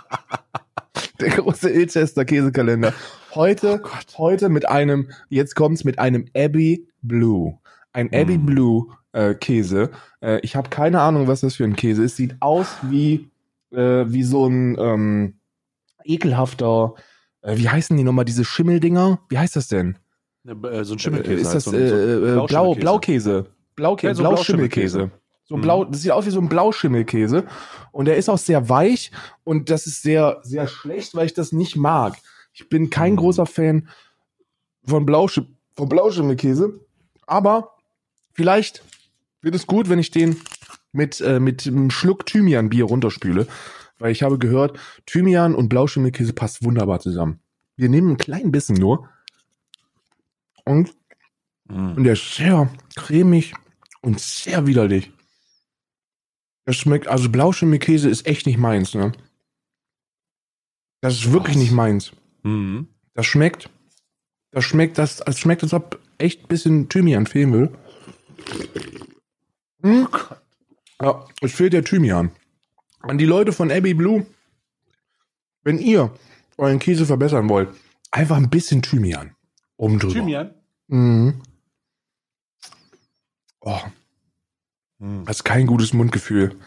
der 1.26 1.36
große 1.36 1.70
Ilchester 1.70 2.26
Käsekalender. 2.26 2.94
Heute, 3.34 3.82
heute 4.18 4.50
mit 4.50 4.68
einem, 4.68 5.10
jetzt 5.30 5.56
kommt's 5.56 5.84
mit 5.84 6.00
einem 6.00 6.26
Abbey 6.36 6.88
Blue. 7.02 7.58
Ein 7.94 8.08
Abbey 8.14 8.38
Blue 8.38 8.88
äh, 9.14 9.34
Käse. 9.34 9.90
Äh, 10.22 10.40
ich 10.42 10.56
habe 10.56 10.70
keine 10.70 11.02
Ahnung, 11.02 11.28
was 11.28 11.42
das 11.42 11.56
für 11.56 11.64
ein 11.64 11.76
Käse 11.76 12.04
ist. 12.04 12.18
Sieht 12.18 12.36
aus 12.42 12.68
wie, 12.84 13.30
äh, 13.72 14.06
wie 14.08 14.24
so 14.24 14.48
ein 14.48 14.78
ähm, 14.80 15.34
ekelhafter, 16.04 16.94
äh, 17.42 17.58
wie 17.58 17.70
heißen 17.70 17.96
die 17.98 18.04
nochmal, 18.04 18.26
diese 18.26 18.46
Schimmeldinger? 18.46 19.20
Wie 19.30 19.38
heißt 19.38 19.56
das 19.56 19.68
denn? 19.68 19.98
Äh, 20.48 20.84
so 20.84 20.94
ein 20.94 20.98
Äh, 20.98 21.00
Schimmelkäse. 21.00 21.42
ist 21.42 21.46
halt, 21.48 21.56
das 21.56 21.64
so 21.66 21.72
ein- 21.72 21.82
äh, 21.82 21.90
so 21.90 21.96
ein 21.96 22.44
äh, 22.44 22.48
Blau. 22.48 22.76
Blaukäse? 22.76 23.46
Blaukäse, 23.76 24.22
Blauschimmelkäse. 24.22 25.12
So 25.48 25.58
Mhm. 25.58 25.62
blau, 25.62 25.86
das 25.86 26.02
sieht 26.02 26.12
aus 26.12 26.26
wie 26.26 26.32
so 26.32 26.40
ein 26.42 26.50
Blauschimmelkäse. 26.50 27.46
Und 27.92 28.06
der 28.06 28.18
ist 28.18 28.30
auch 28.30 28.38
sehr 28.38 28.68
weich 28.70 29.12
und 29.44 29.70
das 29.70 29.86
ist 29.88 30.02
sehr, 30.02 30.40
sehr 30.44 30.68
schlecht, 30.68 31.16
weil 31.16 31.28
ich 31.28 31.34
das 31.34 31.52
nicht 31.52 31.76
mag. 31.76 32.18
Ich 32.54 32.68
bin 32.70 32.90
kein 32.90 33.14
Mhm. 33.14 33.18
großer 33.18 33.46
Fan 33.46 33.88
von, 34.86 35.06
Blauschi 35.06 35.46
von 35.76 35.88
Blauschimmelkäse. 35.90 36.80
Aber 37.28 37.76
vielleicht 38.34 38.84
wird 39.42 39.56
es 39.56 39.68
gut, 39.68 39.90
wenn 39.90 40.00
ich 40.00 40.12
den 40.12 40.38
mit, 40.92 41.22
äh, 41.22 41.40
mit 41.40 41.68
einem 41.68 41.92
Schluck 41.92 42.26
Thymian-Bier 42.26 42.86
runterspüle. 42.86 43.48
Weil 44.00 44.12
ich 44.12 44.24
habe 44.24 44.38
gehört, 44.40 44.78
Thymian 45.06 45.56
und 45.56 45.70
Blauschimmelkäse 45.70 46.34
passt 46.34 46.64
wunderbar 46.66 47.00
zusammen. 47.00 47.40
Wir 47.78 47.90
nehmen 47.90 48.10
einen 48.10 48.18
kleinen 48.18 48.52
Bissen 48.52 48.76
nur. 48.76 49.10
Und, 50.66 50.94
Mhm. 51.68 51.94
und 51.98 52.04
der 52.04 52.14
ist 52.14 52.36
sehr 52.36 52.70
cremig 52.96 53.54
und 54.02 54.20
sehr 54.20 54.66
widerlich. 54.68 55.12
Das 56.66 56.76
schmeckt, 56.76 57.08
also 57.08 57.30
Blauschimmelkäse 57.30 58.10
ist 58.10 58.26
echt 58.26 58.46
nicht 58.46 58.58
meins, 58.58 58.94
ne? 58.94 59.12
Das 61.02 61.14
ist 61.14 61.32
wirklich 61.32 61.56
Was? 61.56 61.62
nicht 61.62 61.72
meins. 61.72 62.12
Mhm. 62.44 62.88
Das 63.14 63.28
schmeckt, 63.28 63.70
das 64.52 64.66
schmeckt, 64.66 64.98
das, 64.98 65.18
das 65.18 65.38
schmeckt, 65.40 65.64
als 65.64 65.74
ob 65.74 66.00
echt 66.18 66.44
ein 66.44 66.48
bisschen 66.48 66.90
Thymian 66.90 67.28
fehlen 67.28 67.54
will. 67.54 67.78
Hm? 69.82 70.08
Ja, 71.02 71.28
es 71.42 71.54
fehlt 71.54 71.74
der 71.74 71.84
Thymian. 71.84 72.32
An 73.02 73.18
die 73.18 73.26
Leute 73.26 73.52
von 73.52 73.72
Abbey 73.72 73.94
Blue, 73.94 74.26
wenn 75.64 75.78
ihr 75.78 76.12
euren 76.58 76.80
Käse 76.80 77.06
verbessern 77.06 77.50
wollt, 77.50 77.70
einfach 78.12 78.38
ein 78.38 78.50
bisschen 78.50 78.82
Thymian. 78.82 79.36
Oben 79.78 80.00
drüber. 80.00 80.14
Thymian? 80.14 80.56
Mhm. 80.88 81.42
Oh, 83.62 83.82
Das 85.00 85.38
ist 85.38 85.44
kein 85.44 85.68
gutes 85.68 85.94
Mundgefühl. 85.94 86.58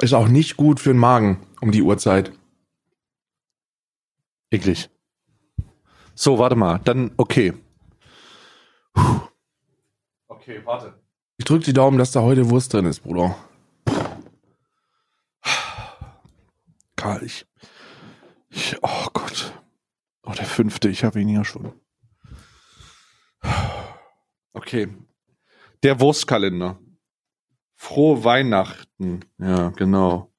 Ist 0.00 0.14
auch 0.14 0.28
nicht 0.28 0.56
gut 0.56 0.80
für 0.80 0.90
den 0.90 0.98
Magen 0.98 1.46
um 1.60 1.70
die 1.70 1.82
Uhrzeit. 1.82 2.32
Eklig. 4.50 4.90
So, 6.14 6.38
warte 6.38 6.56
mal. 6.56 6.78
Dann, 6.84 7.12
okay. 7.16 7.54
Puh. 8.92 9.20
Okay, 10.28 10.60
warte. 10.64 11.00
Ich 11.36 11.44
drück 11.44 11.62
die 11.62 11.72
Daumen, 11.72 11.98
dass 11.98 12.10
da 12.10 12.22
heute 12.22 12.50
Wurst 12.50 12.72
drin 12.72 12.86
ist, 12.86 13.00
Bruder. 13.00 13.36
Karl, 16.96 17.22
ich, 17.22 17.46
ich. 18.50 18.76
Oh 18.82 19.06
Gott. 19.12 19.52
Oh, 20.24 20.32
der 20.32 20.46
fünfte. 20.46 20.88
Ich 20.88 21.04
habe 21.04 21.20
ihn 21.20 21.28
ja 21.28 21.44
schon. 21.44 21.72
Okay. 24.52 24.88
Der 25.84 26.00
Wurstkalender. 26.00 26.80
Frohe 27.78 28.24
Weihnachten. 28.24 29.20
Ja, 29.38 29.68
genau. 29.70 30.32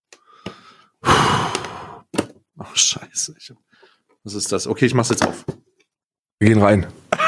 Oh, 1.01 2.75
scheiße. 2.75 3.35
Ich 3.39 3.49
hab, 3.49 3.57
was 4.23 4.33
ist 4.33 4.51
das? 4.51 4.67
Okay, 4.67 4.85
ich 4.85 4.93
mach's 4.93 5.09
jetzt 5.09 5.25
auf. 5.25 5.45
Wir 6.39 6.49
gehen 6.49 6.61
rein. 6.61 6.87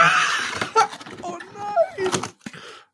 Oh 1.24 1.38
nein! 1.56 2.12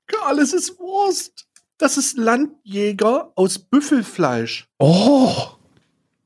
Karl, 0.06 0.40
es 0.40 0.54
ist 0.54 0.78
Wurst. 0.80 1.48
Das 1.78 1.98
ist 1.98 2.18
Landjäger 2.18 3.32
aus 3.36 3.58
Büffelfleisch. 3.60 4.68
Oh! 4.78 5.34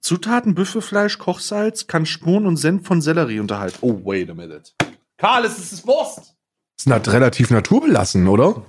Zutaten 0.02 0.56
Büffelfleisch, 0.56 1.20
Kochsalz, 1.20 1.88
kann 1.88 2.06
Spuren 2.06 2.48
und 2.48 2.58
Senf 2.58 2.86
von 2.88 3.02
Sellerie 3.02 3.40
unterhalten. 3.40 3.78
Oh, 3.82 4.02
wait 4.04 4.30
a 4.30 4.34
minute. 4.34 4.72
Karl, 5.18 5.46
es 5.46 5.58
ist 5.60 5.86
Wurst. 5.88 6.36
Ist 6.78 6.88
nat 6.88 7.08
relativ 7.08 7.50
naturbelassen, 7.52 8.28
oder? 8.28 8.66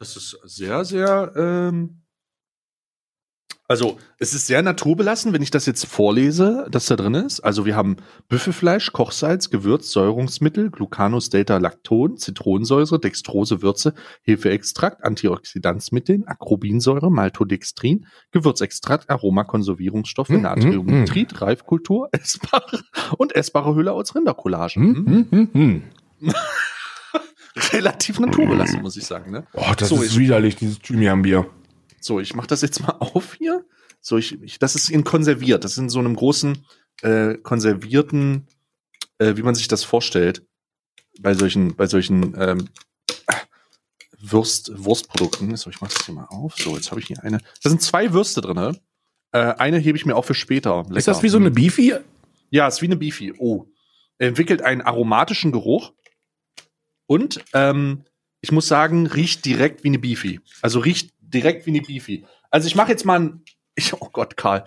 Das 0.00 0.16
ist 0.16 0.36
sehr, 0.44 0.84
sehr. 0.84 1.32
Ähm 1.36 2.00
also, 3.68 3.98
es 4.18 4.34
ist 4.34 4.48
sehr 4.48 4.62
naturbelassen, 4.62 5.32
wenn 5.32 5.42
ich 5.42 5.52
das 5.52 5.64
jetzt 5.66 5.84
vorlese, 5.86 6.66
dass 6.72 6.86
da 6.86 6.96
drin 6.96 7.14
ist. 7.14 7.38
Also, 7.40 7.66
wir 7.66 7.76
haben 7.76 7.98
Büffelfleisch, 8.28 8.92
Kochsalz, 8.92 9.50
Gewürz, 9.50 9.92
Säurungsmittel, 9.92 10.70
Glucanus 10.70 11.28
Delta 11.28 11.58
Lacton, 11.58 12.16
Zitronensäure, 12.16 12.98
Dextrose, 12.98 13.62
Würze, 13.62 13.94
Hefeextrakt, 14.22 15.04
Antioxidanzmittel, 15.04 16.24
Acrobinsäure, 16.26 17.12
Maltodextrin, 17.12 18.06
Gewürzextrakt, 18.32 19.08
Aromakonservierungsstoffe, 19.10 20.30
Mm, 20.30 20.40
Natriumnitrit, 20.40 21.40
Reifkultur, 21.40 22.08
essbare 22.12 22.80
und 23.18 23.36
essbare 23.36 23.74
Hülle 23.76 23.92
aus 23.92 24.14
Rindercollagen. 24.14 24.96
Hm, 24.96 25.06
hm, 25.06 25.26
hm, 25.30 25.50
hm. 25.52 25.82
Relativ 27.72 28.18
naturbelassen, 28.20 28.82
muss 28.82 28.96
ich 28.96 29.04
sagen. 29.06 29.30
Ne? 29.30 29.46
Oh, 29.54 29.72
das 29.76 29.88
So, 29.88 30.02
ist 30.02 30.12
ich- 30.12 30.18
widerlich, 30.18 30.56
dieses 30.56 30.78
Thymian-Bier. 30.78 31.48
So, 32.00 32.20
ich 32.20 32.34
mache 32.34 32.46
das 32.46 32.62
jetzt 32.62 32.80
mal 32.80 32.92
auf 33.00 33.34
hier. 33.34 33.64
So, 34.00 34.16
ich, 34.16 34.40
ich 34.42 34.58
das 34.58 34.74
ist 34.74 34.88
in 34.90 35.04
konserviert. 35.04 35.64
Das 35.64 35.72
ist 35.72 35.78
in 35.78 35.88
so 35.90 35.98
einem 35.98 36.16
großen 36.16 36.64
äh, 37.02 37.34
konservierten, 37.34 38.46
äh, 39.18 39.36
wie 39.36 39.42
man 39.42 39.54
sich 39.54 39.68
das 39.68 39.84
vorstellt, 39.84 40.46
bei 41.20 41.34
solchen, 41.34 41.76
bei 41.76 41.86
solchen 41.86 42.34
ähm, 42.40 42.68
Wurst, 44.22 44.70
Wurstprodukten. 44.74 45.56
So, 45.56 45.70
ich 45.70 45.80
mache 45.80 45.94
das 45.94 46.04
hier 46.06 46.14
mal 46.14 46.26
auf. 46.26 46.54
So, 46.56 46.74
jetzt 46.76 46.90
habe 46.90 47.00
ich 47.00 47.06
hier 47.06 47.22
eine. 47.22 47.38
Da 47.62 47.70
sind 47.70 47.80
zwei 47.82 48.12
Würste 48.12 48.40
drin. 48.40 48.76
Äh, 49.32 49.38
eine 49.38 49.78
hebe 49.78 49.96
ich 49.96 50.04
mir 50.06 50.16
auch 50.16 50.24
für 50.24 50.34
später. 50.34 50.84
Ist 50.94 51.08
das 51.08 51.22
wie 51.22 51.28
so 51.28 51.38
eine 51.38 51.50
Beefy? 51.50 51.94
Ja, 52.50 52.66
ist 52.68 52.82
wie 52.82 52.86
eine 52.86 52.96
Beefy. 52.96 53.32
Oh. 53.38 53.66
Entwickelt 54.18 54.62
einen 54.62 54.82
aromatischen 54.82 55.52
Geruch. 55.52 55.92
Und 57.10 57.44
ähm, 57.54 58.04
ich 58.40 58.52
muss 58.52 58.68
sagen, 58.68 59.08
riecht 59.08 59.44
direkt 59.44 59.82
wie 59.82 59.88
eine 59.88 59.98
Beefy. 59.98 60.38
Also 60.62 60.78
riecht 60.78 61.12
direkt 61.18 61.66
wie 61.66 61.70
eine 61.70 61.80
Beefy. 61.80 62.24
Also 62.52 62.68
ich 62.68 62.76
mache 62.76 62.92
jetzt 62.92 63.04
mal 63.04 63.18
ein. 63.18 63.42
Ich, 63.76 63.94
oh 63.94 64.10
Gott, 64.12 64.36
Karl. 64.36 64.64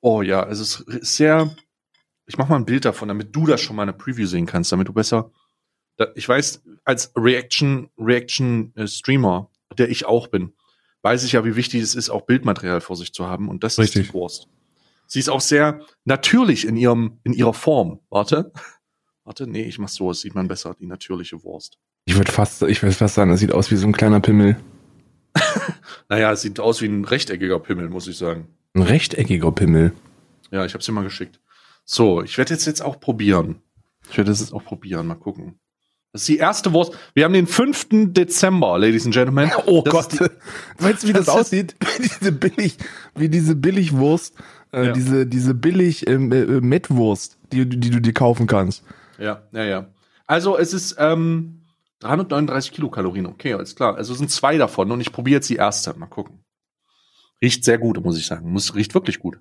Oh 0.00 0.20
ja, 0.20 0.46
es 0.48 0.60
ist 0.60 0.84
sehr. 1.06 1.56
Ich 2.26 2.36
mache 2.36 2.50
mal 2.50 2.56
ein 2.56 2.66
Bild 2.66 2.84
davon, 2.84 3.08
damit 3.08 3.34
du 3.34 3.46
das 3.46 3.60
schon 3.60 3.76
mal 3.76 3.84
in 3.84 3.88
der 3.88 3.94
Preview 3.94 4.26
sehen 4.26 4.46
kannst, 4.46 4.70
damit 4.70 4.88
du 4.88 4.92
besser. 4.92 5.30
Da, 5.96 6.08
ich 6.14 6.28
weiß, 6.28 6.62
als 6.84 7.12
Reaction, 7.16 7.88
Reaction 7.96 8.72
äh, 8.76 8.86
Streamer, 8.86 9.50
der 9.78 9.88
ich 9.88 10.04
auch 10.04 10.26
bin, 10.26 10.52
weiß 11.02 11.24
ich 11.24 11.32
ja, 11.32 11.44
wie 11.44 11.56
wichtig 11.56 11.82
es 11.82 11.94
ist, 11.94 12.10
auch 12.10 12.22
Bildmaterial 12.22 12.80
vor 12.80 12.96
sich 12.96 13.12
zu 13.12 13.26
haben. 13.26 13.48
Und 13.48 13.64
das 13.64 13.78
Richtig. 13.78 14.02
ist 14.02 14.08
die 14.08 14.14
Wurst. 14.14 14.48
Sie 15.06 15.20
ist 15.20 15.30
auch 15.30 15.40
sehr 15.40 15.80
natürlich 16.04 16.66
in 16.66 16.76
ihrem, 16.76 17.18
in 17.24 17.32
ihrer 17.32 17.54
Form. 17.54 18.00
Warte. 18.10 18.52
Warte, 19.26 19.46
nee, 19.46 19.64
ich 19.64 19.78
mach's 19.78 19.94
so, 19.96 20.08
das 20.08 20.20
sieht 20.20 20.34
man 20.34 20.48
besser, 20.48 20.74
die 20.80 20.86
natürliche 20.86 21.42
Wurst. 21.42 21.78
Ich 22.06 22.16
würde 22.16 22.32
fast, 22.32 22.62
ich 22.62 22.80
würde 22.82 22.94
fast 22.94 23.16
sagen, 23.16 23.30
das 23.32 23.40
sieht 23.40 23.52
aus 23.52 23.70
wie 23.70 23.76
so 23.76 23.86
ein 23.86 23.92
kleiner 23.92 24.20
Pimmel. 24.20 24.56
Naja, 26.08 26.30
es 26.32 26.42
sieht 26.42 26.60
aus 26.60 26.80
wie 26.82 26.86
ein 26.86 27.04
rechteckiger 27.04 27.58
Pimmel, 27.58 27.88
muss 27.88 28.06
ich 28.06 28.16
sagen. 28.16 28.46
Ein 28.74 28.82
rechteckiger 28.82 29.50
Pimmel. 29.50 29.92
Ja, 30.52 30.64
ich 30.64 30.72
habe 30.74 30.84
sie 30.84 30.92
mal 30.92 31.02
geschickt. 31.02 31.40
So, 31.84 32.22
ich 32.22 32.38
werde 32.38 32.54
jetzt 32.54 32.64
jetzt 32.66 32.80
auch 32.80 33.00
probieren. 33.00 33.56
Ich 34.08 34.16
werde 34.16 34.30
das 34.30 34.38
jetzt 34.40 34.52
auch 34.52 34.62
probieren, 34.64 35.08
mal 35.08 35.16
gucken. 35.16 35.58
Das 36.12 36.22
ist 36.22 36.28
die 36.28 36.36
erste 36.38 36.72
Wurst. 36.72 36.92
Wir 37.14 37.24
haben 37.24 37.32
den 37.34 37.48
5. 37.48 37.88
Dezember, 38.12 38.78
Ladies 38.78 39.04
and 39.04 39.14
Gentlemen. 39.14 39.50
Oh 39.66 39.82
Das 39.84 39.92
Gott. 39.92 40.12
die- 40.12 40.24
weißt 40.84 41.02
du, 41.02 41.08
wie 41.08 41.12
das, 41.12 41.26
Das 41.26 41.34
aussieht? 41.34 41.74
Wie 41.98 42.08
diese 42.08 42.30
billig, 42.32 42.76
wie 43.16 43.28
diese 43.28 43.56
Billigwurst, 43.56 44.34
äh, 44.72 44.86
Ja. 44.86 44.92
diese, 44.92 45.26
diese 45.26 45.54
billig 45.54 46.06
ähm, 46.08 46.30
äh, 46.32 46.42
äh, 46.42 46.60
Mettwurst, 46.60 47.36
die, 47.52 47.66
die 47.68 47.90
du 47.90 48.00
dir 48.00 48.12
kaufen 48.14 48.46
kannst. 48.46 48.84
Ja, 49.18 49.42
ja, 49.52 49.64
ja. 49.64 49.94
Also 50.26 50.56
es 50.58 50.72
ist 50.72 50.96
ähm, 50.98 51.62
339 52.00 52.72
Kilokalorien, 52.72 53.26
okay, 53.26 53.54
alles 53.54 53.74
klar. 53.76 53.96
Also 53.96 54.12
es 54.12 54.18
sind 54.18 54.30
zwei 54.30 54.58
davon 54.58 54.90
und 54.90 55.00
ich 55.00 55.12
probiere 55.12 55.36
jetzt 55.36 55.48
die 55.50 55.56
erste. 55.56 55.94
Mal 55.94 56.06
gucken. 56.06 56.44
Riecht 57.42 57.64
sehr 57.64 57.78
gut, 57.78 58.02
muss 58.02 58.18
ich 58.18 58.26
sagen. 58.26 58.50
Muss, 58.50 58.74
riecht 58.74 58.94
wirklich 58.94 59.18
gut. 59.18 59.38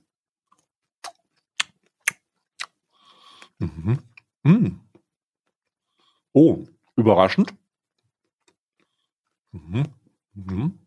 Mhm. 3.59 3.99
Mm. 4.43 4.79
Oh, 6.33 6.65
überraschend. 6.95 7.53
Mhm. 9.51 9.85
Mhm. 10.33 10.79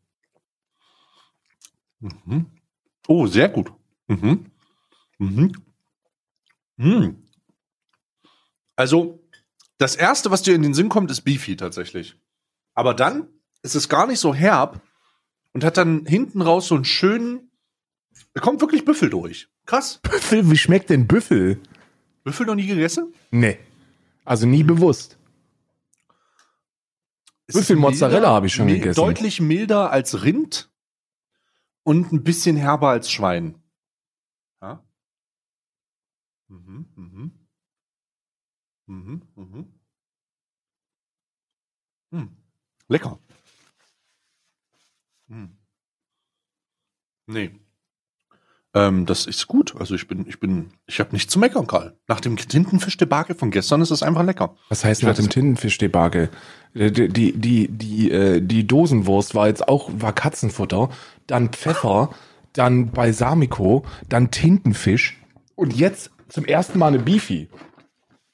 Mhm. 2.01 2.47
Oh, 3.09 3.27
sehr 3.27 3.49
gut. 3.49 3.73
Mhm. 4.09 4.51
Mhm. 5.19 5.53
Mhm. 6.77 7.28
Also, 8.79 9.19
das 9.79 9.97
erste, 9.97 10.31
was 10.31 10.43
dir 10.43 10.55
in 10.55 10.63
den 10.63 10.73
Sinn 10.73 10.89
kommt, 10.89 11.11
ist 11.11 11.23
Beefy 11.23 11.57
tatsächlich. 11.57 12.17
Aber 12.75 12.95
dann 12.95 13.27
ist 13.63 13.75
es 13.75 13.89
gar 13.89 14.07
nicht 14.07 14.21
so 14.21 14.33
herb 14.33 14.81
und 15.53 15.65
hat 15.65 15.77
dann 15.77 16.07
hinten 16.07 16.43
raus 16.43 16.69
so 16.69 16.77
einen 16.77 16.85
schönen. 16.85 17.51
Da 18.35 18.41
kommt 18.41 18.61
wirklich 18.61 18.85
Büffel 18.85 19.11
durch. 19.11 19.49
Krass. 19.67 19.99
Büffel, 20.03 20.49
wie 20.49 20.57
schmeckt 20.57 20.91
denn 20.91 21.09
Büffel? 21.09 21.61
Büffel 22.23 22.47
noch 22.47 22.55
nie 22.55 22.69
gegessen? 22.69 23.13
Nee. 23.33 23.59
Also 24.25 24.47
nie 24.47 24.63
bewusst. 24.63 25.19
Büffel 27.49 27.75
Mozzarella 27.75 28.29
habe 28.29 28.47
ich 28.47 28.55
schon 28.55 28.69
gegessen. 28.69 28.95
Deutlich 28.95 29.41
milder 29.41 29.91
als 29.91 30.23
Rind 30.23 30.71
und 31.83 32.13
ein 32.13 32.23
bisschen 32.23 32.55
herber 32.55 32.91
als 32.91 33.11
Schwein. 33.11 33.61
Ja? 34.63 34.85
Mhm, 36.47 36.87
mhm. 36.95 37.49
Mhm, 38.89 39.23
mhm. 39.37 39.67
Hm. 42.11 42.37
Lecker. 42.89 43.19
Hm. 45.29 45.59
Nee. 47.27 47.51
Ähm, 48.75 49.05
das 49.05 49.27
ist 49.27 49.47
gut. 49.47 49.77
Also 49.79 49.95
ich 49.95 50.09
bin, 50.09 50.27
ich 50.27 50.41
bin, 50.41 50.71
ich 50.87 51.01
habe 51.01 51.13
nichts 51.13 51.31
zu 51.31 51.39
meckern, 51.39 51.67
Karl. 51.67 51.99
Nach 52.07 52.21
dem 52.21 52.37
Tintenfisch-Debakel 52.37 53.37
von 53.37 53.51
gestern 53.51 53.83
ist 53.83 53.91
es 53.91 54.03
einfach 54.03 54.25
lecker. 54.25 54.57
Was 54.71 54.85
heißt 54.85 55.03
nach 55.03 55.15
dem 55.15 55.29
Tintenfischdebakel? 55.29 56.31
Die, 56.75 56.91
die, 56.91 57.09
die, 57.09 57.33
die, 57.33 57.69
die, 57.69 58.11
äh, 58.11 58.41
die 58.41 58.67
Dosenwurst 58.67 59.35
war 59.35 59.49
jetzt 59.49 59.69
auch, 59.69 59.91
war 59.93 60.15
Katzenfutter, 60.15 60.89
dann 61.27 61.51
Pfeffer, 61.51 62.11
dann 62.55 62.91
Balsamico, 62.91 63.85
dann 64.09 64.31
Tintenfisch 64.31 65.19
und 65.55 65.75
jetzt 65.75 66.11
zum 66.29 66.47
ersten 66.47 66.79
Mal 66.79 66.89
eine 66.89 66.99
Beefy. 66.99 67.49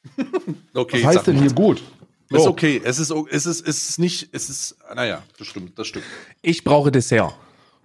Okay, 0.75 1.03
Was 1.05 1.17
heißt 1.17 1.27
denn 1.29 1.39
hier 1.41 1.53
gut? 1.53 1.83
Ist 2.31 2.43
So. 2.43 2.49
okay. 2.51 2.81
Es 2.85 2.99
ist, 2.99 3.11
es 3.31 3.47
ist, 3.47 3.67
es 3.67 3.89
ist 3.91 3.99
nicht, 3.99 4.29
es 4.33 4.49
ist, 4.51 4.77
naja, 4.95 5.23
das 5.39 5.47
stimmt, 5.47 5.79
das 5.79 5.87
stimmt. 5.87 6.05
Ich 6.43 6.65
brauche 6.65 6.91
Dessert. 6.91 7.35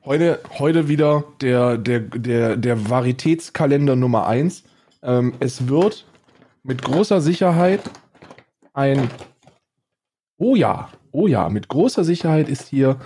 Heute, 0.06 0.40
heute 0.58 0.88
wieder 0.88 1.24
der, 1.42 1.78
der, 1.78 2.00
der, 2.00 2.56
der 2.58 2.90
Varietätskalender 2.90 3.96
Nummer 3.96 4.28
eins. 4.28 4.64
Ähm, 5.04 5.34
es 5.40 5.68
wird 5.68 6.06
mit 6.64 6.82
großer 6.82 7.22
Sicherheit 7.22 7.82
ein, 8.74 9.10
oh 10.38 10.56
ja, 10.56 10.90
oh 11.12 11.28
ja, 11.28 11.50
mit 11.50 11.68
großer 11.68 12.04
Sicherheit 12.04 12.50
ist 12.50 12.68
hier 12.70 13.00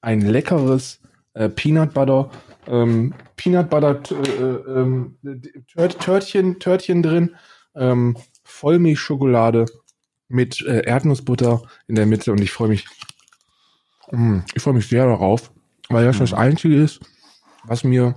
ein 0.00 0.20
leckeres 0.22 1.00
äh, 1.34 1.48
Peanut 1.48 1.92
Butter, 1.94 2.30
ähm, 2.66 3.14
Peanut 3.36 3.68
Butter 3.70 4.02
t- 4.02 4.14
äh, 4.14 4.80
ähm, 4.80 5.16
Tört, 5.72 6.00
Törtchen, 6.00 6.58
Törtchen 6.60 7.02
drin, 7.02 7.36
ähm, 7.74 8.16
Vollmilchschokolade 8.50 9.66
mit 10.28 10.60
äh, 10.62 10.82
Erdnussbutter 10.84 11.62
in 11.86 11.94
der 11.94 12.06
Mitte 12.06 12.32
und 12.32 12.40
ich 12.40 12.50
freue 12.50 12.68
mich, 12.68 12.86
Mm, 14.10 14.40
ich 14.54 14.62
freue 14.62 14.74
mich 14.74 14.88
sehr 14.88 15.06
darauf, 15.06 15.52
weil 15.88 16.04
das 16.04 16.18
das 16.18 16.32
Einzige 16.32 16.82
ist, 16.82 17.00
was 17.64 17.84
mir 17.84 18.14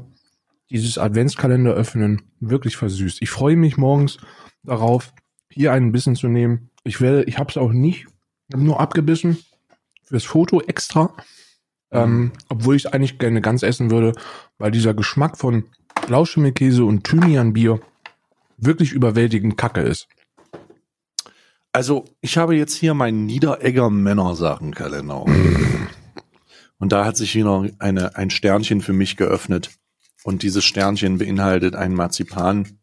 dieses 0.70 0.98
Adventskalender 0.98 1.74
öffnen 1.74 2.22
wirklich 2.40 2.78
versüßt. 2.78 3.22
Ich 3.22 3.30
freue 3.30 3.58
mich 3.58 3.78
morgens 3.78 4.18
darauf, 4.64 5.14
hier 5.50 5.74
ein 5.74 5.92
Bissen 5.92 6.16
zu 6.16 6.28
nehmen. 6.28 6.70
Ich 6.84 7.02
werde, 7.02 7.24
ich 7.26 7.38
habe 7.38 7.50
es 7.50 7.58
auch 7.58 7.72
nicht, 7.72 8.08
ich 8.48 8.54
habe 8.54 8.64
nur 8.64 8.80
abgebissen 8.80 9.38
fürs 10.04 10.24
Foto 10.24 10.62
extra, 10.62 11.14
ähm, 11.92 12.32
obwohl 12.48 12.76
ich 12.76 12.86
es 12.86 12.94
eigentlich 12.94 13.20
gerne 13.20 13.42
ganz 13.42 13.64
essen 13.64 13.92
würde, 13.92 14.14
weil 14.58 14.72
dieser 14.72 14.94
Geschmack 14.94 15.38
von 15.38 15.66
Blauschimmelkäse 16.08 16.86
und 16.86 17.04
Thymianbier 17.04 17.82
wirklich 18.58 18.94
überwältigend 18.94 19.58
kacke 19.58 19.82
ist. 19.82 20.08
Also, 21.74 22.06
ich 22.20 22.38
habe 22.38 22.56
jetzt 22.56 22.76
hier 22.76 22.94
meinen 22.94 23.26
Niederegger 23.26 23.90
Männersachenkalender. 23.90 25.26
Und 26.80 26.92
da 26.92 27.06
hat 27.06 27.16
sich 27.16 27.34
wieder 27.36 27.70
eine, 27.80 28.16
ein 28.18 28.30
Sternchen 28.30 28.82
für 28.82 28.92
mich 28.92 29.16
geöffnet. 29.16 29.72
Und 30.24 30.44
dieses 30.44 30.66
Sternchen 30.66 31.18
beinhaltet 31.18 31.76
ein 31.76 31.94
Marzipan, 31.94 32.80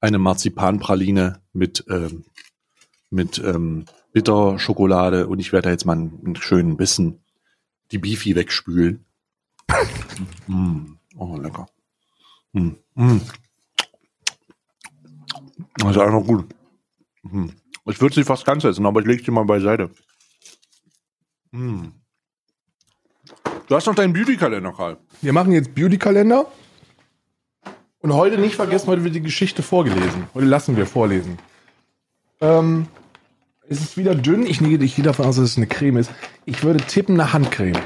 eine 0.00 0.18
Marzipanpraline 0.18 1.40
mit, 1.52 1.84
ähm, 1.88 2.24
mit 3.10 3.38
ähm, 3.38 3.86
Bitterschokolade. 4.12 5.26
Und 5.26 5.38
ich 5.38 5.52
werde 5.52 5.66
da 5.66 5.70
jetzt 5.70 5.86
mal 5.86 5.96
einen, 5.96 6.36
schönen 6.36 6.76
Bissen 6.76 7.24
die 7.92 7.98
Beefy 7.98 8.34
wegspülen. 8.36 9.06
mm. 10.48 10.98
Oh, 11.16 11.36
lecker. 11.36 11.66
Mm. 12.52 12.72
Mm. 12.94 13.20
Das 15.76 15.90
ist 15.92 15.98
einfach 15.98 16.26
gut. 16.26 16.46
Hm. 17.28 17.52
Ich 17.86 18.00
würde 18.00 18.14
sie 18.14 18.24
fast 18.24 18.44
ganz 18.44 18.64
essen, 18.64 18.86
aber 18.86 19.00
ich 19.00 19.06
lege 19.06 19.22
sie 19.24 19.30
mal 19.30 19.44
beiseite. 19.44 19.90
Hm. 21.52 21.92
Du 23.68 23.74
hast 23.76 23.86
noch 23.86 23.94
deinen 23.94 24.12
Beauty-Kalender, 24.12 24.72
Karl. 24.72 24.98
Wir 25.20 25.32
machen 25.32 25.52
jetzt 25.52 25.74
Beauty-Kalender. 25.74 26.46
Und 28.00 28.12
heute 28.12 28.38
nicht 28.38 28.56
vergessen, 28.56 28.88
heute 28.88 29.04
wird 29.04 29.14
die 29.14 29.22
Geschichte 29.22 29.62
vorgelesen. 29.62 30.26
Heute 30.34 30.46
lassen 30.46 30.76
wir 30.76 30.86
vorlesen. 30.86 31.38
Ähm, 32.40 32.88
es 33.68 33.80
ist 33.80 33.96
wieder 33.96 34.14
dünn. 34.16 34.44
Ich, 34.44 34.58
gehe- 34.58 34.82
ich 34.82 34.96
gehe 34.96 35.04
davon 35.04 35.26
aus, 35.26 35.36
dass 35.36 35.44
es 35.44 35.56
eine 35.56 35.68
Creme 35.68 35.98
ist. 35.98 36.10
Ich 36.44 36.64
würde 36.64 36.84
tippen 36.84 37.20
eine 37.20 37.32
Handcreme. 37.32 37.78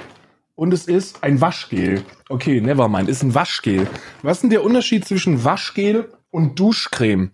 Und 0.55 0.73
es 0.73 0.87
ist 0.87 1.23
ein 1.23 1.43
Waschgel. 1.43 2.03
Okay, 2.31 2.63
nevermind. 2.63 3.11
Ist 3.11 3.23
ein 3.23 3.35
Waschgel. 3.35 3.87
Was 4.23 4.39
ist 4.39 4.43
denn 4.45 4.51
der 4.51 4.65
Unterschied 4.65 5.05
zwischen 5.05 5.45
Waschgel 5.45 6.11
und 6.31 6.59
Duschcreme? 6.59 7.33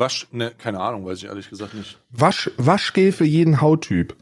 Wasch, 0.00 0.26
ne, 0.32 0.50
keine 0.56 0.80
Ahnung, 0.80 1.04
weiß 1.06 1.18
ich 1.18 1.24
ehrlich 1.26 1.48
gesagt 1.50 1.74
nicht. 1.74 1.98
Wasch, 2.10 2.50
Waschgel 2.56 3.12
für 3.12 3.24
jeden 3.26 3.60
Hauttyp. 3.60 4.16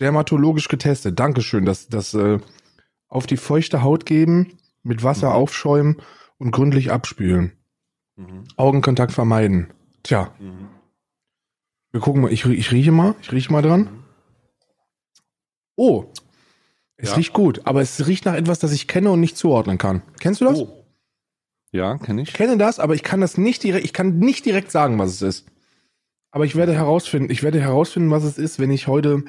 Dermatologisch 0.00 0.68
getestet. 0.68 1.18
Dankeschön. 1.20 1.64
Das, 1.64 1.88
das 1.88 2.12
äh, 2.14 2.40
auf 3.08 3.26
die 3.26 3.36
feuchte 3.36 3.82
Haut 3.82 4.04
geben, 4.06 4.58
mit 4.82 5.02
Wasser 5.04 5.28
Mhm. 5.30 5.34
aufschäumen 5.36 5.96
und 6.38 6.50
gründlich 6.50 6.90
abspülen. 6.90 7.52
Mhm. 8.16 8.44
Augenkontakt 8.56 9.12
vermeiden. 9.12 9.72
Tja, 10.02 10.32
Mhm. 10.40 10.68
wir 11.92 12.00
gucken 12.00 12.22
mal. 12.22 12.32
Ich, 12.32 12.44
ich 12.44 12.72
rieche 12.72 12.92
mal. 12.92 13.14
Ich 13.22 13.30
rieche 13.32 13.52
mal 13.52 13.62
dran. 13.62 14.02
Oh, 15.76 16.06
Es 16.98 17.10
Ja. 17.10 17.16
riecht 17.16 17.34
gut, 17.34 17.60
aber 17.66 17.82
es 17.82 18.06
riecht 18.06 18.24
nach 18.24 18.32
etwas, 18.34 18.58
das 18.58 18.72
ich 18.72 18.88
kenne 18.88 19.10
und 19.10 19.20
nicht 19.20 19.36
zuordnen 19.36 19.76
kann. 19.76 20.00
Kennst 20.18 20.40
du 20.40 20.46
das? 20.46 20.58
Oh. 20.60 20.85
Ja, 21.72 21.98
kenne 21.98 22.22
ich. 22.22 22.28
Ich 22.28 22.34
kenne 22.34 22.56
das, 22.56 22.78
aber 22.78 22.94
ich 22.94 23.02
kann 23.02 23.20
das 23.20 23.38
nicht 23.38 23.62
direkt, 23.62 23.84
ich 23.84 23.92
kann 23.92 24.18
nicht 24.18 24.46
direkt 24.46 24.70
sagen, 24.70 24.98
was 24.98 25.10
es 25.10 25.22
ist. 25.22 25.46
Aber 26.30 26.44
ich 26.44 26.56
werde 26.56 26.74
herausfinden, 26.74 27.30
ich 27.30 27.42
werde 27.42 27.60
herausfinden, 27.60 28.10
was 28.10 28.24
es 28.24 28.38
ist, 28.38 28.58
wenn 28.58 28.70
ich 28.70 28.86
heute, 28.86 29.24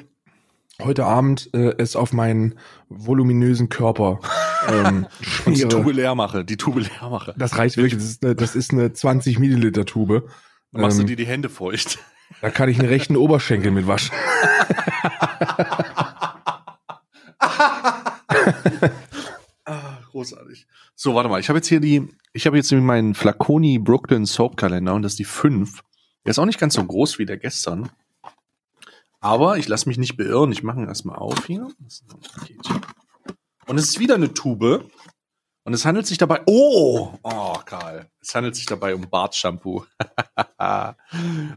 heute 0.82 1.06
Abend 1.06 1.50
äh, 1.54 1.74
es 1.78 1.96
auf 1.96 2.12
meinen 2.12 2.54
voluminösen 2.88 3.68
Körper 3.68 4.20
ähm, 4.68 5.06
Und 5.46 5.56
die. 5.56 5.66
Tube 5.66 5.92
leer 5.92 6.14
mache. 6.14 6.44
Die 6.44 6.56
Tube 6.56 6.80
leer 6.80 7.08
mache. 7.10 7.34
Das 7.38 7.56
reicht 7.58 7.76
wirklich, 7.76 7.94
das 7.94 8.04
ist 8.04 8.24
eine, 8.24 8.34
das 8.34 8.54
ist 8.54 8.72
eine 8.72 8.92
20 8.92 9.38
Milliliter 9.38 9.86
Tube. 9.86 10.28
Dann 10.72 10.82
machst 10.82 10.98
Ähm, 10.98 11.06
du 11.06 11.12
dir 11.12 11.16
die 11.16 11.26
Hände 11.26 11.48
feucht. 11.48 11.98
Da 12.42 12.50
kann 12.50 12.68
ich 12.68 12.78
einen 12.78 12.88
rechten 12.88 13.16
Oberschenkel 13.16 13.70
mit 13.70 13.86
waschen. 13.86 14.14
Großartig. 20.18 20.66
So, 20.96 21.14
warte 21.14 21.28
mal. 21.28 21.38
Ich 21.38 21.48
habe 21.48 21.60
jetzt 21.60 21.68
hier 21.68 21.78
die, 21.78 22.08
ich 22.32 22.48
habe 22.48 22.56
jetzt 22.56 22.72
meinen 22.72 23.14
Flaconi 23.14 23.78
Brooklyn 23.78 24.26
Soap 24.26 24.56
Kalender 24.56 24.92
und 24.94 25.02
das 25.02 25.12
ist 25.12 25.20
die 25.20 25.24
5. 25.24 25.84
Der 26.24 26.32
ist 26.32 26.40
auch 26.40 26.44
nicht 26.44 26.58
ganz 26.58 26.74
so 26.74 26.82
groß 26.82 27.20
wie 27.20 27.24
der 27.24 27.36
gestern. 27.36 27.88
Aber 29.20 29.58
ich 29.58 29.68
lasse 29.68 29.88
mich 29.88 29.96
nicht 29.96 30.16
beirren. 30.16 30.50
Ich 30.50 30.64
mache 30.64 30.80
ihn 30.80 30.88
erstmal 30.88 31.14
auf 31.14 31.46
hier. 31.46 31.68
Und 33.66 33.78
es 33.78 33.90
ist 33.90 34.00
wieder 34.00 34.16
eine 34.16 34.34
Tube. 34.34 34.90
Und 35.62 35.72
es 35.72 35.84
handelt 35.84 36.08
sich 36.08 36.18
dabei, 36.18 36.40
oh, 36.46 37.12
oh, 37.22 37.58
Karl. 37.64 38.10
Es 38.20 38.34
handelt 38.34 38.56
sich 38.56 38.66
dabei 38.66 38.96
um 38.96 39.08
Bartshampoo. 39.08 39.84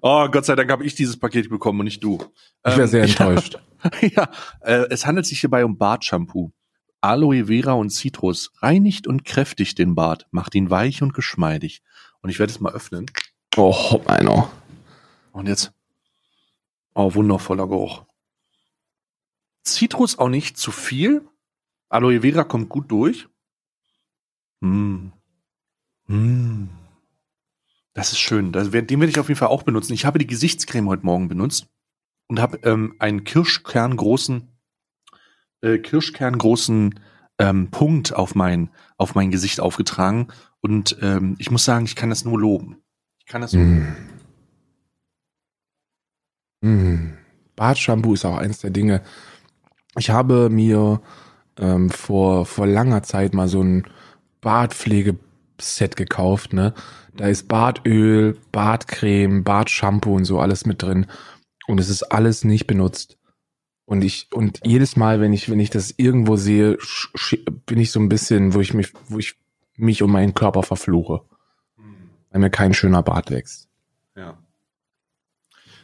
oh, 0.01 0.27
Gott 0.27 0.45
sei 0.45 0.55
Dank 0.55 0.69
habe 0.69 0.85
ich 0.85 0.93
dieses 0.93 1.17
Paket 1.17 1.49
bekommen 1.49 1.79
und 1.79 1.85
nicht 1.85 2.03
du. 2.03 2.19
Ich 2.63 2.77
wäre 2.77 2.81
Ähm, 2.81 2.87
sehr 2.87 3.03
enttäuscht. 3.05 3.57
Ja, 4.01 4.29
äh, 4.59 4.85
es 4.91 5.07
handelt 5.07 5.25
sich 5.25 5.39
hierbei 5.39 5.65
um 5.65 5.79
Bartshampoo. 5.79 6.51
Aloe 7.01 7.47
Vera 7.47 7.73
und 7.73 7.89
Zitrus 7.89 8.51
reinigt 8.57 9.07
und 9.07 9.25
kräftigt 9.25 9.79
den 9.79 9.95
Bart, 9.95 10.27
macht 10.31 10.53
ihn 10.55 10.69
weich 10.69 11.01
und 11.01 11.13
geschmeidig. 11.13 11.81
Und 12.21 12.29
ich 12.29 12.37
werde 12.37 12.53
es 12.53 12.59
mal 12.59 12.73
öffnen. 12.73 13.07
Oh, 13.57 13.73
hopp, 13.73 14.07
einer. 14.07 14.51
Und 15.31 15.47
jetzt. 15.47 15.73
Oh, 16.93 17.13
wundervoller 17.15 17.67
Geruch. 17.67 18.05
Zitrus 19.63 20.19
auch 20.19 20.29
nicht 20.29 20.57
zu 20.57 20.71
viel. 20.71 21.27
Aloe 21.89 22.21
Vera 22.21 22.43
kommt 22.43 22.69
gut 22.69 22.91
durch. 22.91 23.27
Mm. 24.61 25.07
Mm. 26.07 26.69
Das 27.93 28.11
ist 28.11 28.19
schön. 28.19 28.51
Das, 28.51 28.71
den 28.71 28.89
werde 28.89 29.09
ich 29.09 29.19
auf 29.19 29.27
jeden 29.27 29.39
Fall 29.39 29.49
auch 29.49 29.63
benutzen. 29.63 29.93
Ich 29.93 30.05
habe 30.05 30.19
die 30.19 30.27
Gesichtscreme 30.27 30.87
heute 30.87 31.05
Morgen 31.05 31.27
benutzt 31.27 31.67
und 32.27 32.39
habe 32.39 32.57
ähm, 32.63 32.95
einen 32.99 33.23
Kirschkerngroßen, 33.23 34.47
äh, 35.61 35.77
Kirschkerngroßen 35.77 36.99
ähm, 37.39 37.71
Punkt 37.71 38.13
auf 38.15 38.35
mein, 38.35 38.69
auf 38.97 39.15
mein 39.15 39.31
Gesicht 39.31 39.59
aufgetragen. 39.59 40.27
Und 40.61 40.97
ähm, 41.01 41.35
ich 41.39 41.49
muss 41.49 41.65
sagen, 41.65 41.85
ich 41.85 41.95
kann 41.95 42.09
das 42.09 42.25
nur 42.25 42.39
loben. 42.39 42.77
Ich 43.19 43.25
kann 43.25 43.41
das 43.41 43.53
nur 43.53 43.63
Mm. 43.63 43.95
Mm. 46.63 47.13
Bartshampoo 47.55 48.13
ist 48.13 48.25
auch 48.25 48.37
eins 48.37 48.59
der 48.59 48.69
Dinge. 48.69 49.01
Ich 49.97 50.09
habe 50.11 50.49
mir 50.49 51.01
ähm, 51.57 51.89
vor, 51.89 52.45
vor 52.45 52.67
langer 52.67 53.03
Zeit 53.03 53.33
mal 53.33 53.47
so 53.47 53.63
ein 53.63 53.87
Bartpflegeset 54.41 55.95
gekauft, 55.95 56.53
ne? 56.53 56.73
Da 57.17 57.27
ist 57.27 57.47
Bartöl, 57.47 58.37
Bartcreme, 58.51 59.43
Bartshampoo 59.43 60.15
und 60.15 60.25
so 60.25 60.39
alles 60.39 60.65
mit 60.65 60.81
drin. 60.81 61.07
Und 61.67 61.79
es 61.79 61.89
ist 61.89 62.03
alles 62.03 62.43
nicht 62.43 62.67
benutzt. 62.67 63.17
Und 63.91 64.05
ich, 64.05 64.29
und 64.31 64.61
jedes 64.63 64.95
Mal, 64.95 65.19
wenn 65.19 65.33
ich, 65.33 65.49
wenn 65.49 65.59
ich 65.59 65.69
das 65.69 65.93
irgendwo 65.97 66.37
sehe, 66.37 66.77
bin 67.65 67.77
ich 67.77 67.91
so 67.91 67.99
ein 67.99 68.07
bisschen, 68.07 68.53
wo 68.53 68.61
ich 68.61 68.73
mich, 68.73 68.93
wo 69.09 69.19
ich 69.19 69.35
mich 69.75 70.01
und 70.01 70.11
meinen 70.11 70.33
Körper 70.33 70.63
verfluche. 70.63 71.25
Weil 72.29 72.39
mir 72.39 72.49
kein 72.49 72.73
schöner 72.73 73.03
Bart 73.03 73.31
wächst. 73.31 73.67
Ja. 74.15 74.37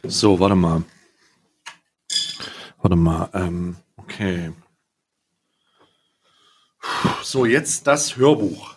So, 0.04 0.40
warte 0.40 0.54
mal. 0.56 0.84
Warte 2.78 2.96
mal, 2.96 3.28
ähm, 3.34 3.76
okay. 3.98 4.52
So, 7.22 7.44
jetzt 7.44 7.86
das 7.86 8.16
Hörbuch. 8.16 8.76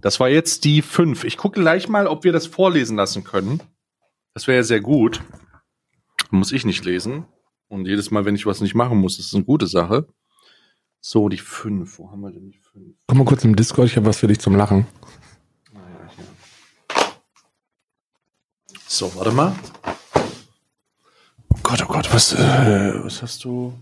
Das 0.00 0.20
war 0.20 0.30
jetzt 0.30 0.64
die 0.64 0.80
5. 0.80 1.24
Ich 1.24 1.36
gucke 1.36 1.60
gleich 1.60 1.86
mal, 1.86 2.06
ob 2.06 2.24
wir 2.24 2.32
das 2.32 2.46
vorlesen 2.46 2.96
lassen 2.96 3.24
können. 3.24 3.60
Das 4.32 4.46
wäre 4.46 4.56
ja 4.56 4.62
sehr 4.62 4.80
gut. 4.80 5.20
Muss 6.30 6.50
ich 6.52 6.64
nicht 6.64 6.82
lesen. 6.86 7.26
Und 7.68 7.86
jedes 7.86 8.10
Mal, 8.10 8.24
wenn 8.24 8.34
ich 8.34 8.46
was 8.46 8.60
nicht 8.60 8.74
machen 8.74 8.98
muss, 8.98 9.18
ist 9.18 9.26
es 9.26 9.34
eine 9.34 9.44
gute 9.44 9.66
Sache. 9.66 10.06
So, 11.00 11.28
die 11.28 11.38
5. 11.38 11.98
Wo 11.98 12.10
haben 12.10 12.20
wir 12.20 12.30
denn 12.30 12.50
die 12.50 12.58
5? 12.58 12.96
Komm 13.06 13.18
mal 13.18 13.24
kurz 13.24 13.44
im 13.44 13.56
Discord, 13.56 13.88
ich 13.88 13.96
habe 13.96 14.06
was 14.06 14.18
für 14.18 14.28
dich 14.28 14.40
zum 14.40 14.56
Lachen. 14.56 14.86
Ah, 15.74 15.78
ja. 15.78 16.10
So, 18.86 19.14
warte 19.16 19.32
mal. 19.32 19.54
Oh 21.48 21.58
Gott, 21.62 21.82
oh 21.82 21.92
Gott, 21.92 22.12
was, 22.12 22.32
äh, 22.32 23.04
was 23.04 23.22
hast 23.22 23.44
du? 23.44 23.72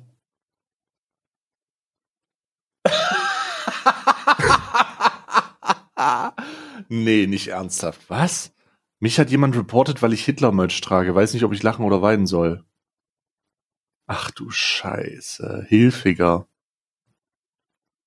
nee, 6.89 7.27
nicht 7.27 7.48
ernsthaft. 7.48 8.01
Was? 8.09 8.52
Mich 9.01 9.19
hat 9.19 9.31
jemand 9.31 9.56
reportet, 9.56 10.02
weil 10.02 10.15
ich 10.15 10.24
Hitler-Merch 10.24 10.81
trage. 10.81 11.15
Weiß 11.15 11.35
nicht, 11.35 11.44
ob 11.44 11.52
ich 11.52 11.62
lachen 11.62 11.85
oder 11.85 12.01
weinen 12.02 12.27
soll. 12.27 12.65
Ach 14.06 14.31
du 14.31 14.51
Scheiße. 14.51 15.66
Hilfiger. 15.68 16.47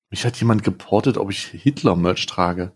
Mich 0.10 0.26
hat 0.26 0.38
jemand 0.38 0.64
geportet, 0.64 1.18
ob 1.18 1.30
ich 1.32 1.46
Hitler-Merch 1.48 2.26
trage. 2.28 2.72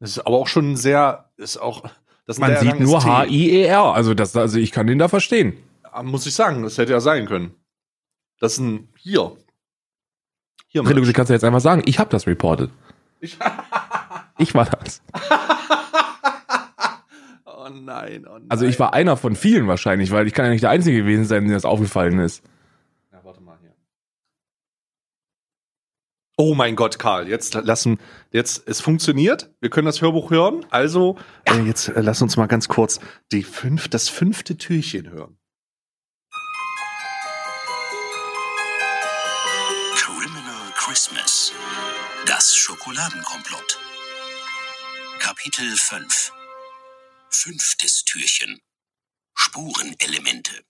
Das 0.00 0.10
ist 0.10 0.18
aber 0.20 0.36
auch 0.36 0.48
schon 0.48 0.76
sehr, 0.76 1.30
ist 1.36 1.56
auch, 1.56 1.88
das 2.26 2.38
Man 2.38 2.56
sieht 2.58 2.78
nur. 2.78 3.02
H-I-E-R, 3.02 3.94
also 3.94 4.14
das, 4.14 4.36
also 4.36 4.58
ich 4.58 4.70
kann 4.70 4.86
den 4.86 4.98
da 4.98 5.08
verstehen. 5.08 5.56
Ah, 5.82 6.02
Muss 6.02 6.26
ich 6.26 6.34
sagen, 6.34 6.62
das 6.62 6.76
hätte 6.78 6.92
ja 6.92 7.00
sein 7.00 7.26
können. 7.26 7.54
Das 8.38 8.52
ist 8.52 8.58
ein, 8.58 8.88
hier. 8.98 9.36
Hier, 10.68 10.82
Merch. 10.82 10.94
du 10.94 11.12
kannst 11.12 11.30
ja 11.30 11.34
jetzt 11.34 11.44
einfach 11.44 11.60
sagen, 11.60 11.82
ich 11.86 11.98
habe 11.98 12.10
das 12.10 12.26
reported. 12.26 12.70
Ich, 13.20 13.38
Ich 14.38 14.54
war 14.54 14.66
das. 14.66 15.02
oh 17.68 17.74
nein, 17.74 18.26
oh 18.26 18.32
nein. 18.32 18.46
Also 18.48 18.66
ich 18.66 18.78
war 18.78 18.94
einer 18.94 19.16
von 19.16 19.36
vielen 19.36 19.68
wahrscheinlich, 19.68 20.10
weil 20.10 20.26
ich 20.26 20.32
kann 20.32 20.46
ja 20.46 20.50
nicht 20.52 20.62
der 20.62 20.70
Einzige 20.70 20.98
gewesen 20.98 21.24
sein, 21.24 21.44
dem 21.44 21.52
das 21.52 21.64
aufgefallen 21.64 22.18
ist. 22.18 22.42
Ja, 23.12 23.20
warte 23.24 23.40
mal 23.42 23.58
hier. 23.60 23.74
Oh 26.36 26.54
mein 26.54 26.76
Gott, 26.76 26.98
Karl, 26.98 27.28
jetzt 27.28 27.54
lassen, 27.54 27.98
jetzt, 28.30 28.66
es 28.68 28.80
funktioniert. 28.80 29.50
Wir 29.60 29.70
können 29.70 29.86
das 29.86 30.00
Hörbuch 30.00 30.30
hören. 30.30 30.64
Also, 30.70 31.16
äh, 31.44 31.60
jetzt 31.62 31.88
äh, 31.88 32.00
lass 32.00 32.22
uns 32.22 32.36
mal 32.36 32.46
ganz 32.46 32.68
kurz 32.68 33.00
die 33.32 33.42
fünf, 33.42 33.88
das 33.88 34.08
fünfte 34.08 34.56
Türchen 34.56 35.10
hören. 35.10 35.36
Criminal 39.94 40.72
Christmas. 40.74 41.52
Das 42.26 42.54
Schokoladenkomplott. 42.54 43.78
Kapitel 45.18 45.76
5. 45.76 46.37
Fünftes 47.30 48.04
Türchen. 48.04 48.62
Spurenelemente. 49.34 50.64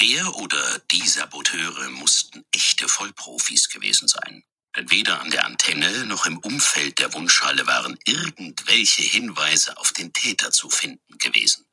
Der 0.00 0.36
oder 0.36 0.78
die 0.90 1.06
Saboteure 1.06 1.90
mussten 1.90 2.44
echte 2.52 2.88
Vollprofis 2.88 3.68
gewesen 3.68 4.08
sein. 4.08 4.44
Denn 4.76 4.90
weder 4.90 5.20
an 5.20 5.30
der 5.30 5.46
Antenne 5.46 6.06
noch 6.06 6.26
im 6.26 6.38
Umfeld 6.38 7.00
der 7.00 7.12
Wunschhalle 7.14 7.66
waren 7.66 7.98
irgendwelche 8.04 9.02
Hinweise 9.02 9.76
auf 9.78 9.92
den 9.92 10.12
Täter 10.12 10.52
zu 10.52 10.70
finden 10.70 11.18
gewesen. 11.18 11.66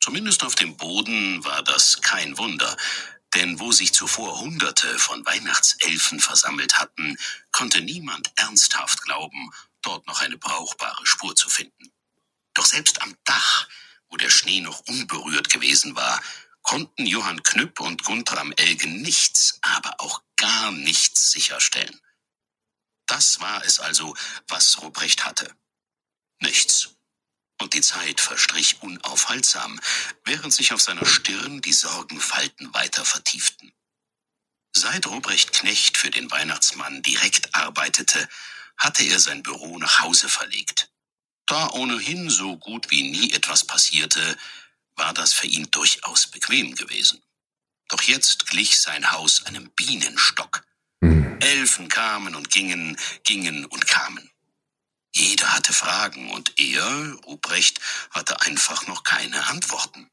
Zumindest 0.00 0.44
auf 0.44 0.54
dem 0.54 0.76
Boden 0.76 1.44
war 1.44 1.62
das 1.64 2.02
kein 2.02 2.38
Wunder, 2.38 2.76
denn 3.34 3.60
wo 3.60 3.72
sich 3.72 3.92
zuvor 3.94 4.40
Hunderte 4.40 4.98
von 4.98 5.26
Weihnachtselfen 5.26 6.20
versammelt 6.20 6.78
hatten, 6.78 7.18
konnte 7.52 7.80
niemand 7.80 8.32
ernsthaft 8.36 9.02
glauben, 9.02 9.50
dort 9.82 10.06
noch 10.06 10.20
eine 10.20 10.38
brauchbare 10.38 11.06
Spur 11.06 11.36
zu 11.36 11.48
finden. 11.48 11.92
Doch 12.54 12.66
selbst 12.66 13.02
am 13.02 13.16
Dach, 13.24 13.68
wo 14.08 14.16
der 14.16 14.30
Schnee 14.30 14.60
noch 14.60 14.80
unberührt 14.80 15.50
gewesen 15.50 15.96
war, 15.96 16.22
konnten 16.62 17.06
Johann 17.06 17.42
Knüpp 17.42 17.80
und 17.80 18.04
Guntram 18.04 18.52
Elgen 18.52 19.02
nichts, 19.02 19.58
aber 19.62 20.00
auch 20.00 20.22
gar 20.36 20.72
nichts 20.72 21.30
sicherstellen. 21.30 22.00
Das 23.06 23.40
war 23.40 23.64
es 23.64 23.80
also, 23.80 24.16
was 24.48 24.80
Ruprecht 24.82 25.24
hatte. 25.24 25.54
Nichts. 26.40 26.96
Und 27.60 27.74
die 27.74 27.82
Zeit 27.82 28.20
verstrich 28.20 28.82
unaufhaltsam, 28.82 29.80
während 30.24 30.52
sich 30.54 30.72
auf 30.72 30.80
seiner 30.80 31.04
Stirn 31.04 31.60
die 31.60 31.72
Sorgenfalten 31.72 32.72
weiter 32.72 33.04
vertieften. 33.04 33.72
Seit 34.72 35.06
Ruprecht 35.06 35.52
Knecht 35.52 35.98
für 35.98 36.10
den 36.10 36.30
Weihnachtsmann 36.30 37.02
direkt 37.02 37.54
arbeitete, 37.54 38.28
hatte 38.78 39.04
er 39.04 39.18
sein 39.20 39.42
Büro 39.42 39.78
nach 39.78 40.00
Hause 40.00 40.28
verlegt. 40.28 40.89
Da 41.50 41.68
ohnehin 41.70 42.30
so 42.30 42.56
gut 42.56 42.92
wie 42.92 43.10
nie 43.10 43.32
etwas 43.32 43.64
passierte, 43.64 44.38
war 44.94 45.12
das 45.12 45.32
für 45.32 45.48
ihn 45.48 45.68
durchaus 45.72 46.28
bequem 46.28 46.76
gewesen. 46.76 47.20
Doch 47.88 48.02
jetzt 48.02 48.46
glich 48.46 48.78
sein 48.78 49.10
Haus 49.10 49.44
einem 49.46 49.68
Bienenstock. 49.70 50.62
kamen 51.88 52.36
und 52.36 52.50
gingen, 52.50 52.96
gingen 53.24 53.64
und 53.64 53.84
kamen. 53.88 54.30
Jeder 55.12 55.52
hatte 55.52 55.72
Fragen 55.72 56.30
und 56.30 56.56
er, 56.60 57.14
Ruprecht, 57.26 57.80
hatte 58.10 58.40
einfach 58.42 58.86
noch 58.86 59.02
keine 59.02 59.44
Antworten. 59.48 60.08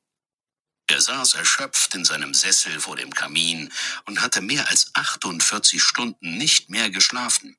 Er 0.88 1.01
saß 1.01 1.35
erschöpft 1.35 1.93
in 1.93 2.03
seinem 2.03 2.34
Sessel 2.34 2.80
vor 2.80 2.95
dem 2.95 3.14
Kamin 3.14 3.72
und 4.05 4.22
hatte 4.22 4.41
mehr 4.41 4.68
als 4.69 4.89
48 4.95 5.84
Stunden 5.84 6.35
nicht 6.39 6.72
mehr 6.72 6.89
geschlafen. 6.89 7.55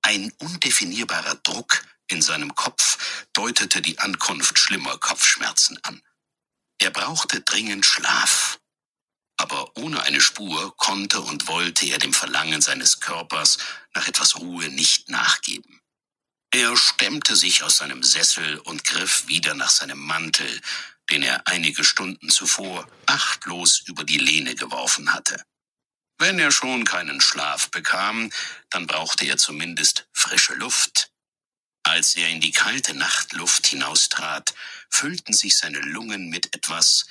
Ein 0.00 0.32
undefinierbarer 0.38 1.34
Druck 1.34 1.82
in 2.12 2.22
seinem 2.22 2.54
Kopf 2.54 3.26
deutete 3.32 3.82
die 3.82 3.98
Ankunft 3.98 4.58
schlimmer 4.58 4.98
Kopfschmerzen 4.98 5.78
an. 5.82 6.02
Er 6.78 6.90
brauchte 6.90 7.40
dringend 7.40 7.86
Schlaf. 7.86 8.58
Aber 9.38 9.76
ohne 9.76 10.02
eine 10.02 10.20
Spur 10.20 10.76
konnte 10.76 11.20
und 11.20 11.48
wollte 11.48 11.86
er 11.86 11.98
dem 11.98 12.12
Verlangen 12.12 12.60
seines 12.60 13.00
Körpers 13.00 13.58
nach 13.94 14.06
etwas 14.06 14.36
Ruhe 14.36 14.68
nicht 14.68 15.08
nachgeben. 15.08 15.80
Er 16.52 16.76
stemmte 16.76 17.34
sich 17.34 17.62
aus 17.62 17.78
seinem 17.78 18.02
Sessel 18.02 18.58
und 18.58 18.84
griff 18.84 19.26
wieder 19.26 19.54
nach 19.54 19.70
seinem 19.70 19.98
Mantel, 19.98 20.60
den 21.10 21.22
er 21.22 21.46
einige 21.46 21.82
Stunden 21.82 22.28
zuvor 22.28 22.86
achtlos 23.06 23.80
über 23.86 24.04
die 24.04 24.18
Lehne 24.18 24.54
geworfen 24.54 25.14
hatte. 25.14 25.42
Wenn 26.18 26.38
er 26.38 26.52
schon 26.52 26.84
keinen 26.84 27.20
Schlaf 27.20 27.70
bekam, 27.70 28.30
dann 28.70 28.86
brauchte 28.86 29.24
er 29.24 29.38
zumindest 29.38 30.08
frische 30.12 30.54
Luft. 30.54 31.11
Als 31.84 32.14
er 32.16 32.28
in 32.28 32.40
die 32.40 32.52
kalte 32.52 32.94
Nachtluft 32.94 33.66
hinaustrat, 33.66 34.54
füllten 34.88 35.32
sich 35.32 35.58
seine 35.58 35.80
Lungen 35.80 36.28
mit 36.28 36.54
etwas, 36.54 37.06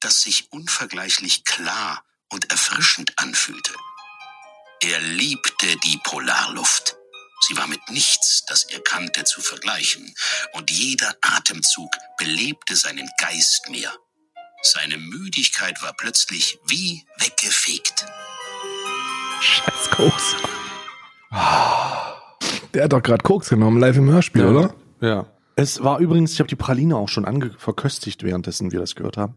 das 0.00 0.22
sich 0.22 0.52
unvergleichlich 0.52 1.44
klar 1.44 2.04
und 2.28 2.50
erfrischend 2.50 3.12
anfühlte. 3.18 3.72
Er 4.80 5.00
liebte 5.00 5.76
die 5.78 5.98
Polarluft. 6.04 6.96
Sie 7.46 7.56
war 7.56 7.66
mit 7.66 7.88
nichts, 7.90 8.44
das 8.46 8.64
er 8.64 8.80
kannte, 8.80 9.24
zu 9.24 9.40
vergleichen, 9.40 10.14
und 10.52 10.70
jeder 10.70 11.16
Atemzug 11.22 11.94
belebte 12.18 12.74
seinen 12.76 13.08
Geist 13.18 13.68
mehr. 13.68 13.94
Seine 14.62 14.98
Müdigkeit 14.98 15.80
war 15.82 15.92
plötzlich 15.92 16.58
wie 16.66 17.06
weggefegt. 17.18 18.04
Scheiß 19.40 19.90
Koks. 19.90 20.34
Der 22.74 22.84
hat 22.84 22.92
doch 22.92 23.02
gerade 23.02 23.22
Koks 23.22 23.48
genommen, 23.48 23.78
live 23.80 23.96
im 23.96 24.08
Hörspiel, 24.10 24.42
Ja. 24.42 24.50
oder? 24.50 24.74
Ja. 25.00 25.26
Es 25.56 25.82
war 25.82 26.00
übrigens, 26.00 26.32
ich 26.32 26.40
habe 26.40 26.48
die 26.48 26.56
Praline 26.56 26.96
auch 26.96 27.08
schon 27.08 27.24
verköstigt, 27.56 28.22
währenddessen 28.22 28.72
wir 28.72 28.80
das 28.80 28.94
gehört 28.94 29.16
haben. 29.16 29.36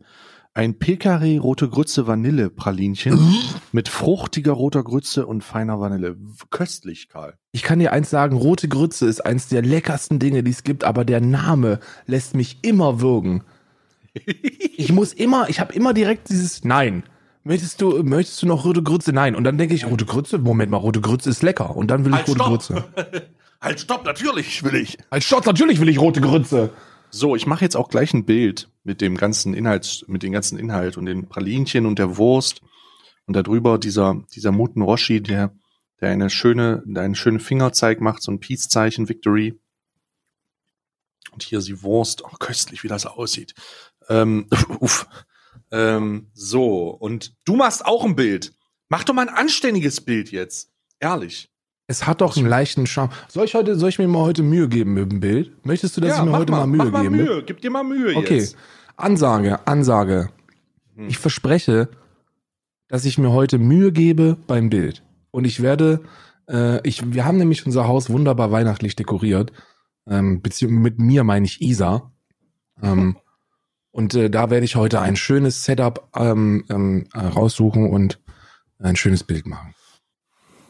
Ein 0.54 0.78
Pekare 0.80 1.38
rote 1.40 1.70
Grütze 1.70 2.08
Vanille 2.08 2.50
Pralinchen 2.50 3.18
mit 3.72 3.88
fruchtiger 3.88 4.52
roter 4.52 4.84
Grütze 4.84 5.26
und 5.26 5.44
feiner 5.44 5.80
Vanille. 5.80 6.18
Köstlich, 6.50 7.08
Karl. 7.08 7.36
Ich 7.52 7.64
kann 7.64 7.80
dir 7.80 7.94
eins 7.94 8.10
sagen, 8.10 8.36
rote 8.36 8.68
Grütze 8.68 9.06
ist 9.06 9.26
eins 9.26 9.48
der 9.48 9.62
leckersten 9.62 10.20
Dinge, 10.20 10.44
die 10.44 10.52
es 10.52 10.64
gibt, 10.64 10.84
aber 10.84 11.06
der 11.06 11.22
Name 11.22 11.80
lässt 12.08 12.36
mich 12.36 12.60
immer 12.64 13.00
würgen. 13.02 13.44
Ich 14.76 14.92
muss 14.94 15.14
immer, 15.14 15.50
ich 15.50 15.60
habe 15.60 15.74
immer 15.74 15.94
direkt 15.94 16.30
dieses 16.30 16.64
Nein. 16.64 17.04
Möchtest 17.50 17.82
du, 17.82 18.04
möchtest 18.04 18.44
du 18.44 18.46
noch 18.46 18.64
rote 18.64 18.84
Grütze? 18.84 19.12
Nein. 19.12 19.36
Und 19.36 19.44
dann 19.44 19.58
denke 19.58 19.74
ich, 19.74 19.88
rote 19.88 20.06
Grütze? 20.06 20.38
Moment 20.38 20.70
mal, 20.70 20.78
rote 20.78 21.02
Grütze 21.02 21.32
ist 21.32 21.42
lecker. 21.42 21.76
Und 21.76 21.88
dann 21.88 22.06
will 22.06 22.14
ich 22.14 22.28
rote 22.28 22.38
Grütze. 22.38 22.86
halt, 23.62 23.80
stopp, 23.80 24.06
natürlich 24.06 24.62
will 24.62 24.76
ich. 24.76 25.00
Als 25.10 25.26
Stott, 25.26 25.48
natürlich 25.48 25.80
will 25.80 25.90
ich 25.90 25.98
rote 25.98 26.22
Grütze. 26.22 26.70
So, 27.10 27.36
ich 27.36 27.48
mache 27.48 27.66
jetzt 27.66 27.76
auch 27.76 27.90
gleich 27.90 28.14
ein 28.14 28.24
Bild 28.24 28.70
mit 28.84 29.02
dem 29.02 29.18
ganzen 29.18 29.56
Inhalt, 29.56 30.06
mit 30.08 30.22
dem 30.22 30.32
ganzen 30.32 30.60
Inhalt 30.60 30.96
und 30.96 31.08
den 31.08 31.28
Pralinchen 31.28 31.88
und 31.88 31.98
der 31.98 32.18
Wurst 32.18 32.62
und 33.26 33.34
darüber 33.36 33.80
dieser 33.80 34.22
dieser 34.36 34.52
Muten 34.52 34.84
Roshi, 34.84 35.20
der 35.20 35.52
der 36.02 36.12
eine 36.12 36.30
schöne, 36.30 36.84
der 36.86 37.02
einen 37.02 37.16
schönen 37.16 37.40
Fingerzeig 37.40 38.00
macht, 38.00 38.22
so 38.22 38.32
ein 38.32 38.40
Peace-Zeichen, 38.40 39.10
Victory. 39.10 39.60
Und 41.32 41.42
hier 41.42 41.58
ist 41.58 41.68
die 41.68 41.82
Wurst, 41.82 42.24
oh, 42.24 42.38
köstlich, 42.38 42.84
wie 42.84 42.88
das 42.88 43.08
aussieht. 43.08 43.56
Ähm, 44.08 44.46
uff. 44.80 45.08
Ähm, 45.72 46.28
so, 46.34 46.90
und 46.90 47.34
du 47.46 47.56
machst 47.56 47.86
auch 47.86 48.04
ein 48.06 48.16
Bild. 48.16 48.54
Mach 48.90 49.04
doch 49.04 49.14
mal 49.14 49.28
ein 49.28 49.34
anständiges 49.34 50.02
Bild 50.02 50.32
jetzt. 50.32 50.72
Ehrlich. 51.00 51.50
Es 51.88 52.06
hat 52.06 52.22
doch 52.22 52.38
einen 52.38 52.48
leichten 52.48 52.86
Charme. 52.86 53.12
Soll 53.30 53.46
ich 53.46 53.56
heute, 53.56 53.76
soll 53.76 53.90
ich 53.90 53.98
mir 53.98 54.08
mal 54.08 54.22
heute 54.22 54.44
Mühe 54.44 54.68
geben 54.68 54.94
mit 54.94 55.12
dem 55.12 55.20
Bild? 55.20 55.66
Möchtest 55.66 55.98
du, 55.98 56.02
dass 56.02 56.20
ich 56.20 56.24
mir 56.24 56.32
heute 56.38 56.52
mal, 56.52 56.68
Mühe 56.68 56.78
mach 56.78 56.92
mal 56.92 57.02
gebe? 57.02 57.16
Mühe. 57.16 57.44
Gib 57.44 57.62
dir 57.62 57.72
mal 57.72 57.84
Mühe 57.84 58.16
Okay. 58.16 58.38
jetzt. 58.38 58.56
Ansage, 58.96 59.66
Ansage. 59.68 60.30
Hm. 60.96 61.08
Ich 61.08 61.18
verspreche, 61.18 61.90
dass 62.88 63.06
ich 63.06 63.18
mir 63.18 63.32
heute 63.32 63.58
Mühe 63.58 63.92
gebe 63.92 64.38
beim 64.46 64.70
Bild. 64.70 65.04
Und 65.32 65.46
ich 65.46 65.62
werde, 65.62 66.02
äh, 66.48 66.86
ich, 66.88 67.14
wir 67.14 67.26
haben 67.26 67.38
nämlich 67.38 67.66
unser 67.66 67.88
Haus 67.88 68.10
wunderbar 68.10 68.52
weihnachtlich 68.52 68.96
dekoriert. 68.96 69.52
Ähm, 70.08 70.42
beziehungsweise 70.42 70.82
mit 70.82 71.00
mir 71.00 71.24
meine 71.24 71.46
ich 71.46 71.62
Isa. 71.62 72.12
Ähm, 72.82 73.18
und 73.92 74.14
äh, 74.16 74.30
da 74.30 74.50
werde 74.50 74.66
ich 74.66 74.76
heute 74.76 75.02
ein 75.02 75.16
schönes 75.16 75.64
Setup 75.64 76.10
ähm, 76.16 76.66
ähm, 76.70 77.08
äh, 77.14 77.20
raussuchen 77.20 77.90
und 77.90 78.20
ein 78.80 78.96
schönes 78.96 79.24
Bild 79.24 79.46
machen. 79.46 79.74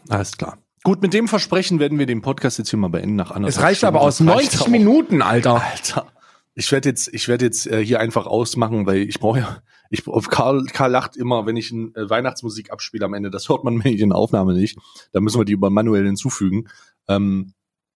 Alles 0.07 0.37
klar. 0.37 0.57
Gut, 0.83 1.01
mit 1.01 1.13
dem 1.13 1.27
Versprechen 1.27 1.79
werden 1.79 1.99
wir 1.99 2.05
den 2.05 2.21
Podcast 2.21 2.57
jetzt 2.57 2.69
hier 2.69 2.79
mal 2.79 2.87
beenden 2.89 3.15
nach 3.15 3.31
anderthalb 3.31 3.49
Es 3.57 3.61
reicht 3.61 3.77
Stunden. 3.79 3.95
aber 3.97 4.05
aus 4.05 4.17
Das 4.17 4.27
reicht 4.27 4.51
90 4.53 4.61
auch. 4.61 4.67
Minuten, 4.67 5.21
Alter. 5.21 5.61
Alter. 5.61 6.07
Ich 6.55 6.71
werde 6.71 6.89
jetzt, 6.89 7.13
ich 7.13 7.27
werde 7.27 7.45
jetzt 7.45 7.67
äh, 7.67 7.83
hier 7.85 7.99
einfach 7.99 8.25
ausmachen, 8.25 8.85
weil 8.85 8.97
ich 8.97 9.19
brauche 9.19 9.39
ja, 9.39 9.61
ich 9.89 10.03
Karl, 10.29 10.65
Karl 10.65 10.91
lacht 10.91 11.15
immer, 11.15 11.45
wenn 11.45 11.57
ich 11.57 11.71
ein, 11.71 11.93
äh, 11.95 12.09
Weihnachtsmusik 12.09 12.71
abspiele 12.71 13.05
am 13.05 13.13
Ende. 13.13 13.29
Das 13.29 13.49
hört 13.49 13.63
man 13.63 13.75
mir 13.75 13.85
in 13.91 14.09
der 14.09 14.17
Aufnahme 14.17 14.53
nicht. 14.53 14.77
Da 15.11 15.19
müssen 15.19 15.39
wir 15.39 15.45
die 15.45 15.53
über 15.53 15.69
manuell 15.69 16.05
hinzufügen. 16.05 16.67
Ähm, 17.07 17.53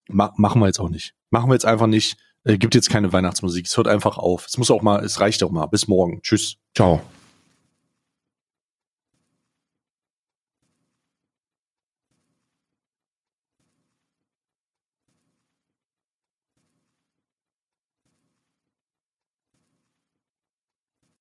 ma 0.10 0.34
machen 0.38 0.62
wir 0.62 0.68
jetzt 0.68 0.80
auch 0.80 0.90
nicht. 0.90 1.14
Machen 1.30 1.50
wir 1.50 1.56
jetzt 1.56 1.66
einfach 1.66 1.88
nicht. 1.88 2.18
Äh, 2.44 2.58
gibt 2.58 2.76
jetzt 2.76 2.90
keine 2.90 3.14
Weihnachtsmusik. 3.14 3.66
Es 3.66 3.78
hört 3.78 3.88
einfach 3.88 4.18
auf. 4.18 4.46
Es 4.48 4.58
muss 4.58 4.72
auch 4.72 4.82
mal, 4.82 5.04
es 5.04 5.20
reicht 5.20 5.44
auch 5.44 5.52
mal. 5.52 5.66
Bis 5.68 5.88
morgen. 5.88 6.22
Tschüss. 6.22 6.58
Ciao. 6.76 7.02